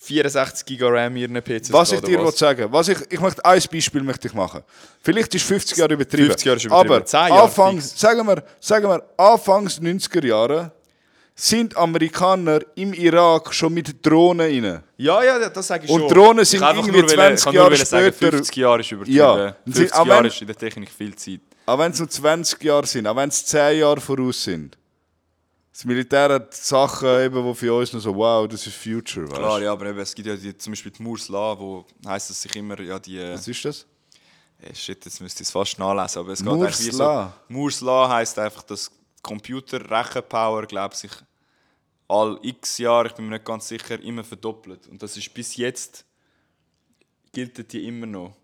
64 0.01 0.65
GB 0.65 0.83
RAM 0.85 1.15
in 1.15 1.33
ihren 1.33 1.41
PCs. 1.41 1.71
Was 1.73 1.91
ich 1.91 2.01
dir 2.01 2.19
will 2.23 2.31
sagen 2.31 2.71
was 2.71 2.87
ich, 2.89 2.97
ich 3.09 3.19
möchte 3.19 3.43
ein 3.43 3.61
Beispiel 3.71 4.03
möchte 4.03 4.27
ich 4.27 4.33
machen. 4.33 4.61
Vielleicht 5.01 5.33
ist 5.35 5.45
50 5.45 5.77
Jahre 5.77 5.93
übertrieben. 5.93 6.27
50 6.27 6.45
Jahre 6.45 6.57
ist 6.57 6.65
übertrieben. 6.65 6.93
Aber 6.95 7.05
10 7.05 7.19
Jahre 7.19 7.41
Anfangs, 7.43 7.99
sagen 7.99 8.27
wir, 8.27 8.43
sagen 8.59 8.87
wir, 8.89 9.03
Anfangs 9.17 9.81
90er 9.81 10.25
Jahre 10.25 10.71
sind 11.35 11.77
Amerikaner 11.77 12.59
im 12.75 12.93
Irak 12.93 13.53
schon 13.53 13.73
mit 13.73 14.03
Drohnen 14.05 14.41
rein. 14.65 14.83
Ja, 14.97 15.23
ja, 15.23 15.49
das 15.49 15.67
sage 15.67 15.85
ich 15.85 15.91
Und 15.91 16.01
schon. 16.01 16.09
Drohnen 16.09 16.45
sind 16.45 16.61
irgendwie 16.63 16.91
nur 16.91 17.03
wollen- 17.03 17.09
20 17.09 17.37
ich 17.37 17.43
kann 17.43 17.53
nur 17.53 17.63
Jahre 17.63 17.85
sagen, 17.85 18.13
später- 18.13 18.37
50 18.37 18.55
Jahre 18.57 18.79
ist 18.81 18.91
übertrieben. 18.91 19.17
Ja. 19.17 19.33
Und 19.65 19.75
sie- 19.75 19.81
50 19.81 19.93
aber 19.95 20.09
Jahre 20.09 20.27
ist 20.27 20.41
in 20.41 20.47
der 20.47 20.55
Technik 20.55 20.89
viel 20.89 21.15
Zeit. 21.15 21.41
Auch 21.67 21.77
wenn 21.79 21.91
es 21.91 21.99
nur 21.99 22.09
20 22.09 22.63
Jahre 22.63 22.87
sind, 22.87 23.05
auch 23.07 23.15
wenn 23.17 23.27
es 23.27 23.45
10 23.45 23.79
Jahre 23.79 23.99
voraus 23.99 24.41
sind. 24.41 24.77
Das 25.73 25.83
Militär 25.83 26.29
hat 26.29 26.53
Sachen, 26.53 27.07
eben, 27.19 27.45
die 27.45 27.53
für 27.53 27.73
uns 27.73 27.91
noch 27.91 27.99
so, 27.99 28.15
wow, 28.15 28.47
das 28.47 28.65
ist 28.65 28.77
Future. 28.77 29.27
Weißt? 29.27 29.35
Klar, 29.35 29.61
ja, 29.61 29.73
aber 29.73 29.87
eben, 29.87 29.99
es 29.99 30.15
gibt 30.15 30.27
ja 30.29 30.35
die, 30.37 30.57
zum 30.57 30.71
Beispiel 30.71 30.93
die 30.93 31.03
Moore's 31.03 31.27
Law, 31.27 31.59
wo 31.59 31.85
heisst 32.07 32.29
es 32.29 32.41
sich 32.41 32.55
immer, 32.55 32.79
ja, 32.79 32.97
die... 32.97 33.17
Äh, 33.17 33.33
Was 33.33 33.47
ist 33.49 33.65
das? 33.65 33.85
eh, 34.61 34.73
shit, 34.73 35.03
jetzt 35.03 35.19
müsste 35.19 35.43
ich 35.43 35.49
es 35.49 35.51
fast 35.51 35.77
nachlesen, 35.77 36.19
aber 36.19 36.31
es 36.31 36.39
geht 36.39 36.47
Moore's 36.47 36.79
eigentlich 36.79 36.93
wie 36.93 36.97
Law? 36.97 37.33
so... 37.49 37.53
Moore's 37.53 37.81
Law 37.81 38.09
heisst 38.09 38.39
einfach, 38.39 38.63
dass 38.63 38.89
Computer-Rechenpower, 39.21 40.65
glaube 40.67 40.93
ich, 40.93 40.99
sich 41.01 41.11
all 42.07 42.39
x 42.43 42.77
Jahre, 42.77 43.09
ich 43.09 43.13
bin 43.13 43.25
mir 43.25 43.33
nicht 43.33 43.45
ganz 43.45 43.67
sicher, 43.67 44.01
immer 44.01 44.23
verdoppelt. 44.23 44.87
Und 44.87 45.03
das 45.03 45.17
ist 45.17 45.33
bis 45.33 45.57
jetzt, 45.57 46.05
gilt 47.33 47.73
die 47.73 47.85
immer 47.87 48.05
noch. 48.05 48.37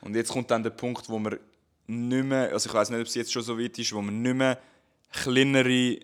Und 0.00 0.16
jetzt 0.16 0.32
kommt 0.32 0.50
dann 0.50 0.64
der 0.64 0.70
Punkt, 0.70 1.08
wo 1.08 1.18
man 1.18 1.38
nicht 1.86 2.24
mehr, 2.24 2.52
also 2.52 2.68
ich 2.68 2.74
weiß 2.74 2.90
nicht, 2.90 3.00
ob 3.00 3.06
es 3.06 3.14
jetzt 3.14 3.32
schon 3.32 3.42
so 3.42 3.58
weit 3.58 3.78
ist, 3.78 3.92
wo 3.92 4.02
man 4.02 4.20
nicht 4.22 4.34
mehr 4.34 4.58
kleinere, 5.12 5.98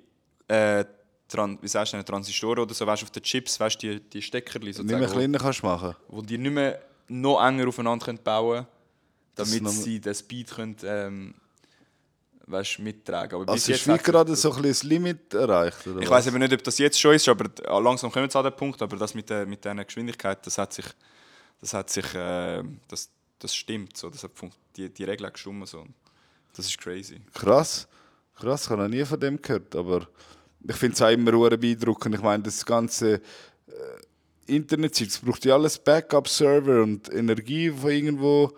äh, 0.49 0.85
Tran 1.29 1.59
wie 1.63 1.69
sagst 1.69 1.95
du, 1.95 2.03
Transistoren 2.05 2.59
oder 2.61 2.75
so, 2.75 2.87
weißt 2.87 3.03
auf 3.05 3.11
den 3.11 3.23
Chips, 3.23 3.59
weißt 3.59 3.81
die, 3.83 4.01
die 4.01 4.21
Steckerli 4.21 4.67
Nicht 4.67 4.77
sozusagen, 4.77 5.01
mehr 5.01 5.09
wo- 5.11 5.15
kleiner 5.15 5.39
kannst 5.39 5.63
du 5.63 5.67
machen. 5.67 5.97
wo 6.09 6.21
die 6.21 6.37
nicht 6.39 6.53
mehr 6.53 6.81
noch 7.09 7.43
enger 7.43 7.69
aufeinander 7.69 8.05
können 8.05 8.19
bauen 8.23 8.57
können, 8.65 8.67
damit 9.35 9.63
noch- 9.63 9.71
sie 9.71 9.99
den 10.01 10.15
Speed 10.15 10.51
können, 10.51 10.77
ähm, 10.85 11.35
weißt, 12.47 12.81
mittragen 12.81 13.37
Aber 13.37 13.47
bis 13.55 13.69
Also 13.69 13.73
ist 13.73 13.89
wie 13.89 13.97
gerade 14.05 14.31
das- 14.33 14.43
so 14.43 14.53
ein 14.53 14.63
das 14.63 14.83
Limit 14.83 15.33
erreicht, 15.33 15.87
oder 15.87 16.01
Ich 16.03 16.11
weiß 16.11 16.27
eben 16.27 16.39
nicht, 16.39 16.53
ob 16.53 16.63
das 16.65 16.77
jetzt 16.79 17.01
schon 17.01 17.15
ist, 17.15 17.27
aber 17.29 17.47
äh, 17.47 17.81
langsam 17.81 18.11
kommen 18.13 18.27
wir 18.27 18.31
zu 18.31 18.43
dem 18.43 18.55
Punkt. 18.55 18.83
Aber 18.83 18.97
das 18.97 19.15
mit 19.15 19.31
der 19.31 19.47
mit 19.47 19.65
dieser 19.65 19.85
Geschwindigkeit, 19.85 20.45
das 20.47 20.59
hat 20.59 20.75
sich, 20.75 20.85
das 21.63 21.73
hat 21.73 21.89
sich, 21.89 22.15
äh, 22.15 22.63
das, 22.89 23.09
das 23.43 23.55
stimmt 23.55 23.97
so. 23.97 24.09
Das 24.09 24.23
hat 24.23 24.31
die, 24.77 24.89
die 24.89 25.05
Regel 25.05 25.27
hat 25.27 25.35
gestimmt 25.35 25.69
so. 25.69 25.87
Das 26.55 26.67
ist 26.67 26.79
crazy. 26.79 27.21
Krass. 27.35 27.89
Krass, 28.37 28.65
ich 28.65 28.71
habe 28.71 28.83
noch 28.83 28.89
nie 28.89 29.05
von 29.05 29.21
dem 29.21 29.41
gehört, 29.41 29.75
aber 29.77 30.09
ich 30.67 30.77
finde 30.77 30.95
es 30.95 31.03
auch 31.03 31.11
immer 31.11 31.57
beeindruckend. 31.57 32.15
Ich 32.15 32.23
meine, 32.23 32.43
das 32.43 32.65
ganze 32.65 33.15
äh, 33.15 33.21
Internet, 34.47 35.01
es 35.01 35.19
braucht 35.19 35.45
ja 35.45 35.55
alles 35.55 35.79
Backup-Server 35.79 36.83
und 36.83 37.13
Energie 37.13 37.71
von 37.71 37.91
irgendwo, 37.91 38.53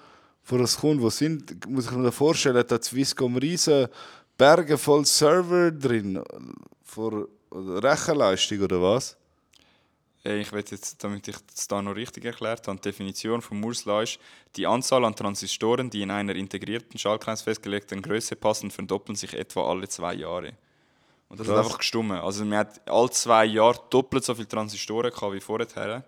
wo 0.47 0.59
das 0.59 0.79
kommt. 0.79 1.01
Wo 1.01 1.11
sind, 1.11 1.67
muss 1.69 1.87
ich 1.87 1.93
mir 1.93 2.13
vorstellen, 2.13 2.65
da 2.67 2.81
Swisscom 2.81 3.37
riesen 3.37 3.89
Berge 4.37 4.79
voll 4.79 5.05
Server 5.07 5.71
drin, 5.71 6.23
vor 6.83 7.29
oder 7.51 7.83
Rechenleistung 7.83 8.61
oder 8.61 8.83
was? 8.83 9.17
Äh, 10.25 10.41
Ich 10.41 10.53
will 10.53 10.65
jetzt, 10.69 11.03
damit 11.03 11.29
ich 11.29 11.37
es 11.55 11.69
da 11.69 11.83
noch 11.83 11.95
richtig 11.95 12.25
erklärt 12.25 12.67
habe, 12.69 12.77
die 12.79 12.83
Definition 12.83 13.43
von 13.43 13.61
Moore's 13.61 13.85
Law 13.85 14.03
ist, 14.03 14.19
die 14.57 14.67
Anzahl 14.67 15.05
an 15.05 15.15
Transistoren, 15.17 15.91
die 15.91 16.03
in 16.03 16.11
einer 16.11 16.35
integrierten 16.35 16.99
Schaltkreis 16.99 17.43
festgelegten 17.43 18.03
Größe 18.03 18.37
passen, 18.37 18.71
verdoppeln 18.71 19.17
sich 19.17 19.35
etwa 19.35 19.69
alle 19.71 19.89
zwei 19.89 20.15
Jahre. 20.15 20.53
Und 21.29 21.41
das 21.41 21.47
Krass. 21.47 21.57
hat 21.59 21.65
einfach 21.65 21.79
gestummen. 21.79 22.19
Also 22.19 22.45
man 22.45 22.59
hat 22.59 22.89
alle 22.89 23.11
zwei 23.11 23.45
Jahre 23.47 23.81
doppelt 23.91 24.25
so 24.25 24.35
viele 24.35 24.49
Transistoren 24.49 25.11
gehabt 25.11 25.33
wie 25.35 25.41
vorher. 25.41 26.05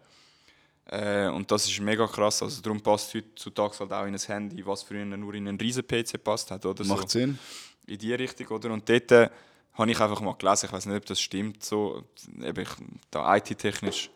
Äh, 0.89 1.29
und 1.29 1.51
das 1.51 1.67
ist 1.67 1.81
mega 1.81 2.07
krass. 2.07 2.43
Also 2.43 2.63
darum 2.63 2.81
passt 2.81 3.13
heutzutage 3.15 3.79
halt 3.81 3.93
auch 3.93 4.07
in 4.07 4.15
ein 4.15 4.21
Handy, 4.21 4.65
was 4.65 4.83
früher 4.85 5.05
nur 5.05 5.35
in 5.35 5.49
einen 5.49 5.59
riesen 5.59 5.85
PC 5.87 6.23
passt 6.23 6.51
hat. 6.51 6.65
Oder 6.65 6.85
Macht 6.85 7.11
so 7.11 7.19
Sinn? 7.19 7.39
in 7.87 7.99
die 7.99 8.15
Richtung, 8.15 8.47
oder? 8.49 8.71
Und 8.71 8.89
dort 8.89 9.11
äh, 9.11 9.29
habe 9.77 9.91
ich 9.91 10.01
einfach 10.01 10.21
mal 10.21 10.35
gelesen, 10.35 10.67
ich 10.67 10.73
weiß 10.73 10.87
nicht, 10.87 10.97
ob 10.97 11.07
das 11.07 11.21
stimmt, 11.21 11.65
so, 11.65 12.05
eben 12.43 12.63
ich, 12.63 12.69
da 13.11 13.37
IT-technisch 13.37 14.11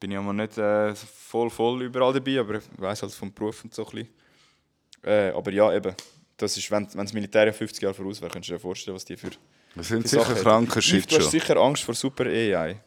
bin 0.00 0.10
ich 0.10 0.18
aber 0.18 0.32
nicht 0.32 0.58
äh, 0.58 0.94
voll, 0.94 1.48
voll 1.48 1.82
überall 1.82 2.12
dabei, 2.12 2.40
aber 2.40 2.56
ich 2.56 2.64
weiß 2.76 3.02
halt 3.02 3.12
vom 3.12 3.32
Beruf 3.32 3.62
und 3.64 3.72
so 3.72 3.86
ein 3.86 3.90
bisschen. 3.92 4.08
Äh, 5.04 5.30
aber 5.30 5.52
ja, 5.52 5.72
eben, 5.72 5.94
das 6.36 6.56
ist, 6.56 6.70
wenn, 6.70 6.88
wenn 6.94 7.04
das 7.04 7.12
Militär 7.12 7.46
ja 7.46 7.52
50 7.52 7.82
Jahre 7.82 7.94
voraus 7.94 8.20
wäre, 8.20 8.30
könntest 8.30 8.50
du 8.50 8.54
dir 8.54 8.60
vorstellen, 8.60 8.96
was 8.96 9.04
die 9.04 9.16
für, 9.16 9.30
Das 9.74 9.88
sind 9.88 10.02
für 10.02 10.08
sicher 10.08 10.24
Sachen 10.24 10.42
kranke 10.42 10.82
Shit 10.82 11.10
Du 11.10 11.16
hast 11.18 11.30
sicher 11.30 11.56
Angst 11.56 11.84
vor 11.84 11.94
Super 11.94 12.26
AI. 12.26 12.80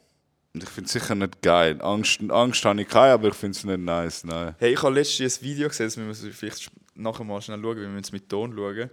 Und 0.54 0.64
ich 0.64 0.70
finde 0.70 0.88
es 0.88 0.94
sicher 0.94 1.16
nicht 1.16 1.42
geil. 1.42 1.82
Angst, 1.82 2.20
Angst 2.30 2.64
habe 2.64 2.82
ich 2.82 2.88
keine, 2.88 3.14
aber 3.14 3.30
ich 3.30 3.34
finde 3.34 3.58
es 3.58 3.64
nicht 3.64 3.80
nice. 3.80 4.24
Nein. 4.24 4.56
Hey, 4.58 4.74
ich 4.74 4.82
habe 4.82 4.94
letztens 4.94 5.40
ein 5.40 5.44
Video 5.44 5.68
gesehen, 5.68 5.88
das 5.88 5.98
müssen 5.98 6.28
wir 6.28 6.34
vielleicht 6.34 6.72
nachher 6.96 7.24
mal 7.26 7.42
schnell 7.42 7.62
schauen, 7.62 7.78
wie 7.78 7.94
wir 7.94 8.02
es 8.02 8.12
mit 8.12 8.30
Ton 8.30 8.54
schauen. 8.56 8.90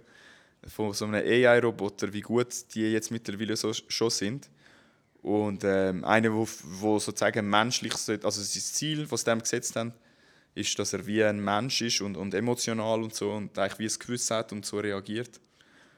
Von 0.67 0.93
so 0.93 1.05
einem 1.05 1.15
AI-Roboter, 1.15 2.11
wie 2.13 2.21
gut 2.21 2.47
die 2.73 2.81
jetzt 2.91 3.11
mittlerweile 3.11 3.55
so, 3.55 3.71
schon 3.73 4.09
sind. 4.09 4.49
Und 5.21 5.63
ähm, 5.63 6.03
einer, 6.03 6.33
wo, 6.33 6.47
wo 6.63 6.99
sozusagen 6.99 7.49
menschlich, 7.49 7.93
sollte- 7.93 8.25
also 8.25 8.41
das 8.41 8.73
Ziel, 8.73 9.09
was 9.09 9.21
sie 9.21 9.25
dem 9.31 9.39
gesetzt 9.39 9.75
haben, 9.75 9.93
ist, 10.55 10.77
dass 10.77 10.93
er 10.93 11.05
wie 11.05 11.23
ein 11.23 11.43
Mensch 11.43 11.81
ist 11.81 12.01
und, 12.01 12.15
und 12.15 12.33
emotional 12.33 13.01
und 13.01 13.15
so 13.15 13.31
und 13.31 13.57
eigentlich 13.57 13.79
wie 13.79 13.85
es 13.85 13.99
Gewissen 13.99 14.35
hat 14.37 14.51
und 14.51 14.65
so 14.65 14.79
reagiert. 14.79 15.39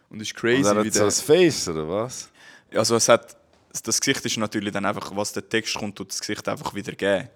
Und 0.09 0.21
ist 0.21 0.33
crazy, 0.35 0.59
Und 0.69 0.77
er 0.77 0.83
wie 0.83 0.87
hat 0.87 0.93
so 0.93 0.99
der, 0.99 1.07
ein 1.07 1.11
Face, 1.11 1.67
oder 1.67 1.89
was? 1.89 2.29
also 2.73 2.95
es 2.95 3.09
hat, 3.09 3.35
das 3.83 3.99
Gesicht 3.99 4.25
ist 4.25 4.37
natürlich 4.37 4.71
dann 4.71 4.85
einfach, 4.85 5.15
was 5.15 5.33
der 5.33 5.47
Text 5.47 5.75
kommt, 5.75 5.97
tut 5.97 6.09
das 6.09 6.19
Gesicht 6.19 6.47
einfach 6.47 6.73
wieder 6.73 6.93
geben. 6.93 7.27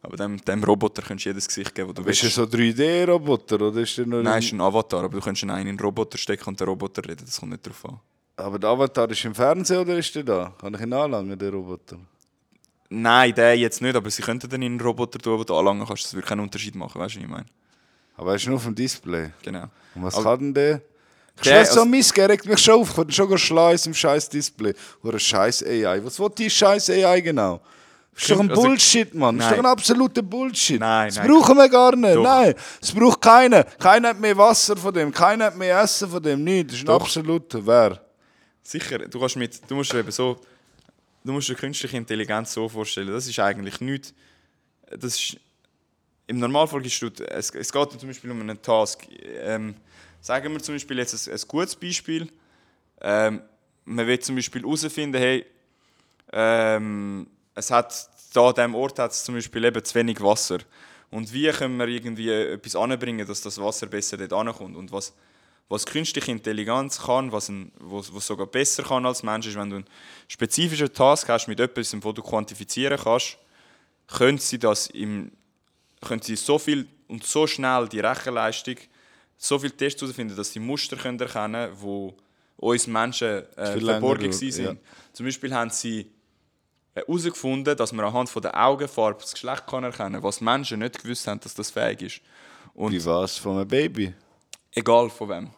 Aber 0.00 0.16
dem, 0.16 0.36
dem 0.44 0.62
Roboter 0.64 1.02
kannst 1.02 1.24
du 1.24 1.30
jedes 1.30 1.48
Gesicht 1.48 1.74
geben, 1.74 1.88
wo 1.88 1.92
du 1.92 2.02
Ist 2.02 2.18
er 2.20 2.22
willst. 2.24 2.36
so 2.36 2.42
3D-Roboter 2.44 3.60
oder 3.60 3.80
ist 3.80 3.98
der 3.98 4.06
nur 4.06 4.22
Nein, 4.22 4.38
es 4.38 4.44
ist 4.46 4.52
ein 4.52 4.60
Avatar, 4.60 5.00
aber 5.04 5.16
du 5.18 5.20
kannst 5.20 5.42
einen 5.42 5.50
in 5.60 5.68
einen 5.68 5.80
Roboter 5.80 6.16
stecken 6.16 6.44
und 6.48 6.60
der 6.60 6.68
Roboter 6.68 7.02
reden, 7.04 7.24
das 7.26 7.38
kommt 7.40 7.52
nicht 7.52 7.66
drauf 7.66 7.84
an. 7.84 7.98
Aber 8.36 8.58
der 8.58 8.70
Avatar 8.70 9.10
ist 9.10 9.24
im 9.24 9.34
Fernsehen 9.34 9.78
oder 9.80 9.98
ist 9.98 10.14
der 10.14 10.22
da? 10.22 10.52
Kann 10.60 10.72
ich 10.74 10.80
ihn 10.80 10.92
anlangen, 10.92 11.36
den 11.36 11.52
Roboter? 11.52 11.96
Nein, 12.90 13.34
der 13.34 13.56
jetzt 13.58 13.82
nicht, 13.82 13.96
aber 13.96 14.08
sie 14.10 14.22
könnten 14.22 14.48
dann 14.48 14.62
in 14.62 14.72
einen 14.72 14.80
Roboter 14.80 15.18
tun, 15.18 15.38
wo 15.38 15.44
du 15.44 15.56
anlangen 15.56 15.84
kannst, 15.86 16.04
das 16.04 16.14
würde 16.14 16.26
keinen 16.28 16.40
Unterschied 16.40 16.74
machen, 16.74 17.00
weißt 17.00 17.16
du, 17.16 17.18
was 17.18 17.24
ich 17.24 17.30
meine? 17.30 17.46
Aber 18.16 18.30
er 18.30 18.36
ist 18.36 18.46
nur 18.46 18.56
auf 18.56 18.64
dem 18.64 18.74
Display. 18.74 19.30
Genau. 19.42 19.64
Und 19.94 20.02
was 20.04 20.14
Aber- 20.14 20.24
kann 20.36 20.38
denn 20.40 20.54
der? 20.54 20.80
Ich 21.36 21.42
Der- 21.42 21.64
so 21.66 21.84
Missgehen 21.84 22.26
regt 22.30 22.46
mich 22.46 22.58
schon 22.58 22.80
auf. 22.80 22.90
Ich 22.90 22.96
will 22.98 23.10
schon 23.12 23.38
schleiß 23.38 23.86
im 23.86 23.94
scheiß 23.94 24.28
Display. 24.28 24.74
Oder 25.04 25.18
scheiß 25.20 25.62
AI. 25.64 26.04
Was 26.04 26.18
will 26.18 26.30
die 26.36 26.50
scheiß 26.50 26.90
AI 26.90 27.20
genau? 27.20 27.60
Das 28.18 28.24
ist 28.24 28.30
doch 28.32 28.40
ein 28.40 28.50
Also- 28.50 28.62
Bullshit, 28.62 29.14
Mann. 29.14 29.36
Das 29.38 29.46
ist 29.46 29.50
Nein. 29.52 29.60
doch 29.62 29.64
ein 29.68 29.72
absoluter 29.72 30.22
Bullshit. 30.22 30.80
Nein, 30.80 31.08
das 31.08 31.16
nein. 31.18 31.28
brauchen 31.28 31.56
wir 31.56 31.68
gar 31.68 31.94
nicht. 31.94 32.16
Doch. 32.16 32.22
Nein, 32.24 32.54
es 32.82 32.92
braucht 32.92 33.22
keiner. 33.22 33.62
Keiner 33.62 34.08
hat 34.08 34.18
mehr 34.18 34.36
Wasser 34.36 34.76
von 34.76 34.92
dem. 34.92 35.12
Keiner 35.12 35.44
hat 35.46 35.56
mehr 35.56 35.80
Essen 35.80 36.08
von 36.10 36.20
dem. 36.22 36.42
Nicht. 36.42 36.70
Das 36.70 36.76
ist 36.76 36.82
ein 36.82 36.86
Doch. 36.86 37.00
absoluter. 37.02 37.64
Wer? 37.64 38.00
Sicher, 38.64 38.98
du 38.98 39.20
kannst 39.20 39.36
mit, 39.36 39.60
du 39.70 39.76
musst 39.76 39.92
dir 39.92 40.00
eben 40.00 40.10
so, 40.10 40.36
du 41.24 41.32
musst 41.32 41.48
dir 41.48 41.54
künstliche 41.54 41.96
Intelligenz 41.96 42.52
so 42.52 42.68
vorstellen, 42.68 43.12
das 43.12 43.26
ist 43.26 43.38
eigentlich 43.38 43.80
nichts, 43.80 44.12
das 44.90 45.14
ist, 45.14 45.36
im 46.26 46.38
Normalfall 46.38 46.82
du, 46.82 46.88
es, 46.88 47.50
es 47.50 47.72
geht 47.72 47.72
zum 48.00 48.08
Beispiel 48.08 48.30
um 48.30 48.40
einen 48.42 48.60
Task, 48.60 49.06
ähm, 49.42 49.74
sagen 50.20 50.52
wir 50.52 50.60
zum 50.60 50.74
Beispiel 50.74 50.98
jetzt 50.98 51.28
ein, 51.28 51.32
ein 51.32 51.40
gutes 51.48 51.76
Beispiel, 51.76 52.28
ähm, 53.00 53.40
man 53.86 54.06
will 54.06 54.18
zum 54.18 54.36
Beispiel 54.36 54.60
herausfinden, 54.60 55.16
hey, 55.18 55.46
ähm, 56.32 57.26
es 57.58 57.70
hat 57.70 58.08
da 58.32 58.48
an 58.48 58.54
diesem 58.54 58.74
Ort 58.74 58.98
hat 58.98 59.10
es 59.10 59.24
zum 59.24 59.34
Beispiel 59.34 59.64
eben 59.64 59.84
zu 59.84 59.94
wenig 59.94 60.20
Wasser. 60.20 60.58
Und 61.10 61.32
wie 61.32 61.50
können 61.50 61.78
wir 61.78 61.88
irgendwie 61.88 62.30
etwas 62.30 62.76
anbringen, 62.76 63.26
dass 63.26 63.40
das 63.40 63.60
Wasser 63.60 63.86
besser 63.86 64.16
dort 64.16 64.32
ankommt? 64.32 64.76
Und 64.76 64.92
was, 64.92 65.14
was 65.68 65.86
künstliche 65.86 66.30
Intelligenz 66.30 67.00
kann, 67.00 67.32
was, 67.32 67.48
ein, 67.48 67.72
was, 67.78 68.14
was 68.14 68.26
sogar 68.26 68.46
besser 68.46 68.82
kann 68.82 69.06
als 69.06 69.22
Mensch, 69.22 69.46
ist, 69.46 69.56
wenn 69.56 69.70
du 69.70 69.76
einen 69.76 69.86
spezifischen 70.28 70.92
Task 70.92 71.28
hast 71.28 71.48
mit 71.48 71.58
etwas, 71.58 71.96
wo 72.02 72.12
du 72.12 72.22
quantifizieren 72.22 72.98
kannst, 73.02 73.38
können 74.06 74.38
sie 74.38 74.58
das 74.58 74.88
im, 74.88 75.32
können 76.02 76.22
sie 76.22 76.36
so 76.36 76.58
viel 76.58 76.86
und 77.08 77.24
so 77.24 77.46
schnell 77.46 77.88
die 77.88 78.00
Rechenleistung, 78.00 78.76
so 79.38 79.58
viele 79.58 79.76
Tests 79.76 80.00
herausfinden, 80.02 80.36
dass 80.36 80.52
sie 80.52 80.60
Muster 80.60 80.96
können 80.96 81.18
erkennen 81.18 81.70
können, 81.70 81.80
wo 81.80 82.14
uns 82.58 82.86
Menschen 82.86 83.44
äh, 83.56 83.72
Viel 83.72 83.86
verborgen 83.86 84.32
waren. 84.32 84.64
ja. 84.64 84.76
Zum 85.12 85.26
Beispiel 85.26 85.54
haben 85.54 85.70
sie 85.70 86.10
herausgefunden, 87.06 87.76
dass 87.76 87.92
man 87.92 88.04
anhand 88.06 88.28
von 88.28 88.42
der 88.42 88.58
Augenfarbe 88.60 89.20
das 89.20 89.32
Geschlecht 89.32 89.66
kann 89.66 89.84
erkennen 89.84 90.14
kann, 90.14 90.22
was 90.22 90.40
Menschen 90.40 90.80
nicht 90.80 91.02
gewusst 91.02 91.26
haben, 91.26 91.40
dass 91.40 91.54
das 91.54 91.70
fähig 91.70 92.02
ist. 92.02 92.20
Und 92.74 92.92
Wie 92.92 93.04
was 93.04 93.36
von 93.38 93.56
einem 93.58 93.68
Baby? 93.68 94.14
egal 94.74 95.10
von 95.10 95.28
wem. 95.28 95.50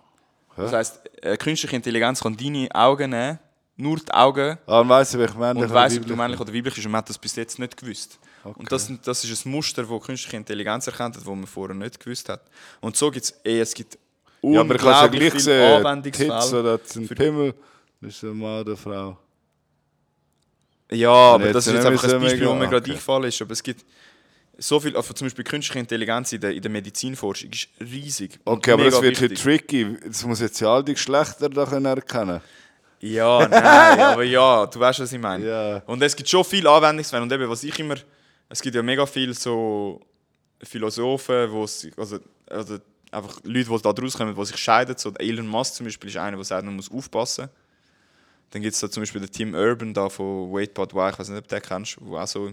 Das 0.57 0.73
heisst, 0.73 1.01
äh, 1.23 1.37
künstliche 1.37 1.77
Intelligenz 1.77 2.21
kann 2.23 2.37
deine 2.37 2.69
Augen 2.75 3.11
nehmen, 3.11 3.39
nur 3.77 3.97
die 3.99 4.13
Augen, 4.13 4.59
Ah, 4.67 4.87
weißt 4.87 5.15
du, 5.15 5.19
welch 5.19 5.35
männlich 5.35 5.65
und 5.65 5.73
weiss, 5.75 5.97
ob 5.97 6.07
du 6.07 6.15
männlich 6.17 6.39
oder 6.41 6.53
weiblich 6.53 6.75
bist. 6.75 6.85
Und 6.87 6.93
man 6.93 6.99
hat 6.99 7.09
das 7.09 7.17
bis 7.19 7.35
jetzt 7.37 7.59
nicht 7.59 7.77
gewusst. 7.77 8.19
Und 8.45 8.71
das, 8.71 8.91
das 9.05 9.25
ist 9.25 9.47
ein 9.47 9.51
Muster, 9.53 9.85
das 9.85 10.03
künstliche 10.03 10.37
Intelligenz 10.37 10.87
erkennt 10.87 11.15
hat, 11.17 11.23
das 11.23 11.25
man 11.29 11.47
vorher 11.47 11.75
nicht 11.77 11.99
gewusst 12.01 12.29
hat. 12.29 12.43
Und 12.81 12.97
so 12.97 13.11
gibt 13.11 13.25
es 13.27 13.35
eh, 13.45 13.61
es 13.61 13.73
gibt 13.75 13.99
Ja, 14.43 14.61
aber 14.61 14.75
ich 14.75 14.81
kann 14.83 14.93
es 14.93 15.01
ja 15.01 15.07
gleich 15.07 15.43
sehen. 15.43 16.03
Tits 16.03 16.53
oder 16.55 16.81
sind 16.85 17.15
Pimmel. 17.15 17.55
Das 18.01 18.15
ist 18.15 18.23
ein 18.23 18.37
Mann 18.39 18.61
oder 18.61 18.77
Frau. 18.77 19.17
Ja, 20.91 21.11
aber 21.11 21.53
das 21.53 21.67
ist 21.67 21.75
jetzt 21.75 21.87
einfach 21.87 22.05
ein 22.05 22.21
Beispiel, 22.21 22.47
wo 22.47 22.55
mir 22.55 22.69
gerade 22.69 22.91
eingefallen 22.91 23.29
ist. 23.29 23.41
Aber 23.41 23.53
es 23.53 23.63
gibt 23.63 23.85
so 24.59 24.79
viel, 24.81 24.97
also 24.97 25.15
zum 25.15 25.27
Beispiel 25.27 25.45
künstliche 25.45 25.79
Intelligenz 25.79 26.33
in 26.33 26.41
der, 26.41 26.53
in 26.53 26.61
der 26.61 26.71
Medizinforschung 26.71 27.51
ist 27.51 27.69
riesig. 27.81 28.39
Okay, 28.45 28.73
aber 28.73 28.85
das 28.85 29.01
wird 29.01 29.21
wichtig. 29.21 29.41
tricky. 29.41 29.97
Es 30.09 30.25
muss 30.25 30.41
jetzt 30.41 30.61
ja 30.61 30.75
all 30.75 30.85
die 30.85 30.95
Geschlechter 30.95 31.49
da 31.49 31.65
können 31.65 31.87
erkennen. 31.87 32.41
Ja, 33.01 33.49
nein, 33.49 34.01
aber 34.01 34.25
ja, 34.25 34.67
du 34.67 34.79
weißt, 34.79 35.01
was 35.01 35.13
ich 35.13 35.19
meine. 35.19 35.47
Ja. 35.47 35.83
Und 35.87 36.03
es 36.03 36.15
gibt 36.15 36.29
schon 36.29 36.45
viele 36.45 36.69
Anwendungsfälle. 36.69 37.23
Und 37.23 37.33
eben, 37.33 37.49
was 37.49 37.65
ich 37.65 37.79
immer. 37.79 37.97
Es 38.49 38.61
gibt 38.61 38.75
ja 38.75 38.83
mega 38.83 39.07
viele 39.07 39.33
so 39.33 40.01
Philosophen, 40.63 41.51
wo 41.51 41.63
also, 41.63 42.19
also 42.49 42.79
einfach 43.11 43.41
Leute, 43.45 43.71
die 43.71 43.83
da 43.83 43.91
rauskommen, 43.91 44.35
die 44.35 44.45
sich 44.45 44.57
scheiden. 44.57 44.97
So 44.99 45.13
Elon 45.15 45.47
Musk 45.47 45.75
zum 45.75 45.87
Beispiel 45.87 46.11
ist 46.11 46.17
einer, 46.17 46.37
der 46.37 46.45
sagt, 46.45 46.65
man 46.65 46.77
muss 46.77 46.91
aufpassen. 46.91 47.49
Dann 48.51 48.63
gibt 48.63 48.75
es 48.75 48.81
da 48.81 48.91
zum 48.91 49.03
Beispiel 49.03 49.21
den 49.21 49.31
Tim 49.31 49.55
Urban 49.55 49.95
da 49.95 50.09
von 50.09 50.51
But 50.51 50.95
Why, 50.95 51.11
ich 51.11 51.19
weiß 51.19 51.29
nicht, 51.29 51.39
ob 51.39 51.49
du 51.49 51.55
den 51.55 51.63
kennst, 51.63 51.99
der 52.01 52.23
auch 52.23 52.27
so 52.27 52.53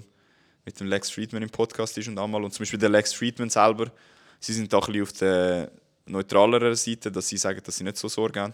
mit 0.65 0.79
dem 0.79 0.87
Lex 0.87 1.09
Friedman 1.09 1.41
im 1.41 1.49
Podcast 1.49 1.97
ist 1.97 2.07
und 2.07 2.19
einmal. 2.19 2.43
Und 2.43 2.53
zum 2.53 2.63
Beispiel 2.63 2.79
der 2.79 2.89
Lex 2.89 3.13
Friedman 3.13 3.49
selber, 3.49 3.91
sie 4.39 4.53
sind 4.53 4.71
da 4.71 4.79
ein 4.79 4.85
bisschen 4.85 5.03
auf 5.03 5.13
der 5.13 5.71
neutraleren 6.05 6.75
Seite, 6.75 7.11
dass 7.11 7.27
sie 7.27 7.37
sagen, 7.37 7.61
dass 7.63 7.77
sie 7.77 7.83
nicht 7.83 7.97
so 7.97 8.07
Sorge 8.07 8.41
haben. 8.41 8.53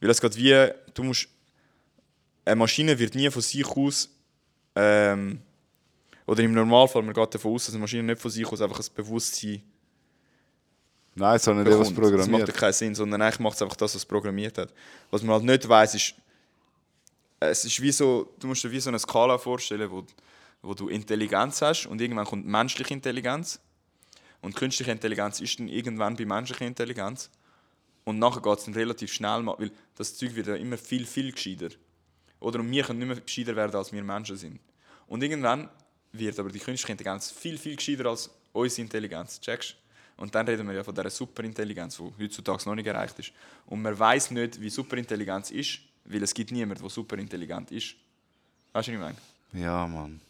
Weil 0.00 0.10
es 0.10 0.20
geht 0.20 0.36
wie, 0.36 0.70
du 0.94 1.02
musst, 1.02 1.28
eine 2.44 2.56
Maschine 2.56 2.98
wird 2.98 3.14
nie 3.14 3.30
von 3.30 3.42
sich 3.42 3.66
aus, 3.66 4.08
ähm, 4.74 5.40
oder 6.26 6.42
im 6.42 6.54
Normalfall, 6.54 7.02
man 7.02 7.14
geht 7.14 7.34
davon 7.34 7.54
aus, 7.54 7.66
dass 7.66 7.74
eine 7.74 7.80
Maschine 7.80 8.04
nicht 8.04 8.20
von 8.20 8.30
sich 8.30 8.46
aus 8.46 8.60
einfach 8.60 8.78
ein 8.78 8.86
Bewusstsein 8.94 9.62
Nein, 11.14 11.38
sondern 11.38 11.66
der, 11.66 11.78
was 11.78 11.92
bekommt. 11.92 12.14
Das 12.14 12.26
macht 12.26 12.40
ja 12.40 12.46
programmiert. 12.46 12.56
keinen 12.56 12.72
Sinn, 12.72 12.94
sondern 12.94 13.20
eigentlich 13.20 13.38
macht 13.40 13.56
es 13.56 13.62
einfach 13.62 13.76
das, 13.76 13.94
was 13.94 14.02
es 14.02 14.06
programmiert 14.06 14.56
hat. 14.56 14.72
Was 15.10 15.22
man 15.22 15.34
halt 15.34 15.44
nicht 15.44 15.68
weiß, 15.68 15.94
ist, 15.94 16.14
es 17.50 17.64
ist 17.64 17.80
wie 17.80 17.92
so, 17.92 18.34
du 18.38 18.46
musst 18.46 18.64
dir 18.64 18.70
wie 18.70 18.80
so 18.80 18.90
eine 18.90 18.98
Skala 18.98 19.38
vorstellen, 19.38 19.90
wo, 19.90 20.04
wo 20.62 20.74
du 20.74 20.88
Intelligenz 20.88 21.62
hast 21.62 21.86
und 21.86 22.00
irgendwann 22.00 22.26
kommt 22.26 22.46
menschliche 22.46 22.94
Intelligenz 22.94 23.60
und 24.40 24.56
künstliche 24.56 24.90
Intelligenz 24.90 25.40
ist 25.40 25.58
dann 25.58 25.68
irgendwann 25.68 26.16
bei 26.16 26.24
menschlicher 26.24 26.66
Intelligenz 26.66 27.30
und 28.04 28.18
nachher 28.18 28.42
geht 28.42 28.58
es 28.58 28.64
dann 28.64 28.74
relativ 28.74 29.12
schnell, 29.12 29.46
weil 29.46 29.70
das 29.96 30.16
Zeug 30.16 30.34
wird 30.34 30.48
ja 30.48 30.56
immer 30.56 30.76
viel, 30.76 31.06
viel 31.06 31.32
gescheiter. 31.32 31.68
Oder 32.40 32.58
und 32.58 32.70
wir 32.70 32.82
können 32.82 32.98
nicht 32.98 33.08
mehr 33.08 33.20
gescheiter 33.20 33.54
werden, 33.54 33.76
als 33.76 33.92
wir 33.92 34.02
Menschen 34.02 34.36
sind. 34.36 34.60
Und 35.06 35.22
irgendwann 35.22 35.68
wird 36.10 36.38
aber 36.38 36.50
die 36.50 36.58
künstliche 36.58 36.92
Intelligenz 36.92 37.30
viel, 37.30 37.56
viel 37.56 37.76
gescheiter 37.76 38.06
als 38.06 38.30
unsere 38.52 38.82
Intelligenz. 38.82 39.40
Checkst 39.40 39.76
Und 40.16 40.34
dann 40.34 40.46
reden 40.46 40.66
wir 40.66 40.74
ja 40.74 40.82
von 40.82 40.94
dieser 40.94 41.10
Superintelligenz, 41.10 41.98
die 41.98 42.24
heutzutage 42.24 42.68
noch 42.68 42.74
nicht 42.74 42.86
erreicht 42.86 43.18
ist. 43.20 43.32
Und 43.66 43.80
man 43.80 43.96
weiß 43.96 44.32
nicht, 44.32 44.60
wie 44.60 44.68
Superintelligenz 44.68 45.52
ist, 45.52 45.78
weil 46.04 46.22
es 46.22 46.34
gibt 46.34 46.50
niemanden, 46.52 46.82
der 46.82 46.90
superintelligent 46.90 47.70
ist. 47.70 47.94
Weißt 48.72 48.88
du, 48.88 48.92
was 48.92 48.94
ich 48.94 48.98
meine? 48.98 49.16
Ja, 49.52 49.86
Mann. 49.86 50.20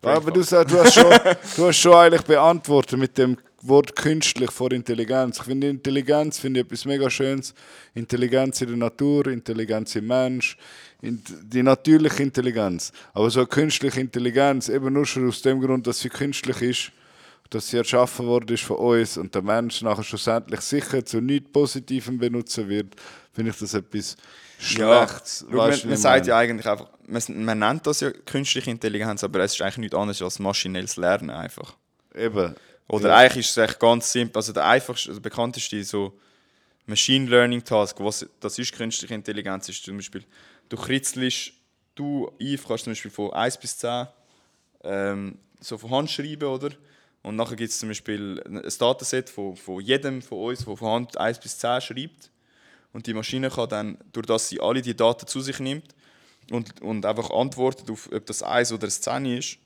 Brain 0.00 0.16
aber 0.16 0.32
du, 0.32 0.42
sagst, 0.42 0.74
du, 0.74 0.78
hast 0.80 0.94
schon, 0.94 1.10
du 1.56 1.66
hast 1.68 1.76
schon 1.78 1.94
eigentlich 1.94 2.22
beantwortet 2.22 2.98
mit 2.98 3.16
dem 3.16 3.36
Wort 3.60 3.94
künstlich 3.94 4.50
vor 4.50 4.72
Intelligenz. 4.72 5.38
Ich 5.38 5.44
finde 5.44 5.68
Intelligenz 5.68 6.40
finde 6.40 6.60
ich 6.60 6.66
etwas 6.66 6.84
mega 6.84 7.08
Schönes. 7.08 7.54
Intelligenz 7.94 8.60
in 8.62 8.68
der 8.68 8.76
Natur, 8.76 9.28
Intelligenz 9.28 9.94
im 9.94 10.08
Mensch, 10.08 10.56
in- 11.00 11.22
die 11.44 11.62
natürliche 11.62 12.24
Intelligenz. 12.24 12.90
Aber 13.12 13.30
so 13.30 13.38
eine 13.40 13.46
künstliche 13.46 14.00
Intelligenz, 14.00 14.68
eben 14.68 14.92
nur 14.92 15.06
schon 15.06 15.28
aus 15.28 15.40
dem 15.42 15.60
Grund, 15.60 15.86
dass 15.86 16.00
sie 16.00 16.08
künstlich 16.08 16.60
ist, 16.62 16.92
dass 17.54 17.68
sie 17.68 17.76
erschaffen 17.76 18.26
worden 18.26 18.54
ist 18.54 18.64
von 18.64 18.76
uns 18.76 19.16
und 19.16 19.34
der 19.34 19.42
Mensch 19.42 19.82
nachher 19.82 20.02
schlussendlich 20.02 20.60
sicher 20.60 21.04
zu 21.04 21.20
nichts 21.20 21.50
Positivem 21.52 22.18
benutzen 22.18 22.68
wird, 22.68 22.94
finde 23.32 23.50
ich 23.50 23.58
das 23.58 23.74
etwas 23.74 24.16
Schlechtes. 24.58 25.44
Schau, 25.50 25.56
Weißt 25.58 25.84
man, 25.84 25.90
man 25.90 25.98
sagt 26.00 26.26
ja 26.26 26.38
eigentlich 26.38 26.66
einfach, 26.66 26.88
man, 27.06 27.44
man 27.44 27.58
nennt 27.58 27.86
das 27.86 28.00
ja 28.00 28.10
künstliche 28.10 28.70
Intelligenz, 28.70 29.24
aber 29.24 29.40
es 29.40 29.54
ist 29.54 29.62
eigentlich 29.62 29.78
nichts 29.78 29.96
anderes 29.96 30.22
als 30.22 30.38
maschinelles 30.38 30.96
Lernen 30.96 31.30
einfach. 31.30 31.74
Eben. 32.14 32.54
Oder 32.88 33.08
Ja. 33.08 33.16
eigentlich 33.16 33.46
ist 33.46 33.56
es 33.56 33.56
echt 33.56 33.80
ganz 33.80 34.10
simpel. 34.12 34.36
Also 34.36 34.52
der 34.52 34.66
einfachste, 34.66 35.10
also 35.10 35.20
der 35.20 35.28
bekannteste 35.30 35.82
so 35.82 36.18
Machine 36.86 37.28
Learning 37.28 37.64
Task, 37.64 37.96
was 38.00 38.26
das 38.40 38.58
ist 38.58 38.72
künstliche 38.74 39.14
Intelligenz, 39.14 39.68
ist 39.68 39.84
zum 39.84 39.96
Beispiel, 39.96 40.24
du 40.68 40.76
kritzelst, 40.76 41.52
du, 41.94 42.30
Yves, 42.38 42.64
kannst 42.66 42.84
zum 42.84 42.92
Beispiel 42.92 43.10
von 43.10 43.32
1 43.32 43.58
bis 43.58 43.78
10 43.78 44.06
ähm, 44.84 45.38
so 45.60 45.78
von 45.78 45.90
Hand 45.90 46.10
schreiben, 46.10 46.48
oder? 46.48 46.70
Und 47.22 47.36
nachher 47.36 47.56
gibt 47.56 47.70
es 47.70 47.78
zum 47.78 47.88
Beispiel 47.88 48.42
ein 48.44 48.62
Dataset 48.78 49.30
von, 49.30 49.56
von 49.56 49.80
jedem 49.80 50.22
von 50.22 50.38
uns, 50.38 50.64
der 50.64 50.76
von 50.76 50.88
Hand 50.88 51.16
1 51.16 51.38
bis 51.38 51.58
10 51.58 51.80
schreibt. 51.80 52.30
Und 52.92 53.06
die 53.06 53.14
Maschine 53.14 53.48
kann 53.48 53.68
dann, 53.68 53.98
durch 54.12 54.26
das 54.26 54.48
sie 54.48 54.60
alle 54.60 54.82
die 54.82 54.96
Daten 54.96 55.26
zu 55.26 55.40
sich 55.40 55.60
nimmt 55.60 55.94
und, 56.50 56.82
und 56.82 57.06
einfach 57.06 57.30
antwortet 57.30 57.90
auf, 57.90 58.10
ob 58.12 58.26
das 58.26 58.42
1 58.42 58.72
oder 58.72 58.86
ein 58.86 58.90
10 58.90 59.26
ist, 59.26 59.58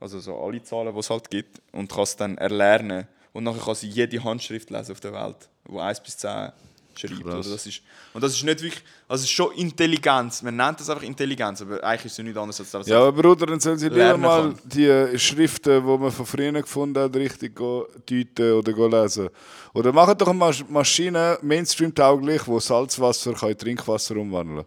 also 0.00 0.20
so 0.20 0.38
alle 0.38 0.62
Zahlen, 0.62 0.94
die 0.94 1.00
es 1.00 1.10
halt 1.10 1.30
gibt, 1.30 1.60
und 1.72 1.90
kann 1.90 2.04
es 2.04 2.16
dann 2.16 2.38
erlernen. 2.38 3.06
Und 3.32 3.44
nachher 3.44 3.62
kann 3.62 3.74
sie 3.74 3.88
jede 3.88 4.22
Handschrift 4.22 4.70
lesen 4.70 4.92
auf 4.92 5.00
der 5.00 5.12
Welt, 5.12 5.48
wo 5.64 5.80
1 5.80 6.00
bis 6.00 6.18
10 6.18 6.52
schreibt. 6.98 7.24
Oder? 7.24 7.36
Das 7.36 7.66
ist, 7.66 7.80
und 8.14 8.22
das 8.22 8.32
ist 8.32 8.42
nicht 8.44 8.62
wirklich, 8.62 8.82
also 9.08 9.20
es 9.22 9.28
ist 9.28 9.34
schon 9.34 9.52
Intelligenz, 9.52 10.42
man 10.42 10.56
nennt 10.56 10.80
das 10.80 10.88
einfach 10.90 11.02
Intelligenz, 11.02 11.62
aber 11.62 11.82
eigentlich 11.82 12.06
ist 12.06 12.12
es 12.12 12.18
ja 12.18 12.24
nichts 12.24 12.38
anderes 12.38 12.60
als 12.60 12.70
das. 12.70 12.86
Ja, 12.86 13.00
aber 13.00 13.22
Bruder, 13.22 13.46
dann 13.46 13.60
sollen 13.60 13.78
sie 13.78 13.88
lieber 13.88 14.16
mal 14.16 14.52
kann. 14.54 14.58
die 14.64 15.18
Schriften, 15.18 15.84
die 15.86 15.98
man 15.98 16.10
von 16.10 16.26
früher 16.26 16.52
gefunden 16.52 16.98
hat, 16.98 17.14
richtig 17.16 17.54
deuten 17.56 18.52
oder 18.52 18.88
lesen. 19.02 19.28
Oder 19.74 19.92
machen 19.92 20.16
doch 20.18 20.28
eine 20.28 20.38
Masch- 20.38 20.64
Maschine 20.68 21.38
Mainstream-tauglich, 21.42 22.42
die 22.42 22.60
Salzwasser 22.60 23.32
kann 23.34 23.50
in 23.50 23.58
Trinkwasser 23.58 24.16
umwandeln 24.16 24.64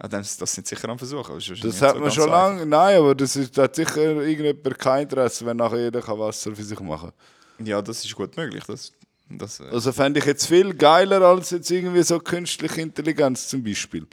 Ja, 0.00 0.06
das, 0.08 0.36
das 0.36 0.52
sind 0.54 0.66
sicher 0.66 0.88
am 0.88 0.98
Versuch. 0.98 1.28
Das 1.28 1.48
wahrscheinlich 1.48 1.82
hat 1.82 1.94
nicht 1.94 1.94
so 1.96 2.00
man 2.00 2.10
schon 2.12 2.28
lange. 2.30 2.66
Nein, 2.66 2.98
aber 2.98 3.14
das 3.16 3.34
ist, 3.34 3.58
hat 3.58 3.74
sicher 3.74 3.96
irgendjemand 4.22 4.78
kein 4.78 5.02
Interesse, 5.02 5.44
wenn 5.44 5.56
nachher 5.56 5.80
jeder 5.80 6.00
kann 6.00 6.18
Wasser 6.18 6.54
für 6.54 6.62
sich 6.62 6.78
machen 6.80 7.10
kann. 7.56 7.66
Ja, 7.66 7.82
das 7.82 8.04
ist 8.04 8.14
gut 8.14 8.36
möglich. 8.36 8.62
Das, 8.68 8.92
das, 9.30 9.60
äh, 9.60 9.64
Also 9.64 9.92
fände 9.92 10.20
ich 10.20 10.26
jetzt 10.26 10.46
viel 10.46 10.74
geiler 10.74 11.22
als 11.22 11.50
jetzt 11.50 11.70
irgendwie 11.70 12.02
so 12.02 12.18
künstliche 12.18 12.80
Intelligenz 12.80 13.48
zum 13.48 13.62
Beispiel. 13.62 14.06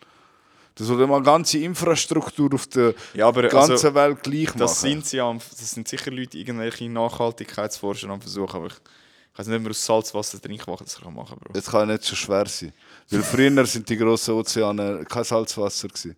Das 0.76 0.90
würde 0.90 1.08
mal 1.08 1.24
ganze 1.24 1.60
Infrastruktur 1.60 2.54
auf 2.54 2.68
der 2.68 2.94
Ja, 3.14 3.28
aber 3.28 3.48
ganzen 3.48 3.72
also, 3.72 3.94
Welt 3.96 4.24
gleich 4.24 4.48
machen. 4.48 4.60
Das 4.60 4.82
sind 4.82 5.06
sie 5.06 5.22
am, 5.22 5.40
das 5.40 5.72
sind 5.72 5.88
sicher 5.88 6.12
Leute, 6.12 6.38
irgendwelche 6.38 6.90
Nachhaltigkeitsforscher 6.90 8.10
am 8.10 8.20
Versuch, 8.20 8.54
aber 8.54 8.68
ich, 8.68 8.74
ich 8.74 9.40
weiß 9.40 9.48
nicht, 9.48 9.56
ob 9.56 9.64
man 9.64 9.72
aus 9.72 9.86
Salzwasser 9.86 10.42
Trinkwasser 10.42 11.02
kann 11.02 11.14
machen 11.14 11.38
Bro. 11.40 11.54
Das 11.54 11.66
kann 11.72 11.88
nicht 11.88 12.04
so 12.04 12.16
schwer 12.16 12.46
sein. 12.48 12.74
Weil 13.10 13.24
früher 13.24 13.66
sind 13.66 13.88
die 13.88 13.96
grossen 13.98 14.34
Ozeane 14.36 15.06
kein 15.08 15.24
Salzwasser. 15.24 15.88
Gewesen. 15.88 16.18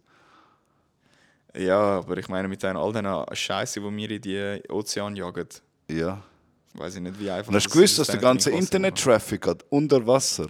Ja, 1.56 2.00
aber 2.00 2.18
ich 2.18 2.28
meine, 2.28 2.48
mit 2.48 2.64
all 2.64 2.94
den 2.94 3.08
Scheiße, 3.36 3.80
die 3.80 3.96
wir 3.96 4.12
in 4.12 4.22
die 4.22 4.62
Ozean 4.70 5.16
jagen, 5.16 5.48
Ja. 5.88 6.22
Weiß 6.78 6.96
ich 6.96 7.02
nicht, 7.02 7.20
wie 7.20 7.30
einfach. 7.30 7.50
Und 7.50 7.56
hast 7.56 7.66
du 7.68 7.72
gewusst, 7.72 8.00
dass 8.00 8.08
der 8.08 8.18
ganze 8.20 8.52
Internet-Traffic 8.52 9.42
geht 9.42 9.66
unter 9.70 10.06
Wasser? 10.06 10.48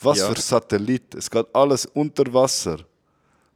Was 0.00 0.18
Ja. 0.18 0.28
für 0.32 0.40
Satellit? 0.40 1.14
Es 1.14 1.30
geht 1.30 1.46
alles 1.54 1.86
unter 1.86 2.32
Wasser. 2.32 2.78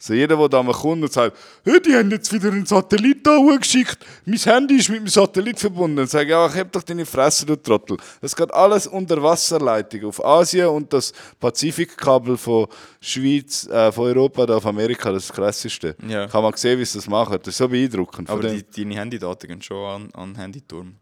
So 0.01 0.15
jeder, 0.15 0.37
der 0.37 0.49
da 0.49 0.63
mal 0.63 0.73
kommt 0.73 1.03
und 1.03 1.13
sagt, 1.13 1.37
hey, 1.65 1.81
die 1.83 1.93
haben 1.93 2.09
jetzt 2.13 2.33
wieder 2.33 2.53
einen 2.53 2.65
Satellit 2.65 3.27
da 3.27 3.37
geschickt, 3.57 3.99
mein 4.25 4.39
Handy 4.39 4.77
ist 4.77 4.89
mit 4.91 5.01
dem 5.01 5.09
Satellit 5.09 5.59
verbunden. 5.59 5.97
Dann 5.97 6.07
sage 6.07 6.27
ich, 6.27 6.31
ja, 6.31 6.47
ich 6.47 6.55
hab 6.55 6.71
doch 6.71 6.85
deine 6.85 7.05
Fresse, 7.05 7.45
du 7.45 7.57
Trottel. 7.57 7.97
Es 8.21 8.37
geht 8.37 8.55
alles 8.55 8.87
unter 8.87 9.21
Wasserleitung 9.21 10.05
auf 10.05 10.25
Asien 10.25 10.69
und 10.69 10.93
das 10.93 11.13
Pazifikkabel 11.41 12.37
von 12.37 12.69
Schweiz, 13.01 13.67
äh, 13.67 13.91
von 13.91 14.05
Europa 14.07 14.47
da 14.47 14.59
auf 14.59 14.67
Amerika, 14.67 15.11
das 15.11 15.25
ist 15.25 15.31
das 15.31 15.37
krasseste. 15.37 15.97
Ja. 16.07 16.29
Kann 16.29 16.45
man 16.45 16.53
sehen, 16.55 16.79
wie 16.79 16.85
sie 16.85 16.99
das 16.99 17.09
machen. 17.09 17.37
Das 17.43 17.49
ist 17.49 17.59
so 17.59 17.67
beeindruckend. 17.69 18.31
Aber 18.31 18.49
die, 18.49 18.65
deine 18.65 18.95
Handydaten 18.95 19.49
gehen 19.49 19.61
schon 19.63 19.85
an, 19.85 20.11
an 20.15 20.37
Handyturm. 20.37 20.95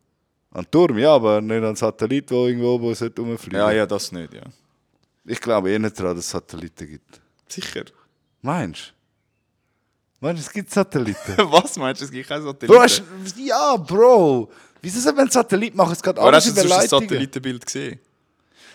An 0.56 0.62
den 0.62 0.70
Turm, 0.70 0.96
ja, 0.96 1.14
aber 1.14 1.42
nicht 1.42 1.56
an 1.56 1.62
den 1.64 1.76
Satellit, 1.76 2.30
der 2.30 2.38
irgendwo 2.38 2.76
oben 2.76 2.94
sollte 2.94 3.20
rumfliegen. 3.20 3.58
Ja, 3.58 3.70
ja, 3.72 3.84
das 3.84 4.10
nicht, 4.10 4.32
ja. 4.32 4.40
Ich 5.26 5.38
glaube 5.38 5.70
eh 5.70 5.78
nicht 5.78 5.98
daran, 6.00 6.16
dass 6.16 6.24
es 6.24 6.30
Satelliten 6.30 6.88
gibt. 6.88 7.20
Sicher. 7.46 7.84
Meinst 8.40 8.94
du? 10.20 10.24
Meinst 10.26 10.42
du, 10.42 10.46
es 10.46 10.52
gibt 10.54 10.70
Satelliten? 10.70 11.36
Was 11.50 11.76
meinst 11.76 12.00
du, 12.00 12.06
es 12.06 12.10
gibt 12.10 12.26
keine 12.26 12.42
Satelliten? 12.42 12.74
Bro, 12.74 12.82
hast, 12.82 13.02
ja, 13.36 13.76
Bro. 13.76 14.50
Wieso 14.80 14.98
soll 15.00 15.12
man 15.12 15.22
einen 15.22 15.30
Satellit 15.30 15.74
machen? 15.74 15.92
Es 15.92 16.02
geht 16.02 16.16
Aber 16.16 16.28
alles 16.28 16.46
hast 16.46 16.56
du 16.56 16.60
über 16.60 16.60
sonst 16.62 16.72
ein 16.72 16.80
Leitungen. 16.80 17.08
Satellitenbild 17.08 17.66
gesehen? 17.66 18.00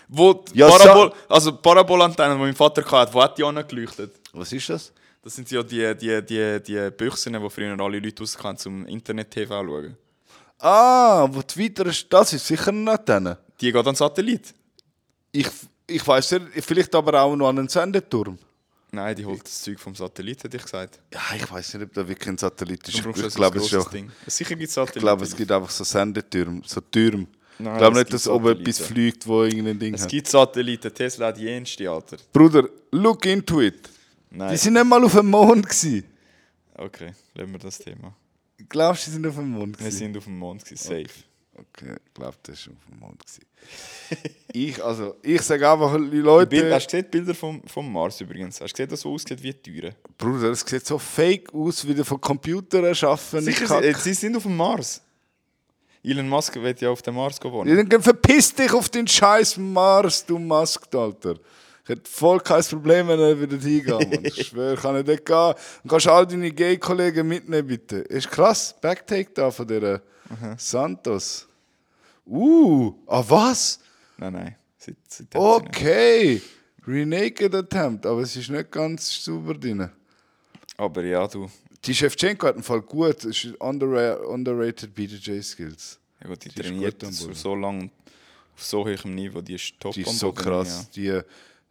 Wo 0.06 0.44
Ja, 0.52 0.68
Parabol 0.68 1.12
also 1.28 1.56
Parabolantennen, 1.56 2.38
die 2.38 2.44
mein 2.44 2.54
Vater 2.54 2.88
hatte, 2.88 3.12
wo 3.12 3.20
hat 3.20 3.36
die 3.36 3.42
angeleuchtet? 3.42 4.14
Was 4.32 4.52
ist 4.52 4.68
das? 4.68 4.92
Das 5.20 5.34
sind 5.34 5.50
ja 5.50 5.64
die, 5.64 5.96
die, 5.96 6.22
die, 6.24 6.62
die 6.62 6.90
Büchsen, 6.92 7.32
die 7.32 7.50
früher 7.50 7.80
alle 7.80 7.98
Leute 7.98 8.22
rauskamen, 8.22 8.56
zum 8.56 8.86
Internet-TV 8.86 9.64
schauen. 9.64 9.96
Ah, 10.62 11.26
wo 11.30 11.42
die 11.42 11.64
weiter 11.64 11.86
ist, 11.86 12.06
das 12.12 12.32
ist 12.32 12.46
sicher 12.46 12.70
nicht 12.72 13.08
denen. 13.08 13.36
Die 13.60 13.66
geht 13.72 13.76
an 13.76 13.84
den 13.84 13.94
Satellit. 13.96 14.54
Ich, 15.32 15.48
ich 15.86 16.06
weiß 16.06 16.32
nicht, 16.32 16.64
vielleicht 16.64 16.94
aber 16.94 17.20
auch 17.22 17.34
noch 17.34 17.48
an 17.48 17.58
einen 17.58 17.68
Sendeturm. 17.68 18.38
Nein, 18.92 19.16
die 19.16 19.24
holt 19.24 19.42
das 19.44 19.62
Zeug 19.62 19.80
vom 19.80 19.94
Satellit, 19.94 20.44
hätte 20.44 20.56
ich 20.58 20.62
gesagt. 20.62 21.00
Ja, 21.12 21.20
ich 21.34 21.50
weiß 21.50 21.74
nicht, 21.74 21.84
ob 21.84 21.94
da 21.94 22.06
wirklich 22.06 22.28
ein 22.28 22.38
Satellit 22.38 22.86
ist. 22.88 23.02
Brauchst 23.02 23.18
Ich, 23.18 23.24
also 23.24 23.36
glaube, 23.36 23.58
es 23.58 23.64
ist 23.64 23.72
grosses 23.72 23.90
Ding. 23.90 24.10
Sicher 24.26 24.54
gibt 24.54 24.62
es 24.64 24.70
ich 24.70 24.74
Satelliten. 24.74 25.00
glaube, 25.00 25.24
es 25.24 25.34
gibt 25.36 25.50
einfach 25.50 25.70
so 25.70 25.82
Sendetürme, 25.84 26.60
so 26.66 26.80
Türme. 26.80 27.26
Nein, 27.58 27.72
ich 27.74 27.78
glaube 27.78 27.98
nicht, 27.98 28.12
dass 28.12 28.28
oben 28.28 28.60
etwas 28.60 28.78
fliegt, 28.80 29.26
wo 29.26 29.44
irgendein 29.44 29.78
Ding 29.78 29.94
Es 29.94 30.02
hat. 30.02 30.10
gibt 30.10 30.28
Satelliten, 30.28 30.92
Tesla 30.94 31.28
hat 31.28 31.38
jenste, 31.38 31.90
Alter. 31.90 32.18
Bruder, 32.32 32.68
look 32.90 33.24
into 33.26 33.60
it. 33.62 33.88
Nein. 34.30 34.50
Die 34.52 34.56
sind 34.58 34.74
nicht 34.74 34.84
mal 34.86 35.02
auf 35.02 35.12
dem 35.14 35.26
Mond 35.30 35.66
gewesen. 35.68 36.04
Okay, 36.74 37.12
lassen 37.34 37.52
wir 37.52 37.58
das 37.58 37.78
Thema. 37.78 38.14
Glaubst 38.68 39.06
du, 39.06 39.10
die 39.10 39.14
sind 39.16 39.26
auf 39.26 39.34
dem 39.34 39.50
Mond 39.50 39.78
Wir 39.78 39.86
gewesen? 39.86 39.98
sind 39.98 40.16
auf 40.16 40.24
dem 40.24 40.38
Mond, 40.38 40.64
gewesen, 40.64 40.82
safe. 40.82 41.24
Okay, 41.54 41.96
ich 42.06 42.14
glaube, 42.14 42.36
das 42.42 42.58
ist 42.60 42.68
auf 42.68 42.74
dem 42.90 42.98
Mond 42.98 43.22
ich, 44.52 44.82
also, 44.82 45.14
ich 45.22 45.40
sage 45.42 45.70
einfach, 45.70 45.94
die 45.94 46.08
Bild, 46.08 46.24
Leute, 46.24 46.74
hast 46.74 46.86
du 46.86 46.96
gesehen 46.96 47.04
die 47.04 47.18
Bilder 47.18 47.34
vom, 47.34 47.62
vom 47.64 47.92
Mars 47.92 48.20
übrigens? 48.20 48.60
Hast 48.60 48.72
du 48.72 48.74
gesehen, 48.74 48.88
dass 48.88 48.98
es 48.98 49.02
so 49.02 49.12
aussieht 49.12 49.42
wie 49.42 49.54
Türen? 49.54 49.94
Bruder, 50.18 50.50
es 50.50 50.60
sieht 50.60 50.84
so 50.84 50.98
fake 50.98 51.54
aus, 51.54 51.86
wie 51.86 51.94
der 51.94 52.04
von 52.04 52.20
Computern 52.20 52.84
erschaffen. 52.84 53.40
Sicher, 53.42 53.80
sie, 53.80 53.94
sie 53.94 54.14
sind 54.14 54.36
auf 54.36 54.42
dem 54.42 54.56
Mars. 54.56 55.00
Elon 56.02 56.28
Musk 56.28 56.56
wird 56.56 56.80
ja 56.80 56.90
auf 56.90 57.00
den 57.02 57.14
Mars 57.14 57.40
gewonnen. 57.40 57.88
Dann 57.88 58.02
verpiss 58.02 58.52
dich 58.52 58.72
auf 58.72 58.88
den 58.88 59.06
scheiß 59.06 59.56
Mars, 59.58 60.26
du 60.26 60.38
Musk, 60.38 60.92
Alter. 60.94 61.36
Ich 61.84 61.88
hätte 61.88 62.08
voll 62.08 62.38
kein 62.40 62.62
Problem, 62.62 63.08
wenn 63.08 63.18
er 63.18 63.40
wieder 63.40 63.56
hingeht. 63.56 63.88
Mann. 63.88 64.24
Ich 64.24 64.46
schwöre, 64.46 64.76
kann 64.76 64.96
ich 64.96 65.04
dort 65.04 65.26
gehen. 65.26 65.64
Und 65.82 65.90
kannst 65.90 66.06
all 66.06 66.26
deine 66.26 66.52
Gay-Kollegen 66.52 67.26
mitnehmen, 67.26 67.66
bitte. 67.66 67.96
Ist 67.96 68.30
krass. 68.30 68.74
Backtake 68.80 69.30
da 69.34 69.50
von 69.50 69.66
der 69.66 70.02
Santos. 70.56 71.48
Uh, 72.24 72.94
ah 73.06 73.24
was? 73.26 73.80
Nein, 74.16 74.32
nein. 74.32 74.56
Oh. 75.34 75.58
tappen 75.58 75.68
Okay. 75.68 76.42
Renaked 76.86 77.54
Attempt, 77.54 78.06
aber 78.06 78.22
es 78.22 78.34
ist 78.36 78.50
nicht 78.50 78.70
ganz 78.70 79.24
sauber 79.24 79.54
drin. 79.54 79.88
Aber 80.76 81.04
ja, 81.04 81.26
du. 81.28 81.48
Die 81.84 81.94
Shevchenko 81.94 82.46
hat 82.46 82.54
einen 82.54 82.64
Fall 82.64 82.82
gut. 82.82 83.24
Es 83.24 83.44
ist 83.44 83.60
underra 83.60 84.14
underrated 84.26 84.94
BJJ-Skills. 84.94 85.98
Ja 86.20 86.28
gut, 86.28 86.44
die, 86.44 86.48
Die 86.48 86.60
trainiert 86.60 87.04
so, 87.12 87.54
lange 87.54 87.90
auf 88.54 88.64
so 88.64 88.84
hohem 88.84 89.14
Niveau. 89.14 89.40
Die 89.40 89.54
ist 89.54 89.74
top 89.78 89.94
Die 89.94 90.02
ist 90.02 90.18
so 90.18 90.32
krass. 90.32 90.90
Die 90.90 91.20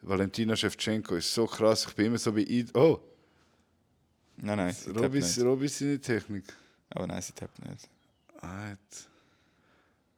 Valentina 0.01 0.55
Shevchenko 0.55 1.15
ist 1.15 1.33
so 1.33 1.45
krass. 1.45 1.85
Ich 1.87 1.95
bin 1.95 2.07
immer 2.07 2.17
so 2.17 2.31
bei 2.31 2.39
I 2.41 2.65
Oh, 2.73 2.99
Ja. 4.37 4.55
Nein, 4.55 4.57
nein, 4.57 4.75
Robis, 4.97 5.37
nicht. 5.37 5.45
Robis 5.45 5.77
seine 5.77 5.99
Technik. 5.99 6.45
Aber 6.89 7.05
nein, 7.07 7.21
sie 7.21 7.33
tappt 7.33 7.59
nicht. 7.63 7.87
Alright. 8.41 8.79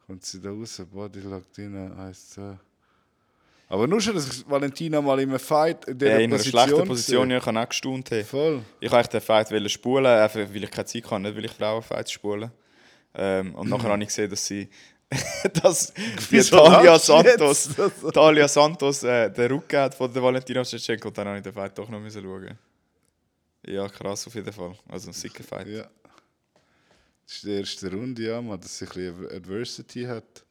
Kommt 0.07 0.23
sie 0.23 0.39
da 0.41 0.49
raus? 0.49 0.81
Body 0.91 1.19
locked 1.19 1.57
in, 1.57 1.75
1, 1.75 2.29
2. 2.31 2.57
Aber 3.69 3.87
nur 3.87 3.99
schon, 3.99 4.15
dass 4.15 4.47
Valentina 4.49 5.01
mal 5.01 5.19
in 5.19 5.29
einem 5.29 5.39
Fight 5.39 5.85
in 5.85 5.93
Ja, 5.93 5.97
dieser 5.97 6.19
in 6.19 6.23
einer 6.31 6.37
Position 6.37 6.51
schlechten 6.67 6.87
Position, 6.87 7.31
ja, 7.31 7.37
ich 7.37 7.45
habe 7.45 7.59
auch 7.59 7.69
gestaunt. 7.69 8.11
Hey. 8.11 8.23
Voll. 8.23 8.61
Ich 8.79 8.91
wollte 8.91 9.09
den 9.09 9.21
Fight 9.21 9.51
wollen 9.51 9.69
spulen, 9.69 10.05
einfach 10.05 10.39
weil 10.39 10.63
ich 10.63 10.71
keine 10.71 10.85
Zeit 10.85 11.05
hatte, 11.09 11.21
nicht 11.21 11.35
weil 11.35 11.45
ich 11.45 11.51
Frauenfights 11.51 12.11
spulen. 12.11 12.51
Ähm, 13.15 13.53
und 13.55 13.69
nachher 13.69 13.89
habe 13.89 14.01
ich 14.03 14.07
gesehen, 14.09 14.29
dass 14.29 14.45
sie 14.45 14.69
dass 15.61 15.93
Talia 16.49 16.99
Santos? 16.99 17.69
Talia 18.13 18.47
Santos 18.47 19.03
äh, 19.03 19.29
den 19.29 19.51
Rücken 19.51 19.79
hat 19.79 19.95
von 19.95 20.11
der 20.13 20.21
Valentina 20.21 20.63
Shevchenko 20.63 21.07
und 21.09 21.17
dann 21.17 21.27
habe 21.27 21.37
ich 21.37 21.43
den 21.43 21.53
Fight 21.53 21.77
doch 21.77 21.89
noch 21.89 21.99
müssen 21.99 22.23
schauen. 22.23 22.57
Ja, 23.65 23.87
krass 23.87 24.27
auf 24.27 24.35
jeden 24.35 24.51
Fall. 24.51 24.75
Also 24.89 25.09
ein 25.09 25.13
sicker 25.13 25.43
Fight. 25.43 25.67
Ja. 25.67 25.83
Das 27.25 27.35
ist 27.35 27.43
die 27.43 27.51
erste 27.51 27.91
Runde, 27.91 28.21
ja, 28.23 28.41
man, 28.41 28.59
dass 28.59 28.77
sie 28.77 28.85
ein 28.85 28.89
bisschen 28.89 29.31
Adversity 29.31 30.03
hat. 30.03 30.43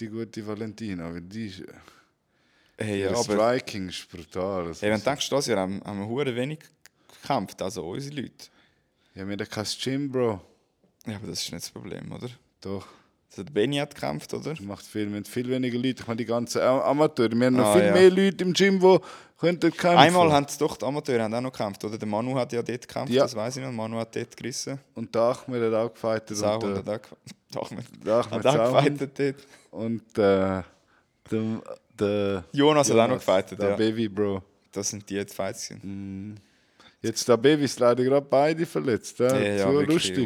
Die 0.00 0.08
gute 0.08 0.46
Valentina. 0.46 1.12
Weil 1.12 1.22
die 1.22 1.46
ist, 1.46 1.62
Hey, 2.78 3.02
ja, 3.02 3.10
aber 3.10 3.22
Striking 3.22 3.88
ist 3.88 4.10
brutal. 4.10 4.66
Also, 4.66 4.82
hey, 4.82 4.90
wenn 4.90 4.98
du 4.98 5.04
denkst, 5.04 5.30
das 5.30 5.46
Jahr 5.46 5.60
haben, 5.60 5.82
haben 5.82 6.08
wir 6.08 6.36
wenig 6.36 6.58
gekämpft, 7.22 7.62
also 7.62 7.88
unsere 7.88 8.16
Leute. 8.16 8.48
ja, 9.14 9.26
wir 9.26 9.36
haben 9.36 9.48
kein 9.48 9.66
Gym, 9.80 10.12
Bro. 10.12 10.40
Ja, 11.06 11.16
aber 11.16 11.28
das 11.28 11.42
ist 11.42 11.52
nicht 11.52 11.64
das 11.64 11.70
Problem, 11.70 12.12
oder? 12.12 12.28
Doch. 12.60 12.86
Also 13.30 13.42
der 13.42 13.52
Benny 13.52 13.76
hat 13.76 13.94
gekämpft, 13.94 14.32
oder? 14.34 14.50
Das 14.50 14.60
macht 14.60 14.84
viel, 14.86 15.08
wir 15.10 15.16
haben 15.16 15.24
viel 15.24 15.48
weniger 15.48 15.76
Leute. 15.78 16.00
Ich 16.00 16.06
meine, 16.06 16.16
die 16.16 16.24
ganzen 16.24 16.62
Am- 16.62 16.80
Amateure. 16.80 17.32
Wir 17.32 17.46
haben 17.46 17.56
noch 17.56 17.66
Ah, 17.66 17.72
viel 17.74 17.84
ja. 17.86 17.92
mehr 17.92 18.10
Leute 18.10 18.44
im 18.44 18.52
Gym, 18.52 18.80
die 18.80 18.98
könnten 19.38 19.70
kämpfen. 19.70 19.98
Einmal 19.98 20.32
haben 20.32 20.46
es 20.48 20.56
doch 20.56 20.76
die 20.76 20.84
Amateure 20.84 21.22
haben 21.24 21.34
auch 21.34 21.40
noch 21.42 21.52
gekämpft, 21.52 21.84
oder? 21.84 21.98
Der 21.98 22.08
Manu 22.08 22.34
hat 22.36 22.52
ja 22.52 22.62
dort 22.62 22.86
gekämpft, 22.88 23.12
Ja. 23.12 23.24
das 23.24 23.34
weiß 23.36 23.56
ich 23.58 23.62
noch. 23.64 23.72
Manu 23.72 23.98
hat 23.98 24.14
dort 24.16 24.34
gerissen. 24.36 24.78
Und 24.94 25.14
der 25.14 25.22
Ahmed 25.22 25.62
hat 25.62 25.74
auch 25.74 25.92
gefightet. 25.92 26.36
Sau 26.36 26.54
Und, 26.58 26.76
hat 26.76 26.84
ge- 26.84 26.98
der 28.04 28.14
Ahmed 28.14 28.44
hat 28.44 28.58
auch 28.60 28.82
dort. 28.82 29.34
Und 29.72 30.18
äh, 30.18 30.62
der, 31.30 31.62
der 31.98 32.44
Jonas 32.52 32.90
hat 32.90 32.96
auch 32.98 33.08
noch 33.08 33.16
gefightet, 33.18 33.58
der 33.60 33.70
ja. 33.70 33.76
Baby, 33.76 34.08
Bro. 34.08 34.42
Das 34.72 34.88
sind 34.90 35.08
die 35.10 35.22
Fights. 35.24 35.68
gewesen. 35.68 36.38
Jetzt 37.02 37.28
der 37.28 37.36
Baby 37.36 37.64
ist 37.64 37.78
leider 37.78 38.02
gerade 38.04 38.26
beide 38.28 38.64
verletzt. 38.66 39.18
Ja, 39.18 39.36
Ja, 39.36 39.42
ja, 39.56 39.62
so 39.66 39.72
wirklich, 39.74 40.16
lustig. 40.16 40.16
Die, 40.16 40.24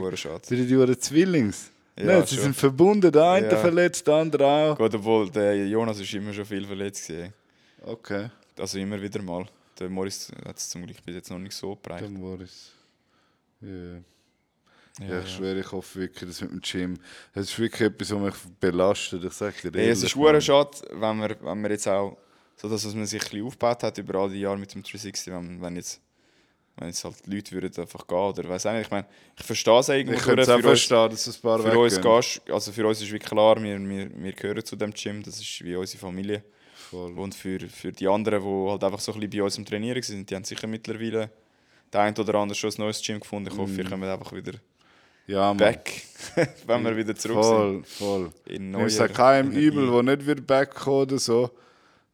Zwillings. 0.99 1.71
Ja, 2.05 2.17
Nicht, 2.19 2.29
sie 2.29 2.35
schon. 2.37 2.45
sind 2.45 2.57
verbunden, 2.57 3.11
der 3.13 3.31
eine 3.31 3.49
Ja. 3.51 3.57
verletzt, 3.57 4.07
der 4.07 4.15
andere 4.15 4.47
auch. 4.47 4.77
Gut, 4.79 4.95
obwohl 4.95 5.31
der 5.31 5.67
Jonas 5.67 5.99
ist 6.01 6.13
immer 6.15 6.33
schon 6.33 6.45
viel 6.45 6.67
verletzt 6.67 7.07
gewesen. 7.09 7.33
Okay, 7.83 8.31
Also 8.59 8.79
immer 8.79 9.01
wieder 9.01 9.23
mal. 9.23 9.47
Der 9.79 9.89
Morris 9.89 10.31
hat 10.45 10.59
es 10.59 10.69
zum 10.69 10.85
Glück 10.85 11.03
bis 11.05 11.15
jetzt 11.15 11.31
noch 11.31 11.39
nicht 11.39 11.55
so 11.55 11.75
der 11.75 11.81
bereicht. 11.89 12.11
Morris. 12.11 12.73
Ja. 13.61 13.69
Ja, 14.99 15.07
Ja, 15.07 15.21
ich 15.21 15.31
schwöre, 15.35 15.61
ich 15.61 15.73
hoffe 15.73 16.01
wirklich, 16.01 16.29
dass 16.29 16.41
mit 16.43 16.51
dem 16.51 16.61
Gym. 16.61 16.99
Es 17.33 17.51
ist 17.51 17.59
wirklich 17.59 17.81
etwas, 17.89 18.11
was 18.11 18.21
mich 18.21 18.35
belastet. 18.59 19.25
Ich 19.25 19.33
sage 19.33 19.71
dir 19.71 19.81
Hey, 19.81 19.89
es 19.91 20.03
ist 20.03 20.15
ehrlich, 20.17 20.29
schwer 20.29 20.41
schade, 20.41 20.71
wenn 20.91 21.17
man, 21.17 21.31
wenn 21.41 21.61
man 21.61 21.71
jetzt 21.71 21.89
auch, 21.89 22.19
so 22.57 22.69
das, 22.69 22.85
was 22.85 22.95
man 22.95 23.07
sich 23.07 23.23
ein 23.23 23.25
bisschen 23.31 23.47
aufgebaut 23.47 23.83
hat 23.83 23.97
über 23.99 24.17
all 24.19 24.29
die 24.31 24.41
Jahre 24.41 24.59
mit 24.59 24.75
dem 24.75 24.83
360, 24.83 25.33
wenn, 25.33 25.63
wenn 25.63 25.77
jetzt 25.77 26.01
wenn 26.81 26.89
jetzt 26.89 27.05
halt 27.05 27.15
die 27.27 27.31
Leute 27.37 27.53
würden 27.53 27.73
einfach 27.81 28.07
gehen 28.07 28.17
oder 28.19 28.49
weiß 28.49 28.67
auch 28.67 28.73
nicht. 28.73 28.87
Ich 28.87 28.91
meine, 28.91 29.07
ich 29.39 29.45
verstehe 29.45 29.79
es 29.79 29.89
irgendwo 29.89 30.15
Ich 30.17 30.23
könnte 30.23 30.43
es 30.43 30.49
auch 30.49 30.53
für 30.61 30.69
uns, 30.71 30.81
verstehen, 30.81 31.11
dass 31.11 31.27
es 31.27 31.37
ein 31.37 31.43
paar 31.43 31.59
für 31.61 31.79
uns 31.79 32.01
gehst, 32.01 32.51
also 32.51 32.73
für 32.73 32.87
uns 32.89 33.01
ist 33.03 33.13
wie 33.13 33.19
klar, 33.19 33.63
wir, 33.63 33.79
wir, 33.79 34.11
wir 34.15 34.33
gehören 34.33 34.65
zu 34.65 34.75
dem 34.77 34.93
Gym, 34.93 35.23
das 35.23 35.39
ist 35.41 35.63
wie 35.65 35.77
unsere 35.77 35.99
Familie. 36.01 36.43
Voll. 36.91 37.17
Und 37.17 37.35
für, 37.37 37.61
für 37.69 37.93
die 37.93 38.09
anderen, 38.09 38.43
die 38.43 38.71
halt 38.71 38.83
einfach 38.83 38.99
so 38.99 39.13
ein 39.13 39.21
bisschen 39.21 39.39
bei 39.39 39.45
uns 39.45 39.59
im 39.59 39.65
Trainieren 39.65 40.03
sind, 40.03 40.29
die 40.29 40.35
haben 40.35 40.43
sicher 40.45 40.67
mittlerweile 40.67 41.31
der 41.93 42.01
ein 42.01 42.17
oder 42.17 42.35
andere 42.37 42.57
schon 42.59 42.71
ein 42.71 42.75
neues 42.79 43.01
Gym 43.03 43.21
gefunden. 43.21 43.51
Ich 43.53 43.59
hoffe, 43.59 43.71
Mhm. 43.73 43.77
wir 43.77 43.85
kommen 43.89 44.09
einfach 44.11 44.33
wieder 44.33 44.53
Ja, 45.27 45.53
back, 45.53 46.03
wenn 46.67 46.85
wir 46.85 46.97
wieder 46.97 47.15
zurück 47.15 47.37
Voll, 47.37 47.85
voll. 47.85 48.31
sind. 48.47 48.57
In 48.57 48.67
Ich 48.67 48.71
neuer 48.73 48.91
sage 48.91 49.13
keinem 49.13 49.53
übel, 49.53 49.91
der 49.91 50.03
nicht 50.17 50.27
wird 50.27 50.47
backkommen 50.47 51.03
oder 51.03 51.19
so. 51.19 51.51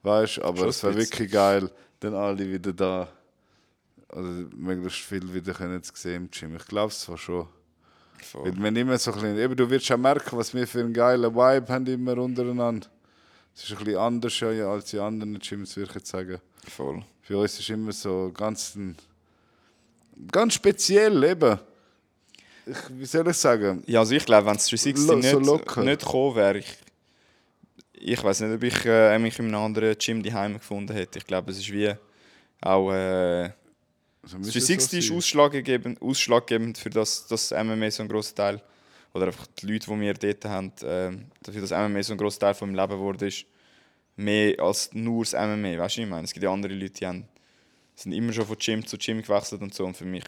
Weißt 0.02 0.40
aber 0.40 0.66
es 0.66 0.82
wäre 0.82 0.96
wirklich 0.96 1.30
geil, 1.30 1.70
dann 2.00 2.14
alle 2.14 2.50
wieder 2.50 2.72
da. 2.72 3.08
Also 4.16 4.30
möglichst 4.56 5.00
viel 5.00 5.32
wieder 5.34 5.52
können 5.52 5.82
zu 5.82 5.92
sehen 5.94 6.24
im 6.24 6.30
Gym. 6.30 6.56
Ich 6.56 6.64
glaube 6.66 6.88
es 6.88 7.00
zwar 7.00 7.18
schon. 7.18 7.46
Voll. 8.22 8.44
Weil 8.58 8.74
wir 8.74 8.80
immer 8.82 8.96
so 8.98 9.10
ein 9.12 9.14
bisschen, 9.20 9.38
eben, 9.38 9.54
du 9.56 9.68
wirst 9.68 9.86
schon 9.86 10.00
merken, 10.00 10.38
was 10.38 10.54
wir 10.54 10.66
für 10.66 10.80
einen 10.80 10.94
geilen 10.94 11.34
Vibe 11.34 11.68
haben 11.72 11.86
immer 11.86 12.16
untereinander. 12.16 12.86
Es 13.54 13.64
ist 13.64 13.72
ein 13.72 13.84
bisschen 13.84 13.98
anders 14.00 14.40
ja, 14.40 14.70
als 14.70 14.86
die 14.86 14.98
anderen 14.98 15.38
Gyms, 15.38 15.76
würde 15.76 15.90
ich 15.90 15.94
jetzt 15.96 16.08
sagen. 16.10 16.38
Voll. 16.68 17.02
Für 17.22 17.38
uns 17.38 17.58
ist 17.58 17.68
immer 17.68 17.92
so 17.92 18.30
ganz, 18.34 18.74
ein, 18.74 18.96
ganz 20.32 20.54
speziell 20.54 21.22
eben. 21.24 21.58
Ich, 22.64 22.76
wie 22.98 23.04
soll 23.04 23.28
ich 23.28 23.36
sagen? 23.36 23.82
Ja, 23.86 24.00
also 24.00 24.14
ich 24.14 24.24
glaube, 24.24 24.46
wenn 24.46 24.56
es 24.56 24.66
360 24.66 24.96
Lo- 24.96 25.20
so 25.20 25.38
nicht, 25.38 25.46
locker. 25.46 25.82
nicht 25.84 26.00
gekommen 26.00 26.36
wäre, 26.36 26.58
ich, 26.58 26.76
ich 27.92 28.24
weiß 28.24 28.40
nicht, 28.40 28.54
ob 28.54 28.62
ich 28.62 28.84
äh, 28.86 29.18
mich 29.18 29.38
in 29.38 29.46
einem 29.46 29.56
anderen 29.62 29.96
Gym 29.98 30.22
daheim 30.22 30.54
gefunden 30.54 30.94
hätte. 30.94 31.18
Ich 31.18 31.26
glaube, 31.26 31.50
es 31.50 31.58
ist 31.58 31.70
wie 31.70 31.94
auch 32.62 32.92
äh, 32.92 33.50
So 34.26 34.38
das 34.38 34.46
müsste 34.46 34.58
es 34.58 34.66
360 34.66 34.98
ist 34.98 35.12
ausschlaggebend, 35.12 36.02
ausschlaggebend 36.02 36.78
für 36.78 36.90
das, 36.90 37.26
das 37.28 37.52
MMA 37.52 37.90
so 37.90 38.02
ein 38.02 38.08
grosser 38.08 38.34
Teil 38.34 38.62
oder 39.14 39.26
einfach 39.26 39.46
die 39.46 39.66
Leute, 39.66 39.86
die 39.88 40.00
wir 40.00 40.14
dort 40.14 40.44
haben, 40.44 40.72
ähm, 40.82 41.26
dafür 41.42 41.60
das 41.60 41.70
MMA 41.70 42.02
so 42.02 42.12
ein 42.12 42.18
grosser 42.18 42.40
Teil 42.40 42.54
von 42.54 42.70
meinem 42.70 42.80
Leben 42.80 43.00
geworden 43.00 43.28
ist, 43.28 43.46
mehr 44.16 44.60
als 44.60 44.92
nur 44.92 45.24
das 45.24 45.32
MMA. 45.32 45.78
Weißt 45.78 45.96
du, 45.96 46.02
ich 46.02 46.08
meine? 46.08 46.24
Es 46.24 46.32
gibt 46.32 46.42
ja 46.42 46.52
andere 46.52 46.74
Leute, 46.74 46.92
die 46.92 47.06
haben, 47.06 47.28
sind 47.94 48.12
immer 48.12 48.32
schon 48.32 48.46
von 48.46 48.58
Gym 48.58 48.84
zu 48.84 48.98
Gym 48.98 49.22
gewechselt 49.22 49.62
und 49.62 49.72
so. 49.72 49.84
Und 49.84 49.96
für 49.96 50.04
mich, 50.04 50.24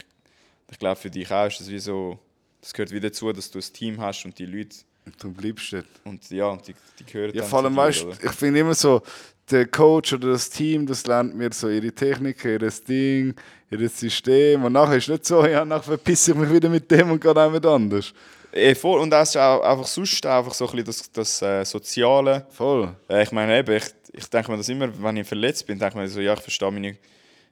ich 0.70 0.78
glaube, 0.78 0.96
für 0.96 1.10
dich 1.10 1.30
auch 1.30 1.46
ist 1.46 1.60
das 1.60 1.68
wie 1.68 1.78
so, 1.80 2.18
das 2.60 2.72
gehört 2.72 2.92
wieder 2.92 3.08
dazu, 3.08 3.32
dass 3.32 3.50
du 3.50 3.58
ein 3.58 3.72
Team 3.72 4.00
hast 4.00 4.24
und 4.24 4.38
die 4.38 4.46
Leute, 4.46 4.76
Du 5.20 5.32
bleibst 5.32 5.72
dort. 5.72 5.86
und 6.04 6.28
ja, 6.30 6.46
und 6.46 6.66
die, 6.66 6.74
die 6.98 7.04
gehören 7.04 7.34
Ja, 7.34 7.42
dann 7.42 7.50
vor 7.50 7.58
allem, 7.60 7.74
dir, 7.74 7.80
weißt 7.80 8.04
oder? 8.04 8.24
ich 8.24 8.32
finde 8.32 8.60
immer 8.60 8.74
so, 8.74 9.02
der 9.50 9.66
Coach 9.66 10.12
oder 10.12 10.32
das 10.32 10.50
Team, 10.50 10.86
das 10.86 11.06
lernt 11.06 11.34
mir 11.34 11.50
so 11.52 11.68
ihre 11.68 11.92
Technik, 11.92 12.44
ihr 12.44 12.58
Ding, 12.58 13.34
ihr 13.70 13.88
System. 13.88 14.64
Und 14.64 14.72
nachher 14.72 14.96
ist 14.96 15.04
es 15.04 15.08
nicht 15.08 15.26
so, 15.26 15.44
ja, 15.46 15.64
nachher 15.64 15.84
verpisse 15.84 16.32
ich 16.32 16.36
mich 16.36 16.52
wieder 16.52 16.68
mit 16.68 16.90
dem 16.90 17.10
und 17.10 17.20
gehe 17.20 17.30
jemand 17.30 17.64
anders. 17.66 18.12
Eh, 18.52 18.74
voll. 18.74 19.00
Und 19.00 19.10
das 19.10 19.30
ist 19.30 19.36
auch 19.36 19.60
einfach 19.62 19.86
sonst 19.86 20.24
einfach 20.24 20.54
so 20.54 20.68
ein 20.68 20.84
bisschen 20.84 20.86
das, 20.86 21.12
das 21.12 21.42
äh, 21.42 21.64
Soziale. 21.64 22.46
Voll. 22.50 22.94
Äh, 23.08 23.22
ich 23.22 23.32
meine, 23.32 23.58
eben, 23.58 23.76
ich, 23.76 23.84
ich 24.12 24.26
denke 24.26 24.50
mir 24.50 24.56
das 24.56 24.68
immer, 24.68 24.88
wenn 25.02 25.16
ich 25.18 25.26
verletzt 25.26 25.66
bin, 25.66 25.78
denke 25.78 25.94
ich 25.96 26.00
mir 26.02 26.08
so, 26.08 26.20
ja, 26.20 26.32
ich 26.32 26.40
verstehe 26.40 26.70
meine, 26.70 26.96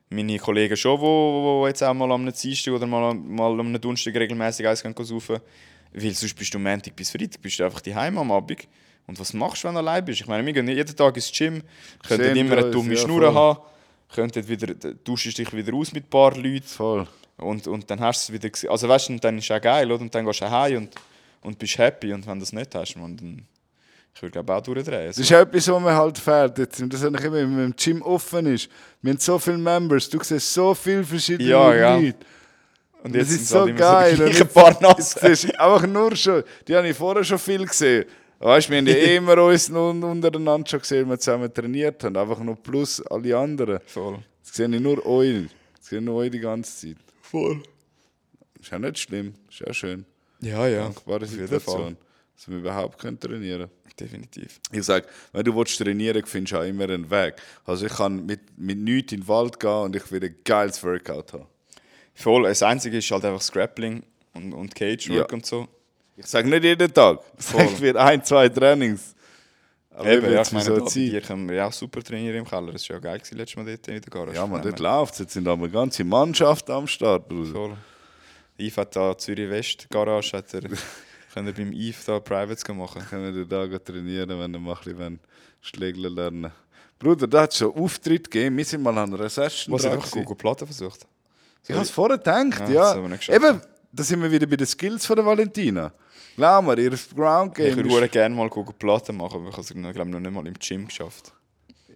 meine 0.08 0.38
Kollegen 0.38 0.76
schon, 0.76 0.98
die 0.98 1.00
wo, 1.00 1.60
wo 1.60 1.66
jetzt 1.66 1.82
auch 1.82 1.92
mal 1.92 2.10
am 2.12 2.32
Dienstag 2.32 2.72
oder 2.72 2.86
mal, 2.86 3.14
mal 3.14 3.60
am 3.60 3.78
Donnerstag 3.80 4.14
regelmäßig 4.14 4.66
eins 4.66 4.82
gehen 4.82 4.94
saufen. 4.98 5.38
Weil 5.92 6.12
sonst 6.14 6.34
bist 6.34 6.52
du 6.52 6.58
Montag 6.58 6.94
bis 6.94 7.10
Freitag, 7.10 7.40
bist 7.40 7.58
du 7.58 7.64
einfach 7.64 7.80
die 7.80 7.94
Heim 7.94 8.18
am 8.18 8.30
Abend. 8.30 8.68
Und 9.06 9.18
was 9.20 9.32
machst 9.32 9.62
du, 9.62 9.68
wenn 9.68 9.74
du 9.74 9.80
allein 9.80 10.04
bist? 10.04 10.20
Ich 10.20 10.26
meine, 10.26 10.44
wir 10.44 10.52
gehen 10.52 10.68
jeden 10.68 10.96
Tag 10.96 11.16
ins 11.16 11.30
Gym, 11.32 11.62
könnten 12.06 12.36
immer 12.36 12.58
eine 12.58 12.70
dumme 12.70 12.94
ja, 12.94 13.00
Schnur 13.00 13.22
voll. 13.22 13.34
haben, 13.34 13.60
könnten 14.12 14.48
wieder, 14.48 14.74
tauschst 15.04 15.38
dich 15.38 15.52
wieder 15.52 15.74
aus 15.74 15.92
mit 15.92 16.04
ein 16.04 16.10
paar 16.10 16.34
Leuten 16.36 16.62
Voll. 16.62 17.06
und, 17.36 17.66
und 17.66 17.90
dann 17.90 18.00
hast 18.00 18.28
du 18.28 18.32
es 18.32 18.38
wieder 18.38 18.50
gesehen. 18.50 18.70
Also 18.70 18.88
weißt 18.88 19.10
du, 19.10 19.16
dann 19.18 19.38
ist 19.38 19.44
es 19.44 19.50
auch 19.56 19.60
geil, 19.60 19.90
oder? 19.90 20.02
Und 20.02 20.14
dann 20.14 20.24
gehst 20.24 20.40
du 20.40 20.50
heim 20.50 20.76
und, 20.76 20.94
und 21.42 21.58
bist 21.58 21.78
happy. 21.78 22.12
Und 22.12 22.26
wenn 22.26 22.34
du 22.34 22.40
das 22.40 22.52
nicht 22.52 22.74
hast, 22.74 22.96
man, 22.96 23.16
dann 23.16 23.46
ich 24.16 24.22
würde 24.22 24.32
glaube 24.32 24.54
auch 24.54 24.62
durchdrehen. 24.62 25.08
Das 25.08 25.18
ist 25.18 25.30
etwas, 25.30 25.68
was 25.68 25.82
mir 25.82 25.94
halt 25.94 26.18
fehlt. 26.18 26.56
Jetzt, 26.56 26.80
und 26.80 26.92
das 26.92 27.04
habe 27.04 27.18
ich 27.18 27.24
immer, 27.24 27.36
wenn 27.36 27.64
im 27.66 27.76
Gym 27.76 28.00
offen 28.00 28.46
ist. 28.46 28.70
Wir 29.02 29.12
haben 29.12 29.20
so 29.20 29.38
viele 29.38 29.58
Members, 29.58 30.08
du 30.08 30.18
siehst 30.22 30.54
so 30.54 30.74
viele 30.74 31.04
verschiedene 31.04 31.50
Ja, 31.50 31.74
ja. 31.74 32.12
Und 33.02 33.14
Das 33.14 33.28
sind 33.28 33.42
ist 33.42 33.48
so 33.48 33.60
halt 33.60 33.68
immer 33.70 33.78
geil. 33.78 34.16
So 34.16 34.24
die 34.26 34.32
jetzt- 34.32 34.54
paar 34.54 34.80
Nasen. 34.82 35.18
Das 35.22 35.44
ist 35.44 35.60
einfach 35.60 35.86
nur 35.86 36.16
schon, 36.16 36.42
die 36.66 36.74
habe 36.74 36.88
ich 36.88 36.96
vorher 36.96 37.22
schon 37.24 37.38
viel 37.38 37.64
gesehen. 37.66 38.04
Weißt 38.38 38.68
du, 38.68 38.72
wir 38.72 38.78
haben 38.78 38.86
ja 38.86 38.94
immer 39.16 39.42
uns 39.44 39.70
un- 39.70 40.02
untereinander 40.02 40.68
schon 40.68 40.80
gesehen, 40.80 41.02
wenn 41.02 41.10
wir 41.10 41.18
zusammen 41.18 41.52
trainiert 41.52 42.02
haben. 42.04 42.16
Einfach 42.16 42.40
nur 42.40 42.56
plus 42.56 43.00
alle 43.06 43.36
anderen. 43.36 43.78
Voll. 43.86 44.18
Jetzt 44.42 44.54
sehe 44.56 44.68
ich 44.68 44.80
nur 44.80 45.04
euch. 45.06 45.44
Jetzt 45.74 45.88
sehe 45.88 45.98
ich 46.00 46.04
nur 46.04 46.16
euch 46.16 46.30
die 46.30 46.40
ganze 46.40 46.88
Zeit. 46.88 46.96
Voll. 47.22 47.62
Ist 48.60 48.70
ja 48.70 48.78
nicht 48.78 48.98
schlimm. 48.98 49.34
Ist 49.48 49.60
ja 49.60 49.72
schön. 49.72 50.04
Ja, 50.40 50.66
ja. 50.66 50.82
Dankbare 50.84 51.24
Situation. 51.26 51.96
Dass 52.36 52.48
wir 52.48 52.58
überhaupt 52.58 52.98
können 52.98 53.18
trainieren 53.18 53.60
können. 53.60 53.70
Definitiv. 53.98 54.60
Ich 54.72 54.82
sage, 54.82 55.06
wenn 55.32 55.42
du 55.44 55.56
willst 55.56 55.78
trainieren 55.78 56.16
willst, 56.16 56.28
findest 56.28 56.52
du 56.52 56.58
auch 56.58 56.64
immer 56.64 56.84
einen 56.84 57.10
Weg. 57.10 57.36
Also 57.64 57.86
ich 57.86 57.92
kann 57.94 58.26
mit, 58.26 58.40
mit 58.58 58.76
nichts 58.76 59.12
in 59.12 59.20
den 59.20 59.28
Wald 59.28 59.58
gehen 59.58 59.70
und 59.70 59.96
ich 59.96 60.10
will 60.12 60.22
ein 60.22 60.34
geiles 60.44 60.82
Workout 60.84 61.32
haben. 61.32 61.46
Voll. 62.16 62.42
Das 62.44 62.62
Einzige 62.62 62.98
ist 62.98 63.10
halt 63.10 63.24
einfach 63.24 63.42
Scrappling 63.42 64.02
und, 64.34 64.52
und 64.52 64.74
Cagework 64.74 65.30
Ja. 65.30 65.34
und 65.34 65.46
so. 65.46 65.68
Ich 66.16 66.26
sage 66.26 66.48
nicht 66.48 66.64
jeden 66.64 66.92
Tag. 66.92 67.20
Ich 67.38 67.44
Voll. 67.44 67.60
sage 67.66 67.76
für 67.76 68.00
ein, 68.00 68.24
zwei 68.24 68.48
Trainings. 68.48 69.14
Aber 69.90 70.10
Eben, 70.10 70.26
ich 70.26 70.32
ja, 70.32 70.42
ich 70.42 70.52
meine, 70.52 70.64
so 70.64 70.78
dir 70.86 71.20
können 71.22 71.48
wir 71.48 71.56
ja 71.56 71.66
auch 71.68 71.72
super 71.72 72.02
trainieren 72.02 72.36
im 72.36 72.44
Keller. 72.46 72.72
Das 72.72 72.88
war 72.88 72.96
ja 72.96 73.00
geil 73.00 73.18
gewesen, 73.18 73.36
letztes 73.38 73.56
Mal 73.56 73.64
dort 73.64 73.88
in 73.88 74.00
der 74.00 74.10
Garage. 74.10 74.34
Ja, 74.36 74.46
man, 74.46 74.60
dort 74.60 74.78
läuft 74.78 75.18
Jetzt 75.20 75.32
sind 75.32 75.48
aber 75.48 75.64
eine 75.64 75.72
ganze 75.72 76.04
Mannschaft 76.04 76.68
am 76.68 76.86
Start. 76.86 77.28
Bruder. 77.28 77.52
Voll. 77.52 77.76
Yves 78.58 78.76
hat 78.78 78.96
da 78.96 79.16
Zürich 79.16 79.48
West 79.50 79.88
Garage, 79.90 80.36
hat 80.36 80.52
er, 80.54 80.60
können 81.34 81.46
wir 81.46 81.52
beim 81.54 81.72
Yves 81.72 82.04
da 82.06 82.20
Privates 82.20 82.66
machen. 82.68 83.02
Können 83.08 83.34
wir 83.34 83.44
da 83.44 83.78
trainieren, 83.78 84.28
wenn 84.38 84.50
wir 84.52 84.58
mal 84.58 84.74
ein 84.74 84.78
bisschen 84.84 85.20
Schlägle 85.60 86.08
lernen 86.08 86.52
Bruder, 86.98 87.26
da 87.26 87.42
hat 87.42 87.52
es 87.52 87.58
schon 87.58 87.74
Auftritt 87.74 88.30
gegeben. 88.30 88.56
Wir 88.56 88.64
sind 88.64 88.82
mal 88.82 88.96
an 88.96 89.12
einer 89.12 89.28
Session 89.28 89.74
Was 89.74 89.82
dran 89.82 89.92
einfach. 89.92 90.10
Google 90.10 90.36
Platten 90.36 90.66
versucht? 90.66 91.06
Ich 91.68 91.74
habe 91.74 91.82
es 91.84 91.90
vorher 91.90 92.18
gedacht, 92.18 92.60
Ja, 92.68 92.94
ja. 92.94 92.94
das. 92.94 93.28
Eben, 93.28 93.60
da 93.92 94.02
sind 94.02 94.22
wir 94.22 94.30
wieder 94.30 94.46
bei 94.46 94.56
den 94.56 94.66
Skills 94.66 95.06
von 95.06 95.16
der 95.16 95.26
Valentina. 95.26 95.92
Glaub 96.36 96.64
mir, 96.64 96.78
ihr 96.78 96.90
Ground 96.90 97.58
Ich 97.58 97.64
Game 97.64 97.76
würde 97.76 97.88
ist 97.88 97.94
verdammt 97.94 98.08
gerne 98.08 98.34
mal 98.34 98.48
Google 98.48 98.74
Platten 98.78 99.16
machen, 99.16 99.40
aber 99.40 99.48
ich 99.48 99.52
habe 99.52 99.62
es 99.62 99.70
glaube 99.94 100.10
noch 100.10 100.20
nicht 100.20 100.30
mal 100.32 100.46
im 100.46 100.54
Gym 100.54 100.86
geschafft. 100.86 101.32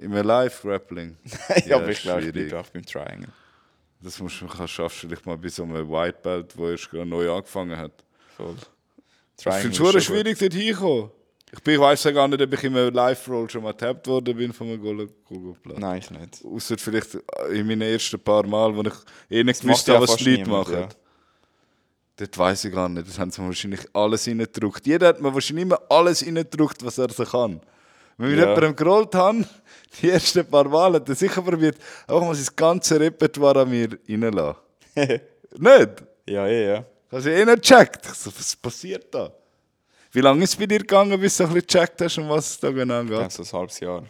immer 0.00 0.24
live 0.24 0.62
Grappling. 0.62 1.16
ja, 1.66 1.76
aber 1.76 1.90
ich 1.90 2.00
glaube, 2.02 2.22
ich 2.22 2.32
bleibe 2.32 2.58
auch 2.58 2.66
beim 2.68 2.84
Triangle. 2.86 3.28
Das 4.00 4.18
musst 4.18 4.40
du 4.40 4.66
schaffst 4.66 5.02
du 5.02 5.08
vielleicht 5.08 5.26
mal 5.26 5.36
bei 5.36 5.48
so 5.48 5.62
einem 5.62 5.88
White 5.90 6.18
Belt, 6.22 6.56
wo 6.56 6.68
erst 6.68 6.90
gerade 6.90 7.06
neu 7.06 7.30
angefangen 7.30 7.76
hat. 7.76 7.92
Voll. 8.36 8.54
Ich 9.36 9.44
Triangle 9.44 9.62
finde 9.72 9.76
ist 9.76 9.94
es 9.98 10.04
schwierig, 10.04 10.38
dort 10.38 10.54
hinzukommen. 10.54 11.10
Ich, 11.52 11.60
bin, 11.62 11.74
ich 11.74 11.80
weiss 11.80 12.04
ja 12.04 12.12
gar 12.12 12.28
nicht, 12.28 12.40
ob 12.40 12.52
ich 12.52 12.62
im 12.64 12.74
Live-Roll 12.74 13.50
schon 13.50 13.62
mal 13.64 13.72
getappt 13.72 14.06
worden 14.06 14.36
bin 14.36 14.52
von 14.52 14.68
einem 14.68 14.80
Google 14.80 15.08
gut. 15.24 15.60
Platz. 15.62 15.78
Nein, 15.78 15.98
ich 15.98 16.10
nicht. 16.10 16.44
Außer 16.44 16.78
vielleicht 16.78 17.14
in 17.52 17.66
meinen 17.66 17.82
ersten 17.82 18.20
paar 18.20 18.46
Mal, 18.46 18.74
wo 18.76 18.82
ich 18.82 18.92
eh 19.30 19.42
nicht 19.42 19.58
Das 19.58 19.60
gewusst 19.66 19.88
ja 19.88 19.94
habe, 19.94 20.04
was 20.04 20.10
fast 20.12 20.20
die 20.20 20.30
Leute 20.30 20.42
niemand, 20.44 20.68
machen. 20.68 20.80
ja. 20.82 20.88
Dort 22.16 22.38
weiss 22.38 22.64
ich 22.64 22.72
gar 22.72 22.88
nicht. 22.88 23.08
Das 23.08 23.18
haben 23.18 23.30
sie 23.30 23.40
mir 23.40 23.48
wahrscheinlich 23.48 23.80
alles 23.94 24.26
reingedruckt. 24.28 24.86
Jeder 24.86 25.08
hat 25.08 25.20
mir 25.20 25.32
wahrscheinlich 25.34 25.62
immer 25.62 25.80
alles 25.88 26.24
reingedruckt, 26.24 26.84
was 26.84 26.98
er 26.98 27.10
so 27.10 27.24
kann. 27.24 27.60
Wenn 28.18 28.30
wir 28.30 28.36
Ja. 28.36 28.44
jemandem 28.50 28.76
gerollt 28.76 29.14
haben, 29.14 29.46
die 30.02 30.10
ersten 30.10 30.46
paar 30.46 30.68
Mal, 30.68 30.92
hat 30.94 31.08
er 31.08 31.14
sicher 31.14 31.40
probiert, 31.42 31.78
einfach 32.06 32.20
mal 32.22 32.34
sein 32.34 32.54
ganze 32.54 33.00
Repertoire 33.00 33.62
an 33.62 33.70
mir 33.70 33.88
reinzulassen. 34.08 34.60
nicht? 34.94 35.90
Ja, 36.28 36.46
ja, 36.46 36.74
ja. 36.74 36.84
Hast 37.10 37.26
du 37.26 37.32
eh 37.34 37.44
nicht 37.44 37.62
gecheckt? 37.62 38.04
So, 38.14 38.30
was 38.36 38.54
passiert 38.54 39.12
da? 39.12 39.32
Wie 40.12 40.20
lange 40.20 40.42
ist 40.44 40.50
es 40.50 40.56
bei 40.56 40.66
dir 40.66 40.78
gegangen, 40.78 41.20
bis 41.20 41.36
du 41.36 41.44
ein 41.44 41.52
bisschen 41.54 41.66
gecheckt 41.66 42.00
hast, 42.00 42.18
um 42.18 42.28
was 42.28 42.50
es 42.50 42.60
da 42.60 42.70
genau 42.70 43.00
geht? 43.02 43.10
glaube, 43.10 43.30
so 43.30 43.42
ein 43.42 43.60
halbes 43.60 43.80
Jahr. 43.80 44.04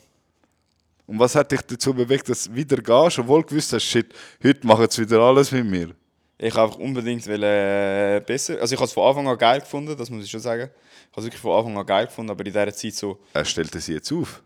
Und 1.07 1.19
was 1.19 1.35
hat 1.35 1.51
dich 1.51 1.61
dazu 1.63 1.93
bewegt, 1.93 2.29
dass 2.29 2.45
du 2.45 2.55
wieder 2.55 2.77
gehst, 2.77 3.19
obwohl 3.19 3.43
du 3.43 3.49
gewusst 3.49 3.73
hast, 3.73 3.83
shit, 3.83 4.15
heute 4.43 4.67
machen 4.67 4.87
sie 4.89 5.03
wieder 5.03 5.21
alles 5.21 5.51
mit 5.51 5.67
mir? 5.67 5.95
Ich 6.39 6.55
habe 6.55 6.63
einfach 6.63 6.79
unbedingt 6.79 7.27
äh, 7.27 8.23
besser. 8.25 8.59
Also 8.61 8.75
ich 8.75 8.81
habe 8.81 8.87
es 8.87 8.93
von 8.95 9.07
Anfang 9.09 9.29
an 9.29 9.37
geil 9.37 9.61
gefunden, 9.61 9.95
das 9.97 10.09
muss 10.09 10.25
ich 10.25 10.31
schon 10.31 10.41
sagen. 10.41 10.71
Ich 10.71 11.11
habe 11.11 11.21
es 11.21 11.25
wirklich 11.25 11.43
von 11.43 11.59
Anfang 11.59 11.77
an 11.77 11.85
geil 11.85 12.07
gefunden, 12.07 12.31
aber 12.31 12.47
in 12.47 12.53
dieser 12.53 12.73
Zeit 12.73 12.95
so, 12.95 13.19
Er 13.35 13.45
stellt 13.45 13.73
sie 13.75 13.93
jetzt 13.93 14.11
auf. 14.13 14.43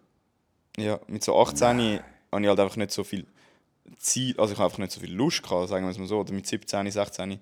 ja, 0.77 0.99
mit 1.07 1.23
so 1.23 1.39
18 1.39 1.69
habe 1.69 2.01
ich 2.43 2.49
halt 2.49 2.59
einfach 2.59 2.77
nicht 2.77 2.91
so 2.91 3.05
viel 3.05 3.27
Zeit, 3.99 4.39
also 4.39 4.55
ich 4.55 4.59
habe 4.59 4.65
einfach 4.65 4.79
nicht 4.79 4.91
so 4.91 5.01
viel 5.01 5.15
Lust 5.15 5.43
gehabt, 5.43 5.69
sagen 5.69 5.87
wir 5.87 5.91
es 5.91 5.99
mal 5.99 6.09
so, 6.09 6.19
oder 6.19 6.33
mit 6.33 6.47
17, 6.47 6.91
16 6.91 7.39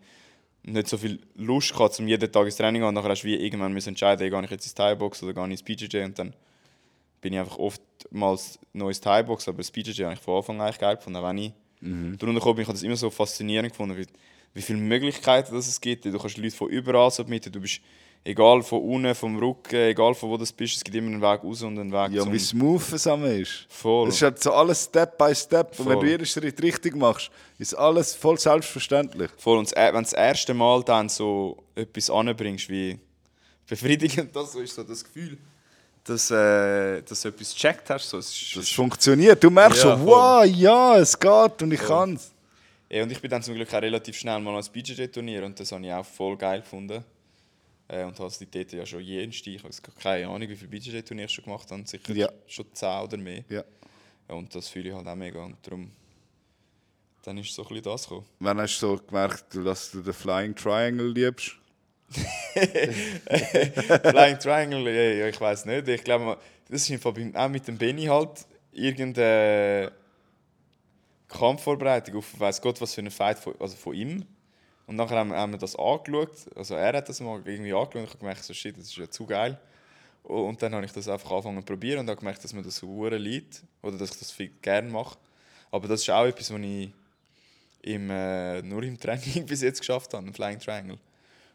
nicht 0.65 0.89
so 0.89 0.97
viel 0.97 1.21
Lust 1.35 1.73
gehabt, 1.73 1.99
um 1.99 2.07
jeden 2.07 2.31
Tag 2.31 2.45
ins 2.45 2.57
Training 2.57 2.83
zu 2.83 2.87
gehen. 2.87 2.89
Und 2.89 2.95
nachher 2.95 3.11
hast 3.11 3.23
du 3.23 3.29
wie 3.29 3.35
irgendwann 3.35 3.73
müssen 3.73 3.91
entscheiden, 3.91 4.31
gehe 4.31 4.45
ich 4.45 4.51
jetzt 4.51 4.65
ins 4.65 4.75
Thai-Box 4.75 5.23
oder 5.23 5.35
gehe 5.35 5.45
ich 5.45 5.51
ins 5.51 5.63
BJJ 5.63 6.05
und 6.05 6.19
dann 6.19 6.35
bin 7.21 7.33
ich 7.33 7.39
einfach 7.39 7.59
oftmals 7.59 8.59
neues 8.73 9.01
Thai-Box, 9.01 9.49
aber 9.49 9.59
das 9.59 9.71
BJJ 9.71 10.05
habe 10.05 10.15
ich 10.15 10.21
von 10.21 10.37
Anfang 10.37 10.57
an 10.57 10.67
eigentlich 10.67 10.79
geil 10.79 10.97
gefunden, 10.97 11.19
auch 11.19 11.29
wenn 11.29 11.39
ich 11.39 11.53
darunter 11.81 12.35
gekommen 12.35 12.57
bin, 12.57 12.63
ich 12.63 12.69
habe 12.69 12.77
das 12.77 12.83
immer 12.83 12.97
so 12.97 13.11
faszinierend 13.11 13.71
gefunden, 13.73 13.97
wie, 13.97 14.07
wie 14.55 14.63
viele 14.63 14.79
Möglichkeiten 14.79 15.55
das 15.55 15.67
es 15.67 15.81
gibt. 15.81 16.05
Du 16.05 16.17
kannst 16.17 16.37
Leute 16.37 16.55
von 16.55 16.69
überall 16.69 17.11
submitten, 17.11 17.53
du 17.53 17.61
bist 17.61 17.81
egal 18.25 18.63
von 18.63 18.81
unten, 18.83 19.15
vom 19.15 19.39
Rücken, 19.39 19.75
egal 19.77 20.15
von 20.15 20.31
wo 20.31 20.37
du 20.37 20.45
bist, 20.57 20.77
es 20.77 20.85
gibt 20.85 20.97
immer 20.97 21.09
einen 21.09 21.21
Weg 21.23 21.43
raus 21.43 21.63
und 21.63 21.79
einen 21.79 21.93
Weg 21.93 22.13
Ja, 22.13 22.23
zum... 22.23 22.33
wie 22.33 22.39
smooth 22.39 22.81
es 22.83 22.89
zusammen 22.91 23.41
ist. 23.41 23.67
Voll. 23.69 24.09
Es 24.09 24.17
ist 24.17 24.23
halt 24.23 24.43
so 24.43 24.53
alles 24.53 24.85
Step 24.85 25.19
by 25.19 25.35
Step. 25.35 25.79
Und 25.79 25.87
wenn 25.87 25.95
Voll. 25.95 26.05
du 26.05 26.11
jeden 26.11 26.27
Schritt 26.27 26.63
richtig 26.63 26.95
machst, 26.97 27.31
ist 27.59 27.75
alles 27.75 28.15
voll 28.15 28.39
selbstverständlich. 28.39 29.31
Voll. 29.39 29.59
Und 29.59 29.71
das- 29.71 29.77
wenn 29.77 29.95
du 29.95 30.01
das 30.03 30.13
erste 30.13 30.55
Mal 30.55 30.83
dann 30.85 31.09
so 31.09 31.63
etwas 31.75 32.11
anbringst, 32.11 32.69
wie 32.69 32.99
befriedigend 33.69 34.35
das 34.35 34.53
so 34.53 34.61
ist, 34.61 34.75
so 34.75 34.83
das 34.83 35.03
Gefühl, 35.03 35.39
dass, 36.05 36.31
äh, 36.31 37.01
dass 37.03 37.23
du 37.23 37.29
etwas 37.29 37.55
gecheckt 37.55 37.89
hast. 37.91 38.09
So, 38.09 38.19
es 38.19 38.31
ist, 38.31 38.57
Das 38.57 38.69
funktioniert. 38.71 39.43
Du 39.43 39.51
merkst 39.51 39.85
Ja, 39.85 39.97
voll. 39.97 40.07
wow, 40.07 40.45
ja, 40.45 40.97
es 40.99 41.19
geht 41.19 41.63
und 41.63 41.73
ich 41.73 41.81
kann's. 41.81 42.33
Ja, 42.91 43.05
und 43.05 43.13
ich 43.13 43.21
bin 43.21 43.31
dann 43.31 43.43
zum 43.43 43.55
Glück 43.55 43.73
auch 43.73 43.81
relativ 43.81 44.17
schnell 44.17 44.39
mal 44.41 44.51
ans 44.51 44.69
BJJ-Turnier 44.69 45.45
und 45.45 45.59
das 45.59 45.73
habe 45.73 45.85
ich 45.87 45.93
auch 45.93 46.05
voll 46.05 46.37
geil 46.37 46.61
gefunden. 46.61 47.03
Äh, 47.93 48.05
und 48.05 48.19
habe 48.19 48.33
die 48.41 48.51
dort 48.51 48.73
ja 48.73 48.87
schon 48.87 49.03
jenste, 49.03 49.51
ich 49.51 49.63
habe 49.63 49.71
keine 50.01 50.27
Ahnung, 50.27 50.49
wie 50.49 50.57
viele 50.57 50.77
ich 50.77 51.31
schon 51.31 51.45
gemacht 51.45 51.71
habe, 51.71 51.83
sicher 51.87 52.15
Ja. 52.15 52.31
schon 52.47 52.65
10 52.73 53.03
oder 53.03 53.19
mehr. 53.19 53.45
Ja. 53.51 53.63
Ja, 54.29 54.35
und 54.35 54.55
das 54.55 54.69
fühle 54.69 54.89
ich 54.89 54.95
halt 54.95 55.07
auch 55.07 55.15
mega 55.15 55.45
und 55.45 55.57
darum, 55.63 55.91
dann 57.23 57.37
ist 57.37 57.53
so 57.55 57.63
ein 57.63 57.69
bisschen 57.69 57.85
das 57.85 58.05
gekommen. 58.05 58.27
Wann 58.39 58.59
hast 58.61 58.81
du 58.81 58.97
so 58.97 58.97
gemerkt, 58.97 59.45
dass 59.55 59.91
du 59.91 60.01
den 60.01 60.15
Flying 60.15 60.55
Triangle 60.55 61.13
liebst? 61.13 61.57
Flying 64.03 64.39
Triangle, 64.39 65.19
ja, 65.19 65.27
ich 65.29 65.41
weiß 65.41 65.67
nicht. 65.67 65.87
Ich 65.89 66.03
glaube, 66.03 66.39
das 66.71 66.89
ist 66.89 67.07
auch 67.07 67.49
mit 67.49 67.69
dem 67.69 67.77
Benny 67.77 68.05
halt 68.07 68.47
irgendeine 68.73 69.93
Kampfvorbereitung 71.29 72.17
auf 72.17 72.41
weiß 72.41 72.63
Gott 72.63 72.81
was 72.81 72.95
für 72.95 73.03
einen 73.03 73.11
Fight 73.11 73.39
von, 73.39 73.55
also 73.61 73.77
von 73.77 73.95
ihm. 73.95 74.25
Und 74.87 74.97
nachher 74.97 75.17
haben, 75.19 75.31
wir- 75.31 75.37
haben 75.37 75.53
wir 75.53 75.59
das 75.59 75.77
angeschaut. 75.77 76.31
Also 76.57 76.75
er 76.75 76.93
hat 76.97 77.09
das 77.09 77.21
mal 77.21 77.41
irgendwie 77.45 77.73
angeschaut 77.73 77.95
und 77.97 78.03
ich 78.05 78.11
habe 78.11 78.19
gemerkt, 78.19 78.45
so 78.45 78.53
shit, 78.55 78.77
das 78.77 78.87
ist 78.87 78.97
ja 78.97 79.09
zu 79.11 79.27
geil. 79.27 79.59
Und 80.25 80.63
dann 80.63 80.75
habe 80.75 80.85
ich 80.85 80.93
das 80.93 81.09
einfach 81.09 81.31
angefangen 81.31 81.59
zu 81.61 81.65
probieren 81.67 82.01
und 82.01 82.09
habe 82.09 82.19
gemerkt, 82.19 82.43
dass 82.45 82.53
mir 82.53 82.63
das 82.63 82.77
so 82.77 83.09
liegt 83.09 83.63
oder 83.83 83.97
dass 83.99 84.11
ich 84.13 84.19
das 84.19 84.31
viel 84.31 84.51
gerne 84.63 84.89
mache. 84.89 85.17
Aber 85.71 85.89
das 85.89 86.03
ist 86.03 86.11
auch 86.11 86.25
etwas, 86.27 86.53
was 86.53 86.61
ich 86.61 86.91
im, 87.83 88.11
äh, 88.11 88.63
nur 88.63 88.83
im 88.83 88.99
Training 88.99 89.47
bis 89.47 89.63
jetzt 89.63 89.81
geschafft 89.81 90.15
habe, 90.15 90.27
ein 90.27 90.33
Flying 90.33 90.59
Triangle. 90.61 90.99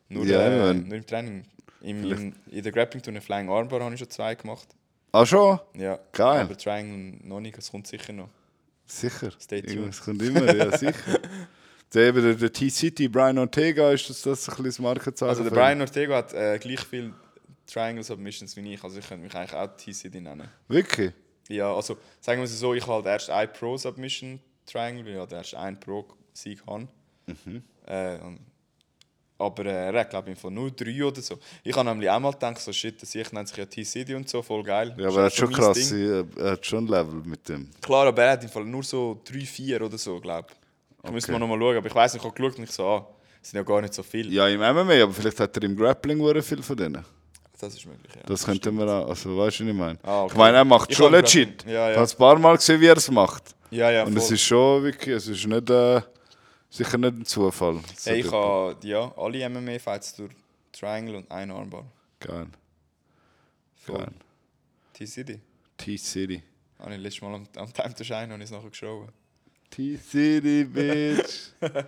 Nur, 0.09 0.25
Ja, 0.25 0.69
äh, 0.69 0.73
nur 0.73 0.97
im 0.97 1.05
Training. 1.05 1.45
Im, 1.81 2.11
im, 2.11 2.35
in 2.49 2.63
der 2.63 2.71
Grappling 2.71 3.01
Tour 3.03 3.19
Flying 3.21 3.49
Armbar 3.49 3.81
habe 3.81 3.93
ich 3.93 3.99
schon 3.99 4.09
zwei 4.09 4.35
gemacht. 4.35 4.67
Ah, 5.11 5.25
schon? 5.25 5.59
Ja. 5.75 5.99
Geil. 6.11 6.41
Aber 6.41 6.57
Triangle 6.57 7.17
noch 7.23 7.39
nicht, 7.39 7.57
es 7.57 7.69
kommt 7.71 7.87
sicher 7.87 8.11
noch. 8.13 8.29
Sicher. 8.85 9.31
Stay 9.39 9.61
tuned. 9.61 9.75
Irgendwas 9.75 10.01
kommt 10.01 10.21
immer, 10.21 10.53
ja, 10.53 10.77
sicher. 10.77 10.93
Der, 11.93 12.11
der, 12.11 12.33
der 12.33 12.51
T-City, 12.51 13.07
Brian 13.07 13.37
Ortega, 13.37 13.91
ist 13.91 14.09
das, 14.09 14.21
das 14.21 14.49
ein 14.49 14.51
bisschen 14.51 14.65
das 14.65 14.79
Markenzeichen? 14.79 15.29
Also 15.29 15.43
der? 15.43 15.51
Brian 15.51 15.79
Ortega 15.79 16.17
hat 16.17 16.33
äh, 16.33 16.59
gleich 16.59 16.81
viel 16.81 17.13
Triangle 17.65 18.03
Submissions 18.03 18.55
wie 18.55 18.73
ich, 18.73 18.83
also 18.83 18.99
ich 18.99 19.07
könnte 19.07 19.23
mich 19.23 19.35
eigentlich 19.35 19.53
auch 19.53 19.67
TCD 19.75 20.21
nennen. 20.21 20.49
Wirklich? 20.67 21.13
Ja, 21.49 21.73
also 21.73 21.97
sagen 22.19 22.39
wir 22.39 22.45
es 22.45 22.59
so, 22.59 22.73
ich 22.73 22.83
habe 22.83 22.93
halt 22.93 23.05
erst 23.05 23.29
ein 23.29 23.51
Pro 23.53 23.77
Submission 23.77 24.39
Triangle, 24.65 25.05
weil 25.05 25.13
ich 25.13 25.19
halt 25.19 25.31
erst 25.31 25.55
ein 25.55 25.79
Pro 25.79 26.05
Sieg 26.33 26.61
habe. 26.67 26.87
Mhm. 27.25 27.63
Äh, 27.85 28.17
aber 29.37 29.65
äh, 29.65 29.91
er 29.91 29.99
hat 29.99 30.09
glaube 30.09 30.31
ich 30.31 30.39
von 30.39 30.53
nur 30.53 30.71
drei 30.71 31.03
oder 31.03 31.21
so. 31.21 31.37
Ich 31.63 31.75
habe 31.75 31.87
nämlich 31.87 32.09
auch 32.09 32.19
mal 32.19 32.31
gedacht, 32.31 32.59
so 32.59 32.73
shit, 32.73 33.01
das 33.01 33.13
ich 33.13 33.31
nennt 33.31 33.47
sich 33.47 33.57
ja 33.57 33.65
TCD 33.65 34.15
und 34.15 34.27
so, 34.27 34.41
voll 34.41 34.63
geil. 34.63 34.95
Ja, 34.97 35.07
aber 35.07 35.19
er 35.19 35.25
hat 35.25 35.33
schon 35.35 35.51
krass, 35.51 35.91
er 35.91 36.25
hat 36.39 36.65
schon 36.65 36.87
Level 36.87 37.21
mit 37.23 37.47
dem. 37.47 37.69
Klar, 37.81 38.07
aber 38.07 38.23
er 38.23 38.31
hat 38.31 38.43
im 38.43 38.49
Fall 38.49 38.65
nur 38.65 38.83
so 38.83 39.21
drei, 39.23 39.41
vier 39.41 39.81
oder 39.81 39.97
so, 39.97 40.19
glaube 40.19 40.47
ich. 40.51 40.66
Ich 41.07 41.13
müsste 41.13 41.31
mal 41.31 41.39
nochmal 41.39 41.59
schauen, 41.59 41.77
aber 41.77 41.87
ich 41.87 41.95
weiß 41.95 42.13
nicht, 42.13 42.21
ich 42.23 42.29
habe 42.29 42.35
geschaut 42.41 42.57
und 42.57 42.63
ich 42.65 42.71
so, 42.71 42.85
ah, 42.87 43.07
es 43.41 43.49
sind 43.49 43.57
ja 43.57 43.63
gar 43.63 43.81
nicht 43.81 43.93
so 43.93 44.03
viele. 44.03 44.29
Ja, 44.29 44.47
im 44.47 44.59
MMA, 44.59 45.03
aber 45.03 45.13
vielleicht 45.13 45.39
hat 45.39 45.55
er 45.57 45.63
im 45.63 45.75
Grappling 45.75 46.17
sehr 46.23 46.43
viel 46.43 46.61
von 46.63 46.77
denen. 46.77 47.03
Das 47.59 47.73
ist 47.73 47.85
möglich, 47.87 48.13
ja. 48.15 48.21
Das 48.25 48.45
könnte 48.45 48.71
man 48.71 48.87
auch, 48.87 49.09
also 49.09 49.35
weißt 49.37 49.59
du, 49.59 49.63
was 49.65 49.69
ich 49.71 49.73
meine? 49.75 49.97
Ah, 50.03 50.23
okay. 50.23 50.31
Ich 50.33 50.37
meine, 50.37 50.57
er 50.57 50.65
macht 50.65 50.91
Ich 50.91 50.97
schon 50.97 51.11
legit. 51.11 51.57
grad- 51.63 51.71
ja, 51.73 51.89
Ich 51.89 51.95
ja. 51.95 52.01
habe 52.01 52.11
ein 52.11 52.17
paar 52.17 52.37
Mal 52.39 52.55
gesehen, 52.57 52.79
wie 52.81 52.85
er 52.85 52.97
es 52.97 53.09
macht. 53.09 53.55
Ja, 53.71 53.89
ja, 53.89 54.03
Und 54.03 54.13
voll. 54.13 54.21
es 54.21 54.31
ist 54.31 54.41
schon 54.43 54.83
wirklich, 54.83 55.15
es 55.15 55.27
ist 55.27 55.45
nicht, 55.47 55.69
äh, 55.69 56.01
sicher 56.69 56.97
nicht 56.99 57.13
ein 57.15 57.25
Zufall. 57.25 57.79
So 57.97 58.11
Hey, 58.11 58.19
ich 58.21 58.31
habe 58.31 58.75
ja, 58.83 59.11
alle 59.17 59.49
MMA-Fights 59.49 60.15
durch 60.17 60.31
Triangle 60.71 61.15
und 61.15 61.31
ein 61.31 61.49
Armbar. 61.49 61.85
Geil, 62.19 62.45
Voll. 63.75 63.97
geil. 63.97 64.11
T-City. 64.93 65.39
T-City. 65.77 66.43
Habe 66.79 66.93
ich 66.95 67.01
letztes 67.01 67.21
Mal 67.23 67.33
am, 67.35 67.47
am 67.55 67.73
Time 67.73 67.93
to 67.95 68.03
Shine 68.03 68.33
und 68.33 68.41
es 68.41 68.51
nachher 68.51 68.69
geschaut. 68.69 69.09
T-City, 69.69 70.63
Bitch. 70.65 71.51
das 71.59 71.85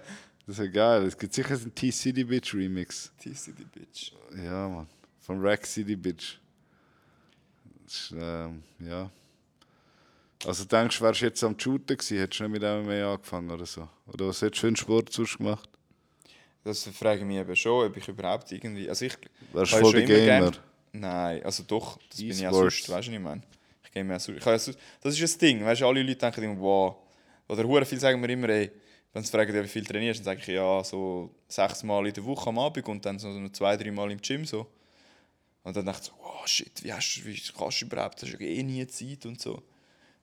ist 0.48 0.58
ja 0.60 0.68
geil. 0.68 1.04
Es 1.06 1.18
gibt 1.18 1.34
sicher 1.34 1.56
einen 1.56 1.74
T-City, 1.74 2.24
Bitch 2.24 2.54
Remix. 2.54 3.12
T-City, 3.20 3.66
Bitch. 3.66 4.12
Ja, 4.44 4.68
Mann. 4.68 4.88
Von 5.20 5.40
Rack 5.46 5.66
City, 5.66 5.96
Bitch. 5.96 6.38
Das 7.86 7.94
ist, 7.94 8.14
ähm, 8.20 8.64
ja. 8.80 9.10
Also 10.46 10.64
denkst 10.66 11.00
du, 11.00 11.04
wärst 11.04 11.22
du 11.22 11.26
jetzt 11.26 11.44
am 11.44 11.60
Shooten 11.60 11.98
gewesen, 11.98 12.18
hättest 12.18 12.40
du 12.40 12.48
nicht 12.48 12.54
mit 12.54 12.62
MMA 12.62 13.14
angefangen 13.14 13.52
oder 13.52 13.66
so? 13.66 13.88
Oder 14.08 14.28
was 14.28 14.42
hättest 14.42 14.58
du 14.58 14.62
für 14.62 14.68
einen 14.68 14.76
Sport 14.76 15.12
sonst 15.12 15.38
gemacht? 15.38 15.68
Das 16.64 16.84
frage 16.88 17.22
ich 17.22 17.26
mich 17.26 17.38
eben 17.38 17.56
schon, 17.56 17.88
ob 17.88 17.98
ich 17.98 18.08
überhaupt 18.08 18.52
irgendwie. 18.52 18.88
Also 18.88 19.06
ich, 19.06 19.18
Wärst 19.54 19.74
du 19.74 19.78
voll 19.78 19.92
schon 19.92 20.06
der 20.06 20.18
immer 20.18 20.26
Gamer? 20.26 20.52
gern- 20.52 20.64
Nein, 20.92 21.44
also 21.44 21.64
doch, 21.64 22.00
das 22.10 22.18
bin 22.18 22.32
ich 22.32 22.40
ja 22.40 22.52
sonst, 22.52 22.80
weißt 22.82 22.88
du, 22.88 22.92
was 22.94 23.08
ich 23.08 23.20
meine? 23.20 23.42
Ich 23.84 23.92
gehe 23.92 24.04
mir 24.04 24.14
ja 24.14 24.20
sonst, 24.20 24.38
ich 24.40 24.46
ja 24.46 24.58
sonst, 24.58 24.80
das 25.02 25.14
ist 25.14 25.22
das 25.24 25.38
Ding, 25.38 25.64
weißt 25.64 25.82
du, 25.82 25.88
alle 25.88 26.02
Leute 26.02 26.16
denken 26.16 26.44
immer, 26.44 26.60
wow, 26.60 26.96
oder 27.50 27.64
hure 27.66 27.86
viel 27.86 28.00
sagen 28.00 28.22
mir 28.22 28.30
immer, 28.30 28.50
ey, 28.50 28.72
wenn 29.12 29.24
sie 29.24 29.32
fragen, 29.32 29.54
wie 29.54 29.68
viel 29.68 29.84
trainierst, 29.86 30.20
dann 30.20 30.26
sage 30.26 30.40
ich, 30.42 30.48
ja, 30.48 30.84
so 30.84 31.30
sechs 31.48 31.84
Mal 31.84 32.08
in 32.08 32.14
der 32.14 32.24
Woche 32.24 32.48
am 32.50 32.60
Abend 32.60 32.88
und 32.88 33.04
dann 33.06 33.18
so 33.20 33.50
zwei, 33.50 33.76
drei 33.76 33.92
Mal 33.92 34.12
im 34.12 34.22
Gym 34.22 34.46
so. 34.46 34.68
Und 35.64 35.76
dann 35.76 35.86
dachte 35.86 36.04
ich 36.04 36.08
so, 36.10 36.14
wow, 36.24 36.48
shit, 36.48 36.84
wie, 36.84 36.94
hast, 36.94 37.18
du- 37.18 37.26
wie 37.26 37.42
kannst 37.58 37.82
du 37.82 37.86
überhaupt, 37.86 38.24
ist 38.24 38.32
ja 38.34 38.40
eh 38.40 38.64
nie 38.64 38.86
Zeit 38.88 39.26
und 39.26 39.42
so. 39.42 39.62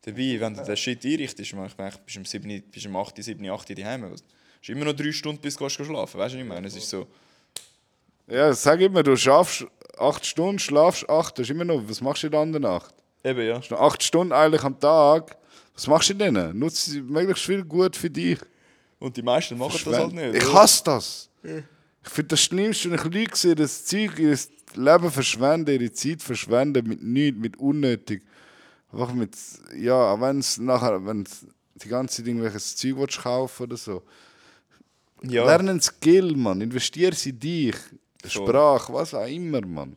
Dabei, 0.03 0.39
wenn 0.41 0.55
du 0.55 0.63
den 0.65 0.77
Shit 0.77 1.05
einrichtest, 1.05 1.53
man, 1.55 1.67
ich 1.67 1.77
meine, 1.77 1.91
bist 2.05 2.15
du 2.17 2.21
um 2.21 2.25
7, 2.25 2.63
bist 2.71 2.87
um 2.87 2.97
8, 2.97 3.23
7, 3.23 3.51
8 3.51 3.77
daheim, 3.79 4.05
es 4.05 4.23
ist 4.63 4.69
immer 4.69 4.85
noch 4.87 4.93
drei 4.95 5.11
Stunden, 5.13 5.41
bis 5.41 5.57
du 5.57 5.69
schlafen, 5.69 5.97
weißt 6.21 6.35
du, 6.35 6.39
was 6.39 6.43
ich 6.43 6.45
meine? 6.45 6.67
Es 6.69 6.77
ist 6.77 6.89
so, 6.89 7.07
Ja, 8.29 8.53
sag 8.53 8.81
immer, 8.81 9.03
du 9.03 9.17
schaffst 9.17 9.67
acht 9.99 10.25
Stunden, 10.27 10.59
schlafst 10.59 11.09
acht, 11.09 11.39
das 11.39 11.45
ist 11.47 11.51
immer 11.51 11.65
noch, 11.65 11.83
was 11.89 12.01
machst 12.01 12.23
du 12.23 12.27
in 12.29 12.53
der 12.53 12.61
Nacht? 12.61 12.95
eben, 13.25 13.41
ja. 13.47 13.55
Du 13.55 13.59
hast 13.61 13.71
noch 13.71 13.81
acht 13.81 14.03
Stunden 14.03 14.33
eigentlich 14.33 14.63
am 14.63 14.79
Tag. 14.79 15.37
Was 15.77 15.87
machst 15.87 16.09
du 16.09 16.15
in 16.15 16.19
denen? 16.19 16.59
Nutze 16.59 16.91
sie 16.91 17.03
möglichst 17.03 17.45
viel 17.45 17.63
gut 17.63 17.95
für 17.95 18.11
dich. 18.11 18.39
Und 18.99 19.17
die 19.17 19.23
meisten 19.23 19.59
machen 19.59 19.79
das 19.85 19.99
halt 19.99 20.13
nicht. 20.15 20.35
Ich 20.35 20.53
hasse 20.53 20.83
das. 20.85 21.29
Ich 21.43 22.11
finde 22.11 22.29
das 22.29 22.41
Schlimmste, 22.41 22.91
wenn 22.91 22.99
ich 22.99 23.05
Leute 23.05 23.37
sehe, 23.37 23.55
das 23.55 23.85
Zeug, 23.85 24.19
ihr 24.19 24.39
Leben 24.75 25.11
verschwenden, 25.11 25.81
ihre 25.81 25.93
Zeit 25.93 26.23
verschwenden 26.23 26.89
mit 26.89 27.03
nichts, 27.03 27.39
mit 27.39 27.59
unnötig. 27.59 28.23
Einfach 28.91 29.13
mit, 29.13 29.37
ja, 29.77 30.13
auch 30.13 30.21
wenn 30.21 30.39
es 30.39 30.59
nachher, 30.59 31.05
wenn 31.05 31.25
die 31.75 31.89
ganze 31.89 32.17
Zeit 32.17 32.29
irgendwelches 32.29 32.77
Zeug 32.77 32.97
willst 32.97 33.19
kaufen 33.19 33.65
oder 33.65 33.77
so. 33.77 34.03
ja. 35.23 35.45
Lerne 35.45 35.73
einen 35.73 35.81
Skill, 35.81 36.37
Mann. 36.37 36.61
Investiere 36.63 37.15
sie 37.15 37.31
in 37.31 37.39
dich. 37.41 37.77
Voll. 38.23 38.31
Sprache, 38.31 38.93
was 38.93 39.13
auch 39.13 39.27
immer, 39.27 39.61
Mann. 39.61 39.97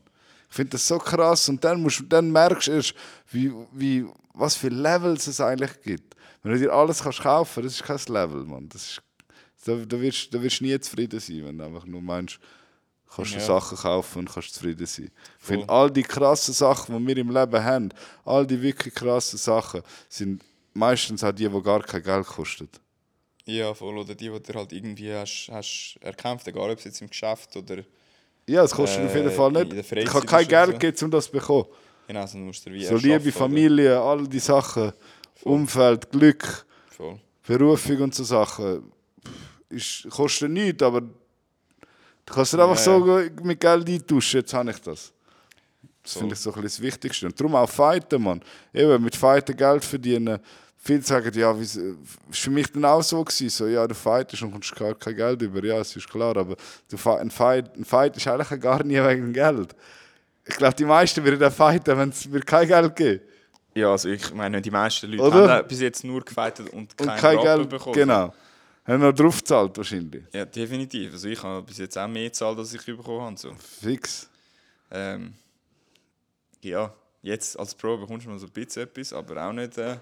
Ich 0.49 0.55
finde 0.55 0.71
das 0.71 0.87
so 0.87 0.97
krass. 0.97 1.47
Und 1.47 1.63
dann, 1.63 1.81
musst, 1.81 2.03
dann 2.09 2.31
merkst 2.31 2.67
du 2.67 2.71
erst, 2.71 2.93
wie, 3.31 3.51
wie, 3.71 4.05
was 4.39 4.55
für 4.55 4.69
Levels 4.69 5.27
es 5.27 5.41
eigentlich 5.41 5.81
gibt. 5.81 6.15
Wenn 6.41 6.53
du 6.53 6.59
dir 6.59 6.71
alles 6.71 7.03
kannst 7.03 7.21
kaufen 7.21 7.63
das 7.63 7.73
ist 7.73 7.83
kein 7.83 7.99
Level, 8.07 8.43
Mann. 8.45 8.69
Das 8.69 8.83
ist, 8.83 9.01
da, 9.65 9.75
da, 9.75 9.99
wirst, 9.99 10.33
da 10.33 10.41
wirst 10.41 10.61
du 10.61 10.65
nie 10.65 10.79
zufrieden 10.79 11.19
sein, 11.19 11.45
wenn 11.45 11.57
du 11.57 11.65
einfach 11.65 11.85
nur 11.85 12.01
meinst, 12.01 12.39
kannst 13.13 13.33
du 13.33 13.37
Ja. 13.37 13.45
Sachen 13.45 13.77
kaufen 13.77 14.19
und 14.19 14.31
kannst 14.31 14.53
zufrieden 14.53 14.85
sein. 14.85 15.11
Ich 15.39 15.45
finde, 15.45 15.67
all 15.69 15.91
die 15.91 16.03
krassen 16.03 16.53
Sachen, 16.53 16.97
die 16.97 17.07
wir 17.07 17.17
im 17.17 17.31
Leben 17.31 17.63
haben, 17.63 17.89
all 18.23 18.47
die 18.47 18.61
wirklich 18.61 18.93
krassen 18.93 19.37
Sachen, 19.37 19.81
sind 20.07 20.41
meistens 20.73 21.23
auch 21.23 21.31
die, 21.31 21.49
die 21.49 21.61
gar 21.61 21.81
kein 21.81 22.03
Geld 22.03 22.25
kosten. 22.25 22.69
Ja, 23.45 23.73
voll. 23.73 23.97
Oder 23.97 24.15
die, 24.15 24.29
die 24.29 24.39
du 24.39 24.53
halt 24.53 24.71
irgendwie 24.71 25.11
hast, 25.11 25.49
hast 25.51 25.97
erkämpft, 26.01 26.47
egal 26.47 26.69
ob 26.69 26.77
es 26.77 26.85
jetzt 26.85 27.01
im 27.01 27.09
Geschäft 27.09 27.55
oder. 27.57 27.83
Ja, 28.47 28.63
es 28.63 28.71
kostet 28.71 29.01
Äh, 29.01 29.05
auf 29.05 29.15
jeden 29.15 29.31
Fall 29.31 29.47
in 29.57 29.69
der 29.69 29.75
nicht. 29.75 29.91
Ich 29.91 30.13
habe 30.13 30.25
kein 30.25 30.47
Geld 30.47 30.67
so. 30.67 30.73
gegeben, 30.73 31.05
um 31.05 31.11
das 31.11 31.25
zu 31.25 31.31
bekommen. 31.31 31.65
Genau, 32.09 32.25
musst 32.37 32.65
du 32.65 32.71
wie 32.73 32.83
So 32.85 32.95
Liebe, 32.95 33.21
oder? 33.21 33.31
Familie, 33.31 34.01
all 34.01 34.27
die 34.27 34.39
Sachen, 34.39 34.91
Umfeld, 35.43 36.09
Glück, 36.09 36.65
Voll. 36.89 37.19
Berufung 37.45 38.01
und 38.01 38.15
so 38.15 38.23
Sachen, 38.23 38.91
ist, 39.69 40.07
kostet 40.09 40.49
nichts, 40.49 40.81
aber 40.81 41.01
du 41.01 41.09
kannst 42.25 42.53
dir 42.53 42.63
einfach 42.63 42.83
Ja, 42.83 42.83
so 42.83 43.21
mit 43.43 43.59
Geld 43.59 43.87
eintauschen, 43.87 44.39
jetzt 44.39 44.51
habe 44.55 44.71
ich 44.71 44.81
das. 44.81 45.13
Das 46.01 46.13
Voll. 46.13 46.21
finde 46.21 46.33
ich 46.33 46.39
so 46.39 46.51
ein 46.51 46.63
das 46.63 46.81
Wichtigste. 46.81 47.27
Und 47.27 47.39
darum 47.39 47.53
auch 47.53 47.69
Fighten, 47.69 48.23
Mann. 48.23 48.41
Eben, 48.73 49.03
mit 49.03 49.15
Fighten 49.15 49.55
Geld 49.55 49.85
verdienen. 49.85 50.39
Viele 50.77 51.03
sagen, 51.03 51.31
ja, 51.37 51.55
wie, 51.55 51.61
ist 51.61 51.79
für 52.31 52.49
mich 52.49 52.71
dann 52.71 52.85
auch 52.85 53.03
so 53.03 53.23
gewesen, 53.23 53.49
so, 53.49 53.67
ja, 53.67 53.85
du 53.85 53.93
fightest 53.93 54.41
und 54.41 54.51
kommst 54.51 54.75
gar 54.75 54.95
kein 54.95 55.15
Geld 55.15 55.43
über. 55.43 55.63
Ja, 55.63 55.77
es 55.77 55.95
ist 55.95 56.09
klar, 56.09 56.35
aber 56.35 56.55
du, 56.87 57.11
ein, 57.11 57.29
Fight, 57.29 57.77
ein 57.77 57.85
Fight 57.85 58.17
ist 58.17 58.27
eigentlich 58.27 58.59
gar 58.59 58.83
nie 58.83 58.95
wegen 58.95 59.31
Geld. 59.31 59.75
Ich 60.49 60.55
glaube, 60.57 60.75
die 60.75 60.85
meisten 60.85 61.23
würden 61.23 61.43
auch 61.43 61.53
fighten, 61.53 61.97
wenn 61.97 62.09
es 62.09 62.27
mir 62.27 62.41
kein 62.41 62.67
Geld 62.67 62.95
gibt. 62.95 63.29
Ja, 63.75 63.91
also 63.91 64.09
ich 64.09 64.33
meine, 64.33 64.61
die 64.61 64.71
meisten 64.71 65.11
Leute 65.11 65.23
Oder? 65.23 65.53
haben 65.57 65.67
bis 65.67 65.79
jetzt 65.79 66.03
nur 66.03 66.21
gefightet 66.25 66.69
und, 66.71 66.99
Und 66.99 67.07
kein, 67.07 67.17
kein 67.19 67.37
Rappen 67.37 67.43
Geld, 67.57 67.69
bekommen. 67.69 67.93
genau. 67.95 68.33
Haben 68.85 69.01
noch 69.03 69.13
drauf 69.13 69.37
gezahlt 69.39 69.77
wahrscheinlich. 69.77 70.23
Ja, 70.33 70.45
definitiv. 70.45 71.13
Also 71.13 71.27
ich 71.27 71.41
habe 71.43 71.61
bis 71.61 71.77
jetzt 71.77 71.95
auch 71.97 72.07
mehr 72.07 72.23
gezahlt, 72.29 72.57
als 72.57 72.73
ich 72.73 72.83
bekommen 72.83 73.21
habe. 73.21 73.37
So. 73.37 73.53
Fix. 73.81 74.27
Ähm, 74.91 75.33
ja, 76.61 76.91
jetzt 77.21 77.57
als 77.59 77.75
Pro 77.75 77.97
bekommst 77.97 78.25
du 78.25 78.31
noch 78.31 78.39
so 78.39 78.47
ein 78.47 78.51
bisschen 78.51 78.83
etwas, 78.83 79.13
aber 79.13 79.45
auch 79.47 79.53
nicht. 79.53 79.77
Äh, 79.77 79.97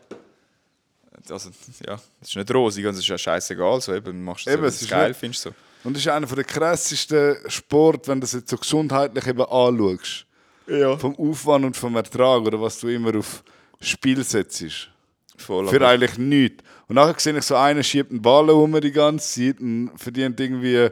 also, 1.29 1.49
ja, 1.85 1.99
es 2.21 2.29
ist 2.29 2.35
nicht 2.37 2.53
rosig, 2.53 2.85
also 2.85 2.99
es 2.99 3.03
ist 3.03 3.09
ja 3.09 3.17
scheißegal. 3.17 3.81
So, 3.81 3.93
eben, 3.93 4.23
machst 4.23 4.45
du 4.47 4.51
Eben, 4.51 4.61
so, 4.61 4.67
es 4.67 4.79
du 4.79 4.85
ist 4.85 4.91
geil 4.91 5.09
nicht- 5.09 5.19
findest. 5.19 5.43
So. 5.43 5.51
Und 5.83 5.93
das 5.95 6.01
ist 6.03 6.07
einer 6.09 6.27
der 6.27 6.43
krassesten 6.43 7.37
Sport, 7.49 8.07
wenn 8.07 8.19
du 8.19 8.25
das 8.25 8.33
jetzt 8.33 8.49
so 8.49 8.57
gesundheitlich 8.57 9.27
eben 9.27 9.41
anschaust. 9.41 10.25
Ja. 10.67 10.97
Vom 10.97 11.15
Aufwand 11.17 11.65
und 11.65 11.77
vom 11.77 11.95
Ertrag 11.95 12.41
oder 12.45 12.59
was 12.61 12.79
du 12.79 12.87
immer 12.87 13.15
auf 13.17 13.43
Spiel 13.79 14.23
setzt. 14.23 14.89
Voll, 15.37 15.67
Für 15.67 15.87
eigentlich 15.87 16.17
nichts. 16.17 16.63
Und 16.87 16.95
nachher 16.95 17.19
sehe 17.19 17.37
ich 17.37 17.43
so 17.43 17.55
einen 17.55 17.83
schiebt 17.83 18.11
einen 18.11 18.21
Ball 18.21 18.49
um 18.49 18.79
die 18.81 18.91
ganze 18.91 19.45
Zeit 19.45 19.59
und 19.61 19.91
verdient 19.95 20.39
irgendwie 20.39 20.89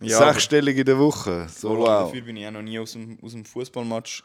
Ja, 0.00 0.18
sechsstellig 0.18 0.78
in 0.78 0.84
der 0.84 0.98
Woche. 0.98 1.46
So, 1.48 1.68
Voll, 1.68 1.78
wow. 1.78 1.86
Dafür 1.86 2.22
bin 2.22 2.36
ich 2.36 2.46
auch 2.46 2.52
noch 2.52 2.62
nie 2.62 2.78
aus 2.78 2.92
dem, 2.92 3.18
aus 3.22 3.32
dem 3.32 3.44
Fußballmatch 3.44 4.22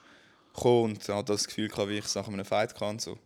gekommen 0.54 0.84
und 0.96 1.10
hatte 1.10 1.32
das 1.34 1.48
Gefühl, 1.48 1.68
gehabt, 1.68 1.90
wie 1.90 1.98
ich 1.98 2.06
es 2.06 2.16
nach 2.16 2.28
einem 2.28 2.46
Fight 2.46 2.76
kann. 2.78 3.00
So. 3.00 3.18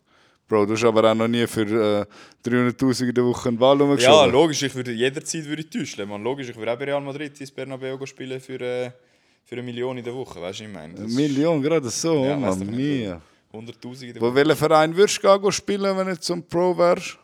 Bro, 0.48 0.66
du 0.66 0.74
hast 0.74 0.84
aber 0.84 1.10
auch 1.12 1.16
noch 1.16 1.28
nie 1.28 1.48
für 1.48 2.08
äh, 2.46 2.50
300'000 2.50 3.10
in 3.10 3.16
der 3.16 3.26
Woche 3.26 3.50
einen 3.50 3.58
Ball 3.58 3.78
Ja, 3.80 3.84
umgeschoben. 3.86 4.32
logisch, 4.32 4.62
ich 4.64 4.76
würde 4.76 4.92
jederzeit 4.92 5.46
würde 5.46 5.62
ich 5.64 5.70
täuschen. 5.70 6.08
Man, 6.08 6.24
logisch, 6.24 6.50
ich 6.50 6.56
würde 6.56 6.72
auch 6.74 6.78
bei 6.78 6.86
Real 6.86 7.02
Madrid 7.02 7.40
ins 7.40 7.52
Bernabeu 7.52 8.06
spielen 8.06 8.40
für, 8.40 8.60
äh, 8.62 8.92
für 9.46 9.56
eine 9.56 9.64
Million 9.64 9.98
in 9.98 10.04
der 10.04 10.14
Woche. 10.14 10.42
Weißt 10.42 10.60
du, 10.60 10.64
was 10.64 10.70
ich 10.70 10.74
meine? 10.74 10.96
Eine 10.96 11.08
Million, 11.08 11.62
gerade 11.62 11.90
so, 11.90 12.26
Ja, 12.26 12.38
Mann, 12.38 12.60
mia. 12.70 13.22
100'000 13.54 14.02
in 14.08 14.14
der 14.14 14.22
Wo 14.22 14.28
Woche. 14.28 14.36
welchen 14.36 14.56
Verein 14.56 14.96
würdest 14.96 15.24
du 15.24 15.40
gehen 15.40 15.52
spielen, 15.52 15.98
wenn 15.98 16.08
du 16.08 16.20
zum 16.20 16.44
Pro 16.44 16.76
wärst? 16.78 17.18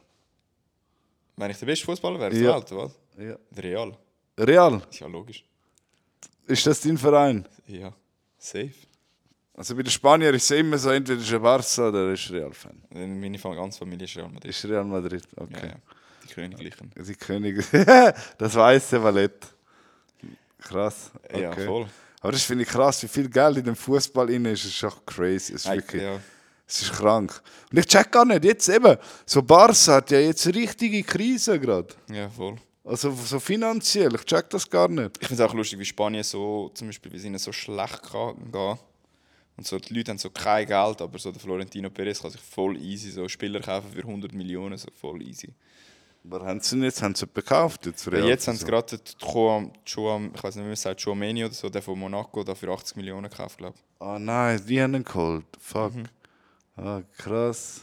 Wenn 1.37 1.51
ich 1.51 1.57
der 1.57 1.65
beste 1.65 1.85
Fußballer 1.85 2.19
wäre, 2.19 2.35
Ja. 2.35 2.41
ja. 2.41 2.55
Welt, 2.55 2.71
was? 2.71 2.91
Ja. 3.17 3.35
Der 3.51 3.63
Real. 3.63 3.97
Real, 4.37 4.81
Ist 4.89 4.99
ja 4.99 5.07
logisch. 5.07 5.43
ist 6.47 6.65
das 6.67 6.81
dein 6.81 6.97
Verein? 6.97 7.45
Ja, 7.67 7.93
safe. 8.37 8.71
Also 9.55 9.75
bei 9.75 9.83
den 9.83 9.91
Spaniern 9.91 10.33
ist 10.35 10.49
es 10.49 10.57
immer 10.57 10.77
so, 10.77 10.89
entweder 10.89 11.19
ist 11.19 11.31
er 11.31 11.39
Barca 11.39 11.89
oder 11.89 12.07
er 12.07 12.13
ist 12.13 12.31
Real-Fan. 12.31 12.81
Meine 12.91 13.37
ganze 13.37 13.79
Familie 13.79 14.05
ist 14.05 14.15
Real 14.15 14.29
Madrid. 14.29 14.49
Ist 14.51 14.63
Real 14.65 14.85
Madrid, 14.85 15.23
Ja, 15.35 15.43
okay. 15.43 15.67
ja. 15.67 15.75
Die 16.23 16.33
Königlichen. 16.33 16.91
Die 16.95 17.15
Könige. 17.15 17.63
das 18.37 18.55
weiße 18.55 18.99
Ballett. 18.99 19.47
Krass. 20.59 21.11
Okay. 21.25 21.41
Ja, 21.41 21.51
voll. 21.53 21.87
Aber 22.21 22.31
das 22.33 22.43
finde 22.43 22.63
ich 22.63 22.69
krass, 22.69 23.01
wie 23.03 23.07
viel 23.07 23.29
Geld 23.29 23.57
in 23.57 23.63
dem 23.65 23.75
Fußball 23.75 24.29
inne 24.29 24.51
ist. 24.51 24.65
Das 24.65 24.71
ist 24.71 24.83
auch 24.83 25.05
crazy. 25.05 25.53
Es 25.53 25.65
ist, 25.65 25.71
wirklich, 25.71 26.01
Ja. 26.01 26.19
es 26.67 26.81
ist 26.81 26.91
krank. 26.91 27.41
Und 27.71 27.77
ich 27.77 27.85
check 27.85 28.11
gar 28.11 28.25
nicht, 28.25 28.43
jetzt 28.43 28.67
eben, 28.69 28.97
so 29.25 29.41
Barca 29.41 29.93
hat 29.95 30.11
ja 30.11 30.19
jetzt 30.19 30.45
eine 30.45 30.55
richtige 30.55 31.01
Krise 31.03 31.59
gerade. 31.59 31.87
ja, 32.11 32.29
voll. 32.29 32.55
Also 32.83 33.11
so 33.11 33.39
finanziell, 33.39 34.15
ich 34.15 34.23
check 34.25 34.49
das 34.49 34.67
gar 34.67 34.87
nicht. 34.87 35.17
Ich 35.21 35.27
finde 35.27 35.43
es 35.43 35.49
auch 35.49 35.53
lustig, 35.53 35.77
wie 35.77 35.85
Spanien 35.85 36.23
so, 36.23 36.71
zum 36.73 36.87
Beispiel, 36.87 37.11
wie 37.11 37.17
es 37.17 37.23
ihnen 37.23 37.37
so 37.37 37.51
schlecht 37.51 38.01
kann 38.11 38.51
gehen. 38.51 38.79
Und 39.57 39.67
so, 39.67 39.77
die 39.77 39.93
Leute 39.93 40.11
haben 40.11 40.17
so 40.17 40.29
kein 40.31 40.65
Geld, 40.65 41.01
aber 41.01 41.19
so 41.19 41.31
der 41.31 41.39
Florentino 41.39 41.89
Perez 41.89 42.21
kann 42.21 42.31
sich 42.31 42.41
voll 42.41 42.77
easy 42.77 43.11
so 43.11 43.27
Spieler 43.27 43.59
kaufen 43.59 43.91
für 43.91 43.99
100 43.99 44.33
Millionen, 44.33 44.77
so 44.77 44.87
voll 44.99 45.21
easy. 45.21 45.49
Aber 46.31 46.45
haben 46.45 46.59
sie 46.59 46.77
jetzt, 46.83 47.01
haben 47.01 47.15
sie 47.15 47.25
gekauft? 47.33 47.87
Jetzt, 47.87 48.07
Real? 48.11 48.27
jetzt 48.27 48.47
haben 48.47 48.55
sie 48.55 48.61
So. 48.61 48.67
gerade 48.67 48.97
den 48.97 49.71
Joam, 49.85 50.31
ich 50.35 50.43
weiß 50.43 50.55
nicht, 50.55 50.63
wie 50.63 50.67
man 50.67 50.75
sagt, 50.75 51.01
Chouameni 51.03 51.43
oder 51.45 51.53
so, 51.53 51.69
der 51.69 51.81
von 51.81 51.97
Monaco, 51.97 52.43
da 52.43 52.53
für 52.53 52.69
80 52.71 52.97
Millionen 52.97 53.29
gekauft, 53.29 53.57
glaube 53.57 53.75
ich. 53.77 53.83
Ah 54.05 54.19
nein, 54.19 54.61
die 54.67 54.79
haben 54.81 54.93
ihn 54.93 55.03
geholt. 55.03 55.45
Fuck. 55.59 55.95
Mhm. 55.95 56.05
Ah, 56.75 57.01
krass. 57.17 57.81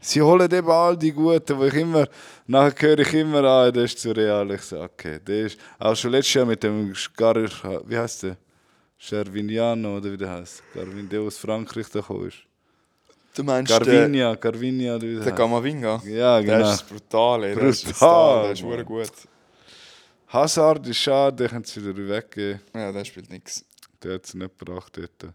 Sie 0.00 0.22
holen 0.22 0.50
eben 0.50 0.70
all 0.70 0.96
die 0.96 1.12
Guten, 1.12 1.58
wo 1.58 1.64
ich 1.64 1.74
immer, 1.74 2.08
nachher 2.46 2.88
höre 2.88 2.98
ich 3.00 3.12
immer, 3.14 3.42
ah, 3.44 3.70
der 3.70 3.84
ist 3.84 3.98
zu 3.98 4.12
real. 4.12 4.50
Ich 4.52 4.62
sage, 4.62 4.84
okay, 4.84 5.18
der 5.20 5.46
ist, 5.46 5.58
auch 5.78 5.94
schon 5.94 6.12
letztes 6.12 6.34
Jahr 6.34 6.46
mit 6.46 6.62
dem 6.62 6.94
Gar, 7.16 7.36
wie 7.88 7.98
heißt 7.98 8.22
der? 8.22 8.36
Gerviniano 8.98 9.98
oder 9.98 10.10
wie 10.12 10.16
der 10.16 10.30
heißt. 10.30 10.62
Garvin, 10.74 11.08
der 11.08 11.20
aus 11.20 11.36
Frankreich 11.38 11.88
da 11.90 12.00
ist. 12.26 12.38
Du 13.34 13.44
meinst 13.44 13.70
Garvinia, 13.70 14.34
Garvinia 14.34 14.96
oder 14.96 15.06
wie 15.06 15.14
der 15.14 15.24
der. 15.24 15.32
Gamavinga? 15.32 16.02
Ja, 16.04 16.40
Der 16.40 16.56
genau. 16.58 16.72
ist 16.72 16.88
brutal, 16.88 17.44
ey. 17.44 17.54
Der 17.54 17.64
ist 17.68 17.84
Brutal, 17.84 18.54
der 18.54 18.78
ist 18.80 18.86
gut. 18.86 19.12
Hazard 20.28 20.86
ist 20.86 20.98
schade, 20.98 21.36
den 21.36 21.48
können 21.48 21.64
sie 21.64 21.82
wieder 21.84 22.08
weggeben. 22.16 22.60
Ja, 22.74 22.92
der 22.92 23.04
spielt 23.04 23.30
nichts. 23.30 23.64
Der 24.02 24.14
hat 24.14 24.26
es 24.26 24.34
nicht 24.34 24.58
gebracht 24.58 24.96
dort. 24.96 25.32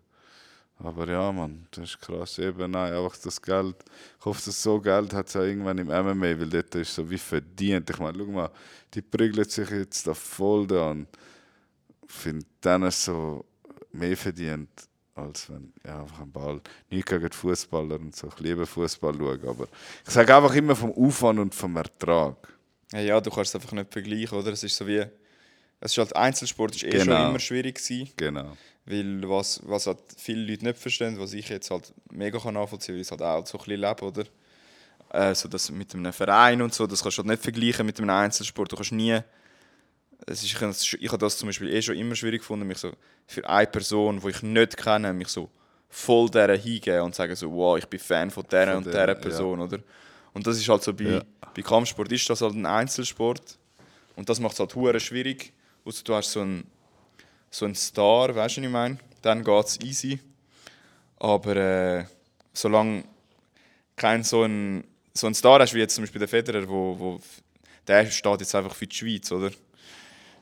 Aber 0.79 1.07
ja, 1.07 1.31
Mann, 1.31 1.67
das 1.71 1.85
ist 1.91 2.01
krass. 2.01 2.37
Eben, 2.39 2.71
nein, 2.71 2.93
einfach 2.93 3.17
das 3.17 3.41
Geld. 3.41 3.75
Ich 4.19 4.25
hoffe, 4.25 4.41
dass 4.45 4.61
so 4.61 4.79
Geld 4.81 5.13
hat 5.13 5.27
es 5.29 5.35
auch 5.35 5.41
irgendwann 5.41 5.77
im 5.77 5.87
MMA, 5.87 6.39
weil 6.39 6.49
dort 6.49 6.75
ist 6.75 6.93
so 6.93 7.09
wie 7.09 7.17
verdient. 7.17 7.89
Ich 7.89 7.99
meine, 7.99 8.17
schau 8.17 8.25
mal, 8.25 8.49
die 8.93 9.01
prügeln 9.01 9.47
sich 9.47 9.69
jetzt 9.69 10.05
da 10.05 10.13
voll 10.13 10.67
da 10.67 10.91
an. 10.91 11.07
Ich 12.05 12.13
finde, 12.13 12.45
denen 12.63 12.91
so 12.91 13.45
mehr 13.93 14.17
verdient, 14.17 14.69
als 15.15 15.49
wenn, 15.49 15.73
ja, 15.85 16.01
einfach 16.01 16.21
ein 16.21 16.31
Ball. 16.31 16.61
Nicht 16.89 17.07
gegen 17.07 17.31
Fußballer 17.31 17.99
und 17.99 18.15
so. 18.15 18.27
Ich 18.29 18.39
liebe 18.39 18.65
Fußball 18.65 19.13
schauen, 19.15 19.47
aber 19.47 19.67
ich 20.05 20.11
sage 20.11 20.35
einfach 20.35 20.53
immer 20.55 20.75
vom 20.75 20.91
Aufwand 20.93 21.39
und 21.39 21.53
vom 21.55 21.75
Ertrag. 21.77 22.35
Ja, 22.91 22.99
ja, 22.99 23.21
du 23.21 23.29
kannst 23.29 23.49
es 23.49 23.55
einfach 23.55 23.71
nicht 23.73 23.91
vergleichen, 23.91 24.37
oder? 24.37 24.51
Es 24.51 24.63
ist 24.63 24.75
so 24.75 24.87
wie... 24.87 25.03
Es 25.79 25.91
ist 25.91 25.97
halt 25.97 26.15
Einzelsport 26.15 26.75
ist 26.75 26.83
eh 26.83 26.91
Genau. 26.91 27.03
schon 27.17 27.29
immer 27.29 27.39
schwierig 27.39 27.75
gewesen, 27.75 28.09
Genau. 28.15 28.55
weil 28.85 29.29
was, 29.29 29.61
was 29.65 29.85
halt 29.87 29.99
viele 30.15 30.45
Leute 30.45 30.63
nicht 30.65 30.77
verstehen, 30.77 31.19
was 31.19 31.33
ich 31.33 31.49
jetzt 31.49 31.69
halt 31.71 31.93
mega 32.11 32.39
kann 32.39 32.53
nachvollziehen, 32.53 32.95
weil 32.95 33.01
ich 33.01 33.07
es 33.07 33.11
halt 33.11 33.21
auch 33.21 33.45
so 33.45 33.57
ein 33.57 33.65
bisschen 33.65 33.81
lebe, 33.81 34.05
oder? 34.05 34.23
Äh, 35.09 35.35
so 35.35 35.49
das 35.49 35.69
mit 35.71 35.93
einem 35.93 36.13
Verein 36.13 36.61
und 36.61 36.73
so, 36.73 36.87
das 36.87 37.03
kannst 37.03 37.17
du 37.17 37.21
halt 37.23 37.29
nicht 37.31 37.43
vergleichen 37.43 37.85
mit 37.85 37.99
einem 37.99 38.09
Einzelsport. 38.09 38.71
Du 38.71 38.75
kannst 38.77 38.91
nie... 38.93 39.19
Es 40.25 40.43
ist, 40.43 40.53
ich, 40.53 41.01
ich 41.01 41.07
habe 41.09 41.17
das 41.17 41.37
zum 41.37 41.47
Beispiel 41.49 41.69
eh 41.73 41.81
schon 41.81 41.97
immer 41.97 42.15
schwierig 42.15 42.41
gefunden, 42.41 42.67
mich 42.67 42.77
so 42.77 42.91
für 43.27 43.47
eine 43.47 43.67
Person, 43.67 44.19
die 44.21 44.29
ich 44.29 44.41
nicht 44.41 44.77
kenne, 44.77 45.13
mich 45.13 45.27
so 45.29 45.49
voll 45.89 46.29
dieser 46.29 46.55
hingeben 46.55 47.01
und 47.01 47.15
sagen 47.15 47.35
so, 47.35 47.51
wow, 47.51 47.77
ich 47.77 47.85
bin 47.85 47.99
Fan 47.99 48.31
von 48.31 48.43
dieser 48.43 48.67
Von 48.67 48.77
und 48.77 48.85
der, 48.85 48.93
dieser 48.93 49.07
ja. 49.09 49.13
Person, 49.15 49.59
oder? 49.61 49.79
Und 50.33 50.47
das 50.47 50.57
ist 50.57 50.67
halt 50.69 50.83
so 50.83 50.93
bei, 50.93 51.03
Ja. 51.03 51.23
bei 51.55 51.61
Kampfsport 51.61 52.11
ist 52.11 52.29
das 52.29 52.41
halt 52.41 52.55
ein 52.55 52.65
Einzelsport 52.65 53.57
und 54.15 54.27
das 54.29 54.39
macht 54.39 54.53
es 54.53 54.59
halt 54.59 54.73
hure 54.75 54.99
schwierig. 54.99 55.53
Außer 55.85 56.03
du 56.03 56.15
hast 56.15 56.31
so 56.31 56.41
einen, 56.41 56.65
so 57.51 57.65
einen 57.65 57.75
Star, 57.75 58.33
weißt 58.33 58.57
du, 58.57 58.61
was 58.61 58.65
ich 58.67 58.71
meine? 58.71 58.97
Dann 59.21 59.43
geht 59.43 59.65
es 59.65 59.79
easy. 59.81 60.19
Aber 61.19 61.55
äh, 61.55 62.05
solange 62.53 63.03
kein 63.95 64.23
so 64.23 64.43
ein, 64.43 64.83
so 65.13 65.27
ein 65.27 65.35
Star 65.35 65.59
hast 65.59 65.73
wie 65.73 65.79
jetzt 65.79 65.95
zum 65.95 66.03
Beispiel 66.03 66.19
der 66.19 66.27
Federer, 66.27 66.67
wo, 66.67 66.97
wo 66.97 67.19
der 67.87 68.09
steht 68.09 68.39
jetzt 68.39 68.55
einfach 68.55 68.73
für 68.73 68.87
die 68.87 68.95
Schweiz, 68.95 69.31
oder? 69.31 69.51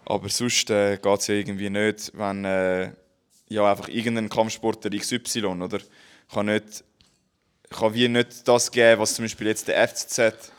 Aber 0.06 0.30
sonst 0.30 0.70
äh, 0.70 0.98
geht 0.98 1.20
es 1.20 1.28
ja 1.28 1.36
irgendwie 1.36 1.70
nicht, 1.70 2.12
wenn 2.16 2.46
äh, 2.46 2.92
ja, 3.50 3.70
einfach 3.70 3.90
irgendein 3.90 4.30
Kampfsportler 4.30 4.98
XY, 4.98 5.46
oder? 5.46 5.80
Kann, 6.34 6.46
nicht, 6.46 6.84
kann 7.70 7.94
wie 7.94 8.08
nicht 8.08 8.48
das 8.48 8.72
geben, 8.72 9.02
was 9.02 9.16
zum 9.16 9.26
Beispiel 9.26 9.48
jetzt 9.48 9.68
der 9.68 9.88
FCZ 9.88 10.52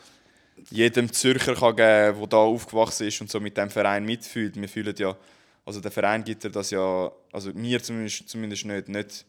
jedem 0.69 1.11
Zürcher 1.11 1.55
kann 1.55 1.75
geben, 1.75 2.19
der 2.19 2.27
da 2.27 2.37
aufgewachsen 2.37 3.07
ist 3.07 3.19
und 3.21 3.29
so 3.29 3.39
mit 3.39 3.57
dem 3.57 3.69
Verein 3.69 4.05
mitfühlt. 4.05 4.55
Wir 4.55 4.69
fühlen 4.69 4.95
ja, 4.97 5.15
also 5.65 5.79
der 5.79 5.91
Verein 5.91 6.23
gibt 6.23 6.43
das 6.55 6.71
ja, 6.71 7.11
also 7.31 7.51
mir 7.53 7.81
zumindest, 7.81 8.29
zumindest 8.29 8.65
nicht, 8.65 8.87
nicht 8.87 9.25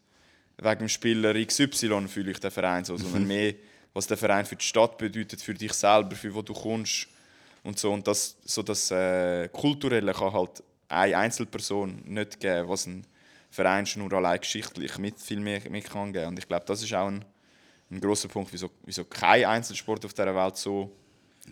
wegen 0.58 0.78
dem 0.80 0.88
Spieler 0.88 1.34
XY 1.34 2.06
fühle 2.08 2.30
ich 2.30 2.38
den 2.38 2.50
Verein 2.50 2.84
so, 2.84 2.96
sondern 2.96 3.26
mehr, 3.26 3.54
was 3.92 4.06
der 4.06 4.16
Verein 4.16 4.46
für 4.46 4.56
die 4.56 4.64
Stadt 4.64 4.98
bedeutet, 4.98 5.40
für 5.40 5.54
dich 5.54 5.72
selber, 5.72 6.14
für 6.16 6.34
wo 6.34 6.42
du 6.42 6.52
kommst 6.52 7.08
und 7.64 7.78
so. 7.78 7.92
Und 7.92 8.06
das, 8.06 8.36
so 8.44 8.62
das 8.62 8.90
äh, 8.92 9.48
Kulturelle 9.48 10.12
kann 10.12 10.32
halt 10.32 10.62
eine 10.88 11.16
Einzelperson 11.16 12.02
nicht 12.04 12.38
geben, 12.38 12.68
was 12.68 12.86
ein 12.86 13.04
Verein 13.50 13.86
schon 13.86 14.02
nur 14.02 14.12
allein 14.12 14.38
geschichtlich 14.40 14.96
mit 14.98 15.18
viel 15.18 15.40
mehr, 15.40 15.60
mehr 15.70 15.82
kann 15.82 16.12
geben. 16.12 16.28
Und 16.28 16.38
ich 16.38 16.46
glaube, 16.46 16.64
das 16.66 16.82
ist 16.82 16.92
auch 16.94 17.08
ein, 17.08 17.24
ein 17.90 18.00
großer 18.00 18.28
Punkt, 18.28 18.52
wieso, 18.52 18.70
wieso 18.84 19.04
kein 19.04 19.44
Einzelsport 19.44 20.04
auf 20.04 20.12
dieser 20.12 20.34
Welt 20.34 20.56
so 20.56 20.90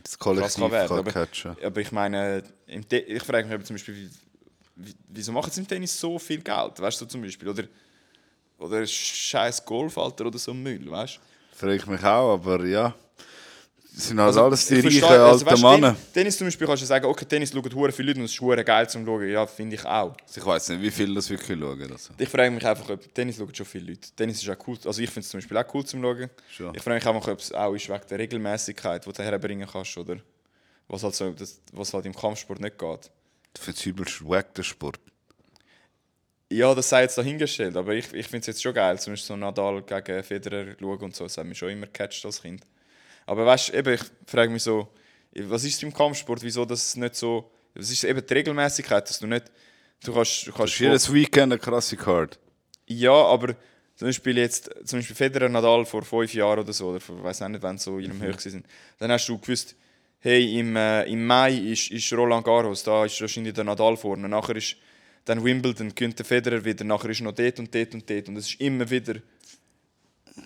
Das 0.03 0.19
Kollektiv 0.19 0.55
kann 0.61 0.71
werden. 0.71 0.89
kann 0.89 0.99
Aber, 0.99 1.11
catchen. 1.13 1.57
aber 1.63 1.81
ich 1.81 1.93
meine, 1.93 2.43
ich 2.67 3.23
frage 3.23 3.47
mich 3.47 3.55
aber 3.55 3.65
zum 3.65 3.75
Beispiel, 3.75 3.95
wie, 3.97 4.11
wie, 4.87 4.95
wieso 5.09 5.33
machen 5.33 5.51
sie 5.51 5.61
im 5.61 5.69
Tennis 5.69 5.99
so 5.99 6.19
viel 6.19 6.41
Geld? 6.41 6.81
Weißt 6.81 7.01
du, 7.01 7.07
zum 7.07 7.23
Beispiel? 7.23 7.49
Oder, 7.49 7.65
oder 8.59 8.87
scheiß 8.87 9.65
Golfalter 9.65 10.27
oder 10.27 10.39
so 10.39 10.53
Müll, 10.53 10.91
weißt 10.91 11.17
du? 11.17 11.57
Frage 11.57 11.77
ich 11.77 11.87
mich 11.87 12.03
auch, 12.03 12.35
aber 12.35 12.65
ja. 12.67 12.95
Das 13.95 14.09
sind 14.09 14.19
halt 14.19 14.29
Also, 14.29 14.45
alles 14.45 14.67
die 14.67 14.75
ich 14.77 15.03
reichen 15.03 15.05
also, 15.05 15.47
alten 15.47 15.61
du, 15.61 15.69
Männer. 15.69 15.97
Tennis, 16.15 16.39
zum 16.39 16.47
Beispiel 16.47 16.67
kannst 16.67 16.83
du 16.83 16.87
sagen, 16.87 17.05
okay, 17.05 17.27
Tennis 17.27 17.51
schauen 17.53 17.75
hure 17.75 17.93
viele 17.93 18.09
Leute 18.09 18.21
und 18.21 18.25
es 18.25 18.33
ist 18.33 18.41
hure 18.41 18.65
geil 18.65 18.89
zum 18.89 19.05
Schauen. 19.05 19.29
Ja, 19.29 19.47
finde 19.47 19.77
ich 19.77 19.85
auch. 19.85 20.17
Ich 20.35 20.45
weiß 20.45 20.71
nicht, 20.71 20.83
wie 20.83 20.91
viel 20.91 21.15
das 21.15 21.29
wirklich 21.29 21.59
schauen. 21.59 21.93
Also. 21.93 22.15
Ich 22.17 22.29
frage 22.29 22.51
mich 22.51 22.67
einfach, 22.67 22.89
ob 22.89 23.15
Tennis 23.15 23.37
schauen 23.37 23.55
schon 23.55 23.67
viele 23.67 23.91
Leute. 23.91 24.09
Tennis 24.17 24.43
ist 24.43 24.49
auch 24.49 24.67
cool. 24.67 24.79
Also 24.85 25.03
ich 25.03 25.11
finde 25.11 25.21
es 25.21 25.29
zum 25.29 25.39
Beispiel 25.41 25.57
auch 25.59 25.75
cool 25.75 25.85
zum 25.85 26.01
Schauen. 26.01 26.31
Schon. 26.51 26.75
Ich 26.75 26.83
frage 26.83 26.95
mich 26.95 27.07
einfach, 27.07 27.29
ob 27.29 27.39
es 27.39 27.53
auch 27.53 27.75
ist 27.75 27.89
wegen 27.89 28.01
der 28.09 28.19
Regelmäßigkeit, 28.19 29.05
die 29.05 29.13
du 29.13 29.23
herbringen 29.23 29.69
kannst, 29.71 29.97
oder 29.99 30.17
was 30.89 31.03
halt, 31.03 31.15
so, 31.15 31.31
das, 31.33 31.61
was 31.73 31.93
halt 31.93 32.07
im 32.07 32.15
Kampfsport 32.15 32.61
nicht 32.61 32.79
geht. 32.79 33.11
Für 33.59 33.73
das 33.73 33.85
übelst 33.85 34.27
wack 34.27 34.55
der 34.55 34.63
Sport. 34.63 34.99
Ja, 36.51 36.75
das 36.75 36.89
sei 36.89 37.03
jetzt 37.03 37.17
dahingestellt, 37.17 37.77
aber 37.77 37.95
ich, 37.95 38.13
ich 38.13 38.27
finde 38.27 38.41
es 38.41 38.47
jetzt 38.47 38.63
schon 38.63 38.75
geil, 38.75 38.99
zum 38.99 39.15
Beispiel 39.15 39.27
so 39.27 39.37
Nadal 39.37 39.83
gegen 39.83 40.23
Federer 40.23 40.77
schauen 40.79 40.99
und 41.01 41.17
so, 41.17 41.25
das 41.25 41.39
hat 41.39 41.47
mich 41.47 41.57
schon 41.57 41.71
immer 41.71 41.87
gecatcht 41.87 42.25
als 42.27 42.43
Kind. 42.43 42.63
Aber 43.27 43.47
weißt 43.47 43.69
du, 43.69 43.73
eben, 43.75 43.95
ich 43.95 44.03
frage 44.27 44.51
mich 44.51 44.63
so, 44.63 44.89
was 45.35 45.65
ist 45.65 45.83
im 45.83 45.93
Kampfsport, 45.93 46.43
wieso 46.43 46.65
das 46.65 46.97
nicht 46.97 47.15
so, 47.15 47.51
was 47.75 47.91
ist 47.91 48.05
eben 48.05 48.25
die 48.25 48.35
Regelmäßigkeit, 48.35 49.09
dass 49.09 49.19
du 49.19 49.27
nicht, 49.27 49.51
du 50.05 50.13
kannst, 50.13 50.47
du 50.47 50.53
kannst 50.53 50.79
jedes 50.79 51.13
Weekend 51.13 51.53
eine 51.53 51.59
krasse 51.59 51.97
Card. 51.97 52.39
Ja, 52.87 53.13
aber 53.13 53.55
zum 53.97 54.09
Beispiel 54.09 54.39
jetzt, 54.39 54.71
zum 54.85 54.99
Beispiel 54.99 55.17
Federer 55.17 55.49
Nadal 55.49 55.85
vor 55.85 56.03
fünf 56.03 56.35
Jahren 56.35 56.61
oder 56.61 56.73
so, 56.73 56.89
oder 56.89 56.99
ich 56.99 57.09
weiß 57.09 57.43
auch 57.43 57.49
nicht, 57.49 57.63
wann 57.63 57.79
so 57.79 57.99
in 57.99 58.11
einem 58.11 58.19
Mhm. 58.19 58.39
Sind, 58.39 58.67
dann 58.99 59.13
hast 59.13 59.29
du 59.29 59.39
gewusst, 59.39 59.77
hey, 60.21 60.59
im, 60.59 60.77
äh, 60.77 61.05
im 61.05 61.27
Mai 61.27 61.55
ist, 61.55 61.91
ist 61.91 62.13
Roland 62.13 62.45
Garros, 62.45 62.83
da 62.83 63.05
ist 63.05 63.21
wahrscheinlich 63.21 63.55
der 63.55 63.65
Nadal 63.65 63.97
vorne, 63.97 64.29
nachher 64.29 64.57
ist 64.57 64.77
dann 65.25 65.45
Wimbledon, 65.45 65.95
gewinnt 65.95 66.19
der 66.19 66.27
Federer 66.27 66.65
wieder, 66.65 66.85
nachher 66.85 67.11
ist 67.11 67.21
noch 67.21 67.33
dort 67.33 67.59
und 67.59 67.75
dort 67.75 67.95
und 67.95 68.09
dort 68.09 68.29
und 68.29 68.37
es 68.37 68.49
ist 68.49 68.61
immer 68.61 68.89
wieder, 68.91 69.15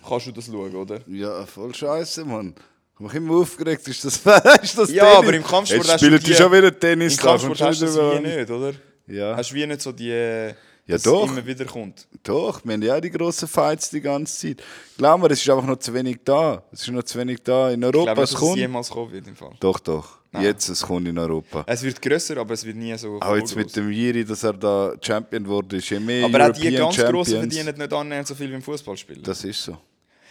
kannst 0.08 0.26
du 0.26 0.32
das 0.32 0.46
schauen, 0.46 0.74
oder? 0.74 1.00
Ja, 1.06 1.44
voll 1.46 1.74
scheiße, 1.74 2.24
Mann. 2.24 2.54
Ich 2.94 3.00
mich 3.00 3.14
immer 3.14 3.34
aufgeregt, 3.36 3.86
ist 3.88 4.04
das, 4.04 4.16
ist 4.62 4.78
das 4.78 4.90
Ja, 4.90 5.04
Tennis? 5.04 5.18
aber 5.18 5.34
im 5.34 5.44
Kampfsport 5.44 5.82
Jetzt 5.84 5.92
hast 5.92 6.02
du 6.02 6.18
die- 6.18 6.34
schon 6.34 6.52
wieder 6.52 6.78
Tennis. 6.78 7.14
Im 7.14 7.18
Kampfsport 7.20 7.60
hast 7.60 7.82
du 7.82 7.86
das 7.86 7.96
wie 7.96 8.20
nicht, 8.20 8.50
oder? 8.50 8.72
Ja. 9.06 9.36
Hast 9.36 9.50
du 9.50 9.54
wie 9.54 9.66
nicht 9.66 9.82
so 9.82 9.92
die, 9.92 10.10
äh, 10.10 10.54
Ja, 10.86 10.94
dass 10.94 11.02
doch. 11.02 11.24
es 11.24 11.30
immer 11.32 11.44
wieder 11.46 11.64
kommt. 11.64 12.06
Doch, 12.22 12.64
wir 12.64 12.72
haben 12.74 12.82
ja 12.82 12.96
auch 12.96 13.00
die 13.00 13.10
grossen 13.10 13.48
Fights 13.48 13.90
die 13.90 14.00
ganze 14.00 14.38
Zeit. 14.56 14.62
Glaub 14.96 15.20
mir, 15.20 15.30
es 15.30 15.40
ist 15.42 15.50
einfach 15.50 15.66
noch 15.66 15.78
zu 15.78 15.92
wenig 15.92 16.18
da. 16.24 16.62
Es 16.70 16.82
ist 16.82 16.88
noch 16.90 17.02
zu 17.02 17.18
wenig 17.18 17.42
da. 17.42 17.70
In 17.72 17.80
Ich 17.80 17.86
Europa, 17.86 18.04
glaube 18.14 18.20
nicht, 18.20 18.24
es 18.24 18.30
dass 18.30 18.40
es 18.42 18.46
kommt. 18.48 18.56
jemals 18.58 18.90
kommen 18.90 19.12
wird 19.12 19.26
im 19.26 19.34
Fall. 19.36 19.50
Doch, 19.58 19.80
doch. 19.80 20.18
Nein. 20.30 20.44
Jetzt, 20.44 20.68
es 20.68 20.82
kommt 20.82 21.08
in 21.08 21.18
Europa. 21.18 21.64
Es 21.66 21.82
wird 21.82 22.00
grösser, 22.00 22.36
aber 22.36 22.54
es 22.54 22.64
wird 22.64 22.76
nie 22.76 22.96
so 22.98 23.18
Auch 23.20 23.36
jetzt 23.36 23.56
mit 23.56 23.74
dem 23.74 23.90
Jiri, 23.90 24.24
dass 24.24 24.42
er 24.44 24.52
da 24.52 24.94
Champion 25.00 25.46
wurde, 25.46 25.76
ist 25.78 25.88
je 25.90 25.98
mehr 25.98 26.24
Aber 26.26 26.46
auch 26.48 26.52
die 26.52 26.66
European 26.76 26.94
ganz 26.96 27.10
Grossen 27.10 27.38
verdienen 27.38 27.76
nicht 27.78 27.92
annähernd 27.92 28.28
so 28.28 28.34
viel 28.34 28.50
wie 28.50 28.54
im 28.54 28.62
Fußballspielen. 28.62 29.22
Das 29.22 29.42
ist 29.44 29.62
so. 29.64 29.78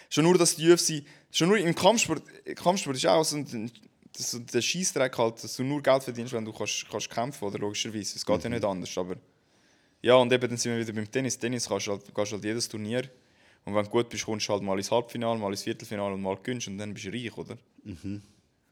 Schon 0.09 0.23
nur, 0.23 0.37
dass 0.37 0.55
die 0.55 0.71
UFC, 0.71 1.03
schon 1.31 1.49
nur 1.49 1.57
im 1.57 1.73
Kampfsport, 1.75 2.21
Kampfsport 2.55 2.95
ist 2.95 3.07
auch 3.07 3.23
so 3.25 3.37
ein, 3.37 3.71
das, 4.15 4.39
der 4.53 4.61
Scheißdreck 4.61 5.17
halt, 5.17 5.43
dass 5.43 5.55
du 5.57 5.63
nur 5.63 5.81
Geld 5.81 6.03
verdienst, 6.03 6.31
wenn 6.33 6.45
du 6.45 6.53
kannst, 6.53 6.85
kannst 6.89 7.09
kämpfen, 7.09 7.43
oder 7.45 7.57
logischerweise. 7.59 8.15
Es 8.15 8.25
geht 8.25 8.37
Mhm. 8.37 8.43
ja 8.43 8.49
nicht 8.51 8.63
anders, 8.65 8.97
aber 8.97 9.15
ja, 10.05 10.13
und 10.17 10.31
eben 10.31 10.47
dann 10.47 10.57
sind 10.57 10.71
wir 10.71 10.79
wieder 10.79 10.93
beim 10.93 11.09
Tennis. 11.09 11.39
Tennis 11.39 11.67
kannst 11.67 11.87
du 11.87 11.91
halt, 11.93 12.03
kannst 12.13 12.31
halt 12.31 12.43
jedes 12.43 12.69
Turnier 12.69 13.09
und 13.63 13.73
wenn 13.73 13.83
du 13.83 13.89
gut 13.89 14.07
bist, 14.07 14.23
kommst 14.23 14.47
du 14.47 14.53
halt 14.53 14.61
mal 14.61 14.77
ins 14.77 14.91
Halbfinale, 14.91 15.39
mal 15.39 15.49
ins 15.49 15.63
Viertelfinale 15.63 16.13
und 16.13 16.21
mal 16.21 16.37
gewinnst 16.37 16.67
und 16.67 16.77
dann 16.77 16.93
bist 16.93 17.07
du 17.07 17.09
reich, 17.09 17.35
oder? 17.35 17.57
Mhm. 17.83 18.21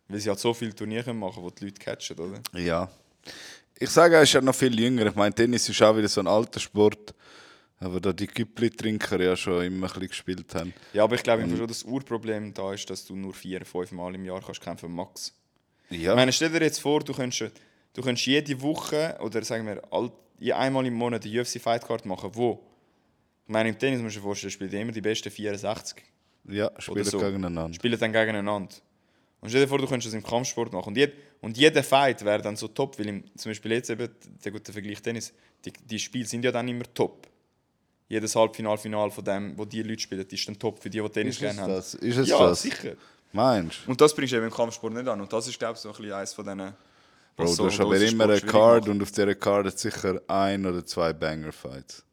Weil 0.10 0.19
sie 0.19 0.30
halt 0.30 0.38
so 0.38 0.53
viele 0.53 0.76
Turniere 0.76 1.05
können 1.05 1.18
machen, 1.18 1.41
wo 1.41 1.49
die 1.49 1.65
Leute 1.65 1.80
catchen, 1.80 2.19
oder? 2.19 2.39
Ja. 2.55 2.88
Ich 3.80 3.89
sage, 3.89 4.15
er 4.15 4.22
ist 4.22 4.34
ja 4.34 4.41
noch 4.41 4.53
viel 4.53 4.80
jünger. 4.80 5.07
Ich 5.07 5.15
meine, 5.15 5.34
Tennis 5.34 5.68
ist 5.68 5.81
auch 5.81 5.97
wieder 5.97 6.07
so 6.07 6.22
ein 6.22 6.27
alter 6.27 6.60
Sport. 6.60 7.15
Aber 7.80 7.99
da 7.99 8.14
die 8.14 8.27
Güppli-Trinker 8.27 9.19
ja 9.19 9.35
schon 9.35 9.64
immer 9.64 9.88
ein 9.88 9.93
bisschen 9.93 10.10
gespielt 10.10 10.53
haben. 10.53 10.72
Ja, 10.93 11.03
aber 11.03 11.15
ich 11.15 11.23
glaube 11.23 11.41
einfach 11.41 11.57
schon, 11.57 11.68
das 11.68 11.81
Urproblem 11.81 12.53
da 12.53 12.73
ist, 12.73 12.88
dass 12.91 13.05
du 13.05 13.15
nur 13.15 13.34
vier, 13.34 13.65
fünf 13.65 13.91
Mal 13.91 14.14
im 14.14 14.23
Jahr 14.23 14.41
kannst 14.45 14.61
kämpfen, 14.61 14.93
max. 14.93 15.34
Ja. 15.89 16.11
Ich 16.11 16.15
meine, 16.15 16.31
stell 16.31 16.51
dir 16.51 16.61
jetzt 16.61 16.80
vor, 16.80 16.99
du 16.99 17.11
könntest, 17.11 17.51
du 17.93 18.01
könntest 18.03 18.27
jede 18.27 18.61
Woche 18.61 19.18
oder 19.19 19.43
sagen 19.43 19.65
wir 19.65 19.81
all, 19.91 20.11
je 20.44 20.52
einmal 20.53 20.86
im 20.86 20.94
Monat 20.94 21.26
eine 21.26 21.41
UFC 21.41 21.60
Fight 21.60 21.88
Card 21.88 22.06
machen, 22.06 22.30
wo? 22.34 22.60
Ich 23.45 23.52
meine, 23.52 23.70
im 23.70 23.80
Tennis 23.80 24.02
musst 24.02 24.15
du 24.15 24.20
dir 24.20 24.24
vorstellen, 24.24 24.52
spielen 24.52 24.74
immer 24.74 24.91
die 24.91 25.02
besten 25.02 25.32
64. 25.32 26.03
ja, 26.49 26.70
spielen 26.80 27.06
so. 27.06 27.18
gegeneinander. 27.18 27.74
Spielen 27.74 27.98
dann 27.99 28.11
gegeneinander. 28.11 28.76
Und 29.40 29.49
stell 29.49 29.61
dir 29.61 29.68
vor, 29.68 29.78
du 29.78 29.88
könntest 29.88 30.07
das 30.07 30.14
im 30.14 30.24
Kampfsport 30.24 30.72
machen. 30.72 30.90
Und, 30.90 30.98
jed, 30.98 31.14
und 31.41 31.57
jeder 31.57 31.84
Fight 31.84 32.24
wäre 32.24 32.41
dann 32.41 32.56
so 32.56 32.68
top, 32.68 32.98
weil 32.99 33.07
im, 33.07 33.24
zum 33.38 33.52
Beispiel 33.52 33.72
jetzt 33.72 33.90
eben, 33.90 34.10
der 34.44 34.52
gute 34.52 34.72
Vergleich 34.72 35.02
Tennis, 35.02 35.34
die, 35.65 35.72
die 35.72 35.99
Spiele 35.99 36.26
sind 36.26 36.44
ja 36.44 36.52
dann 36.52 36.68
immer 36.68 36.86
top. 36.94 37.28
Jedes 38.10 38.36
Halbfinal, 38.36 38.78
Final 38.78 39.11
von 39.11 39.24
dem, 39.24 39.57
wo 39.57 39.65
die 39.65 39.82
Leute 39.82 40.02
spielen, 40.02 40.26
ist 40.30 40.48
dann 40.48 40.60
top 40.60 40.80
für 40.80 40.90
die, 40.90 41.02
die 41.02 41.10
Tennis 41.10 41.36
Ist 41.36 41.41
gerne 41.41 41.56
es 41.56 41.61
haben. 41.61 41.74
das? 41.74 41.94
Ist 41.95 42.18
es 42.18 42.30
ja, 42.30 42.40
das? 42.40 42.61
sicher. 42.61 42.94
Meinst 43.32 43.80
du? 43.86 43.91
Und 43.91 43.99
das 43.99 44.14
bringst 44.14 44.34
du 44.34 44.38
eben 44.38 44.45
im 44.45 44.52
Kampfsport 44.52 44.94
nicht 44.94 45.07
an. 45.07 45.20
Und 45.20 45.32
das 45.32 45.48
ist, 45.48 45.57
glaube 45.57 45.74
ich, 45.76 45.80
so 45.80 45.90
ein 45.90 45.95
bisschen 45.95 46.14
eines 46.14 46.34
von 46.34 46.45
diesen. 46.45 46.74
Bro, 47.35 47.45
was 47.45 47.55
du 47.55 47.65
hast 47.65 47.77
so 47.77 47.84
aber 47.84 47.99
immer 47.99 48.26
eine 48.26 48.41
Card 48.41 48.88
und 48.89 49.01
auf 49.01 49.11
dieser 49.11 49.34
Card 49.35 49.68
hat 49.68 49.80
sicher 49.80 50.22
ein 50.27 50.65
oder 50.65 50.85
zwei 50.85 51.14
Banger-Fights. 51.14 52.03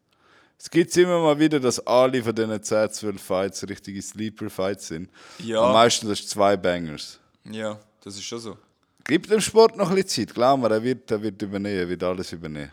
Es 0.57 0.69
gibt 0.69 0.95
immer 0.97 1.19
mal 1.19 1.39
wieder, 1.39 1.59
dass 1.59 1.79
alle 1.87 2.23
von 2.23 2.35
diesen 2.35 2.61
10, 2.61 2.89
12 2.91 3.21
Fights 3.21 3.67
richtige 3.67 4.01
Sleeper-Fights 4.01 4.87
sind. 4.89 5.09
Ja. 5.39 5.61
Am 5.61 5.73
meisten 5.73 6.07
das 6.07 6.19
ist 6.19 6.29
zwei 6.29 6.55
Bangers. 6.55 7.19
Ja, 7.45 7.79
das 8.03 8.15
ist 8.15 8.23
schon 8.23 8.39
so. 8.39 8.57
Gibt 9.05 9.31
dem 9.31 9.41
Sport 9.41 9.75
noch 9.77 9.89
ein 9.89 9.95
bisschen 9.95 10.27
Zeit. 10.27 10.35
Glaub 10.35 10.59
mir, 10.59 10.69
er 10.69 10.83
wird, 10.83 11.09
er 11.09 11.21
wird 11.21 11.41
übernehmen, 11.41 11.79
er 11.79 11.89
wird 11.89 12.03
alles 12.03 12.31
übernehmen. 12.31 12.71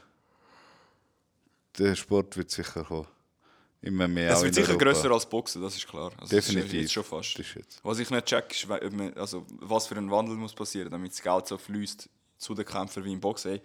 Der 1.78 1.94
Sport 1.94 2.36
wird 2.36 2.50
sicher 2.50 2.84
kommen. 2.84 3.06
Immer 3.80 4.08
mehr 4.08 4.32
Es 4.32 4.42
wird 4.42 4.54
sicher 4.54 4.68
Europa. 4.72 4.84
grösser 4.84 5.10
als 5.12 5.24
Boxen, 5.24 5.62
das 5.62 5.76
ist 5.76 5.86
klar. 5.86 6.10
Also 6.18 6.36
ist 6.36 6.48
Definitiv. 6.48 6.80
jetzt 6.82 6.92
schon 6.92 7.04
fast. 7.04 7.38
Ist. 7.38 7.80
Was 7.82 7.98
ich 8.00 8.10
nicht 8.10 8.26
check, 8.26 8.50
ist, 8.50 8.68
also, 9.16 9.46
was 9.60 9.86
für 9.86 9.96
ein 9.96 10.10
Wandel 10.10 10.34
muss 10.36 10.52
passieren, 10.52 10.90
damit 10.90 11.12
das 11.12 11.22
Geld 11.22 11.46
so 11.46 11.56
fließt 11.56 12.08
zu 12.38 12.54
den 12.54 12.64
Kämpfern 12.64 13.04
wie 13.04 13.12
im 13.12 13.20
Boxen. 13.20 13.60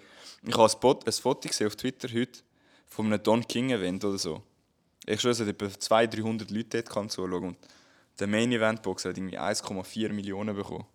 Ich 0.45 0.57
habe 0.57 0.65
ein, 0.65 0.97
ein 1.05 1.11
Foto 1.13 1.47
gesehen 1.47 1.67
auf 1.67 1.75
Twitter 1.75 2.09
heute 2.13 2.41
von 2.87 3.05
einem 3.05 3.21
Don 3.23 3.47
King 3.47 3.69
Event 3.69 4.03
oder 4.03 4.17
so. 4.17 4.43
Ich 5.05 5.21
schwöre, 5.21 5.31
es 5.31 5.39
hat 5.39 5.47
etwa 5.47 5.69
200, 5.69 6.19
300 6.19 6.51
Leute 6.51 6.83
dort 6.83 7.11
zuschauen 7.11 7.43
und 7.43 7.57
der 8.19 8.27
Main 8.27 8.51
Event 8.51 8.81
Boxer 8.81 9.09
hat 9.09 9.17
irgendwie 9.17 9.39
1,4 9.39 10.13
Millionen 10.13 10.55
bekommen. 10.55 10.85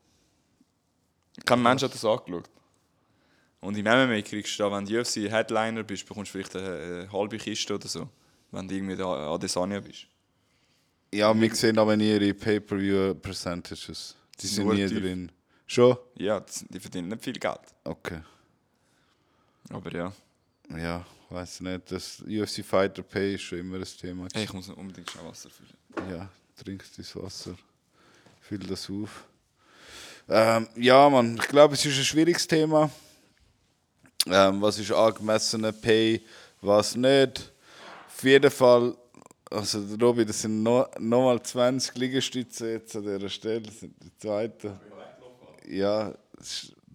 Kein 1.45 1.63
Mensch 1.63 1.83
hat 1.83 1.95
das 1.95 2.05
angeschaut. 2.05 2.49
Und 3.61 3.77
im 3.77 3.85
MMA 3.85 4.23
kriegst 4.23 4.59
du 4.59 4.63
da, 4.63 4.73
wenn 4.73 4.85
du 4.85 5.01
UFC 5.01 5.31
Headliner 5.31 5.83
bist, 5.83 6.07
bekommst 6.07 6.33
du 6.33 6.39
vielleicht 6.39 6.57
eine, 6.57 7.09
halbe 7.13 7.39
Kiste 7.39 7.75
oder 7.75 7.89
so. 7.89 8.09
Wenn 8.51 8.69
du 8.69 8.75
irgendwie 8.75 8.97
da 8.97 9.35
Adesanya 9.35 9.81
bist. 9.81 10.07
Ja, 11.13 11.39
wir 11.39 11.55
sehen 11.55 11.79
aber 11.79 11.97
nie 11.97 12.13
ihre 12.13 12.35
Pay-Per-View-Percentages. 12.35 14.15
Die 14.41 14.47
sind 14.47 14.65
Nur 14.65 14.75
nie 14.75 14.87
tief. 14.87 15.01
drin. 15.01 15.33
Schon? 15.69 15.99
Ja, 16.17 16.43
die 16.71 16.81
verdienen 16.81 17.09
nicht 17.09 17.23
viel 17.23 17.35
Geld. 17.35 17.61
Okay. 17.85 18.23
Aber 19.71 19.93
ja, 19.95 20.13
Ja, 20.75 21.05
weiß 21.29 21.61
nicht. 21.61 21.93
Das 21.93 22.23
UFC 22.23 22.65
Fighter 22.65 23.03
Pay 23.03 23.35
ist 23.35 23.43
schon 23.43 23.59
immer 23.59 23.77
ein 23.77 23.85
Thema. 23.85 24.27
hey, 24.33 24.45
ich 24.45 24.53
muss 24.55 24.71
unbedingt 24.71 25.11
schnell 25.11 25.27
Wasser 25.27 25.51
füllen. 25.51 26.11
Ja, 26.11 26.29
trink 26.57 26.85
das 26.97 27.15
Wasser. 27.17 27.55
Füll 28.41 28.61
das 28.61 28.89
auf. 28.89 29.27
Ähm, 30.27 30.67
ja, 30.77 31.09
Mann, 31.11 31.37
ich 31.37 31.49
glaube, 31.49 31.75
es 31.75 31.85
ist 31.85 31.99
ein 31.99 32.05
schwieriges 32.05 32.47
Thema. 32.47 32.91
Ähm, 34.27 34.63
was 34.63 34.79
ist 34.79 34.91
angemessener 34.91 35.73
Pay, 35.73 36.23
was 36.63 36.97
nicht. 36.97 37.53
Auf 38.07 38.25
jeden 38.25 38.51
Fall, 38.51 38.97
also 39.51 39.81
Robi, 40.01 40.25
das 40.25 40.41
sind 40.41 40.63
noch, 40.63 40.89
noch 40.99 41.25
mal 41.25 41.43
20 41.43 41.95
Liegestütze 41.97 42.73
jetzt 42.73 42.97
an 42.97 43.03
dieser 43.03 43.29
Stelle, 43.29 43.61
das 43.63 43.81
sind 43.81 43.95
die 44.03 44.17
zweiten. 44.17 44.79
Ja, 45.69 46.15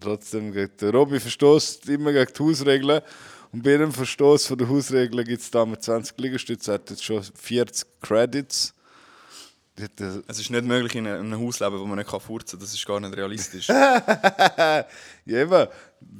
trotzdem, 0.00 0.52
gegen- 0.52 0.76
der 0.80 0.90
Robi 0.92 1.20
verstößt 1.20 1.88
immer 1.88 2.12
gegen 2.12 2.32
die 2.32 2.42
Hausregeln. 2.42 3.00
Und 3.52 3.62
bei 3.62 3.70
jedem 3.70 3.92
Verstoß 3.92 4.46
von 4.48 4.58
den 4.58 4.68
Hausregeln 4.68 5.24
gibt 5.24 5.40
es 5.42 5.50
da 5.50 5.64
mit 5.64 5.82
20 5.82 6.18
Liegestütze, 6.18 6.72
er 6.72 6.74
hat 6.74 6.90
jetzt 6.90 7.04
schon 7.04 7.22
40 7.22 7.86
Credits. 8.02 8.74
Äh, 9.78 9.88
Es 10.26 10.38
ist 10.40 10.50
nicht 10.50 10.64
möglich, 10.64 10.94
in 10.96 11.06
einem 11.06 11.38
Haus 11.40 11.58
zu 11.58 11.64
leben, 11.64 11.78
wo 11.80 11.84
man 11.86 11.98
nicht 11.98 12.10
furzen 12.10 12.58
kann. 12.58 12.60
Das 12.60 12.74
ist 12.74 12.84
gar 12.86 12.98
nicht 13.00 13.16
realistisch. 13.16 13.68
ja, 13.68 14.84
eben. 15.26 15.68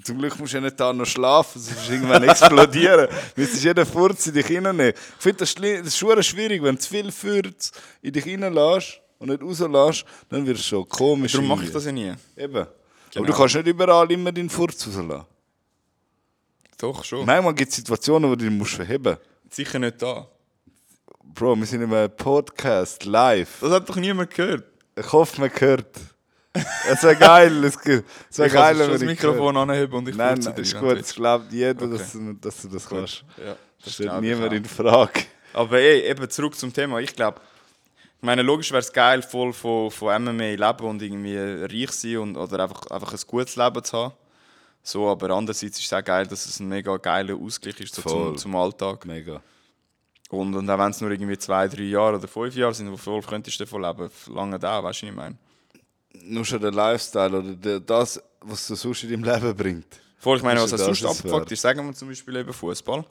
Zum 0.03 0.19
Glück 0.19 0.39
musst 0.39 0.53
du 0.53 0.57
ja 0.59 0.63
nicht 0.63 0.79
da 0.81 0.93
noch 0.93 1.05
schlafen, 1.07 1.61
sonst 1.61 1.91
irgendwann 1.91 2.23
explodieren. 2.23 3.09
Müsstest 3.37 3.65
jeden 3.65 3.85
Furz 3.87 4.27
in 4.29 4.35
dich 4.35 4.47
reinnehmen. 4.47 4.91
Ich 4.91 5.23
finde 5.23 5.39
das, 5.39 5.55
das 5.55 5.87
ist 6.01 6.27
schwierig, 6.27 6.63
wenn 6.63 6.77
du 6.77 6.81
zu 6.81 6.89
viel 6.89 7.13
Furz 7.13 7.71
in 8.01 8.13
dich 8.13 8.27
reinlässt 8.27 9.01
und 9.25 9.31
nicht 9.31 9.43
rauslässt, 9.43 10.05
dann 10.29 10.47
wird 10.47 10.59
es 10.59 10.67
schon 10.67 10.89
komisch. 10.89 11.33
Darum 11.33 11.49
mache 11.49 11.65
ich 11.65 11.73
das 11.73 11.85
ja 11.85 11.93
nie. 11.93 12.13
Eben. 12.37 12.57
Aber 12.57 12.69
Genau. 13.13 13.27
du 13.27 13.33
kannst 13.33 13.55
nicht 13.55 13.67
überall 13.69 14.11
immer 14.11 14.33
deinen 14.33 14.51
Furz 14.51 14.87
rauslassen. 14.87 15.25
Doch, 16.79 17.05
schon. 17.05 17.25
Manchmal 17.25 17.55
gibt 17.55 17.71
es 17.71 17.77
Situationen, 17.77 18.29
wo 18.31 18.35
du 18.35 18.45
ihn 18.45 18.59
musst 18.59 18.75
verheben 18.75 19.17
Sicher 19.49 19.79
nicht 19.79 20.03
da. 20.03 20.27
Bro, 21.23 21.57
wir 21.57 21.67
sind 21.67 21.83
in 21.83 21.93
einem 21.95 22.11
Podcast, 22.17 23.05
live. 23.05 23.59
Das 23.61 23.71
hat 23.71 23.89
doch 23.89 23.97
niemand 23.97 24.31
gehört. 24.35 24.65
Ich 24.99 25.13
hoffe, 25.13 25.41
man 25.41 25.51
hört. 25.59 25.97
Es 26.89 27.03
wäre 27.03 27.17
geil. 27.17 27.65
Es 27.65 27.85
wäre 27.85 28.03
Ich 28.47 28.53
geil, 28.53 28.79
wenn 28.79 28.91
das 28.91 29.01
man 29.01 29.09
Mikrofon 29.09 29.57
anheben 29.57 29.95
und 29.95 30.09
ich 30.09 30.17
Nein, 30.17 30.39
nein, 30.41 30.55
ist 30.57 30.79
gut. 30.79 30.99
Es 30.99 31.15
glaubt 31.15 31.53
jeder, 31.53 31.85
Okay. 31.85 31.97
dass, 31.99 32.13
du, 32.13 32.33
dass 32.35 32.63
du 32.63 32.69
das 32.69 32.89
kannst. 32.89 33.25
Ja, 33.45 33.57
Das 33.85 33.95
stellt 33.95 34.13
ich 34.13 34.21
niemand 34.21 34.53
in 34.53 34.65
Frage. 34.65 35.21
Aber 35.53 35.79
ey, 35.79 36.03
eben 36.09 36.29
zurück 36.31 36.57
zum 36.57 36.73
Thema. 36.73 36.99
Ich 37.01 37.15
glaube, 37.15 37.41
ich 38.25 38.27
meine, 38.27 38.41
logisch 38.41 38.71
wäre 38.71 38.81
es 38.81 38.91
geil, 38.91 39.21
voll 39.21 39.53
von, 39.53 39.91
von 39.91 40.25
MMA 40.25 40.55
leben 40.55 40.87
und 40.87 41.03
irgendwie 41.03 41.37
reich 41.37 41.91
sein 41.91 42.17
und, 42.17 42.39
oder 42.39 42.61
einfach, 42.63 42.87
einfach 42.87 43.13
ein 43.13 43.21
gutes 43.27 43.55
Leben 43.57 43.85
zu 43.85 43.99
haben. 43.99 44.15
So, 44.83 45.11
aber 45.11 45.29
andererseits 45.29 45.79
ist 45.79 45.85
es 45.85 45.93
auch 45.93 46.03
geil, 46.03 46.27
dass 46.27 46.47
es 46.47 46.59
ein 46.59 46.67
mega 46.67 46.97
geiler 46.97 47.37
Ausgleich 47.37 47.79
ist 47.81 47.95
so 47.95 48.01
zum, 48.01 48.39
zum 48.39 48.57
Alltag. 48.57 49.05
Mega. 49.05 49.43
Und, 50.31 50.55
und 50.55 50.71
auch 50.71 50.79
wenn 50.79 50.91
es 50.91 51.03
nur 51.03 51.11
irgendwie 51.11 51.37
zwei, 51.37 51.69
drei 51.69 51.83
Jahre 51.83 52.17
oder 52.17 52.27
fünf 52.27 52.57
Jahre 52.57 52.73
sind, 52.73 52.91
wo 52.91 52.97
voll 52.97 53.21
könntest 53.21 53.61
du 53.61 53.65
davon 53.65 53.83
leben, 53.83 54.11
lange 54.35 54.59
da, 54.59 54.83
weißt 54.83 55.03
du, 55.03 55.07
was 55.07 55.11
ich 55.11 55.17
meine? 55.17 55.37
Nur 56.23 56.47
schon 56.47 56.63
der 56.63 56.73
Lifestyle 56.73 57.39
oder 57.39 57.55
der, 57.55 57.81
das, 57.81 58.23
was 58.41 58.67
du 58.67 58.75
sonst 58.75 59.03
in 59.03 59.23
deinem 59.23 59.25
Leben 59.25 59.55
bringt. 59.55 60.01
Voll, 60.17 60.39
ich 60.39 60.43
meine, 60.43 60.63
was 60.63 60.71
sonst 60.71 61.05
abgefuckt 61.05 61.53
ist, 61.53 61.61
sagen 61.61 61.87
wir 61.87 61.93
zum 61.93 62.09
Beispiel 62.09 62.37
eben 62.37 62.55
Fußball. 62.55 63.05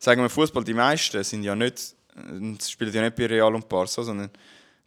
Sagen 0.00 0.22
wir 0.22 0.28
Fußball, 0.28 0.64
die 0.64 0.74
meisten 0.74 1.22
sind 1.22 1.44
ja 1.44 1.54
nicht, 1.54 1.94
äh, 2.16 2.60
spielen 2.68 2.92
ja 2.92 3.02
nicht 3.02 3.14
bei 3.14 3.26
Real 3.26 3.54
und 3.54 3.68
Barca, 3.68 4.02
sondern 4.02 4.28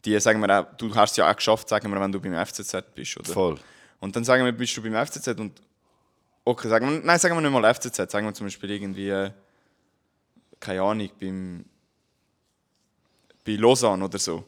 die 0.05 0.19
sagen 0.19 0.39
wir 0.39 0.59
auch, 0.59 0.65
du 0.77 0.93
hast 0.95 1.11
es 1.11 1.17
ja 1.17 1.29
auch 1.29 1.35
geschafft, 1.35 1.69
sagen 1.69 1.91
wir, 1.91 1.99
wenn 1.99 2.11
du 2.11 2.19
beim 2.19 2.45
FCZ 2.45 2.93
bist, 2.95 3.17
oder? 3.17 3.31
Voll. 3.31 3.59
Und 3.99 4.15
dann 4.15 4.23
sagen 4.23 4.45
wir, 4.45 4.51
bist 4.51 4.75
du 4.77 4.81
beim 4.81 5.05
FCZ 5.05 5.27
und 5.39 5.61
okay, 6.45 6.69
sagen 6.69 6.89
wir, 6.89 6.99
nein, 7.03 7.19
sagen 7.19 7.35
wir 7.35 7.41
nicht 7.41 7.51
mal 7.51 7.73
FCZ, 7.73 8.09
sagen 8.11 8.25
wir 8.25 8.33
zum 8.33 8.47
Beispiel 8.47 8.71
irgendwie, 8.71 9.09
äh, 9.09 9.31
keine 10.59 10.81
Ahnung, 10.81 11.09
beim, 11.19 11.65
bei 13.45 13.53
Lausanne 13.55 14.03
oder 14.05 14.19
so. 14.19 14.45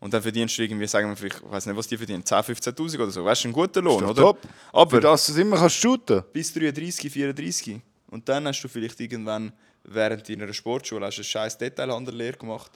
Und 0.00 0.12
dann 0.12 0.20
verdienst 0.20 0.58
du 0.58 0.62
irgendwie, 0.62 0.86
sagen 0.86 1.08
wir 1.08 1.16
vielleicht, 1.16 1.36
ich 1.36 1.50
weiß 1.50 1.66
nicht, 1.66 1.76
was 1.76 1.86
die 1.86 1.96
verdienen, 1.96 2.24
10.000, 2.24 2.74
15.000 2.74 2.94
oder 2.96 3.10
so. 3.10 3.24
Weißt 3.24 3.44
du, 3.44 3.48
ein 3.48 3.52
guter 3.52 3.80
Lohn, 3.80 4.02
oder? 4.04 4.22
top. 4.22 4.40
Für 4.42 4.48
Aber 4.76 5.00
das 5.00 5.26
du 5.26 5.32
es 5.32 5.38
immer 5.38 5.56
kannst 5.56 5.76
shooten. 5.76 6.24
bis 6.32 6.52
33, 6.52 7.12
34. 7.12 7.80
Und 8.08 8.28
dann 8.28 8.46
hast 8.48 8.60
du 8.62 8.68
vielleicht 8.68 8.98
irgendwann 8.98 9.52
während 9.84 10.28
deiner 10.28 10.52
Sportschule 10.52 11.06
hast 11.06 11.16
du 11.16 11.20
eine 11.20 11.24
scheiß 11.24 11.56
Detailhandellehre 11.58 12.36
gemacht. 12.36 12.72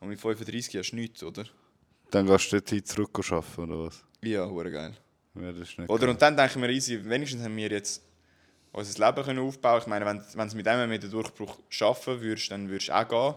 Und 0.00 0.08
mit 0.08 0.20
35 0.20 0.76
hast 0.76 0.90
du 0.92 0.96
nichts, 0.96 1.22
oder? 1.22 1.44
Dann 2.10 2.26
gehst 2.26 2.52
du 2.52 2.60
dort 2.60 2.86
zurück 2.86 3.18
arbeiten, 3.30 3.72
oder 3.72 3.86
was? 3.86 4.04
Ja, 4.22 4.46
hure 4.48 4.70
geil. 4.70 4.94
Ja, 5.34 5.50
Oder 5.88 5.98
geil. 6.00 6.08
und 6.10 6.22
dann 6.22 6.36
denke 6.36 6.52
ich 6.52 6.56
mir, 6.56 6.70
easy, 6.70 7.04
wenigstens 7.04 7.42
haben 7.42 7.56
wir 7.56 7.68
jetzt 7.70 8.02
unser 8.72 9.06
Leben 9.06 9.22
können 9.24 9.38
aufbauen 9.40 9.80
Ich 9.80 9.86
meine, 9.86 10.04
wenn 10.06 10.48
du 10.48 10.56
mit 10.56 10.66
dem 10.66 10.88
mit 10.88 11.02
dem 11.02 11.10
Durchbruch 11.10 11.58
schaffen 11.68 12.20
würdest, 12.20 12.50
dann 12.50 12.68
würdest 12.68 12.88
du 12.88 12.96
auch 12.96 13.08
gehen. 13.08 13.34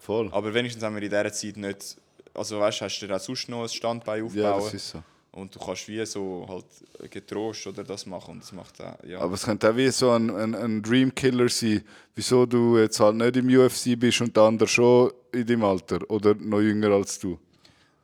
Voll. 0.00 0.28
Aber 0.32 0.52
wenigstens 0.54 0.82
haben 0.82 0.94
wir 0.94 1.02
in 1.02 1.10
dieser 1.10 1.32
Zeit 1.32 1.56
nicht. 1.56 1.96
Also 2.34 2.60
weißt, 2.60 2.80
hast 2.82 2.98
du 3.00 3.06
dir 3.06 3.16
auch 3.16 3.20
sonst 3.20 3.48
noch 3.48 3.62
ein 3.62 3.68
Standbein 3.68 4.18
Ja, 4.34 4.52
aufbauen. 4.52 4.64
das 4.64 4.74
ist 4.74 4.90
so. 4.90 5.02
Und 5.32 5.54
du 5.54 5.58
kannst 5.58 5.88
wie 5.88 6.04
so 6.06 6.46
halt 6.48 7.10
getrost 7.10 7.66
oder 7.66 7.84
das 7.84 8.06
machen. 8.06 8.32
Und 8.32 8.42
das 8.42 8.52
macht 8.52 8.80
auch, 8.80 8.96
ja. 9.04 9.20
Aber 9.20 9.34
es 9.34 9.44
könnte 9.44 9.70
auch 9.70 9.76
wie 9.76 9.90
so 9.90 10.10
ein, 10.10 10.30
ein, 10.30 10.54
ein 10.54 10.82
Dreamkiller 10.82 11.48
sein, 11.48 11.84
wieso 12.14 12.46
du 12.46 12.78
jetzt 12.78 12.98
halt 13.00 13.16
nicht 13.16 13.36
im 13.36 13.48
UFC 13.48 13.98
bist 13.98 14.20
und 14.20 14.36
der 14.36 14.44
andere 14.44 14.68
schon 14.68 15.12
in 15.32 15.46
deinem 15.46 15.64
Alter 15.64 15.98
oder 16.10 16.34
noch 16.34 16.60
jünger 16.60 16.90
als 16.90 17.18
du. 17.18 17.38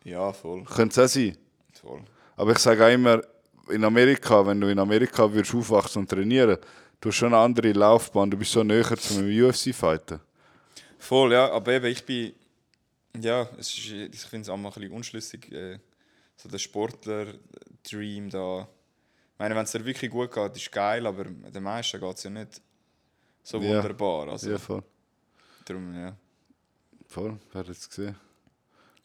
ja, 0.05 0.33
voll. 0.33 0.65
Könnte 0.65 1.01
es 1.01 1.11
auch 1.11 1.15
sein. 1.15 1.37
voll. 1.81 2.01
Aber 2.37 2.53
ich 2.53 2.59
sage 2.59 2.85
auch 2.85 2.91
immer, 2.93 3.23
in 3.71 3.85
Amerika, 3.85 4.47
wenn 4.47 4.61
du 4.61 4.69
in 4.69 4.79
Amerika 4.79 5.33
würdest 5.33 5.55
aufwachsen 5.55 6.01
und 6.03 6.11
trainieren, 6.11 6.59
du 7.01 7.09
hast 7.09 7.17
schon 7.17 7.33
eine 7.33 7.43
andere 7.43 7.73
Laufbahn, 7.73 8.31
du 8.31 8.37
bist 8.37 8.53
so 8.53 8.63
näher 8.63 8.97
zum 8.97 9.27
UFC-Fighten. 9.27 10.21
Voll, 10.99 11.33
ja, 11.33 11.51
aber 11.51 11.73
eben, 11.73 11.87
ich 11.87 12.05
bin. 12.05 12.33
Ja, 13.21 13.49
es 13.59 13.69
ist, 13.69 13.91
ich 14.13 14.21
finde 14.23 14.43
es 14.43 14.49
auch 14.49 14.57
mal 14.57 14.71
ein 14.71 14.75
bisschen 14.75 14.93
unschlüssig. 14.93 15.53
Äh, 15.53 15.79
so 16.37 16.49
der 16.49 16.59
Sportler-Dream 16.59 18.31
da. 18.31 18.69
Ich 19.33 19.39
meine, 19.39 19.55
wenn 19.57 19.65
es 19.65 19.73
dir 19.73 19.85
wirklich 19.85 20.11
gut 20.11 20.33
geht, 20.33 20.57
ist 20.57 20.71
geil, 20.73 21.07
aber 21.07 21.25
den 21.25 21.63
meisten 21.63 22.01
geht 22.01 22.17
es 22.17 22.23
ja 22.25 22.31
nicht 22.31 22.61
so 23.43 23.59
Ja. 23.61 23.77
wunderbar. 23.77 24.29
Also, 24.29 24.51
Ja, 24.51 24.59
voll. 24.59 24.83
darum, 25.65 25.95
ja, 25.95 26.17
Voll, 27.09 27.39
wer 27.53 27.69
es 27.69 27.89
gesehen? 27.89 28.17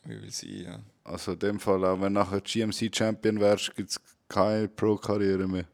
wie 0.05 0.21
will 0.21 0.31
sie, 0.31 0.63
ja. 0.63 0.79
Also 1.03 1.33
in 1.33 1.39
dem 1.39 1.59
Fall, 1.59 1.83
auch 1.85 1.95
wenn 2.01 2.13
du 2.13 2.19
nachher 2.21 2.41
GMC-Champion 2.41 3.39
wärst, 3.39 3.75
gibt 3.75 3.89
es 3.91 4.01
keine 4.27 4.67
Pro-Karriere 4.67 5.47
mehr. 5.47 5.65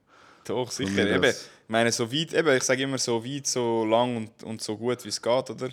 Doch, 0.45 0.69
sicher. 0.71 1.07
Eben, 1.15 1.23
ich 1.23 1.35
meine, 1.69 1.91
so 1.91 2.11
weit, 2.11 2.33
eben, 2.33 2.55
ich 2.57 2.63
sage 2.63 2.83
immer 2.83 2.97
so 2.97 3.23
weit, 3.23 3.47
so 3.47 3.85
lang 3.85 4.17
und, 4.17 4.43
und 4.43 4.61
so 4.61 4.75
gut 4.77 5.03
wie 5.05 5.09
es 5.09 5.21
geht, 5.21 5.49
oder? 5.49 5.69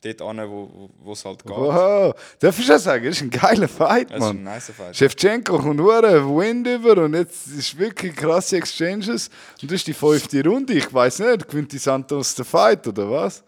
Dort 0.00 0.22
an, 0.22 0.38
wo 0.48 1.12
es 1.12 1.24
halt 1.24 1.42
geht. 1.42 1.50
Wow, 1.56 2.14
darf 2.38 2.58
ich 2.58 2.70
auch 2.72 2.78
sagen, 2.78 3.04
das 3.04 3.16
ist 3.16 3.22
ein 3.22 3.30
geiler 3.30 3.66
Fight, 3.66 4.10
Das 4.10 4.18
ist 4.18 4.24
ein 4.24 4.36
Mann. 4.36 4.54
nice 4.54 4.70
Fight. 4.70 4.96
Shevchenko 4.96 5.58
kommt 5.58 5.76
nur 5.76 6.02
Wind 6.02 6.66
über 6.68 7.02
und 7.02 7.14
jetzt 7.14 7.48
ist 7.48 7.76
wirklich 7.76 8.14
krasse 8.14 8.58
Exchanges. 8.58 9.28
Und 9.60 9.70
das 9.70 9.76
ist 9.76 9.86
die 9.88 9.94
fünfte 9.94 10.44
Runde. 10.44 10.74
Ich 10.74 10.92
weiß 10.94 11.18
nicht, 11.20 11.48
gewinnt 11.48 11.72
die 11.72 11.78
Santos 11.78 12.34
den 12.36 12.44
Fight 12.44 12.86
oder 12.86 13.10
was? 13.10 13.42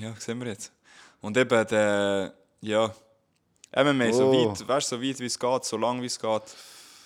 Ja, 0.00 0.12
sehen 0.18 0.40
wir 0.40 0.48
jetzt. 0.48 0.72
Und 1.20 1.36
eben 1.36 1.66
der, 1.68 2.32
ja, 2.62 2.92
MMA, 3.76 4.12
so 4.12 4.24
Oh. 4.28 4.50
weit, 4.50 4.66
weißt 4.66 4.88
so 4.88 5.00
weit 5.00 5.20
wie 5.20 5.26
es 5.26 5.38
geht, 5.38 5.64
so 5.64 5.76
lang 5.76 6.02
wie 6.02 6.06
es 6.06 6.18
geht, 6.18 6.42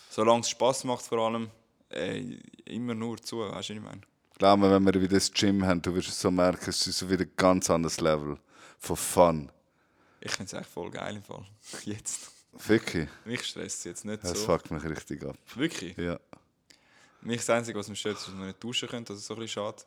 solange 0.08 0.40
es 0.40 0.48
Spaß 0.48 0.84
macht 0.84 1.04
vor 1.04 1.18
allem, 1.18 1.50
ey, 1.90 2.38
immer 2.64 2.94
nur 2.94 3.18
zu, 3.18 3.40
weißt 3.40 3.50
du, 3.52 3.56
was 3.56 3.70
ich 3.70 3.80
meine? 3.80 4.00
Glaub 4.38 4.58
mir, 4.58 4.70
wenn 4.70 4.84
wir 4.84 4.94
wieder 4.94 5.14
das 5.14 5.30
Gym 5.32 5.64
haben, 5.66 5.80
du 5.82 5.94
wirst 5.94 6.08
es 6.08 6.20
so 6.20 6.30
merken, 6.30 6.70
es 6.70 6.86
ist 6.86 6.98
so 6.98 7.08
wieder 7.10 7.24
ein 7.24 7.30
ganz 7.36 7.68
anderes 7.70 8.00
Level. 8.00 8.36
Von 8.78 8.96
Fun. 8.96 9.52
Ich 10.20 10.32
finde 10.32 10.56
es 10.56 10.60
echt 10.60 10.70
voll 10.70 10.90
geil 10.90 11.16
im 11.16 11.22
Fall. 11.22 11.44
Jetzt. 11.84 12.30
Wirklich? 12.66 13.08
Mich 13.24 13.42
stresst 13.44 13.78
es 13.78 13.84
jetzt 13.84 14.04
nicht 14.04 14.22
Das 14.22 14.38
so. 14.38 14.46
fuckt 14.46 14.70
mich 14.70 14.84
richtig 14.84 15.24
ab. 15.24 15.36
Wirklich? 15.56 15.96
Ja. 15.96 16.20
Mich 17.20 17.38
das 17.38 17.50
Einzige, 17.50 17.76
was 17.78 17.88
mich 17.88 17.98
stört, 17.98 18.16
ist, 18.18 18.28
dass 18.28 18.36
wir 18.36 18.44
nicht 18.46 18.62
duschen 18.62 18.88
können. 18.88 19.04
Das 19.04 19.18
ist 19.18 19.26
so 19.26 19.34
ein 19.34 19.40
bisschen 19.40 19.54
schade. 19.64 19.82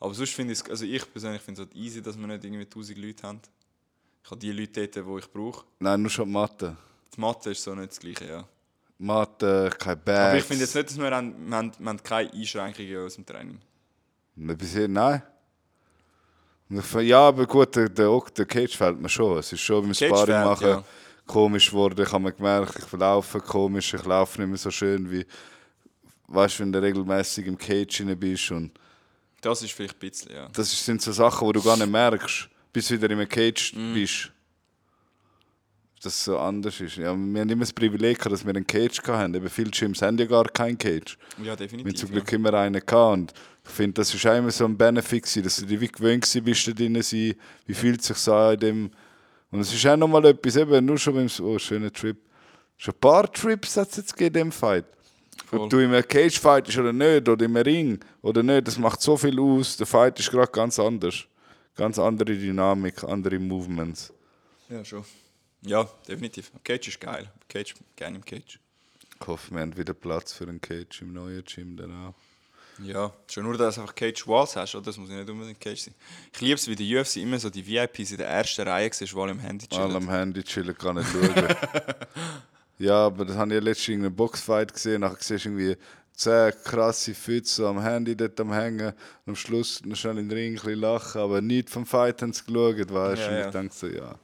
Aber 0.00 0.12
sonst 0.12 0.34
finde 0.34 0.52
ich 0.52 0.60
es, 0.60 0.68
also 0.68 0.84
ich 0.84 1.10
persönlich 1.10 1.40
finde 1.40 1.62
es 1.62 1.66
halt 1.68 1.76
easy, 1.76 2.02
dass 2.02 2.18
wir 2.18 2.26
nicht 2.26 2.44
irgendwie 2.44 2.64
1000 2.64 2.98
Leute 2.98 3.22
haben. 3.26 3.40
Ich 4.22 4.30
habe 4.30 4.38
die 4.38 4.52
Leute 4.52 4.86
dort, 4.88 5.06
die 5.06 5.18
ich 5.24 5.32
brauche. 5.32 5.64
Nein, 5.78 6.02
nur 6.02 6.10
schon 6.10 6.30
Mathe. 6.30 6.76
Die 7.16 7.20
Mathe 7.20 7.52
ist 7.52 7.62
so 7.62 7.74
nicht 7.74 7.90
das 7.92 8.00
Gleiche, 8.00 8.26
ja. 8.26 8.48
Mathe, 8.98 9.70
kein 9.78 9.98
Bags. 10.02 10.20
Aber 10.20 10.36
ich 10.36 10.44
finde 10.44 10.64
jetzt 10.64 10.74
nicht, 10.74 10.90
dass 10.90 10.98
wir, 10.98 11.10
haben, 11.10 11.48
wir, 11.48 11.56
haben, 11.56 11.72
wir 11.78 11.88
haben 11.88 12.02
keine 12.02 12.30
Einschränkungen 12.32 12.98
aus 13.06 13.14
dem 13.14 13.24
Training. 13.24 13.60
Nicht 14.34 14.58
bis 14.58 14.74
Ich 16.70 16.92
Ja, 17.02 17.28
aber 17.28 17.46
gut, 17.46 17.76
der, 17.76 17.88
der, 17.88 18.20
der 18.36 18.46
Cage 18.46 18.76
fällt 18.76 19.00
mir 19.00 19.08
schon. 19.08 19.38
Es 19.38 19.52
ist 19.52 19.60
schon 19.60 19.82
beim 19.82 19.92
Cage 19.92 20.06
Sparring 20.06 20.26
fällt, 20.26 20.44
machen 20.46 20.66
ja. 20.68 20.84
komisch 21.26 21.70
geworden. 21.70 22.02
Ich 22.02 22.12
habe 22.12 22.24
mir 22.24 22.32
gemerkt, 22.32 22.74
ich 22.78 22.92
laufe 22.92 23.40
komisch, 23.40 23.94
ich 23.94 24.04
laufe 24.04 24.40
nicht 24.40 24.48
mehr 24.48 24.58
so 24.58 24.70
schön 24.70 25.10
wie, 25.10 25.26
weißt 26.28 26.58
du, 26.58 26.62
wenn 26.62 26.72
du 26.72 26.80
regelmäßig 26.82 27.46
im 27.46 27.58
Cage 27.58 27.98
drin 27.98 28.18
bist. 28.18 28.50
Und 28.50 28.72
Das 29.40 29.62
ist 29.62 29.72
vielleicht 29.72 29.96
ein 29.96 30.00
bisschen, 30.00 30.32
ja. 30.34 30.48
das 30.52 30.84
sind 30.84 31.02
so 31.02 31.12
Sachen, 31.12 31.46
die 31.48 31.52
du 31.52 31.62
gar 31.62 31.76
nicht 31.76 31.90
merkst, 31.90 32.48
bis 32.72 32.88
du 32.88 32.94
wieder 33.00 33.10
im 33.10 33.28
Cage 33.28 33.74
Mhm. 33.74 33.94
bist. 33.94 34.30
Dass 36.04 36.12
es 36.12 36.24
so 36.24 36.38
anders 36.38 36.78
ist. 36.80 36.96
Ja, 36.96 37.14
wir 37.16 37.40
haben 37.40 37.48
immer 37.48 37.60
das 37.60 37.72
Privileg, 37.72 38.18
gehabt, 38.18 38.30
dass 38.30 38.44
wir 38.44 38.54
einen 38.54 38.66
Cage 38.66 39.00
hatten. 39.06 39.34
Eben 39.34 39.48
viele 39.48 39.70
Gyms 39.70 40.02
haben 40.02 40.18
ja 40.18 40.26
gar 40.26 40.44
keinen 40.44 40.76
Cage. 40.76 41.16
Ja, 41.38 41.44
Wir 41.44 41.50
haben 41.52 41.58
definitiv. 41.58 41.94
zum 41.94 42.10
Glück 42.10 42.30
immer 42.30 42.52
einen 42.52 42.84
gehabt. 42.84 43.12
Und 43.14 43.32
ich 43.64 43.70
finde, 43.70 43.94
das 43.94 44.14
ist 44.14 44.26
auch 44.26 44.36
immer 44.36 44.50
so 44.50 44.66
ein 44.66 44.76
Benefit, 44.76 45.22
gewesen, 45.22 45.42
dass 45.42 45.56
du 45.56 45.64
dich 45.64 45.80
wie 45.80 45.88
gewöhnt 45.88 46.44
bist, 46.44 46.68
da 46.68 46.72
drin 46.72 47.00
sein. 47.00 47.34
Wie 47.64 47.74
fühlt 47.74 48.02
es 48.02 48.08
sich 48.08 48.28
an 48.28 48.52
in 48.52 48.60
dem. 48.60 48.90
Und 49.50 49.60
es 49.60 49.72
ist 49.72 49.86
auch 49.86 49.96
nochmal 49.96 50.26
etwas, 50.26 50.56
eben 50.56 50.84
nur 50.84 50.98
schon 50.98 51.14
beim 51.14 51.28
oh, 51.40 51.58
schönen 51.58 51.90
Trip. 51.90 52.18
Schon 52.76 52.92
ein 52.92 53.00
paar 53.00 53.32
Trips 53.32 53.78
hat 53.78 53.88
es 53.88 53.96
jetzt 53.96 54.20
in 54.20 54.32
dem 54.32 54.52
Fight. 54.52 54.84
Voll. 55.46 55.60
Ob 55.60 55.70
du 55.70 55.78
im 55.78 55.90
Cage 56.06 56.38
fightest 56.38 56.76
oder 56.76 56.92
nicht, 56.92 57.26
oder 57.26 57.44
im 57.46 57.56
Ring 57.56 57.98
oder 58.20 58.42
nicht, 58.42 58.66
das 58.68 58.76
macht 58.76 59.00
so 59.00 59.16
viel 59.16 59.40
aus. 59.40 59.78
Der 59.78 59.86
Fight 59.86 60.20
ist 60.20 60.30
gerade 60.30 60.52
ganz 60.52 60.78
anders. 60.78 61.24
Ganz 61.76 61.98
andere 61.98 62.34
Dynamik, 62.36 63.02
andere 63.04 63.38
Movements. 63.38 64.12
Ja, 64.68 64.84
schon. 64.84 65.02
Ja, 65.64 65.88
definitiv. 66.08 66.50
Cage 66.62 66.88
ist 66.88 67.00
geil. 67.00 67.30
Cage, 67.48 67.74
gerne 67.96 68.16
im 68.16 68.24
Cage. 68.24 68.58
Ich 69.20 69.26
hoffe, 69.26 69.52
wir 69.54 69.60
haben 69.60 69.76
wieder 69.76 69.94
Platz 69.94 70.32
für 70.32 70.44
einen 70.44 70.60
Cage 70.60 71.02
im 71.02 71.12
neuen 71.12 71.42
Gym 71.44 71.76
dann 71.76 71.90
auch. 71.92 72.14
Ja, 72.82 73.12
schon 73.30 73.44
nur, 73.44 73.56
dass 73.56 73.76
du 73.76 73.82
einfach 73.82 73.94
Cage 73.94 74.26
Walls 74.26 74.56
hast, 74.56 74.74
oder? 74.74 74.86
Das 74.86 74.96
muss 74.96 75.08
nicht 75.08 75.30
unbedingt 75.30 75.60
Cage 75.60 75.80
sein. 75.80 75.94
Ich 76.32 76.40
liebe 76.40 76.54
es, 76.54 76.66
wie 76.66 76.74
der 76.74 77.00
UFC 77.00 77.18
immer 77.18 77.38
so 77.38 77.48
die 77.48 77.64
VIPs 77.64 78.10
in 78.10 78.16
der 78.18 78.26
ersten 78.28 78.66
Reihe 78.66 78.90
siehst, 78.92 79.12
die 79.12 79.16
alle 79.16 79.30
im 79.30 79.38
Handy 79.38 79.66
Alle 79.70 79.80
chillen. 79.88 79.96
am 79.96 80.10
Handy 80.10 80.42
chillen, 80.42 80.76
kann 80.76 80.96
nicht 80.96 81.08
schauen. 81.10 81.46
ja, 82.78 83.06
aber 83.06 83.24
das 83.24 83.36
habe 83.36 83.54
ich 83.56 83.62
letztens 83.62 83.88
in 83.88 84.04
einem 84.04 84.14
Boxfight 84.16 84.72
gesehen. 84.74 85.02
Nachher 85.02 85.16
siehst 85.20 85.44
du 85.44 85.50
irgendwie 85.50 85.76
zehn 86.14 86.52
krasse 86.64 87.14
Fütze 87.14 87.66
am 87.68 87.80
Handy 87.80 88.16
dort 88.16 88.38
am 88.40 88.52
Hängen. 88.52 88.88
Und 88.88 88.94
am 89.28 89.36
Schluss 89.36 89.80
noch 89.84 89.96
schnell 89.96 90.18
in 90.18 90.28
den 90.28 90.36
Ring 90.36 90.52
ein 90.52 90.54
bisschen 90.54 90.80
lachen. 90.80 91.20
Aber 91.20 91.40
nicht 91.40 91.70
vom 91.70 91.86
Fight 91.86 92.20
haben 92.22 92.32
sie 92.32 92.44
geschaut, 92.44 92.92
weißt 92.92 93.22
du? 93.22 93.26
Ja, 93.26 93.28
Und 93.28 93.38
ja. 93.38 93.46
ich 93.46 93.52
denke 93.52 93.74
so, 93.74 93.86
ja, 93.86 94.18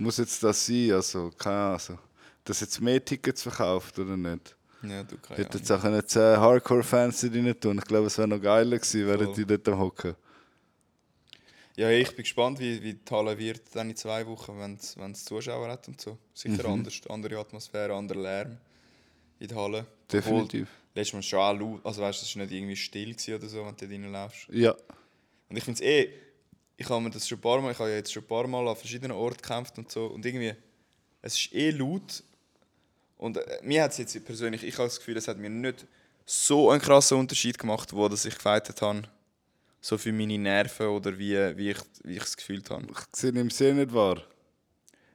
muss 0.00 0.18
jetzt 0.18 0.42
das 0.42 0.66
sein? 0.66 0.92
Also, 0.92 1.30
keine 1.38 1.56
Ahnung. 1.56 1.72
Also, 1.74 1.98
dass 2.44 2.60
jetzt 2.60 2.80
mehr 2.80 3.04
Tickets 3.04 3.42
verkauft 3.42 3.98
oder 3.98 4.16
nicht? 4.16 4.56
Ja, 4.82 5.02
du 5.02 5.16
kannst 5.18 5.38
Hätte 5.42 5.58
jetzt 5.58 5.70
auch 5.70 5.80
können 5.82 6.06
zehn 6.06 6.38
Hardcore-Fans 6.38 7.20
da 7.20 7.28
rein 7.28 7.60
tun. 7.60 7.78
Ich 7.78 7.84
glaube, 7.84 8.06
es 8.06 8.16
wäre 8.16 8.28
noch 8.28 8.40
geiler 8.40 8.78
gewesen, 8.78 9.06
wären 9.06 9.26
Voll. 9.26 9.34
die 9.34 9.44
dort 9.46 9.68
am 9.68 9.78
Hocken. 9.78 10.14
Ja, 11.76 11.90
ich 11.90 12.08
bin 12.08 12.22
gespannt, 12.24 12.58
wie, 12.58 12.82
wie 12.82 12.94
die 12.94 13.10
Halle 13.10 13.38
wird 13.38 13.62
dann 13.74 13.90
in 13.90 13.96
zwei 13.96 14.26
Wochen, 14.26 14.58
wenn 14.58 15.12
es 15.12 15.24
Zuschauer 15.24 15.68
hat 15.68 15.86
und 15.88 16.00
so. 16.00 16.18
Sicher 16.34 16.66
Mhm. 16.66 16.74
anders, 16.74 17.00
andere 17.08 17.38
Atmosphäre, 17.38 17.94
anderer 17.94 18.20
Lärm 18.20 18.56
in 19.38 19.48
der 19.48 19.56
Halle. 19.56 19.86
Definitiv. 20.12 20.62
Obwohl, 20.68 20.94
letztes 20.94 21.12
Mal 21.14 21.22
schon 21.22 21.38
auch 21.38 21.58
laut, 21.58 21.86
also 21.86 22.02
weißt 22.02 22.20
du, 22.22 22.26
es 22.26 22.36
war 22.36 22.42
nicht 22.42 22.52
irgendwie 22.54 22.76
still 22.76 23.14
gewesen 23.14 23.34
oder 23.34 23.48
so, 23.48 23.64
wenn 23.64 23.76
du 23.76 23.86
da 23.86 23.92
reinläufst. 23.92 24.48
Ja. 24.50 24.74
Und 25.48 25.56
ich 25.56 25.64
finde 25.64 25.82
es 25.82 25.86
eh, 25.88 26.10
ich 26.80 26.88
habe 26.88 27.02
mir 27.02 27.10
das 27.10 27.28
schon 27.28 27.36
ein 27.38 27.42
paar 27.42 27.60
Mal, 27.60 27.72
ich 27.72 27.78
habe 27.78 27.90
ja 27.90 27.96
jetzt 27.96 28.10
schon 28.12 28.22
ein 28.22 28.26
paar 28.26 28.46
Mal 28.46 28.66
an 28.66 28.74
verschiedenen 28.74 29.12
Orten 29.12 29.36
gekämpft 29.42 29.76
und 29.78 29.90
so 29.92 30.06
und 30.06 30.24
irgendwie, 30.24 30.54
es 31.20 31.34
ist 31.36 31.52
eh 31.52 31.70
laut 31.70 32.22
und 33.18 33.36
äh, 33.36 33.58
mir 33.62 33.82
hat 33.82 33.92
es 33.92 33.98
jetzt 33.98 34.24
persönlich, 34.24 34.64
ich 34.64 34.74
habe 34.78 34.88
das 34.88 34.98
Gefühl, 34.98 35.16
es 35.18 35.28
hat 35.28 35.36
mir 35.36 35.50
nicht 35.50 35.86
so 36.24 36.70
einen 36.70 36.80
krassen 36.80 37.18
Unterschied 37.18 37.58
gemacht, 37.58 37.92
wo 37.92 38.08
dass 38.08 38.24
ich 38.24 38.34
gefeitet 38.34 38.80
habe, 38.80 39.02
so 39.82 39.98
für 39.98 40.12
meine 40.12 40.38
Nerven 40.38 40.86
oder 40.86 41.18
wie, 41.18 41.36
wie, 41.58 41.70
ich, 41.72 41.78
wie 42.04 42.16
ich 42.16 42.22
es 42.22 42.36
gefühlt 42.36 42.70
habe. 42.70 42.86
Ich 42.90 43.16
sehe 43.18 43.30
im 43.30 43.50
See 43.50 43.72
nicht 43.74 43.92
wahr. 43.92 44.22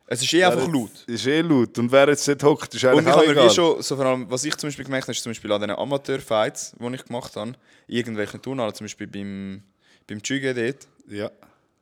Es 0.07 0.21
ist 0.21 0.31
eh 0.33 0.43
einfach 0.43 0.67
Wer 0.67 0.73
laut. 0.73 0.91
jetzt- 1.07 1.09
Ist 1.09 1.25
eh 1.25 1.41
laut. 1.41 1.77
Und 1.79 1.91
wer 1.91 2.07
jetzt 2.09 2.27
dort 2.27 2.43
hockt, 2.43 2.75
ist 2.75 2.83
Und 2.83 2.89
eigentlich 2.91 3.07
ich 3.07 3.11
auch 3.13 3.17
habe 3.27 3.49
wie 3.49 3.53
schon, 3.55 3.81
so 3.81 3.95
vor 3.95 4.05
allem, 4.05 4.29
was 4.29 4.43
ich 4.43 4.55
zum 4.55 4.67
Beispiel 4.67 4.85
gemerkt 4.85 5.05
habe, 5.05 5.13
ist 5.13 5.23
zum 5.23 5.31
Beispiel 5.31 5.51
an 5.51 5.61
diesen 5.61 5.75
Amateur-Fights, 5.75 6.75
die 6.79 6.95
ich 6.95 7.05
gemacht 7.05 7.35
habe, 7.35 7.53
irgendwelchen 7.87 8.39
Turnhallen, 8.41 8.73
zum 8.75 8.85
Beispiel 8.85 9.07
beim, 9.07 9.63
beim 10.07 10.19
dort, 10.21 10.87
Ja. 11.07 11.31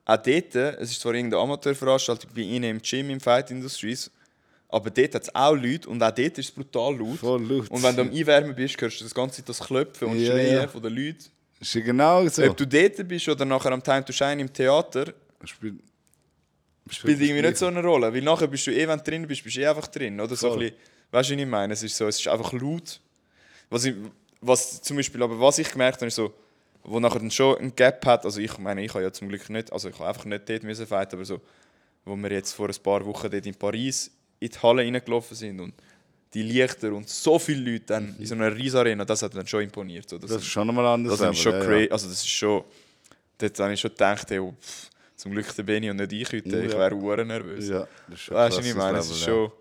Auch 0.05 0.17
dort, 0.17 0.55
es 0.55 0.91
ist 0.91 1.01
zwar 1.01 1.13
irgendeine 1.13 1.43
Amateurveranstaltung 1.43 2.31
bei 2.33 2.41
ihnen 2.41 2.77
im 2.77 2.81
Gym, 2.81 3.09
im 3.09 3.19
Fight 3.19 3.51
Industries, 3.51 4.11
aber 4.67 4.89
dort 4.89 5.15
hat 5.15 5.23
es 5.23 5.35
auch 5.35 5.53
Leute 5.53 5.87
und 5.87 6.01
auch 6.01 6.11
dort 6.11 6.37
ist 6.37 6.49
es 6.49 6.51
brutal 6.51 6.97
laut. 6.97 7.19
Voll 7.19 7.43
laut. 7.43 7.69
Und 7.69 7.83
wenn 7.83 7.95
du 7.95 8.01
am 8.01 8.09
Einwärmen 8.09 8.55
bist, 8.55 8.79
hörst 8.81 8.99
du 8.99 9.03
das 9.03 9.13
ganze 9.13 9.37
Zeit 9.37 9.49
das 9.49 9.59
Klopfen 9.59 10.09
und 10.09 10.19
Ja, 10.19 10.31
Schreien 10.31 10.69
von 10.69 10.81
den 10.81 10.95
Leuten. 10.95 11.25
Ist 11.59 11.75
ja 11.75 11.81
genau 11.81 12.27
so. 12.27 12.43
Ob 12.43 12.57
du 12.57 12.67
dort 12.67 13.07
bist 13.07 13.29
oder 13.29 13.45
nachher 13.45 13.71
am 13.71 13.83
Time 13.83 14.03
to 14.03 14.11
Shine 14.11 14.41
im 14.41 14.51
Theater, 14.51 15.13
Spielt, 15.45 15.75
spielt 16.89 17.19
irgendwie 17.19 17.41
nicht 17.41 17.57
so 17.57 17.67
eine 17.67 17.81
Rolle. 17.81 18.13
Weil 18.13 18.21
nachher 18.21 18.47
bist 18.47 18.65
du 18.67 18.71
eh, 18.71 18.87
wenn 18.87 18.97
du 18.97 19.03
drin 19.03 19.27
bist, 19.27 19.43
bist 19.43 19.57
du 19.57 19.61
eh 19.61 19.67
einfach 19.67 19.87
drin. 19.87 20.19
Oder 20.19 20.35
so 20.35 20.53
ein 20.53 20.59
bisschen, 20.59 20.75
weißt 21.11 21.29
du, 21.29 21.37
wie 21.37 21.41
ich 21.41 21.47
meine? 21.47 21.73
Es 21.73 21.83
ist 21.83 21.95
so, 21.95 22.07
es 22.07 22.19
ist 22.19 22.27
einfach 22.27 22.51
laut. 22.53 22.99
Was, 23.69 23.85
ich, 23.85 23.95
was 24.41 24.81
zum 24.81 24.97
Beispiel, 24.97 25.21
aber 25.21 25.39
was 25.39 25.59
ich 25.59 25.69
gemerkt 25.69 25.97
habe, 25.97 26.07
ist 26.07 26.15
so, 26.15 26.33
wo 26.83 26.99
nachher 26.99 27.19
dann 27.19 27.31
schon 27.31 27.57
ein 27.59 27.75
Gap 27.75 28.05
hat, 28.05 28.25
also 28.25 28.39
ich 28.39 28.57
meine, 28.57 28.83
ich 28.83 28.93
habe 28.93 29.03
ja 29.03 29.11
zum 29.11 29.29
Glück 29.29 29.49
nicht, 29.49 29.71
also 29.71 29.89
ich 29.89 29.95
habe 29.99 30.07
einfach 30.09 30.25
nicht 30.25 30.47
dort 30.49 30.63
müssen 30.63 30.85
fighten, 30.87 31.15
aber 31.15 31.25
so, 31.25 31.39
wo 32.05 32.15
wir 32.15 32.31
jetzt 32.31 32.53
vor 32.53 32.67
ein 32.67 32.75
paar 32.83 33.05
Wochen 33.05 33.29
dort 33.31 33.45
in 33.45 33.55
Paris 33.55 34.11
in 34.39 34.49
die 34.49 34.59
Halle 34.59 34.81
reingelaufen 34.81 35.35
sind 35.37 35.59
und 35.61 35.73
die 36.33 36.43
Lichter 36.43 36.91
und 36.93 37.07
so 37.07 37.37
viele 37.39 37.71
Leute 37.73 37.85
dann 37.85 38.15
in 38.19 38.25
so 38.25 38.35
einer 38.35 38.53
riesen 38.55 38.77
Arena, 38.79 39.05
das 39.05 39.21
hat 39.21 39.35
dann 39.35 39.47
schon 39.47 39.63
imponiert. 39.63 40.09
So, 40.09 40.17
das, 40.17 40.31
Das 40.31 40.41
ist 40.41 40.47
schon 40.47 40.67
nochmal 40.67 40.87
anders. 40.87 41.17
das 41.19 41.31
ist 41.35 41.41
schon 41.41 41.53
aber, 41.53 41.65
crazy, 41.65 41.91
also 41.91 42.07
das 42.09 42.17
ist 42.17 42.29
schon, 42.29 42.63
dort 43.37 43.59
habe 43.59 43.73
ich 43.73 43.79
schon 43.79 43.91
gedacht, 43.91 44.29
hey, 44.31 44.39
oh, 44.39 44.53
pff, 44.59 44.89
zum 45.15 45.31
Glück 45.31 45.55
der 45.55 45.63
Benny 45.63 45.89
und 45.89 45.97
nicht 45.97 46.11
ich 46.11 46.27
heute, 46.33 46.59
ich 46.59 46.71
Ja. 46.71 46.79
wäre 46.79 46.95
hure 46.95 47.23
nervös. 47.23 47.69
Ja, 47.69 47.87
das 48.07 48.15
ist 48.15 48.21
schon 48.21 48.35
Weißt 48.35 48.57
du, 48.57 48.61
ich 48.63 48.75
meine? 48.75 48.97
Es 48.97 49.09
ist 49.09 49.21
ja. 49.21 49.27
schon. 49.27 49.51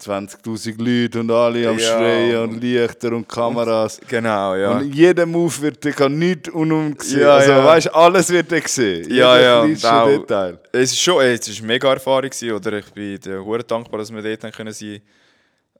20.000 0.00 0.78
Leute 0.78 1.20
und 1.20 1.30
alle 1.30 1.68
am 1.68 1.78
Ja, 1.78 1.86
Schreien 1.88 2.36
und 2.42 2.60
Lichter 2.60 3.12
und 3.12 3.28
Kameras. 3.28 4.00
Genau, 4.08 4.54
ja. 4.54 4.78
Und 4.78 4.94
jeder 4.94 5.26
Move 5.26 5.60
wird, 5.60 5.84
der 5.84 5.92
kann 5.92 6.18
nicht 6.18 6.48
unumgesehen. 6.48 7.20
Ja, 7.22 7.34
also, 7.36 7.50
ja. 7.50 7.64
weißt 7.64 7.86
du, 7.86 7.94
alles 7.94 8.30
wird 8.30 8.50
da 8.50 8.58
gesehen. 8.60 9.12
Ja, 9.12 9.38
ja, 9.38 9.62
auch- 9.62 10.06
Detail. 10.08 10.58
es 10.72 10.92
ist 10.92 11.00
schon, 11.00 11.22
ey, 11.22 11.34
es 11.34 11.46
ist 11.48 11.62
mega 11.62 11.92
Erfahrung 11.92 12.30
gewesen, 12.30 12.52
oder? 12.52 12.72
Ich 12.78 12.90
bin 12.92 13.18
hure 13.44 13.62
dankbar, 13.62 13.98
dass 13.98 14.12
wir 14.12 14.22
dort 14.22 14.54
können 14.54 14.72
sein 14.72 15.00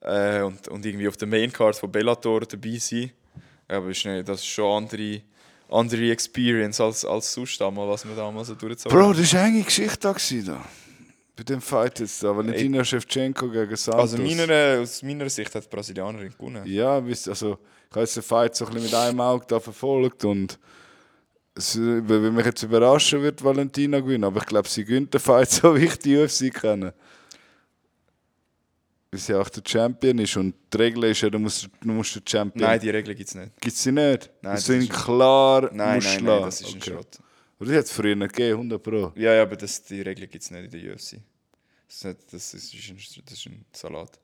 äh, 0.02 0.42
und, 0.42 0.68
und 0.68 0.84
irgendwie 0.84 1.09
auf 1.09 1.16
der 1.16 1.28
Maincard 1.28 1.76
von 1.76 1.90
Bellator 1.90 2.40
dabei 2.40 2.76
sein. 2.78 3.10
Aber 3.68 3.88
ist 3.90 4.05
nicht, 4.05 4.28
das 4.28 4.40
ist 4.40 4.47
schon 4.47 4.82
andere, 4.84 5.20
andere 5.70 6.10
Experience 6.10 6.80
als, 6.80 7.05
als 7.05 7.32
sonst 7.32 7.60
damals, 7.60 7.88
was 8.02 8.09
wir 8.09 8.16
damals 8.16 8.48
so 8.48 8.55
durchgezogen 8.55 8.97
Bro, 8.98 9.09
haben. 9.10 9.18
das 9.20 9.32
war 9.34 9.42
eine 9.42 9.62
Geschichte 9.62 9.98
da. 10.01 10.12
gewesen, 10.12 10.44
Da. 10.47 10.60
Bei 11.40 11.44
dem 11.44 11.62
Fight 11.62 11.98
jetzt 12.00 12.22
da. 12.22 12.36
Valentina 12.36 12.84
Shevchenko 12.84 13.48
gegen 13.48 13.74
Santos. 13.74 14.12
Also 14.12 14.18
meiner, 14.22 14.78
aus 14.82 15.02
meiner 15.02 15.26
Sicht 15.30 15.54
hat 15.54 15.64
die 15.64 15.68
Brasilianerin 15.74 16.28
gewonnen. 16.36 16.66
Ja, 16.66 16.96
also 16.96 17.58
ich 17.88 17.90
habe 17.96 18.00
jetzt 18.00 18.14
den 18.16 18.22
Fight 18.22 18.54
so 18.54 18.66
ein 18.66 18.74
bisschen 18.74 18.90
mit 18.90 18.94
einem 18.94 19.20
Auge 19.22 19.46
da 19.48 19.58
verfolgt 19.58 20.22
und 20.26 20.58
es 21.54 21.78
würde 21.78 22.30
mich 22.30 22.44
jetzt 22.44 22.62
überraschen, 22.62 23.22
wird 23.22 23.42
Valentina 23.42 24.00
gewinnen, 24.00 24.24
aber 24.24 24.40
ich 24.40 24.46
glaube, 24.46 24.68
sie 24.68 24.84
gewinnt 24.84 25.14
den 25.14 25.20
Fight 25.22 25.48
so, 25.50 25.74
wie 25.74 25.86
ich 25.86 25.98
die 25.98 26.18
UFC 26.18 26.52
kenne. 26.52 26.92
Weil 29.10 29.20
sie 29.20 29.34
auch 29.34 29.48
der 29.48 29.62
Champion 29.66 30.18
ist 30.18 30.36
und 30.36 30.54
die 30.70 30.76
Regel 30.76 31.04
ist 31.04 31.22
ja, 31.22 31.30
du 31.30 31.38
musst, 31.38 31.70
du 31.80 31.88
musst 31.88 32.16
den 32.16 32.22
Champion... 32.28 32.68
Nein, 32.68 32.80
die 32.80 32.90
Regel 32.90 33.14
gibt 33.14 33.30
es 33.30 33.34
nicht. 33.34 33.58
Gibt 33.62 33.76
sie 33.76 33.92
nicht? 33.92 34.28
Nein, 34.42 34.56
das 34.56 34.66
sind 34.66 34.82
ist- 34.82 34.92
klar 34.92 35.70
Nein, 35.72 36.00
nein, 36.04 36.22
nein, 36.22 36.42
das 36.42 36.60
ist 36.60 36.66
ein 36.66 36.76
Okay. 36.76 36.90
Schrott. 36.90 37.18
Oder 37.58 37.70
die 37.72 37.76
hat 37.78 37.84
es 37.86 37.92
früher 37.92 38.14
nicht 38.14 38.34
gegeben, 38.34 38.56
100 38.58 38.82
Pro. 38.82 39.12
Ja, 39.16 39.34
ja, 39.34 39.42
aber 39.42 39.56
das, 39.56 39.82
die 39.82 40.02
Regel 40.02 40.26
gibt 40.28 40.42
es 40.44 40.50
nicht 40.50 40.72
in 40.72 40.82
der 40.82 40.94
UFC. 40.94 41.16
Das 41.90 42.04
ist, 42.04 42.32
das, 42.32 42.54
ist, 42.54 42.72
das, 42.72 42.88
ein, 42.90 43.22
das 43.26 43.34
ist 43.34 43.46
ein 43.46 43.64
Salat. 43.72 44.20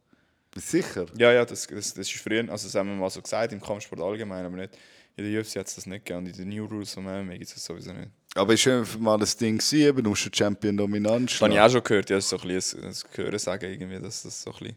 Sicher? 0.55 1.06
Ja, 1.18 1.32
ja, 1.32 1.44
das, 1.44 1.66
das, 1.66 1.93
das 1.94 2.09
ist 2.09 2.12
früher, 2.22 2.48
also 2.48 2.68
das 2.68 2.74
haben 2.76 2.88
wir 2.88 2.94
mal 2.97 3.10
so 3.10 3.20
gesagt, 3.20 3.52
im 3.52 3.60
Kampfsport 3.60 4.01
allgemein, 4.01 4.47
aber 4.47 4.56
nicht. 4.56 4.78
In 5.16 5.30
der 5.30 5.40
UFC 5.40 5.56
hat 5.56 5.66
es 5.66 5.74
das 5.74 5.86
nicht 5.86 6.05
gegeben 6.05 6.26
und 6.26 6.30
in 6.30 6.36
den 6.36 6.48
New 6.48 6.64
Rules 6.66 6.94
von 6.94 7.05
MMA 7.05 7.32
gibt 7.32 7.48
es 7.48 7.55
das 7.55 7.64
sowieso 7.64 7.93
nicht. 7.93 8.10
Aber 8.34 8.52
ist 8.55 8.60
schon 8.60 8.86
mal 9.02 9.18
das 9.18 9.36
Ding 9.36 9.59
gewesen, 9.59 9.80
eben, 9.80 10.05
du 10.05 10.10
musst 10.10 10.24
den 10.26 10.32
Champion 10.32 10.76
dominant 10.76 11.30
Das 11.30 11.40
habe 11.40 11.51
ich 11.51 11.56
schlagen. 11.56 11.68
auch 11.68 11.72
schon 11.72 11.82
gehört, 11.82 12.10
ja, 12.10 12.16
das 12.16 12.24
ist 12.24 12.30
so 12.30 12.38
ein 12.38 12.48
bisschen 12.48 12.84
ein 12.84 12.94
Gehören 13.12 13.38
sagen, 13.38 13.70
irgendwie, 13.70 13.98
dass 14.01 14.22
das 14.22 14.43
so 14.43 14.52
ein 14.52 14.59
bisschen 14.59 14.76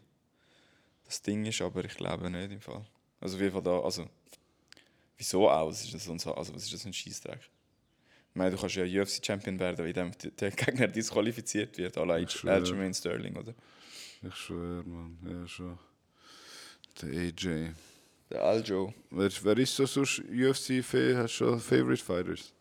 das 1.06 1.22
Ding 1.22 1.46
ist, 1.46 1.62
aber 1.62 1.86
ich 1.86 1.96
glaube 1.96 2.30
nicht 2.30 2.52
im 2.52 2.62
Fall. 2.62 2.86
Also 3.22 3.40
wie 3.40 3.50
von 3.50 3.64
da, 3.64 3.80
also 3.80 4.08
wieso 5.18 5.50
auch? 5.50 5.68
Was 5.70 5.84
ist 5.84 5.94
das, 5.94 6.04
so 6.06 6.12
also, 6.14 6.54
was 6.56 6.64
ist 6.64 6.74
das 6.74 6.82
für 6.82 6.90
ein 6.90 6.94
Scheißdreck? 6.94 7.40
Meine, 8.36 8.52
du 8.52 8.58
kannst 8.62 8.76
ja 8.76 8.84
UFC-Champion 8.84 9.60
werden, 9.60 9.78
wenn 9.86 9.94
dem 9.94 10.12
der 10.40 10.52
Gegner 10.52 10.88
disqualifiziert 10.88 11.78
wird, 11.78 11.98
Ich 11.98 12.32
schwöre. 12.32 12.56
Aljamain 12.56 12.94
Sterling, 12.94 13.36
oder? 13.36 13.54
Ich 14.22 14.36
schwöre, 14.36 14.84
Mann. 14.84 15.18
Ja, 15.28 15.48
schon. 15.48 15.78
Der 17.02 17.10
AJ. 17.10 17.72
Der 18.30 18.44
Aljo. 18.44 18.94
Wer, 19.10 19.30
wer 19.44 19.58
ist 19.58 19.76
so 19.76 19.86
sonst 19.86 20.20
UFC? 20.30 20.84
Fa- 20.84 21.16
Hast 21.24 21.34
du 21.40 21.46
schon 21.46 21.60
Favorite 21.60 22.04
Fighters? 22.04 22.54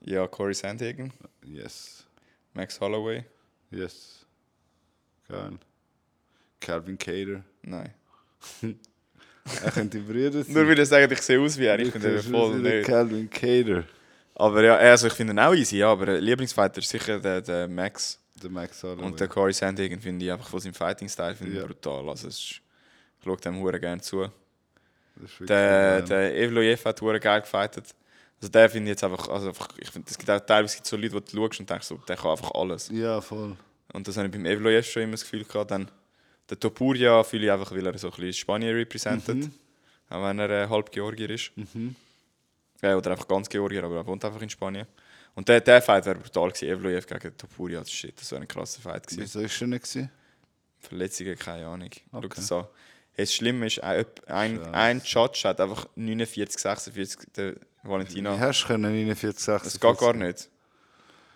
Ja, 0.00 0.26
Corey 0.26 0.54
Sandhagen, 0.54 1.12
Yes. 1.44 2.04
Max 2.52 2.78
Holloway. 2.80 3.24
Yes. 3.70 4.26
Geil. 5.28 5.52
Calvin 6.60 6.98
Cater. 6.98 7.42
Nein. 7.62 7.92
Er 9.64 9.70
könnte 9.70 10.00
die 10.00 10.04
Brüder 10.04 10.42
sein. 10.42 10.52
Nur 10.54 10.66
weil 10.66 10.76
er 10.76 10.84
sagt, 10.86 11.12
ich 11.12 11.22
sehe 11.22 11.38
aus 11.40 11.56
wie 11.56 11.66
er, 11.66 11.78
ich 11.78 11.94
ihn 11.94 12.02
kannst 12.02 12.28
voll 12.28 12.58
nicht. 12.58 12.84
Calvin 12.84 13.30
Cater. 13.30 13.84
Aber 14.38 14.62
ja, 14.62 14.76
also 14.76 15.06
ich 15.06 15.14
finde 15.14 15.32
ihn 15.32 15.38
auch 15.38 15.54
easy, 15.54 15.78
ja, 15.78 15.90
aber 15.90 16.18
Lieblingsfighter 16.20 16.78
ist 16.78 16.90
sicher 16.90 17.18
der, 17.18 17.40
der 17.40 17.66
Max. 17.68 18.20
Der 18.42 18.50
Max 18.50 18.82
Holloway. 18.82 19.04
Und 19.06 19.18
der 19.18 19.28
Corey 19.28 19.52
Sandhagen 19.54 19.98
finde 19.98 20.26
ich 20.26 20.30
einfach 20.32 20.48
von 20.48 20.60
seinem 20.60 20.74
Fighting-Style 20.74 21.36
Ja. 21.52 21.64
brutal. 21.64 22.08
Also 22.10 22.28
ist, 22.28 22.38
ich 22.38 22.60
schaue 23.24 23.38
dem 23.38 23.58
hure 23.58 23.80
gerne 23.80 24.02
zu. 24.02 24.28
Der, 25.40 26.02
der 26.02 26.36
Evloyev 26.36 26.84
hat 26.84 27.00
hure 27.00 27.18
geil 27.18 27.40
gefightet. 27.40 27.94
Also 28.38 28.50
der 28.52 28.68
finde 28.68 28.90
ich 28.90 28.96
jetzt 28.96 29.04
einfach, 29.04 29.28
also 29.28 29.48
einfach, 29.48 29.68
ich 29.78 29.88
finde, 29.90 30.08
es 30.10 30.18
gibt 30.18 30.30
auch 30.30 30.40
teilweise 30.40 30.80
so 30.82 30.96
Leute, 30.98 31.14
wo 31.14 31.20
du 31.20 31.30
schaust 31.34 31.60
und 31.60 31.70
denkst 31.70 31.86
so, 31.86 31.96
der 32.06 32.16
kann 32.16 32.32
einfach 32.32 32.50
alles. 32.50 32.90
Ja, 32.92 33.22
voll. 33.22 33.56
Und 33.94 34.06
das 34.06 34.18
habe 34.18 34.26
ich 34.26 34.32
beim 34.32 34.44
Evloyev 34.44 34.86
schon 34.86 35.04
immer 35.04 35.12
das 35.12 35.22
Gefühl 35.22 35.44
gehabt. 35.44 35.70
Dann 35.70 35.90
der 36.50 36.60
Topuria 36.60 37.24
fühle 37.24 37.46
ich 37.46 37.50
einfach, 37.52 37.72
weil 37.72 37.86
er 37.86 37.96
so 37.96 38.08
ein 38.08 38.10
bisschen 38.10 38.34
Spanien 38.34 38.74
represented. 38.76 39.36
Mhm. 39.36 39.52
Auch 40.10 40.22
wenn 40.22 40.38
er 40.38 40.50
äh, 40.50 40.68
halb 40.68 40.92
Georgier 40.92 41.30
ist. 41.30 41.50
Ja, 42.82 42.96
oder 42.96 43.12
einfach 43.12 43.26
ganz 43.28 43.48
Georgier, 43.48 43.84
aber 43.84 43.96
er 43.96 44.06
wohnt 44.06 44.24
einfach 44.24 44.40
in 44.42 44.50
Spanien. 44.50 44.86
Und 45.34 45.48
der, 45.48 45.60
der 45.60 45.82
Fight 45.82 46.04
wäre 46.06 46.18
brutal 46.18 46.50
gewesen. 46.50 46.68
Evloyev 46.68 47.06
gegen 47.06 47.36
Topuria, 47.36 47.80
das, 47.80 47.90
shit, 47.90 48.18
das 48.20 48.30
wäre 48.32 48.42
ein 48.42 48.48
krasser 48.48 48.80
Fight 48.80 49.06
gewesen. 49.06 49.22
Wieso 49.22 49.40
ist 49.40 49.60
er 49.60 49.66
nicht 49.66 49.82
gewesen? 49.84 50.10
Verletzungen, 50.80 51.36
keine 51.38 51.66
Ahnung. 51.66 51.90
Schau 52.10 52.18
Okay. 52.18 52.28
das 52.36 52.52
an. 52.52 52.66
Hey, 53.12 53.24
Das 53.24 53.34
Schlimme 53.34 53.66
ist, 53.66 53.82
ein, 53.82 54.04
ein, 54.26 54.74
ein 54.74 55.02
Judge 55.04 55.40
hat 55.44 55.60
einfach 55.60 55.86
49, 55.96 56.58
46 56.60 57.32
der 57.34 57.54
Valentina. 57.82 58.34
Wie 58.36 58.40
hast 58.40 58.62
du 58.62 58.66
können 58.68 58.82
49, 58.92 59.40
46? 59.44 59.72
Das 59.72 59.80
geht 59.80 59.98
gar 60.00 60.14
nicht. 60.14 60.48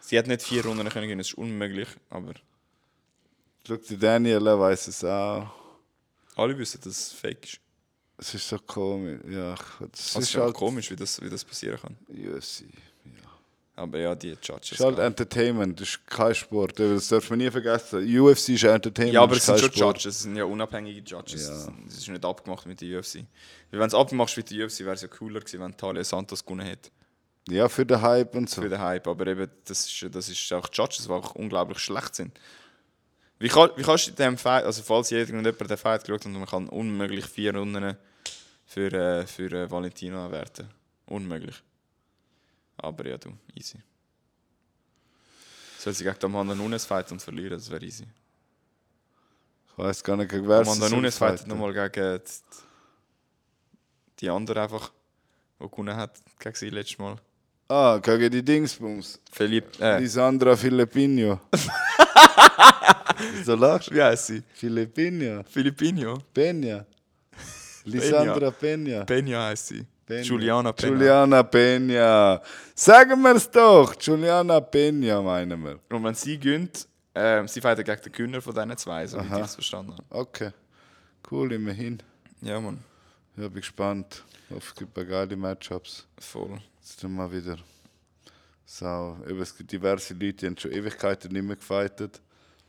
Sie 0.00 0.18
hat 0.18 0.26
nicht 0.26 0.42
vier 0.42 0.64
Runden 0.64 0.88
können 0.88 1.04
gewinnen, 1.06 1.18
das 1.18 1.28
ist 1.28 1.34
unmöglich. 1.34 1.88
Aber 2.10 2.32
Schau, 3.66 3.76
die 3.76 3.98
Daniela 3.98 4.58
weiss 4.58 4.88
es 4.88 5.04
auch. 5.04 5.50
alle 6.36 6.56
wissen, 6.56 6.80
dass 6.82 6.92
es 6.98 7.12
fake 7.12 7.44
ist. 7.44 7.60
Es 8.20 8.34
ist 8.34 8.48
so 8.48 8.58
komisch. 8.58 9.18
Ja, 9.30 9.54
das 9.54 9.66
Es 9.94 10.06
ist 10.08 10.16
ist 10.16 10.34
halt 10.34 10.44
halt 10.44 10.54
komisch, 10.56 10.90
wie 10.90 10.96
das, 10.96 11.20
wie 11.22 11.30
das 11.30 11.44
passieren 11.44 11.78
kann. 11.80 11.96
UFC. 12.08 12.64
Aber 13.76 13.98
ja, 13.98 14.14
die 14.14 14.36
Judges. 14.42 14.72
Es 14.72 14.72
ist 14.72 14.80
halt 14.80 14.98
Entertainment, 14.98 15.80
das 15.80 15.88
ist 15.88 16.06
kein 16.06 16.34
Sport. 16.34 16.78
Das 16.78 17.08
darf 17.08 17.30
man 17.30 17.38
nie 17.38 17.50
vergessen. 17.50 18.00
UFC 18.20 18.50
ist 18.50 18.64
Entertainment. 18.64 19.14
ja, 19.14 19.22
aber 19.22 19.36
es 19.36 19.46
sind 19.46 19.58
schon 19.58 19.72
Sport. 19.72 19.96
Judges, 19.96 20.16
es 20.16 20.22
sind 20.24 20.36
ja 20.36 20.44
unabhängige 20.44 21.00
Judges. 21.00 21.48
Ja. 21.48 21.72
Es 21.88 21.96
ist 21.96 22.08
nicht 22.08 22.22
abgemacht 22.22 22.66
mit 22.66 22.78
der 22.82 22.98
UFC. 22.98 23.24
Wenn 23.70 23.80
es 23.80 23.94
abgemacht 23.94 24.36
mit 24.36 24.50
der 24.50 24.66
UFC, 24.66 24.80
wäre 24.80 24.92
es 24.92 25.00
ja 25.00 25.08
cooler 25.08 25.40
gewesen, 25.40 25.60
wenn 25.60 25.74
Talia 25.74 26.04
Santos 26.04 26.44
gewonnen 26.44 26.66
hätte. 26.66 26.90
Ja, 27.48 27.70
für 27.70 27.86
den 27.86 28.02
Hype 28.02 28.34
und 28.34 28.50
so. 28.50 28.60
für 28.60 28.68
den 28.68 28.80
Hype. 28.80 29.06
Aber 29.08 29.26
eben, 29.26 29.50
das 29.64 29.86
ist, 29.86 30.14
das 30.14 30.28
ist 30.28 30.52
auch 30.52 30.68
Judges, 30.70 31.06
die 31.06 31.10
auch 31.10 31.34
unglaublich 31.34 31.78
schlecht 31.78 32.14
sind. 32.14 32.38
Wie, 33.38 33.48
kann, 33.48 33.70
wie 33.76 33.82
kannst 33.82 34.08
du 34.08 34.10
in 34.10 34.16
dem 34.16 34.36
Fight, 34.36 34.64
also 34.64 34.82
falls 34.82 35.10
irgendjemand 35.10 35.58
den 35.58 35.78
Fight 35.78 36.04
geschaut 36.04 36.20
hat 36.20 36.26
und 36.26 36.34
man 36.34 36.46
kann 36.46 36.68
unmöglich 36.68 37.24
vier 37.24 37.56
Runden 37.56 37.96
für, 38.70 38.92
äh, 38.92 39.26
für 39.26 39.50
äh, 39.50 39.68
Valentina 39.68 40.30
werten. 40.30 40.68
Unmöglich. 41.06 41.60
Aber 42.76 43.04
ja, 43.06 43.18
du, 43.18 43.30
easy. 43.54 43.78
Soll 45.78 45.92
sie 45.92 46.04
gegen 46.04 46.24
Amanda 46.24 46.54
Nunes 46.54 46.84
fighten 46.84 47.14
und 47.14 47.20
verlieren, 47.20 47.58
das 47.58 47.68
wäre 47.68 47.84
easy. 47.84 48.04
Ich 49.66 49.78
weiß 49.78 50.04
gar 50.04 50.16
nicht, 50.16 50.30
gegen 50.30 50.46
wer 50.46 50.60
Amanda 50.60 50.88
Nunes 50.88 51.18
fightet 51.18 51.48
nochmal 51.48 51.72
gegen 51.72 52.20
die, 52.22 54.20
die 54.20 54.30
andere 54.30 54.62
einfach, 54.62 54.92
die 55.58 55.68
gewonnen 55.68 55.96
hat 55.96 56.20
gegen 56.38 56.54
sie 56.54 56.70
letztes 56.70 56.98
Mal. 56.98 57.16
Ah, 57.66 57.98
gegen 57.98 58.30
die 58.30 58.44
Dingsbums. 58.44 59.18
Philipp, 59.32 59.80
äh, 59.80 59.98
Lisandra 59.98 60.56
Filipino. 60.56 61.40
Wieso 63.32 63.56
lachst 63.56 63.90
du? 63.90 63.94
wie 63.94 64.02
heißt 64.02 64.26
sie? 64.28 64.42
Filipino. 64.54 65.42
Filipino. 65.42 66.18
Peña. 66.32 66.84
Lisandra 67.84 68.50
Peña. 68.50 69.04
Peña 69.04 69.48
heißt 69.48 69.66
sie. 69.68 69.86
Peña. 70.06 70.28
Juliana 70.28 70.72
Peña. 70.72 70.88
Juliana 70.88 71.42
Peña. 71.50 72.40
Sagen 72.74 73.22
wir 73.22 73.36
es 73.36 73.50
doch. 73.50 73.94
Juliana 74.00 74.60
Peña 74.60 75.22
meinen 75.22 75.62
wir. 75.62 75.78
Und 75.90 76.04
wenn 76.04 76.14
sie 76.14 76.38
gönnt, 76.38 76.86
ähm, 77.14 77.48
sie 77.48 77.60
fighten 77.60 77.84
gegen 77.84 78.02
den 78.02 78.12
Gewinner 78.12 78.40
von 78.40 78.54
diesen 78.54 78.76
zwei, 78.76 79.06
so 79.06 79.18
wie 79.18 79.34
ich 79.38 79.44
es 79.44 79.54
verstanden 79.54 79.92
habe. 79.92 80.04
Okay. 80.10 80.50
Cool, 81.30 81.52
immerhin. 81.52 82.02
Ja, 82.40 82.60
Mann. 82.60 82.78
Ja, 83.36 83.48
bin 83.48 83.60
gespannt. 83.60 84.24
Es 84.56 84.74
gibt 84.74 84.98
ein 84.98 85.08
geile 85.08 85.36
Matchups. 85.36 86.06
Voll. 86.18 86.60
Jetzt 86.80 87.02
dann 87.02 87.14
mal 87.14 87.30
wieder. 87.30 87.56
So, 88.64 89.16
eben, 89.28 89.40
es 89.40 89.56
gibt 89.56 89.72
diverse 89.72 90.14
Leute, 90.14 90.32
die 90.34 90.46
haben 90.46 90.58
schon 90.58 90.72
Ewigkeiten 90.72 91.32
nicht 91.32 91.44
mehr 91.44 91.56
gefightet. 91.56 92.20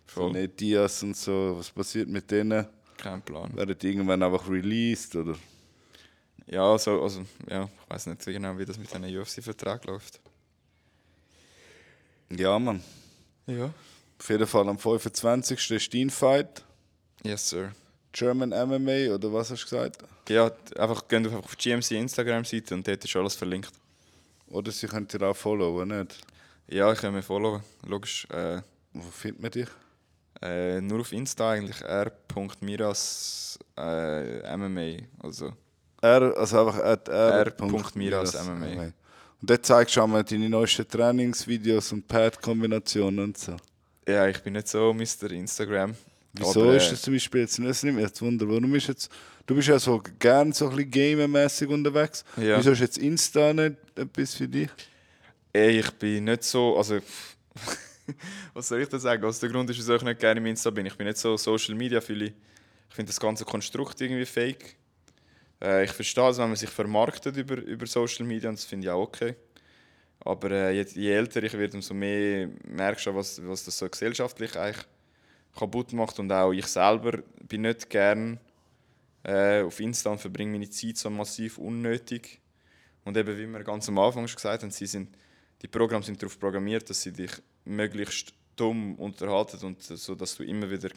So 0.08 0.22
Voll. 0.22 0.32
Nate 0.34 0.50
Diaz 0.50 1.04
und 1.04 1.16
so. 1.16 1.56
Was 1.58 1.70
passiert 1.70 2.10
mit 2.10 2.30
denen? 2.30 2.68
Kein 3.02 3.22
Plan. 3.24 3.56
Werden 3.58 3.76
die 3.78 3.88
irgendwann 3.88 4.22
einfach 4.22 4.48
released 4.48 5.16
oder? 5.16 5.36
Ja, 6.46 6.72
also, 6.72 7.02
also 7.02 7.26
ja, 7.50 7.64
ich 7.64 7.90
weiß 7.90 8.06
nicht 8.08 8.22
so 8.22 8.32
genau, 8.32 8.58
wie 8.58 8.66
das 8.66 8.78
mit 8.78 8.94
einem 8.94 9.20
UFC-Vertrag 9.20 9.86
läuft. 9.86 10.20
Ja, 12.30 12.60
Mann. 12.60 12.84
Ja. 13.48 13.74
Auf 14.20 14.30
jeden 14.30 14.46
Fall 14.46 14.70
am 14.70 14.78
25. 14.78 15.72
ist 15.72 15.94
dein 15.94 16.10
Fight. 16.12 16.64
Yes, 17.24 17.50
sir. 17.50 17.72
German 18.12 18.50
MMA 18.50 19.16
oder 19.16 19.34
was 19.34 19.50
hast 19.50 19.64
du 19.64 19.70
gesagt? 19.70 20.04
Ja, 20.30 20.52
einfach 20.78 21.08
gehen 21.08 21.26
auf 21.26 21.34
auf 21.46 21.56
die 21.56 21.70
GMC 21.70 21.92
Instagram-Seite 21.92 22.76
und 22.76 22.88
dort 22.88 23.04
ist 23.04 23.16
alles 23.16 23.36
verlinkt. 23.36 23.72
Oder 24.48 24.72
sie 24.72 24.88
können 24.88 25.08
dir 25.08 25.22
auch 25.24 25.36
followen, 25.36 25.88
nicht? 25.90 26.20
Ja, 26.68 26.92
ich 26.92 27.00
kann 27.00 27.14
mir 27.14 27.24
followen. 27.24 27.64
Logisch. 27.88 28.28
Äh, 28.30 28.62
Wo 28.94 29.02
findet 29.10 29.42
man 29.42 29.52
dich? 29.52 29.68
Äh, 30.42 30.82
nur 30.82 31.02
auf 31.02 31.12
Insta 31.12 31.52
eigentlich 31.52 31.82
r.miras 31.82 33.60
äh, 33.78 34.58
MMA. 34.58 35.04
Also, 35.20 35.54
R, 36.02 36.36
also 36.38 36.60
einfach 36.68 36.84
at 36.84 37.08
r. 37.10 37.46
R.miras 37.46 38.34
MMA. 38.46 38.66
Okay. 38.66 38.94
Und 39.42 39.50
dort 39.50 39.66
zeigst 39.66 39.96
du 39.96 40.02
auch 40.02 40.08
mal 40.08 40.24
deine 40.24 40.50
neuesten 40.50 40.88
Trainingsvideos 40.88 41.92
und 41.92 42.08
Pad-Kombinationen 42.08 43.20
und 43.26 43.38
so. 43.38 43.58
ja, 44.08 44.28
ich 44.28 44.42
bin 44.42 44.54
nicht 44.54 44.68
so 44.68 44.94
Mr. 44.94 45.32
Instagram. 45.32 45.96
Wieso 46.34 46.62
Aber, 46.62 46.76
ist 46.76 46.88
äh, 46.88 46.92
das 46.92 47.02
zum 47.02 47.14
Beispiel 47.14 47.42
jetzt 47.42 47.60
nicht, 47.60 47.84
nicht 47.84 47.94
mehr 47.94 48.06
jetzt 48.06 48.22
Wunder? 48.22 48.48
Warum 48.48 48.74
ist 48.76 48.88
jetzt, 48.88 49.12
du 49.46 49.56
bist 49.56 49.68
ja 49.68 49.80
so 49.80 50.02
gern 50.20 50.54
so 50.54 50.70
ein 50.70 50.76
bisschen 50.76 50.92
gamermäßig 50.92 51.70
unterwegs. 51.70 52.24
Ja. 52.38 52.58
Wieso 52.58 52.72
ist 52.72 52.80
jetzt 52.80 52.98
Insta 52.98 53.54
nicht 53.54 53.76
etwas 53.96 54.36
für 54.36 54.48
dich? 54.48 54.70
Ey, 55.54 55.80
ich 55.80 55.92
bin 55.92 56.24
nicht 56.24 56.44
so, 56.44 56.78
also 56.78 57.00
was 58.54 58.68
soll 58.68 58.82
ich 58.82 58.90
da 58.90 59.00
sagen? 59.00 59.24
Also 59.24 59.42
der 59.42 59.50
Grund 59.50 59.70
ist, 59.70 59.78
wieso 59.78 59.96
ich 59.96 60.02
nicht 60.02 60.20
gerne 60.20 60.40
im 60.40 60.46
Insta 60.46 60.70
bin. 60.70 60.86
Ich 60.86 60.98
bin 60.98 61.08
nicht 61.08 61.18
so 61.18 61.38
Social 61.38 61.76
Media 61.76 62.02
viele. 62.02 62.26
Ich 62.26 62.96
finde 62.96 63.10
das 63.10 63.20
ganze 63.20 63.46
Konstrukt 63.46 64.00
irgendwie 64.02 64.26
fake. 64.26 64.76
Äh, 65.62 65.86
ich 65.86 65.92
verstehe 65.92 66.30
es, 66.30 66.38
wenn 66.38 66.48
man 66.48 66.56
sich 66.56 66.70
vermarktet 66.70 67.38
über, 67.38 67.58
über 67.58 67.86
Social 67.86 68.26
Media 68.26 68.50
und 68.50 68.58
das 68.58 68.66
finde 68.66 68.88
ich 68.88 68.92
auch 68.92 69.02
okay. 69.02 69.36
Aber 70.20 70.52
äh, 70.52 70.72
je, 70.72 70.86
je 70.94 71.12
älter 71.12 71.42
ich 71.44 71.54
werde, 71.54 71.78
umso 71.78 71.94
mehr 71.94 72.50
merkst 72.64 73.08
du, 73.08 73.16
was, 73.16 73.42
was 73.46 73.66
das 73.66 73.78
so 73.78 73.90
gesellschaftlich 73.90 74.56
eigentlich 74.56 74.86
kaputt 75.58 75.94
macht. 75.94 76.20
Und 76.20 76.32
auch 76.32 76.52
ich 76.52 76.68
selber 76.68 77.20
bin 77.48 77.62
nicht 77.62 77.90
gern 77.90 78.40
äh, 79.24 79.62
auf 79.62 79.80
Insta 79.80 80.12
und 80.12 80.22
verbringe 80.22 80.52
meine 80.52 80.70
Zeit 80.70 80.98
so 80.98 81.10
massiv 81.10 81.58
unnötig. 81.58 82.40
Und 83.04 83.18
eben, 83.18 83.38
wie 83.38 83.48
wir 83.48 83.64
ganz 83.64 83.90
am 83.90 83.98
Anfang 83.98 84.28
schon 84.28 84.36
gesagt 84.36 84.62
haben, 84.62 84.72
sie 84.72 84.86
sind, 84.86 85.10
die 85.62 85.68
Programme 85.68 86.04
sind 86.04 86.22
darauf 86.22 86.40
programmiert, 86.40 86.90
dass 86.90 87.02
sie 87.02 87.14
dich 87.14 87.32
möglichst 87.66 88.34
dumm 88.56 88.96
unterhalten 88.96 89.66
und 89.66 89.82
so, 89.82 90.16
dass 90.16 90.36
du 90.36 90.44
immer 90.44 90.70
wieder 90.70 90.90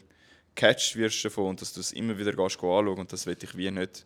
catched 0.55 0.97
wirst 0.97 1.25
davon 1.25 1.51
und 1.51 1.61
dass 1.61 1.73
du 1.73 1.81
es 1.81 1.93
immer 1.93 2.17
wieder 2.19 2.33
gehst, 2.33 2.59
geh 2.59 2.67
anschauen 2.67 2.99
und 2.99 3.13
das 3.13 3.27
will 3.27 3.37
ich 3.41 3.57
wie 3.57 3.71
nicht 3.71 4.05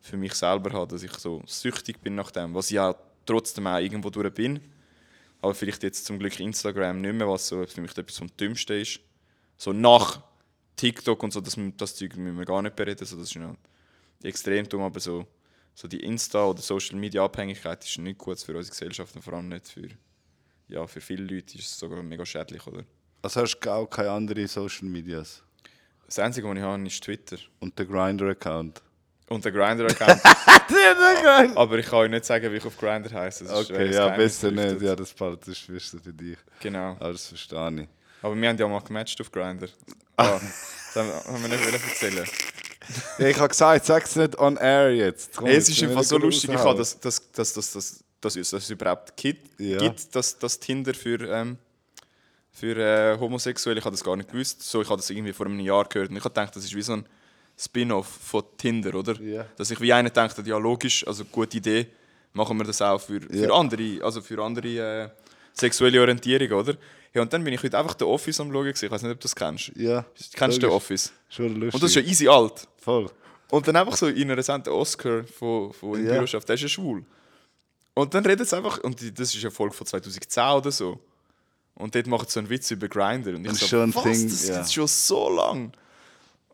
für 0.00 0.16
mich 0.16 0.34
selber 0.34 0.72
haben, 0.72 0.88
dass 0.88 1.02
ich 1.02 1.12
so 1.12 1.42
süchtig 1.46 2.00
bin 2.00 2.14
nach 2.14 2.30
dem, 2.30 2.54
was 2.54 2.70
ich 2.70 2.78
auch 2.78 2.96
trotzdem 3.24 3.66
auch 3.66 3.78
irgendwo 3.78 4.10
durch 4.10 4.32
bin. 4.32 4.60
Aber 5.40 5.54
vielleicht 5.54 5.82
jetzt 5.82 6.06
zum 6.06 6.18
Glück 6.18 6.38
Instagram 6.40 7.00
nicht 7.00 7.14
mehr, 7.14 7.28
was 7.28 7.48
so 7.48 7.66
für 7.66 7.80
mich 7.80 7.96
etwas 7.96 8.16
vom 8.16 8.28
Dümmsten 8.36 8.80
ist. 8.80 9.00
So 9.56 9.72
nach 9.72 10.22
TikTok 10.76 11.22
und 11.22 11.32
so, 11.32 11.40
das, 11.40 11.56
das 11.76 11.96
Zeug 11.96 12.16
müssen 12.16 12.38
wir 12.38 12.44
gar 12.44 12.62
nicht 12.62 12.76
bereden, 12.76 13.04
so, 13.04 13.16
das 13.16 13.28
ist 13.28 13.34
ja 13.34 13.54
extrem 14.22 14.68
dumm, 14.68 14.82
aber 14.82 15.00
so, 15.00 15.26
so 15.78 15.86
die 15.88 16.00
Insta- 16.02 16.48
oder 16.48 16.62
Social-Media-Abhängigkeit 16.62 17.84
ist 17.84 17.98
nicht 17.98 18.16
gut 18.18 18.40
für 18.40 18.56
unsere 18.56 18.70
Gesellschaft 18.72 19.14
und 19.14 19.20
vor 19.22 19.34
allem 19.34 19.48
nicht 19.50 19.68
für, 19.68 19.88
ja, 20.68 20.86
für 20.86 21.02
viele 21.02 21.22
Leute 21.24 21.58
ist 21.58 21.66
es 21.68 21.78
sogar 21.78 22.02
mega 22.02 22.24
schädlich, 22.24 22.66
oder? 22.66 22.82
Also 23.20 23.42
hast 23.42 23.58
du 23.60 23.70
auch 23.70 23.86
keine 23.86 24.10
anderen 24.10 24.46
Social 24.48 24.88
Medias? 24.88 25.42
Das 26.06 26.18
Einzige, 26.18 26.48
was 26.48 26.56
ich 26.56 26.62
habe, 26.62 26.86
ist 26.86 27.02
Twitter. 27.04 27.36
Und 27.60 27.78
der 27.78 27.84
Grinder-Account? 27.86 28.80
und 29.28 29.44
den 29.44 29.52
Grinder-Account. 29.52 30.20
Aber 31.56 31.78
ich 31.78 31.86
kann 31.86 31.98
euch 31.98 32.10
nicht 32.10 32.24
sagen, 32.24 32.50
wie 32.52 32.56
ich 32.56 32.64
auf 32.64 32.78
Grinder 32.78 33.10
heiße. 33.12 33.44
Das 33.44 33.60
ist, 33.60 33.70
Okay, 33.70 33.92
ja, 33.92 34.08
das 34.08 34.16
besser 34.16 34.50
nicht. 34.52 34.80
Ja, 34.80 34.96
das 34.96 35.12
Part 35.12 35.46
ist 35.48 35.68
wichtig 35.68 36.00
für 36.02 36.12
dich. 36.12 36.38
Genau. 36.60 36.92
Aber 37.00 37.12
das 37.12 37.26
verstehe 37.26 37.82
ich. 37.82 37.88
Aber 38.22 38.34
wir 38.40 38.48
haben 38.48 38.56
ja 38.56 38.66
mal 38.68 38.80
gematcht 38.80 39.20
auf 39.20 39.30
Grinder. 39.30 39.68
Ah, 40.18 40.40
das 40.94 41.26
haben 41.26 41.42
wir- 41.42 41.48
nicht 41.50 41.62
erzählen. 41.74 42.26
Ich 43.18 43.36
habe 43.38 43.48
gesagt, 43.48 43.86
sag's 43.86 44.16
nicht 44.16 44.38
on 44.38 44.56
air 44.56 44.94
jetzt. 44.94 45.36
Komm, 45.36 45.46
Hey, 45.48 45.56
es 45.56 45.68
ist 45.68 45.82
einfach 45.82 46.02
so 46.04 46.18
lustig, 46.18 46.50
ich 46.50 46.56
habe 46.58 46.78
das, 46.78 46.98
das, 47.00 47.30
das, 47.32 47.52
das, 47.52 47.72
das, 47.72 48.04
das, 48.20 48.34
dass 48.34 48.52
es 48.52 48.70
überhaupt 48.70 49.16
gibt, 49.16 49.58
Ja. 49.60 49.78
gibt 49.78 50.14
das, 50.14 50.38
das 50.38 50.58
Tinder 50.58 50.94
für, 50.94 51.20
ähm, 51.28 51.58
für 52.52 52.76
äh, 52.76 53.18
Homosexuelle. 53.18 53.78
Ich 53.78 53.84
habe 53.84 53.94
das 53.94 54.04
gar 54.04 54.16
nicht 54.16 54.30
gewusst. 54.30 54.62
So, 54.62 54.80
ich 54.82 54.88
habe 54.88 54.98
das 55.00 55.10
irgendwie 55.10 55.32
vor 55.32 55.46
einem 55.46 55.60
Jahr 55.60 55.84
gehört 55.84 56.10
und 56.10 56.16
ich 56.16 56.24
habe 56.24 56.30
gedacht, 56.34 56.54
das 56.56 56.64
ist 56.64 56.74
wie 56.74 56.82
so 56.82 56.94
ein 56.94 57.06
Spin-off 57.58 58.06
von 58.06 58.42
Tinder, 58.58 58.94
oder? 58.94 59.20
Ja. 59.20 59.46
Dass 59.56 59.70
ich 59.70 59.80
wie 59.80 59.92
einer 59.92 60.10
denkt, 60.10 60.34
ja 60.46 60.58
logisch, 60.58 61.06
also 61.06 61.24
gute 61.24 61.56
Idee, 61.56 61.86
machen 62.32 62.56
wir 62.58 62.64
das 62.64 62.82
auch 62.82 63.00
für, 63.00 63.20
für 63.20 63.34
Ja. 63.34 63.50
andere, 63.52 63.98
also 64.02 64.20
für 64.20 64.42
andere 64.42 64.68
äh, 64.68 65.08
sexuelle 65.54 66.00
Orientierung, 66.00 66.52
oder? 66.58 66.74
Ja, 67.16 67.22
und 67.22 67.32
dann 67.32 67.42
bin 67.44 67.54
ich 67.54 67.62
heute 67.62 67.78
einfach 67.78 67.94
den 67.94 68.06
Office 68.08 68.38
am 68.40 68.52
Schauen. 68.52 68.64
gewesen. 68.66 68.84
Ich 68.84 68.90
weiß 68.90 69.00
nicht, 69.02 69.10
ob 69.12 69.18
du 69.18 69.22
das 69.22 69.34
kennst. 69.34 69.72
Ja. 69.74 70.04
Kennst 70.34 70.58
du 70.58 70.60
den. 70.60 70.70
Office? 70.70 71.12
Schon 71.30 71.54
lustig. 71.54 71.74
Und 71.74 71.82
das 71.82 71.90
ist 71.90 71.96
ja 71.96 72.02
easy 72.02 72.28
alt. 72.28 72.68
Voll. 72.76 73.10
Und 73.50 73.66
dann 73.66 73.74
einfach 73.76 73.96
so 73.96 74.06
in 74.08 74.30
einer 74.30 74.42
Sendung 74.42 74.74
Oscar 74.74 75.24
von, 75.24 75.72
von 75.72 76.04
Ja. 76.04 76.12
Büroschaft, 76.12 76.46
der 76.46 76.56
ist 76.56 76.62
ja 76.62 76.68
schwul. 76.68 77.04
Und 77.94 78.12
dann 78.12 78.24
redet 78.26 78.42
es 78.46 78.52
einfach, 78.52 78.78
und 78.80 79.00
das 79.18 79.34
ist 79.34 79.42
eine 79.42 79.50
Folge 79.50 79.74
von 79.74 79.86
2010 79.86 80.44
oder 80.44 80.70
so. 80.70 81.00
Und 81.74 81.94
dort 81.94 82.06
macht 82.06 82.30
so 82.30 82.38
einen 82.40 82.50
Witz 82.50 82.70
über 82.70 82.86
Grinder. 82.88 83.30
Und 83.30 83.46
ich 83.46 83.50
Das 83.52 83.58
so, 83.60 83.64
ist 83.64 83.70
schon 83.70 83.80
ein 83.82 83.94
was, 83.94 84.02
Ding, 84.04 84.28
das 84.28 84.48
ja. 84.48 84.54
gibt's 84.56 84.74
schon 84.74 84.86
so 84.86 85.30
lang. 85.30 85.72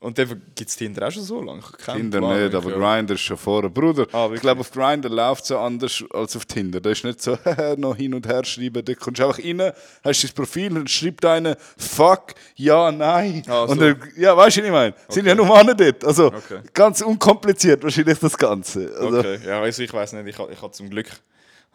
Und 0.03 0.19
dann 0.19 0.29
gibt 0.57 0.69
es 0.69 0.77
Tinder 0.77 1.07
auch 1.07 1.12
schon 1.12 1.23
so 1.23 1.41
lange. 1.41 1.62
Tinder 1.85 2.19
Plan, 2.19 2.43
nicht, 2.45 2.55
aber 2.57 2.70
ja. 2.70 2.77
Grindr 2.97 3.15
ist 3.15 3.20
schon 3.20 3.37
vorher. 3.37 3.70
Bruder, 3.70 4.07
Ah, 4.12 4.29
ich 4.35 4.41
glaube, 4.41 4.61
auf 4.62 4.70
Grindr 4.73 5.09
läuft 5.09 5.45
es 5.45 5.53
anders 5.53 6.03
als 6.12 6.37
auf 6.37 6.45
Tinder. 6.45 6.81
Da 6.81 6.91
ist 6.91 7.05
nicht 7.05 7.23
so, 7.23 7.39
noch 7.77 7.97
hin 7.97 8.12
und 8.12 8.27
her 8.27 8.45
schreiben. 8.45 8.85
Da 8.85 8.95
kommst 8.95 9.20
du 9.20 9.27
einfach 9.27 9.39
rein, 9.43 9.73
hast 10.05 10.24
dein 10.24 10.31
Profil 10.35 10.77
und 10.77 10.91
schreibt 10.91 11.24
einer, 11.24 11.57
fuck, 11.79 12.35
ja, 12.57 12.91
nein. 12.91 13.45
Ah, 13.47 13.62
und 13.62 13.69
so. 13.69 13.74
dann, 13.77 14.03
ja, 14.16 14.37
weißt 14.37 14.57
du, 14.57 14.61
was 14.62 14.66
ich 14.66 14.73
meine? 14.73 14.95
Sind 15.09 15.27
ja 15.27 15.35
nur 15.37 15.47
Männer 15.47 15.74
dort. 15.74 16.05
Also, 16.05 16.27
Okay. 16.27 16.61
ganz 16.74 17.01
unkompliziert 17.01 17.83
wahrscheinlich 17.85 18.19
das 18.19 18.37
Ganze. 18.37 18.93
Also, 18.99 19.19
Okay, 19.20 19.39
ja, 19.47 19.61
also 19.62 19.83
ich 19.83 19.93
weiß 19.93 20.15
nicht, 20.15 20.27
ich, 20.27 20.39
ich 20.51 20.62
habe 20.62 20.73
zum 20.73 20.91
Glück 20.91 21.07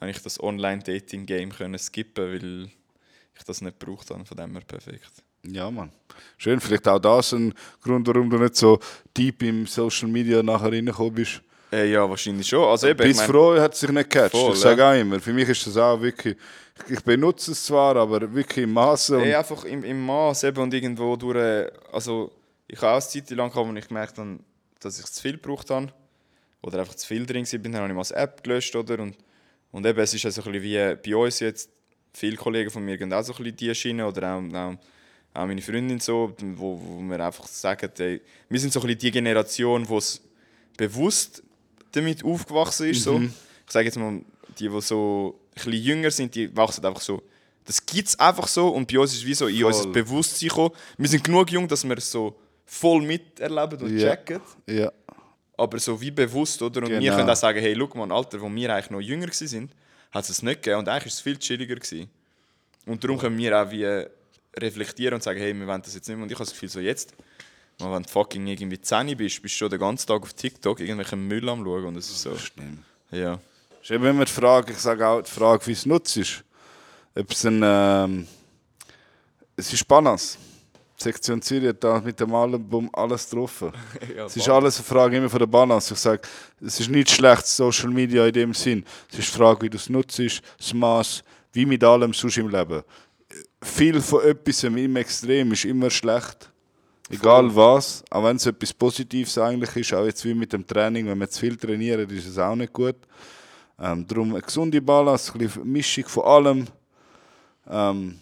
habe 0.01 0.11
ich 0.11 0.21
das 0.21 0.43
Online-Dating-Game 0.43 1.53
können 1.53 1.79
skippen, 1.79 2.25
weil 2.25 2.69
ich 3.37 3.43
das 3.45 3.61
nicht 3.61 3.79
gebraucht 3.79 4.09
habe, 4.09 4.25
von 4.25 4.35
dem 4.37 4.51
her 4.51 4.61
perfekt. 4.67 5.11
Ja, 5.45 5.69
Mann. 5.71 5.91
Schön, 6.37 6.59
vielleicht 6.59 6.87
auch 6.87 6.99
das 6.99 7.33
ein 7.33 7.53
Grund, 7.81 8.07
warum 8.07 8.29
du 8.29 8.37
nicht 8.37 8.55
so 8.55 8.79
deep 9.15 9.43
im 9.43 9.65
Social 9.65 10.07
Media 10.07 10.41
nachher 10.43 10.71
reingekommen 10.71 11.13
bist. 11.13 11.41
Äh, 11.71 11.91
ja, 11.91 12.09
wahrscheinlich 12.09 12.47
schon. 12.47 12.63
Also 12.63 12.87
eben, 12.87 13.01
ich 13.01 13.09
Bis 13.09 13.17
mein- 13.17 13.29
froh 13.29 13.59
hat 13.59 13.75
sich 13.75 13.89
nicht 13.89 14.09
gecatcht. 14.09 14.31
Voll, 14.31 14.53
ich 14.53 14.59
sage 14.59 14.81
ja. 14.81 14.91
auch 14.91 14.95
immer, 14.95 15.19
für 15.19 15.33
mich 15.33 15.49
ist 15.49 15.67
das 15.67 15.77
auch 15.77 15.99
wirklich, 16.01 16.37
ich 16.87 17.01
benutze 17.01 17.51
es 17.51 17.65
zwar, 17.65 17.95
aber 17.97 18.33
wirklich 18.33 18.63
im 18.63 18.73
Maße. 18.73 19.19
Ey, 19.21 19.35
einfach 19.35 19.63
im, 19.65 19.83
im 19.83 20.05
Maß 20.05 20.43
eben 20.43 20.61
und 20.61 20.73
irgendwo 20.73 21.15
durch. 21.15 21.69
Also, 21.91 22.31
ich 22.67 22.77
habe 22.77 22.91
auch 22.91 22.93
eine 22.93 23.01
Zeit 23.01 23.29
lang 23.31 23.49
gehabt, 23.49 23.67
wo 23.67 23.73
ich 23.73 23.87
gemerkt 23.87 24.17
habe, 24.17 24.39
dass 24.79 24.99
ich 24.99 25.05
zu 25.05 25.21
viel 25.21 25.33
gebraucht 25.33 25.69
habe. 25.69 25.87
Oder 26.61 26.79
einfach 26.79 26.95
zu 26.95 27.07
viel 27.07 27.25
drin 27.25 27.45
war. 27.45 27.59
Dann 27.59 27.75
habe 27.75 27.87
ich 27.87 27.93
mal 27.93 28.01
das 28.01 28.11
App 28.11 28.43
gelöscht. 28.43 28.75
Oder? 28.75 28.99
Und, 28.99 29.15
und 29.71 29.85
eben, 29.85 29.99
es 29.99 30.13
ist 30.13 30.25
also 30.25 30.41
ein 30.43 30.51
bisschen 30.51 30.63
wie 31.03 31.11
bei 31.11 31.15
uns 31.17 31.39
jetzt. 31.39 31.69
Viele 32.13 32.35
Kollegen 32.35 32.69
von 32.69 32.83
mir 32.83 32.97
gehen 32.97 33.11
auch 33.13 33.23
so 33.23 33.33
ein 33.33 33.37
bisschen 33.37 33.55
die 33.57 33.75
Schiene. 33.75 34.07
Oder 34.07 34.35
auch, 34.35 34.41
auch, 34.53 34.75
auch 35.37 35.45
meine 35.45 35.61
Freundin 35.61 35.99
so, 35.99 36.33
wo, 36.55 36.79
wo 36.83 36.99
wir 37.01 37.19
einfach 37.23 37.45
sagen, 37.47 37.91
ey, 37.99 38.21
wir 38.49 38.59
sind 38.59 38.73
so 38.73 38.79
ein 38.79 38.87
bisschen 38.87 38.99
die 38.99 39.11
Generation, 39.11 39.85
die 39.85 39.93
es 39.95 40.21
bewusst 40.75 41.43
damit 41.91 42.23
aufgewachsen 42.23 42.89
ist. 42.89 43.03
So. 43.03 43.19
Ich 43.21 43.31
sage 43.71 43.85
jetzt 43.85 43.97
mal, 43.97 44.21
die, 44.59 44.67
die 44.69 44.81
so 44.81 45.39
ein 45.49 45.53
bisschen 45.53 45.73
jünger 45.73 46.11
sind, 46.11 46.33
die 46.35 46.55
wachsen 46.55 46.85
einfach 46.85 47.01
so. 47.01 47.21
Das 47.65 47.85
gibt 47.85 48.07
es 48.07 48.19
einfach 48.19 48.47
so 48.47 48.69
und 48.69 48.91
bei 48.91 48.97
uns 48.97 49.11
ist 49.13 49.19
es 49.19 49.25
wie 49.25 49.33
so 49.33 49.47
in 49.47 49.57
Voll. 49.61 49.65
unser 49.65 49.87
Bewusstsein 49.89 50.49
gekommen. 50.49 50.71
Wir 50.97 51.09
sind 51.09 51.23
genug 51.23 51.51
jung, 51.51 51.67
dass 51.67 51.83
wir 51.87 51.97
es 51.97 52.09
so 52.09 52.35
voll 52.65 53.01
miterleben 53.01 53.79
und 53.81 53.97
Ja. 53.97 54.15
checken. 54.15 54.41
ja. 54.67 54.91
Aber 55.59 55.79
so 55.79 55.99
wie 55.99 56.11
bewusst, 56.11 56.61
oder? 56.61 56.81
Und 56.83 56.89
wir 56.89 56.99
Genau. 56.99 57.15
können 57.15 57.29
auch 57.29 57.35
sagen, 57.35 57.59
hey, 57.59 57.75
schau 57.75 57.97
mal, 58.05 58.15
Alter, 58.15 58.39
wo 58.39 58.47
wir 58.53 58.73
eigentlich 58.73 58.91
noch 58.91 59.01
jünger 59.01 59.27
waren, 59.27 59.71
hat 60.11 60.23
es 60.23 60.29
es 60.29 60.43
nicht 60.43 60.61
gegeben. 60.61 60.79
Und 60.79 60.87
eigentlich 60.87 61.05
war 61.05 61.07
es 61.17 61.19
viel 61.19 61.37
chilliger. 61.37 61.75
Gewesen. 61.75 62.09
Und 62.85 63.03
darum 63.03 63.17
können 63.17 63.37
wir 63.39 63.59
auch 63.59 63.71
wie 63.71 64.05
reflektieren 64.61 65.15
und 65.15 65.23
sagen, 65.23 65.39
hey, 65.39 65.53
wir 65.53 65.67
wollen 65.67 65.81
das 65.81 65.95
jetzt 65.95 66.07
nicht 66.07 66.17
mehr. 66.17 66.23
Und 66.23 66.31
ich 66.31 66.35
habe 66.37 66.45
das 66.45 66.53
Gefühl, 66.53 66.69
so 66.69 66.79
jetzt, 66.79 67.13
wenn 67.79 68.03
du 68.03 68.09
fucking 68.09 68.47
irgendwie 68.47 68.79
10 68.79 69.15
bist, 69.17 69.41
bist 69.41 69.55
du 69.55 69.59
schon 69.59 69.69
den 69.69 69.79
ganzen 69.79 70.07
Tag 70.07 70.21
auf 70.21 70.33
TikTok 70.33 70.79
irgendwelchen 70.79 71.27
Müll 71.27 71.47
am 71.49 71.63
schauen. 71.63 71.85
Und 71.85 71.95
das 71.95 72.09
ist 72.09 72.21
so, 72.21 72.35
Stimmt. 72.37 72.79
ja. 73.11 73.39
ist 73.81 73.91
eben 73.91 74.05
immer 74.05 74.25
die 74.25 74.31
Frage, 74.31 74.73
ich 74.73 74.79
sage 74.79 75.07
auch 75.07 75.21
die 75.21 75.31
Frage, 75.31 75.65
wie 75.67 75.71
es 75.73 75.85
nutzt 75.85 76.17
ist. 76.17 76.43
Ob 77.15 77.31
es 77.31 77.45
ein, 77.45 77.61
ähm, 77.63 78.27
es 79.55 79.71
ist 79.73 79.87
Banas. 79.87 80.37
Sektion 80.99 81.39
Zürich 81.41 81.69
hat 81.69 81.83
da 81.83 81.99
mit 81.99 82.19
dem 82.19 82.33
Album 82.33 82.89
alles 82.91 83.29
getroffen. 83.29 83.71
ja 84.15 84.25
Es 84.25 84.35
ist 84.35 84.49
alles 84.49 84.77
eine 84.77 84.85
Frage 84.85 85.17
immer 85.17 85.29
von 85.29 85.39
der 85.39 85.45
Balance. 85.45 85.93
Ich 85.93 85.99
sage, 85.99 86.21
es 86.59 86.79
ist 86.79 86.89
nicht 86.89 87.11
schlecht, 87.11 87.45
Social 87.45 87.89
Media 87.89 88.25
in 88.25 88.33
dem 88.33 88.53
Sinn. 88.53 88.83
Es 89.11 89.19
ist 89.19 89.31
die 89.31 89.37
Frage, 89.37 89.61
wie 89.61 89.69
du 89.69 89.77
es 89.77 89.89
nutzt, 89.89 90.19
das 90.19 90.73
Maß, 90.73 91.23
wie 91.53 91.67
mit 91.67 91.83
allem 91.83 92.13
sonst 92.13 92.37
im 92.37 92.49
Leben. 92.49 92.81
Viel 93.61 94.01
von 94.01 94.23
etwas 94.23 94.63
im 94.63 94.95
Extrem 94.95 95.51
ist 95.51 95.65
immer 95.65 95.89
schlecht. 95.89 96.51
Egal 97.09 97.55
was, 97.55 98.03
auch 98.09 98.23
wenn 98.23 98.35
es 98.35 98.45
etwas 98.45 98.73
Positives 98.73 99.37
eigentlich 99.37 99.75
ist, 99.77 99.93
auch 99.93 100.05
jetzt 100.05 100.25
wie 100.25 100.33
mit 100.33 100.51
dem 100.51 100.67
Training, 100.67 101.07
wenn 101.07 101.17
man 101.17 101.29
zu 101.29 101.39
viel 101.39 101.55
trainiert, 101.55 102.11
ist 102.11 102.27
es 102.27 102.37
auch 102.37 102.55
nicht 102.55 102.73
gut. 102.73 102.97
Ähm, 103.79 104.05
darum 104.05 104.31
eine 104.31 104.41
gesunde 104.41 104.81
Balance, 104.81 105.33
eine 105.33 105.49
Mischung 105.63 106.05
von 106.05 106.23
allem. 106.25 106.67
Ähm, 107.69 108.19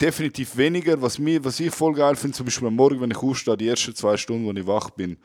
definitiv 0.00 0.56
weniger. 0.56 1.00
Was, 1.00 1.18
mir, 1.18 1.44
was 1.44 1.58
ich 1.58 1.74
voll 1.74 1.94
geil 1.94 2.14
finde, 2.14 2.36
zum 2.36 2.46
Beispiel 2.46 2.68
am 2.68 2.76
Morgen, 2.76 3.00
wenn 3.00 3.10
ich 3.10 3.16
aufstehe, 3.16 3.56
die 3.56 3.68
ersten 3.68 3.94
zwei 3.94 4.16
Stunden, 4.16 4.46
wo 4.46 4.52
ich 4.52 4.66
wach 4.66 4.90
bin, 4.90 5.16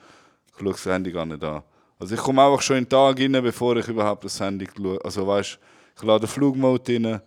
ich 0.47 0.59
schaue 0.59 0.71
das 0.71 0.85
Handy 0.85 1.11
gar 1.11 1.25
nicht 1.25 1.43
an. 1.43 1.61
Also 1.99 2.15
ich 2.15 2.21
komme 2.21 2.41
einfach 2.41 2.61
schon 2.61 2.77
in 2.77 2.85
den 2.85 2.89
Tag 2.89 3.19
rein, 3.19 3.31
bevor 3.31 3.77
ich 3.77 3.87
überhaupt 3.87 4.23
das 4.23 4.39
Handy 4.39 4.67
schaue. 4.75 4.99
Also 5.03 5.27
weißt 5.27 5.59
ich 5.97 6.03
lade 6.03 6.21
den 6.21 6.29
Flugmode 6.29 6.95
rein. 6.95 7.21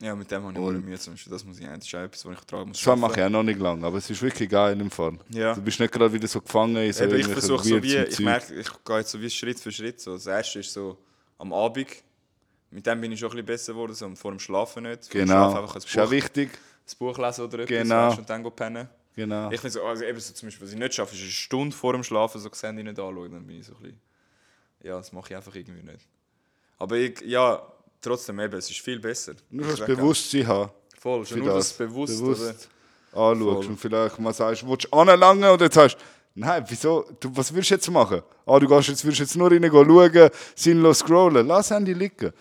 Ja, 0.00 0.14
mit 0.14 0.30
dem 0.30 0.42
habe 0.44 0.52
ich 0.52 0.58
auch 0.58 0.70
Mühe. 0.70 0.98
Zum 0.98 1.14
Beispiel. 1.14 1.32
Das, 1.32 1.44
muss 1.44 1.58
ich, 1.58 1.66
das 1.66 1.78
ist 1.86 1.94
auch 1.94 1.98
etwas, 2.00 2.24
was 2.24 2.34
ich 2.38 2.44
tragen 2.44 2.68
muss. 2.68 2.80
Das 2.82 2.98
mache 2.98 3.18
ich 3.20 3.26
auch 3.26 3.30
noch 3.30 3.42
nicht 3.42 3.58
lange, 3.58 3.84
aber 3.84 3.98
es 3.98 4.08
ist 4.08 4.22
wirklich 4.22 4.48
geil 4.48 4.80
im 4.80 4.90
Fall. 4.92 5.18
Ja. 5.30 5.54
Du 5.54 5.60
bist 5.62 5.80
nicht 5.80 5.92
gerade 5.92 6.12
wieder 6.12 6.28
so 6.28 6.40
gefangen 6.40 6.76
in 6.76 6.92
so 6.92 7.02
Eben, 7.04 7.14
ich 7.16 7.26
irgendwelchen 7.26 7.32
versuche 7.32 7.64
so 7.64 7.74
weirden 7.74 7.82
wie, 7.82 7.96
ich 7.96 8.14
Zeug. 8.16 8.24
merke, 8.24 8.54
ich 8.54 8.68
gehe 8.84 8.96
jetzt 8.98 9.10
so 9.10 9.20
wie 9.20 9.30
Schritt 9.30 9.58
für 9.58 9.72
Schritt. 9.72 10.00
So. 10.00 10.12
Das 10.12 10.26
erste 10.26 10.60
ist 10.60 10.72
so 10.72 10.96
am 11.38 11.52
Abend. 11.52 11.88
Mit 12.70 12.86
dem 12.86 13.00
bin 13.00 13.10
ich 13.10 13.18
schon 13.18 13.28
ein 13.28 13.30
bisschen 13.32 13.46
besser 13.46 13.72
geworden, 13.72 13.94
so 13.94 14.14
vor 14.14 14.30
dem 14.30 14.38
Schlafen 14.38 14.84
nicht. 14.84 15.04
Vor 15.06 15.12
dem 15.20 15.26
Genau, 15.26 15.34
Schlafen 15.50 15.58
einfach 15.62 15.74
ein 15.74 15.78
ist 15.82 15.98
auch 15.98 16.04
Buch, 16.04 16.10
wichtig. 16.12 16.50
ein 16.52 16.98
Buch 16.98 17.18
lesen 17.18 17.44
oder 17.44 17.58
etwas 17.60 17.68
Genau. 17.68 18.12
und 18.16 18.30
dann 18.30 18.42
go 18.44 18.50
pennen. 18.50 18.88
Genau. 19.16 19.50
Ich 19.50 19.60
finde 19.60 19.72
so, 19.72 19.82
also 19.82 20.04
eben 20.04 20.20
so 20.20 20.32
zum 20.32 20.46
Beispiel, 20.46 20.64
was 20.66 20.72
ich 20.74 20.78
nicht 20.78 20.94
schaffe, 20.94 21.16
ist 21.16 21.22
eine 21.22 21.30
Stunde 21.30 21.74
vor 21.74 21.92
dem 21.94 22.04
Schlafen 22.04 22.40
so 22.40 22.48
das 22.48 22.62
Handy 22.62 22.84
nicht 22.84 23.00
anschauen. 23.00 23.32
Dann 23.32 23.44
bin 23.44 23.58
ich 23.58 23.66
so 23.66 23.72
ein 23.74 23.80
bisschen, 23.82 24.00
ja, 24.84 24.96
das 24.96 25.10
mache 25.12 25.30
ich 25.30 25.36
einfach 25.36 25.54
irgendwie 25.56 25.82
nicht. 25.82 26.06
Aber 26.78 26.94
ich, 26.96 27.20
ja, 27.22 27.60
trotzdem 28.00 28.40
eben, 28.40 28.56
es 28.58 28.70
ist 28.70 28.80
viel 28.80 28.98
besser. 28.98 29.34
Nur 29.50 29.66
das 29.66 29.80
Bewusstsein 29.84 30.46
haben. 30.46 30.70
Voll, 30.98 31.24
schon 31.26 31.38
nur 31.40 31.54
das 31.54 31.72
bewusst, 31.72 32.20
oder? 32.20 32.32
bewusst 32.32 32.68
anschaust 33.12 33.40
Voll. 33.40 33.66
und 33.66 33.80
vielleicht 33.80 34.18
mal 34.18 34.32
sagst, 34.32 34.66
willst 34.68 34.86
du 34.90 34.96
anlangen 34.96 35.50
und 35.50 35.60
jetzt 35.60 35.74
sagst 35.74 35.96
nein, 36.34 36.64
wieso, 36.68 37.04
du, 37.20 37.30
was 37.36 37.52
willst 37.54 37.70
du 37.70 37.74
jetzt 37.74 37.90
machen? 37.90 38.22
Ah, 38.46 38.58
du 38.58 38.68
gehst 38.68 38.88
jetzt, 38.88 39.04
willst 39.04 39.20
jetzt 39.20 39.36
nur 39.36 39.50
rein 39.50 39.64
schauen, 39.70 40.30
sinnlos 40.54 40.98
scrollen, 40.98 41.46
lass 41.46 41.70
Handy 41.70 41.92
liegen. 41.92 42.32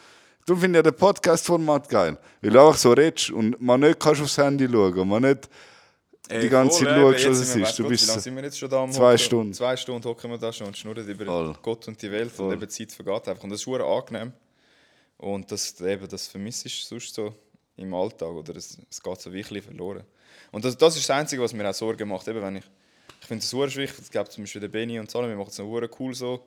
Darum 0.46 0.62
finde 0.62 0.80
ich 0.80 0.86
ja 0.86 0.92
das 0.92 1.00
Podcast-Format 1.00 1.90
geil, 1.90 2.18
weil 2.42 2.52
du 2.52 2.60
einfach 2.60 2.78
so 2.78 2.94
redest 2.94 3.32
und 3.32 3.60
man 3.62 3.82
nicht 3.82 4.00
kannst 4.00 4.22
aufs 4.22 4.38
Handy 4.38 4.68
schauen 4.72 5.08
man 5.08 5.24
nicht 5.24 5.50
Ey, 6.30 6.42
die 6.42 6.50
ganze 6.50 6.84
Zeit 6.84 6.96
schaust, 6.96 7.30
was 7.30 7.40
es 7.40 7.56
ist. 7.56 7.80
Du 7.80 7.88
bist 7.88 8.04
Wie 8.04 8.08
lange 8.10 8.22
sind 8.22 8.36
wir 8.36 8.44
jetzt 8.44 8.60
schon 8.60 8.70
da? 8.70 8.84
am 8.84 8.92
Zwei 8.92 9.06
Hocken? 9.06 9.18
Stunden. 9.18 9.54
Zwei 9.54 9.78
Stunden 9.78 10.08
hocken 10.08 10.30
wir 10.32 10.38
da 10.38 10.52
schon 10.52 10.68
und 10.68 10.78
schnurren 10.78 11.08
über 11.08 11.26
Voll. 11.26 11.56
Gott 11.62 11.88
und 11.88 12.02
die 12.02 12.12
Welt 12.12 12.32
Voll. 12.32 12.48
und 12.48 12.54
eben 12.54 12.62
die 12.62 12.68
Zeit 12.68 12.92
vergeht 12.92 13.28
einfach. 13.30 13.44
Und 13.44 13.50
das 13.50 13.62
ist 13.62 13.68
angenehm. 13.68 14.34
Und 15.18 15.52
das, 15.52 15.80
eben, 15.82 16.08
das 16.08 16.28
vermisst 16.28 16.66
ist 16.66 16.88
sonst 16.88 17.14
so 17.14 17.34
im 17.76 17.94
Alltag 17.94 18.30
oder 18.30 18.56
es, 18.56 18.78
es 18.90 19.02
geht 19.02 19.22
so 19.22 19.34
wirklich 19.34 19.64
verloren. 19.64 20.04
Und 20.52 20.64
das, 20.64 20.78
das 20.78 20.96
ist 20.96 21.10
das 21.10 21.16
Einzige, 21.16 21.42
was 21.42 21.54
mir 21.54 21.68
auch 21.70 21.74
Sorgen 21.74 22.08
macht. 22.08 22.28
Eben, 22.28 22.42
wenn 22.42 22.58
ich 22.58 22.66
ich 23.22 23.28
finde 23.28 23.44
es 23.44 23.50
sehr 23.50 23.84
wichtig, 23.84 24.00
es 24.00 24.12
gibt 24.12 24.32
zum 24.32 24.44
Beispiel 24.44 24.62
den 24.62 24.72
Benny 24.72 25.00
und 25.00 25.12
Salome, 25.12 25.34
wir 25.34 25.38
machen 25.38 25.50
es 25.50 25.58
noch 25.58 26.00
cool 26.00 26.14
so 26.14 26.46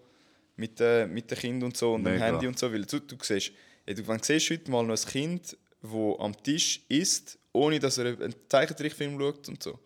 mit, 0.57 0.81
äh, 0.81 1.07
mit 1.07 1.31
den 1.31 1.39
Kindern 1.39 1.65
und 1.65 1.77
so 1.77 1.95
und 1.95 2.05
dem 2.05 2.15
Mega. 2.15 2.27
Handy 2.27 2.47
und 2.47 2.59
so, 2.59 2.73
weil 2.73 2.85
du, 2.85 3.01
du 3.01 3.17
siehst, 3.21 3.53
ey, 3.87 3.95
du, 3.95 4.07
wenn 4.07 4.19
du 4.19 4.25
siehst 4.25 4.51
heute 4.51 4.71
mal 4.71 4.83
noch 4.85 4.97
ein 4.97 5.09
Kind, 5.09 5.57
das 5.83 5.93
am 6.19 6.43
Tisch 6.43 6.83
isst, 6.89 7.39
ohne 7.53 7.79
dass 7.79 7.99
er 7.99 8.19
einen 8.19 8.35
Zeichentrickfilm 8.49 9.19
schaut 9.19 9.49
und 9.49 9.63
so. 9.63 9.79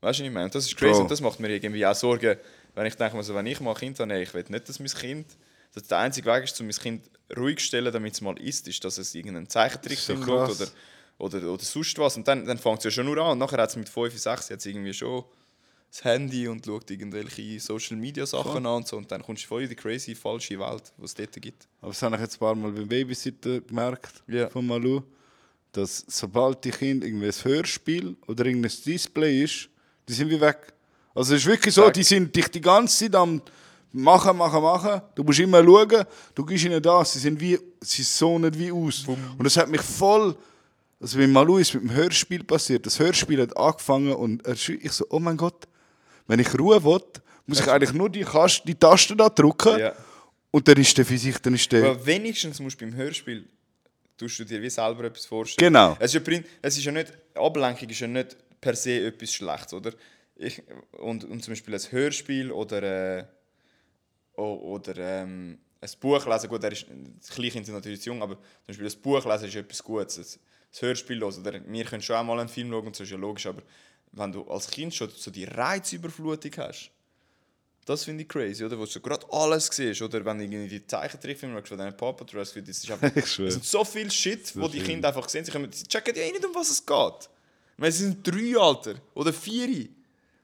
Weißt 0.00 0.20
du, 0.20 0.22
was 0.22 0.28
ich 0.28 0.32
meine? 0.32 0.50
Das 0.50 0.66
ist 0.66 0.76
crazy 0.76 0.92
Bro. 0.92 1.00
und 1.02 1.10
das 1.10 1.20
macht 1.20 1.40
mir 1.40 1.48
irgendwie 1.48 1.84
auch 1.84 1.94
Sorgen, 1.94 2.36
wenn 2.74 2.86
ich 2.86 2.94
denke, 2.94 3.16
also, 3.16 3.34
wenn 3.34 3.46
ich 3.46 3.60
mal 3.60 3.70
ein 3.72 3.76
Kind 3.76 3.98
habe, 4.00 4.20
ich 4.20 4.34
will 4.34 4.44
nicht, 4.48 4.68
dass 4.68 4.78
mein 4.78 4.88
Kind, 4.88 5.26
dass 5.72 5.84
der 5.84 5.98
einzige 5.98 6.30
Weg 6.30 6.44
ist, 6.44 6.60
um 6.60 6.66
mein 6.66 6.76
Kind 6.76 7.10
ruhig 7.36 7.60
stellen, 7.60 7.92
damit 7.92 8.14
es 8.14 8.20
mal 8.20 8.38
isst, 8.38 8.68
ist, 8.68 8.84
dass 8.84 8.98
es 8.98 9.14
irgendeinen 9.14 9.48
Zeichentrickfilm 9.48 10.20
ist 10.20 10.26
schaut 10.26 10.52
so 10.52 10.64
oder, 10.64 11.38
oder, 11.38 11.52
oder 11.52 11.62
sonst 11.64 11.98
was. 11.98 12.16
Und 12.16 12.28
dann, 12.28 12.44
dann 12.46 12.58
fängt 12.58 12.78
es 12.78 12.84
ja 12.84 12.90
schon 12.90 13.06
nur 13.06 13.18
an. 13.18 13.32
Und 13.32 13.38
nachher 13.38 13.58
hat 13.62 13.70
es 13.70 13.76
mit 13.76 13.88
5, 13.88 14.18
6 14.18 14.48
jetzt 14.50 14.66
irgendwie 14.66 14.92
schon 14.94 15.24
das 15.90 16.04
Handy 16.04 16.48
und 16.48 16.66
schaut 16.66 16.90
irgendwelche 16.90 17.60
Social 17.60 17.96
Media 17.96 18.26
Sachen 18.26 18.66
an 18.66 18.76
und 18.76 18.88
so. 18.88 18.96
Und 18.96 19.10
dann 19.12 19.22
kommst 19.22 19.44
du 19.44 19.48
voll 19.48 19.62
in 19.62 19.68
die 19.68 19.76
crazy, 19.76 20.14
falsche 20.14 20.58
Welt, 20.58 20.92
die 20.98 21.04
es 21.04 21.14
dort 21.14 21.40
gibt. 21.40 21.68
Aber 21.80 21.92
das 21.92 22.02
habe 22.02 22.16
ich 22.16 22.22
jetzt 22.22 22.34
ein 22.36 22.38
paar 22.40 22.54
Mal 22.54 22.72
beim 22.72 22.88
Babysitter 22.88 23.60
gemerkt, 23.60 24.22
Ja. 24.26 24.50
von 24.50 24.66
Malu, 24.66 25.02
dass 25.72 26.04
sobald 26.08 26.64
die 26.64 26.70
Kinder 26.72 27.06
irgendwie 27.06 27.26
ein 27.26 27.44
Hörspiel 27.44 28.16
oder 28.26 28.44
irgendein 28.44 28.72
Display 28.84 29.42
ist, 29.44 29.68
die 30.08 30.12
sind 30.12 30.30
wie 30.30 30.40
weg. 30.40 30.72
Also 31.14 31.34
es 31.34 31.42
ist 31.42 31.46
wirklich 31.46 31.72
so, 31.74 31.86
Weg. 31.86 31.94
die 31.94 32.02
sind 32.02 32.34
dich 32.34 32.48
die 32.48 32.60
ganze 32.60 33.04
Zeit 33.04 33.14
am 33.14 33.40
machen, 33.94 34.36
machen, 34.36 34.60
machen. 34.60 35.00
Du 35.14 35.22
musst 35.22 35.38
immer 35.38 35.62
schauen, 35.64 36.04
du 36.34 36.44
gehst 36.44 36.64
ihnen 36.64 36.82
das, 36.82 37.12
sie 37.12 37.20
sind 37.20 37.40
wie, 37.40 37.58
sie 37.80 38.02
sonnen 38.02 38.52
wie 38.58 38.70
aus. 38.72 39.04
Und 39.06 39.44
das 39.44 39.56
hat 39.56 39.68
mich 39.68 39.80
voll, 39.80 40.36
also 41.00 41.18
wie 41.18 41.26
Malu 41.26 41.58
ist 41.58 41.74
mit 41.74 41.84
dem 41.84 41.92
Hörspiel 41.92 42.42
passiert, 42.44 42.84
das 42.84 42.98
Hörspiel 42.98 43.40
hat 43.40 43.56
angefangen 43.56 44.12
und 44.12 44.42
ich 44.46 44.92
so, 44.92 45.06
oh 45.10 45.20
mein 45.20 45.36
Gott, 45.36 45.66
wenn 46.26 46.40
ich 46.40 46.58
Ruhe 46.58 46.82
will, 46.82 47.00
muss 47.46 47.60
ich 47.60 47.70
eigentlich 47.70 47.92
nur 47.92 48.10
die, 48.10 48.22
Kast 48.24 48.62
die 48.66 48.74
Taste 48.74 49.14
da 49.14 49.28
drücken 49.28 49.78
Ja. 49.78 49.92
und 50.50 50.66
dann 50.66 50.76
ist 50.78 50.96
der 50.98 51.04
für 51.04 51.18
sich, 51.18 51.38
dann 51.38 51.54
ist 51.54 51.70
der... 51.70 51.90
Aber 51.90 52.06
wenigstens 52.06 52.58
musst 52.58 52.80
du 52.80 52.86
beim 52.86 52.96
Hörspiel 52.96 53.48
tust 54.16 54.38
du 54.38 54.44
dir 54.44 54.60
wie 54.60 54.70
selber 54.70 55.04
etwas 55.04 55.26
vorstellen. 55.26 55.72
Genau. 55.72 55.96
Es 56.00 56.14
ist 56.14 56.26
ja, 56.26 56.38
es 56.62 56.76
ist 56.78 56.84
ja 56.84 56.92
nicht, 56.92 57.12
Ablenkung 57.34 57.88
ist 57.88 58.00
ja 58.00 58.06
nicht 58.06 58.36
per 58.60 58.74
se 58.74 59.06
etwas 59.06 59.32
Schlechtes, 59.32 59.74
oder? 59.74 59.92
Ich, 60.36 60.62
und, 60.92 61.24
und 61.24 61.44
zum 61.44 61.52
Beispiel 61.52 61.74
ein 61.74 61.80
Hörspiel 61.90 62.50
oder, 62.50 62.82
äh, 63.18 63.24
o- 64.36 64.74
oder 64.74 64.96
ähm, 64.96 65.58
ein 65.80 65.90
Buch 66.00 66.26
lesen, 66.26 66.48
gut, 66.48 66.64
er 66.64 66.72
ist, 66.72 66.86
die 66.88 67.32
Kleinkinder 67.32 67.66
sind 67.66 67.74
natürlich 67.74 68.04
jung, 68.04 68.22
aber 68.22 68.36
zum 68.36 68.66
Beispiel 68.66 68.86
ein 68.86 69.02
Buch 69.02 69.24
lesen 69.24 69.48
ist 69.48 69.54
etwas 69.56 69.82
Gutes. 69.82 70.18
Ein, 70.18 70.24
ein 70.24 70.80
Hörspiel 70.80 71.20
hören, 71.20 71.40
oder 71.40 71.60
wir 71.66 71.84
können 71.84 72.02
schon 72.02 72.16
auch 72.16 72.24
mal 72.24 72.38
einen 72.40 72.48
Film 72.48 72.70
schauen, 72.70 72.86
und 72.86 72.96
so 72.96 73.02
ist 73.04 73.10
ja 73.10 73.16
logisch, 73.16 73.46
aber 73.46 73.62
wenn 74.12 74.32
du 74.32 74.42
als 74.44 74.70
Kind 74.70 74.94
schon 74.94 75.10
so 75.10 75.30
die 75.30 75.44
Reizüberflutung 75.44 76.52
hast, 76.58 76.90
das 77.84 78.04
finde 78.04 78.22
ich 78.22 78.28
crazy, 78.28 78.64
oder? 78.64 78.78
Wo 78.78 78.86
du 78.86 79.00
gerade 79.00 79.26
alles 79.30 79.66
siehst, 79.66 80.00
oder? 80.00 80.24
Wenn 80.24 80.38
du 80.38 80.44
irgendwie 80.44 80.68
die 80.68 80.86
Zeichentrickfilme 80.86 81.54
schaust 81.58 81.68
von 81.68 81.78
diesen 81.78 81.96
Paw 81.96 82.12
Patrol, 82.14 82.40
das 82.40 82.56
ist 82.56 82.90
einfach... 82.90 83.14
Es 83.16 83.34
sind 83.34 83.64
so 83.64 83.84
viel 83.84 84.10
Shit, 84.10 84.56
wo 84.56 84.68
die. 84.68 84.80
Kinder 84.80 85.08
einfach 85.08 85.28
sehen. 85.28 85.44
Sie, 85.44 85.52
sie 85.52 85.86
checken 85.86 86.14
ja 86.16 86.22
eh 86.22 86.32
nicht, 86.32 86.44
um 86.44 86.54
was 86.54 86.70
es 86.70 86.86
geht. 86.86 87.28
Ich 87.74 87.78
meine, 87.78 87.92
sie 87.92 88.04
sind 88.04 88.26
drei, 88.26 88.58
Alter. 88.58 88.94
Oder 89.14 89.32
vier. 89.34 89.88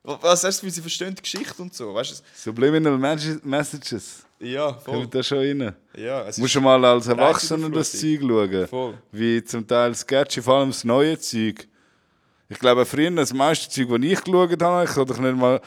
Was 0.03 0.45
heißt, 0.45 0.65
wie 0.65 0.71
sie 0.71 0.81
verstehen 0.81 1.15
die 1.15 1.23
Geschichte 1.23 1.61
und 1.61 1.75
so. 1.75 1.93
Weißt 1.95 2.23
Subliminal 2.35 2.97
Magi- 2.97 3.39
Messages. 3.43 4.25
du? 4.39 4.47
Ja, 4.47 4.73
voll. 4.73 4.95
Kommt 5.01 5.15
da 5.15 5.23
schon 5.23 5.39
rein. 5.39 5.75
Ja, 5.95 6.27
es 6.27 6.39
Musst 6.39 6.55
du 6.55 6.61
mal 6.63 6.83
als 6.85 7.07
Erwachsener 7.07 7.69
das 7.69 7.93
Zeug 7.93 8.21
schauen. 8.23 8.67
Voll. 8.69 8.95
Wie 9.13 9.45
zum 9.45 9.67
Teil 9.67 9.95
sketchy, 9.95 10.41
vor 10.41 10.55
allem 10.57 10.71
das 10.71 10.85
neue 10.85 11.19
Zeug. 11.19 11.69
Ich 12.49 12.59
glaube, 12.59 12.87
früher, 12.87 13.11
das 13.11 13.33
meiste 13.35 13.69
Zeug, 13.69 13.89
das 13.91 14.01
ich 14.11 14.25
geschaut 14.25 14.63
habe, 14.63 14.85
ich 14.85 14.97
habe 14.97 15.05
doch 15.07 15.19
nicht 15.19 15.37
mal 15.37 15.61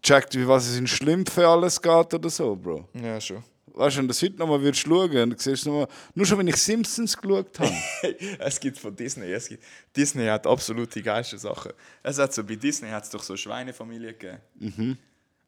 gecheckt, 0.00 0.34
wie 0.38 0.46
was 0.46 0.68
es 0.68 0.76
in 0.78 0.86
Schlimm 0.86 1.26
für 1.26 1.46
alles 1.48 1.82
geht 1.82 2.14
oder 2.14 2.30
so, 2.30 2.54
Bro. 2.54 2.88
Ja, 2.94 3.20
schon. 3.20 3.42
Weißt 3.80 3.96
du, 3.96 4.00
wenn 4.00 4.08
das 4.08 4.20
heute 4.20 4.36
nochmal 4.36 4.60
würdest 4.60 4.82
schauen, 4.86 5.34
siehst 5.38 5.64
du 5.64 5.70
nochmal, 5.70 5.88
nur 6.14 6.26
schon 6.26 6.36
wenn 6.36 6.48
ich 6.48 6.56
Simpsons 6.56 7.16
geschaut 7.16 7.58
habe. 7.58 7.72
es 8.38 8.60
gibt 8.60 8.76
von 8.76 8.94
Disney, 8.94 9.32
es 9.32 9.48
gibt, 9.48 9.64
Disney 9.96 10.26
hat 10.26 10.46
absolut 10.46 10.94
die 10.94 11.02
geilsten 11.02 11.38
Sachen. 11.38 11.72
Es 12.02 12.18
hat 12.18 12.34
so, 12.34 12.44
bei 12.44 12.56
Disney 12.56 12.90
hat 12.90 13.04
es 13.04 13.08
doch 13.08 13.22
so 13.22 13.38
Schweinefamilien 13.38 14.18
gegeben. 14.18 14.38
Mhm. 14.58 14.98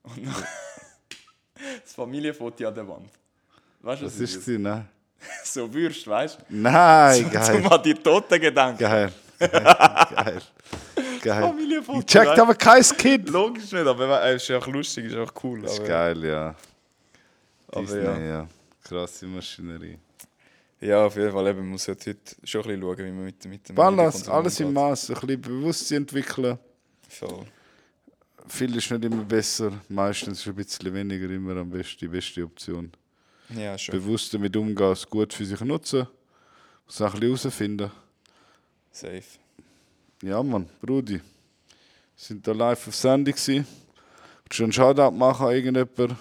Und 0.04 0.24
noch 0.24 0.42
das 1.84 1.92
Familienfoto 1.92 2.66
an 2.66 2.74
der 2.74 2.88
Wand. 2.88 3.10
Weißt 3.82 4.00
du, 4.00 4.06
Was 4.06 4.14
was 4.14 4.20
ist 4.22 4.36
das? 4.38 4.46
Nein. 4.46 4.88
das? 5.18 5.52
So 5.52 5.74
Würst, 5.74 6.06
weißt 6.06 6.38
du? 6.38 6.44
Nein, 6.48 7.22
Zum 7.30 7.30
geil. 7.32 7.66
an 7.70 7.82
die 7.82 7.94
Toten 7.94 8.40
gedenken. 8.40 8.78
Geil. 8.78 9.12
Geil. 9.38 10.42
Geil. 11.20 11.42
Familienfoto. 11.42 11.98
Ich 11.98 12.06
checkt 12.06 12.38
aber 12.38 12.54
kein 12.54 12.82
Kind. 12.82 13.28
Logisch 13.28 13.70
nicht, 13.70 13.86
aber 13.86 14.24
es 14.24 14.42
ist 14.42 14.50
auch 14.52 14.66
lustig, 14.68 15.04
ist 15.04 15.16
auch 15.16 15.34
cool. 15.44 15.60
Das 15.60 15.74
ist 15.74 15.84
geil, 15.86 16.24
ja. 16.24 16.54
Aber 17.72 17.82
Disney, 17.82 18.04
ja. 18.04 18.20
ja. 18.20 18.48
Krasse 18.82 19.26
Maschinerie. 19.26 19.98
Ja, 20.80 21.06
auf 21.06 21.16
jeden 21.16 21.32
Fall. 21.32 21.46
Eben, 21.48 21.60
man 21.60 21.68
muss 21.70 21.86
halt 21.88 22.06
heute 22.06 22.20
schon 22.44 22.62
ein 22.62 22.66
bisschen 22.66 22.82
schauen, 22.82 22.98
wie 22.98 23.12
man 23.12 23.24
mit, 23.24 23.44
mit 23.46 23.68
dem 23.68 23.76
Balance, 23.76 24.32
alles 24.32 24.60
im. 24.60 24.72
Maß, 24.72 25.10
ein 25.10 25.14
bisschen 25.14 25.40
Bewusstsein 25.40 25.98
entwickeln. 25.98 26.58
Voll. 27.08 27.46
Viel 28.48 28.76
ist 28.76 28.90
nicht 28.90 29.04
immer 29.04 29.24
besser, 29.24 29.72
meistens 29.88 30.40
ist 30.40 30.48
ein 30.48 30.54
bisschen 30.54 30.92
weniger 30.92 31.30
immer 31.30 31.56
am 31.56 31.70
besten, 31.70 31.98
die 32.00 32.08
beste 32.08 32.42
Option. 32.42 32.90
Ja, 33.50 33.78
schon. 33.78 33.94
Bewusst 33.94 34.34
damit 34.34 34.56
umgehen, 34.56 34.92
es 34.92 35.08
gut 35.08 35.32
für 35.32 35.44
sich 35.44 35.60
nutzen, 35.60 36.08
muss 36.86 37.00
auch 37.00 37.14
ein 37.14 37.20
bisschen 37.20 37.38
herausfinden. 37.38 37.90
Safe. 38.90 39.22
Ja, 40.22 40.42
Mann, 40.42 40.68
Brudi, 40.80 41.14
wir 41.14 41.20
sind 42.16 42.46
da 42.46 42.52
live 42.52 42.88
auf 42.88 42.94
Sendung 42.94 43.34
gewesen. 43.34 43.66
Willst 43.66 44.50
du 44.50 44.54
schon 44.54 44.64
einen 44.64 44.72
Shoutout 44.72 45.16
machen 45.16 45.46
an 45.46 45.52
irgendjemand? 45.54 46.16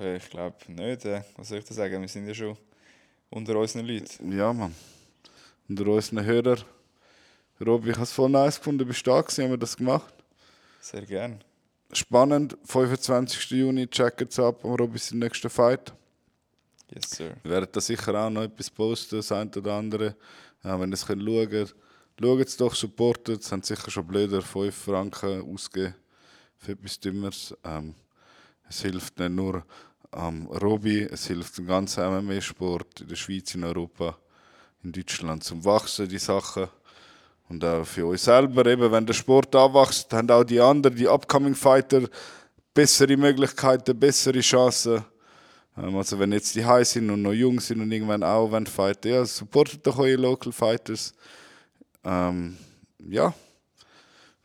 Ich 0.00 0.30
glaube 0.30 0.56
nicht. 0.68 1.04
Äh. 1.04 1.22
Was 1.36 1.48
soll 1.48 1.58
ich 1.58 1.64
da 1.64 1.74
sagen? 1.74 2.00
Wir 2.00 2.08
sind 2.08 2.26
ja 2.26 2.34
schon 2.34 2.56
unter 3.30 3.56
unseren 3.56 3.86
Leuten. 3.86 4.32
Ja, 4.36 4.52
Mann. 4.52 4.74
Unter 5.68 5.86
unseren 5.88 6.24
Hörern. 6.24 6.62
Robi, 7.60 7.90
ich 7.90 7.96
habe 7.96 8.04
es 8.04 8.12
voll 8.12 8.30
nice 8.30 8.58
gefunden, 8.58 8.86
bist 8.86 9.04
du 9.04 9.10
da 9.10 9.20
gewesen, 9.20 9.44
haben 9.44 9.50
wir 9.50 9.58
das 9.58 9.76
gemacht. 9.76 10.14
Sehr 10.80 11.04
gern. 11.04 11.42
Spannend, 11.92 12.56
25. 12.64 13.50
Juni, 13.50 13.88
checkt 13.88 14.30
es 14.30 14.38
ab 14.38 14.64
am 14.64 14.96
sein 14.96 15.18
nächsten 15.18 15.50
Fight. 15.50 15.92
Yes, 16.94 17.10
sir. 17.10 17.36
Wir 17.42 17.50
werden 17.50 17.68
da 17.72 17.80
sicher 17.80 18.14
auch 18.14 18.30
noch 18.30 18.44
etwas 18.44 18.70
posten, 18.70 19.16
das 19.16 19.32
eine 19.32 19.50
oder 19.50 19.72
andere. 19.72 20.16
Ja, 20.62 20.78
wenn 20.78 20.90
ihr 20.90 20.94
es 20.94 21.06
könnt 21.06 21.22
schauen 21.22 21.68
schaut 22.20 22.46
es 22.46 22.56
doch, 22.56 22.74
supportet. 22.74 23.42
Es 23.42 23.50
haben 23.50 23.62
sicher 23.62 23.90
schon 23.90 24.06
blöder 24.06 24.40
5 24.40 24.74
Franken 24.74 25.42
ausgegeben 25.52 25.94
für 26.56 26.72
etwas 26.72 27.00
Dümmeres. 27.00 27.54
Ähm, 27.64 27.94
es 28.68 28.82
hilft 28.82 29.18
nicht 29.18 29.30
nur 29.30 29.64
am 30.10 30.46
Robi, 30.46 31.02
es 31.02 31.26
hilft 31.26 31.58
dem 31.58 31.66
ganzen 31.66 32.04
MMA-Sport 32.04 33.02
in 33.02 33.08
der 33.08 33.16
Schweiz, 33.16 33.54
in 33.54 33.64
Europa, 33.64 34.16
in 34.82 34.92
Deutschland 34.92 35.44
zum 35.44 35.64
Wachsen, 35.64 36.08
die 36.08 36.18
Sachen. 36.18 36.68
Und 37.48 37.64
auch 37.64 37.84
für 37.84 38.06
euch 38.06 38.22
selber, 38.22 38.66
eben, 38.66 38.90
wenn 38.90 39.06
der 39.06 39.14
Sport 39.14 39.54
anwächst, 39.54 40.12
haben 40.12 40.30
auch 40.30 40.44
die 40.44 40.60
anderen, 40.60 40.96
die 40.96 41.08
Upcoming 41.08 41.54
Fighter, 41.54 42.02
bessere 42.74 43.16
Möglichkeiten, 43.16 43.98
bessere 43.98 44.40
Chancen. 44.40 45.04
Ähm, 45.76 45.96
Also 45.96 46.18
wenn 46.18 46.32
jetzt 46.32 46.54
die 46.54 46.64
high 46.64 46.86
sind 46.86 47.10
und 47.10 47.22
noch 47.22 47.32
jung 47.32 47.60
sind 47.60 47.80
und 47.80 47.90
irgendwann 47.90 48.22
auch 48.22 48.50
wollen 48.50 48.66
fighten, 48.66 49.12
ja, 49.12 49.24
supportet 49.24 49.86
doch 49.86 49.98
eure 49.98 50.16
Local 50.16 50.52
Fighters. 50.52 51.12
Ähm, 52.04 52.56
ja, 53.08 53.32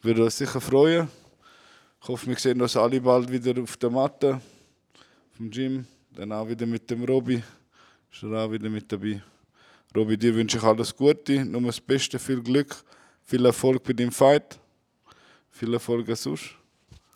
würde 0.02 0.23
uns 0.23 0.38
sicher 0.38 0.61
freuen. 0.61 1.07
Ich 2.02 2.07
hoffe, 2.07 2.27
wir 2.27 2.38
sehen 2.38 2.61
uns 2.61 2.76
alle 2.76 2.99
bald 2.99 3.31
wieder 3.31 3.61
auf 3.61 3.77
der 3.77 3.90
Matte 3.90 4.41
vom 5.43 5.49
Gym. 5.49 5.85
Dann 6.11 6.31
auch 6.31 6.47
wieder 6.47 6.65
mit 6.65 6.89
dem 6.89 7.03
Robi. 7.03 7.43
Ist 8.11 8.23
er 8.23 8.45
auch 8.45 8.51
wieder 8.51 8.69
mit 8.69 8.89
dabei. 8.89 9.21
Robi, 9.95 10.17
dir 10.17 10.33
wünsche 10.33 10.57
ich 10.57 10.63
alles 10.63 10.95
Gute, 10.95 11.43
nur 11.43 11.61
das 11.63 11.81
Beste, 11.81 12.17
viel 12.17 12.41
Glück, 12.41 12.75
viel 13.23 13.45
Erfolg 13.45 13.83
bei 13.83 13.93
deinem 13.93 14.11
Fight. 14.11 14.57
Viel 15.51 15.73
Erfolg 15.73 16.09
auch 16.09 16.15
sonst. 16.15 16.55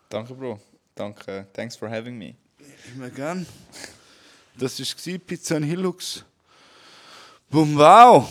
Danke, 0.08 0.34
Bro. 0.34 0.60
Danke. 0.94 1.46
Thanks 1.52 1.76
for 1.76 1.88
having 1.88 2.18
me. 2.18 2.34
Immer 2.94 3.10
gern. 3.10 3.46
Das 4.58 4.78
war 4.78 5.18
Pizza 5.18 5.56
und 5.56 5.62
Hilux. 5.62 6.24
Boom, 7.50 7.76
wow! 7.76 8.28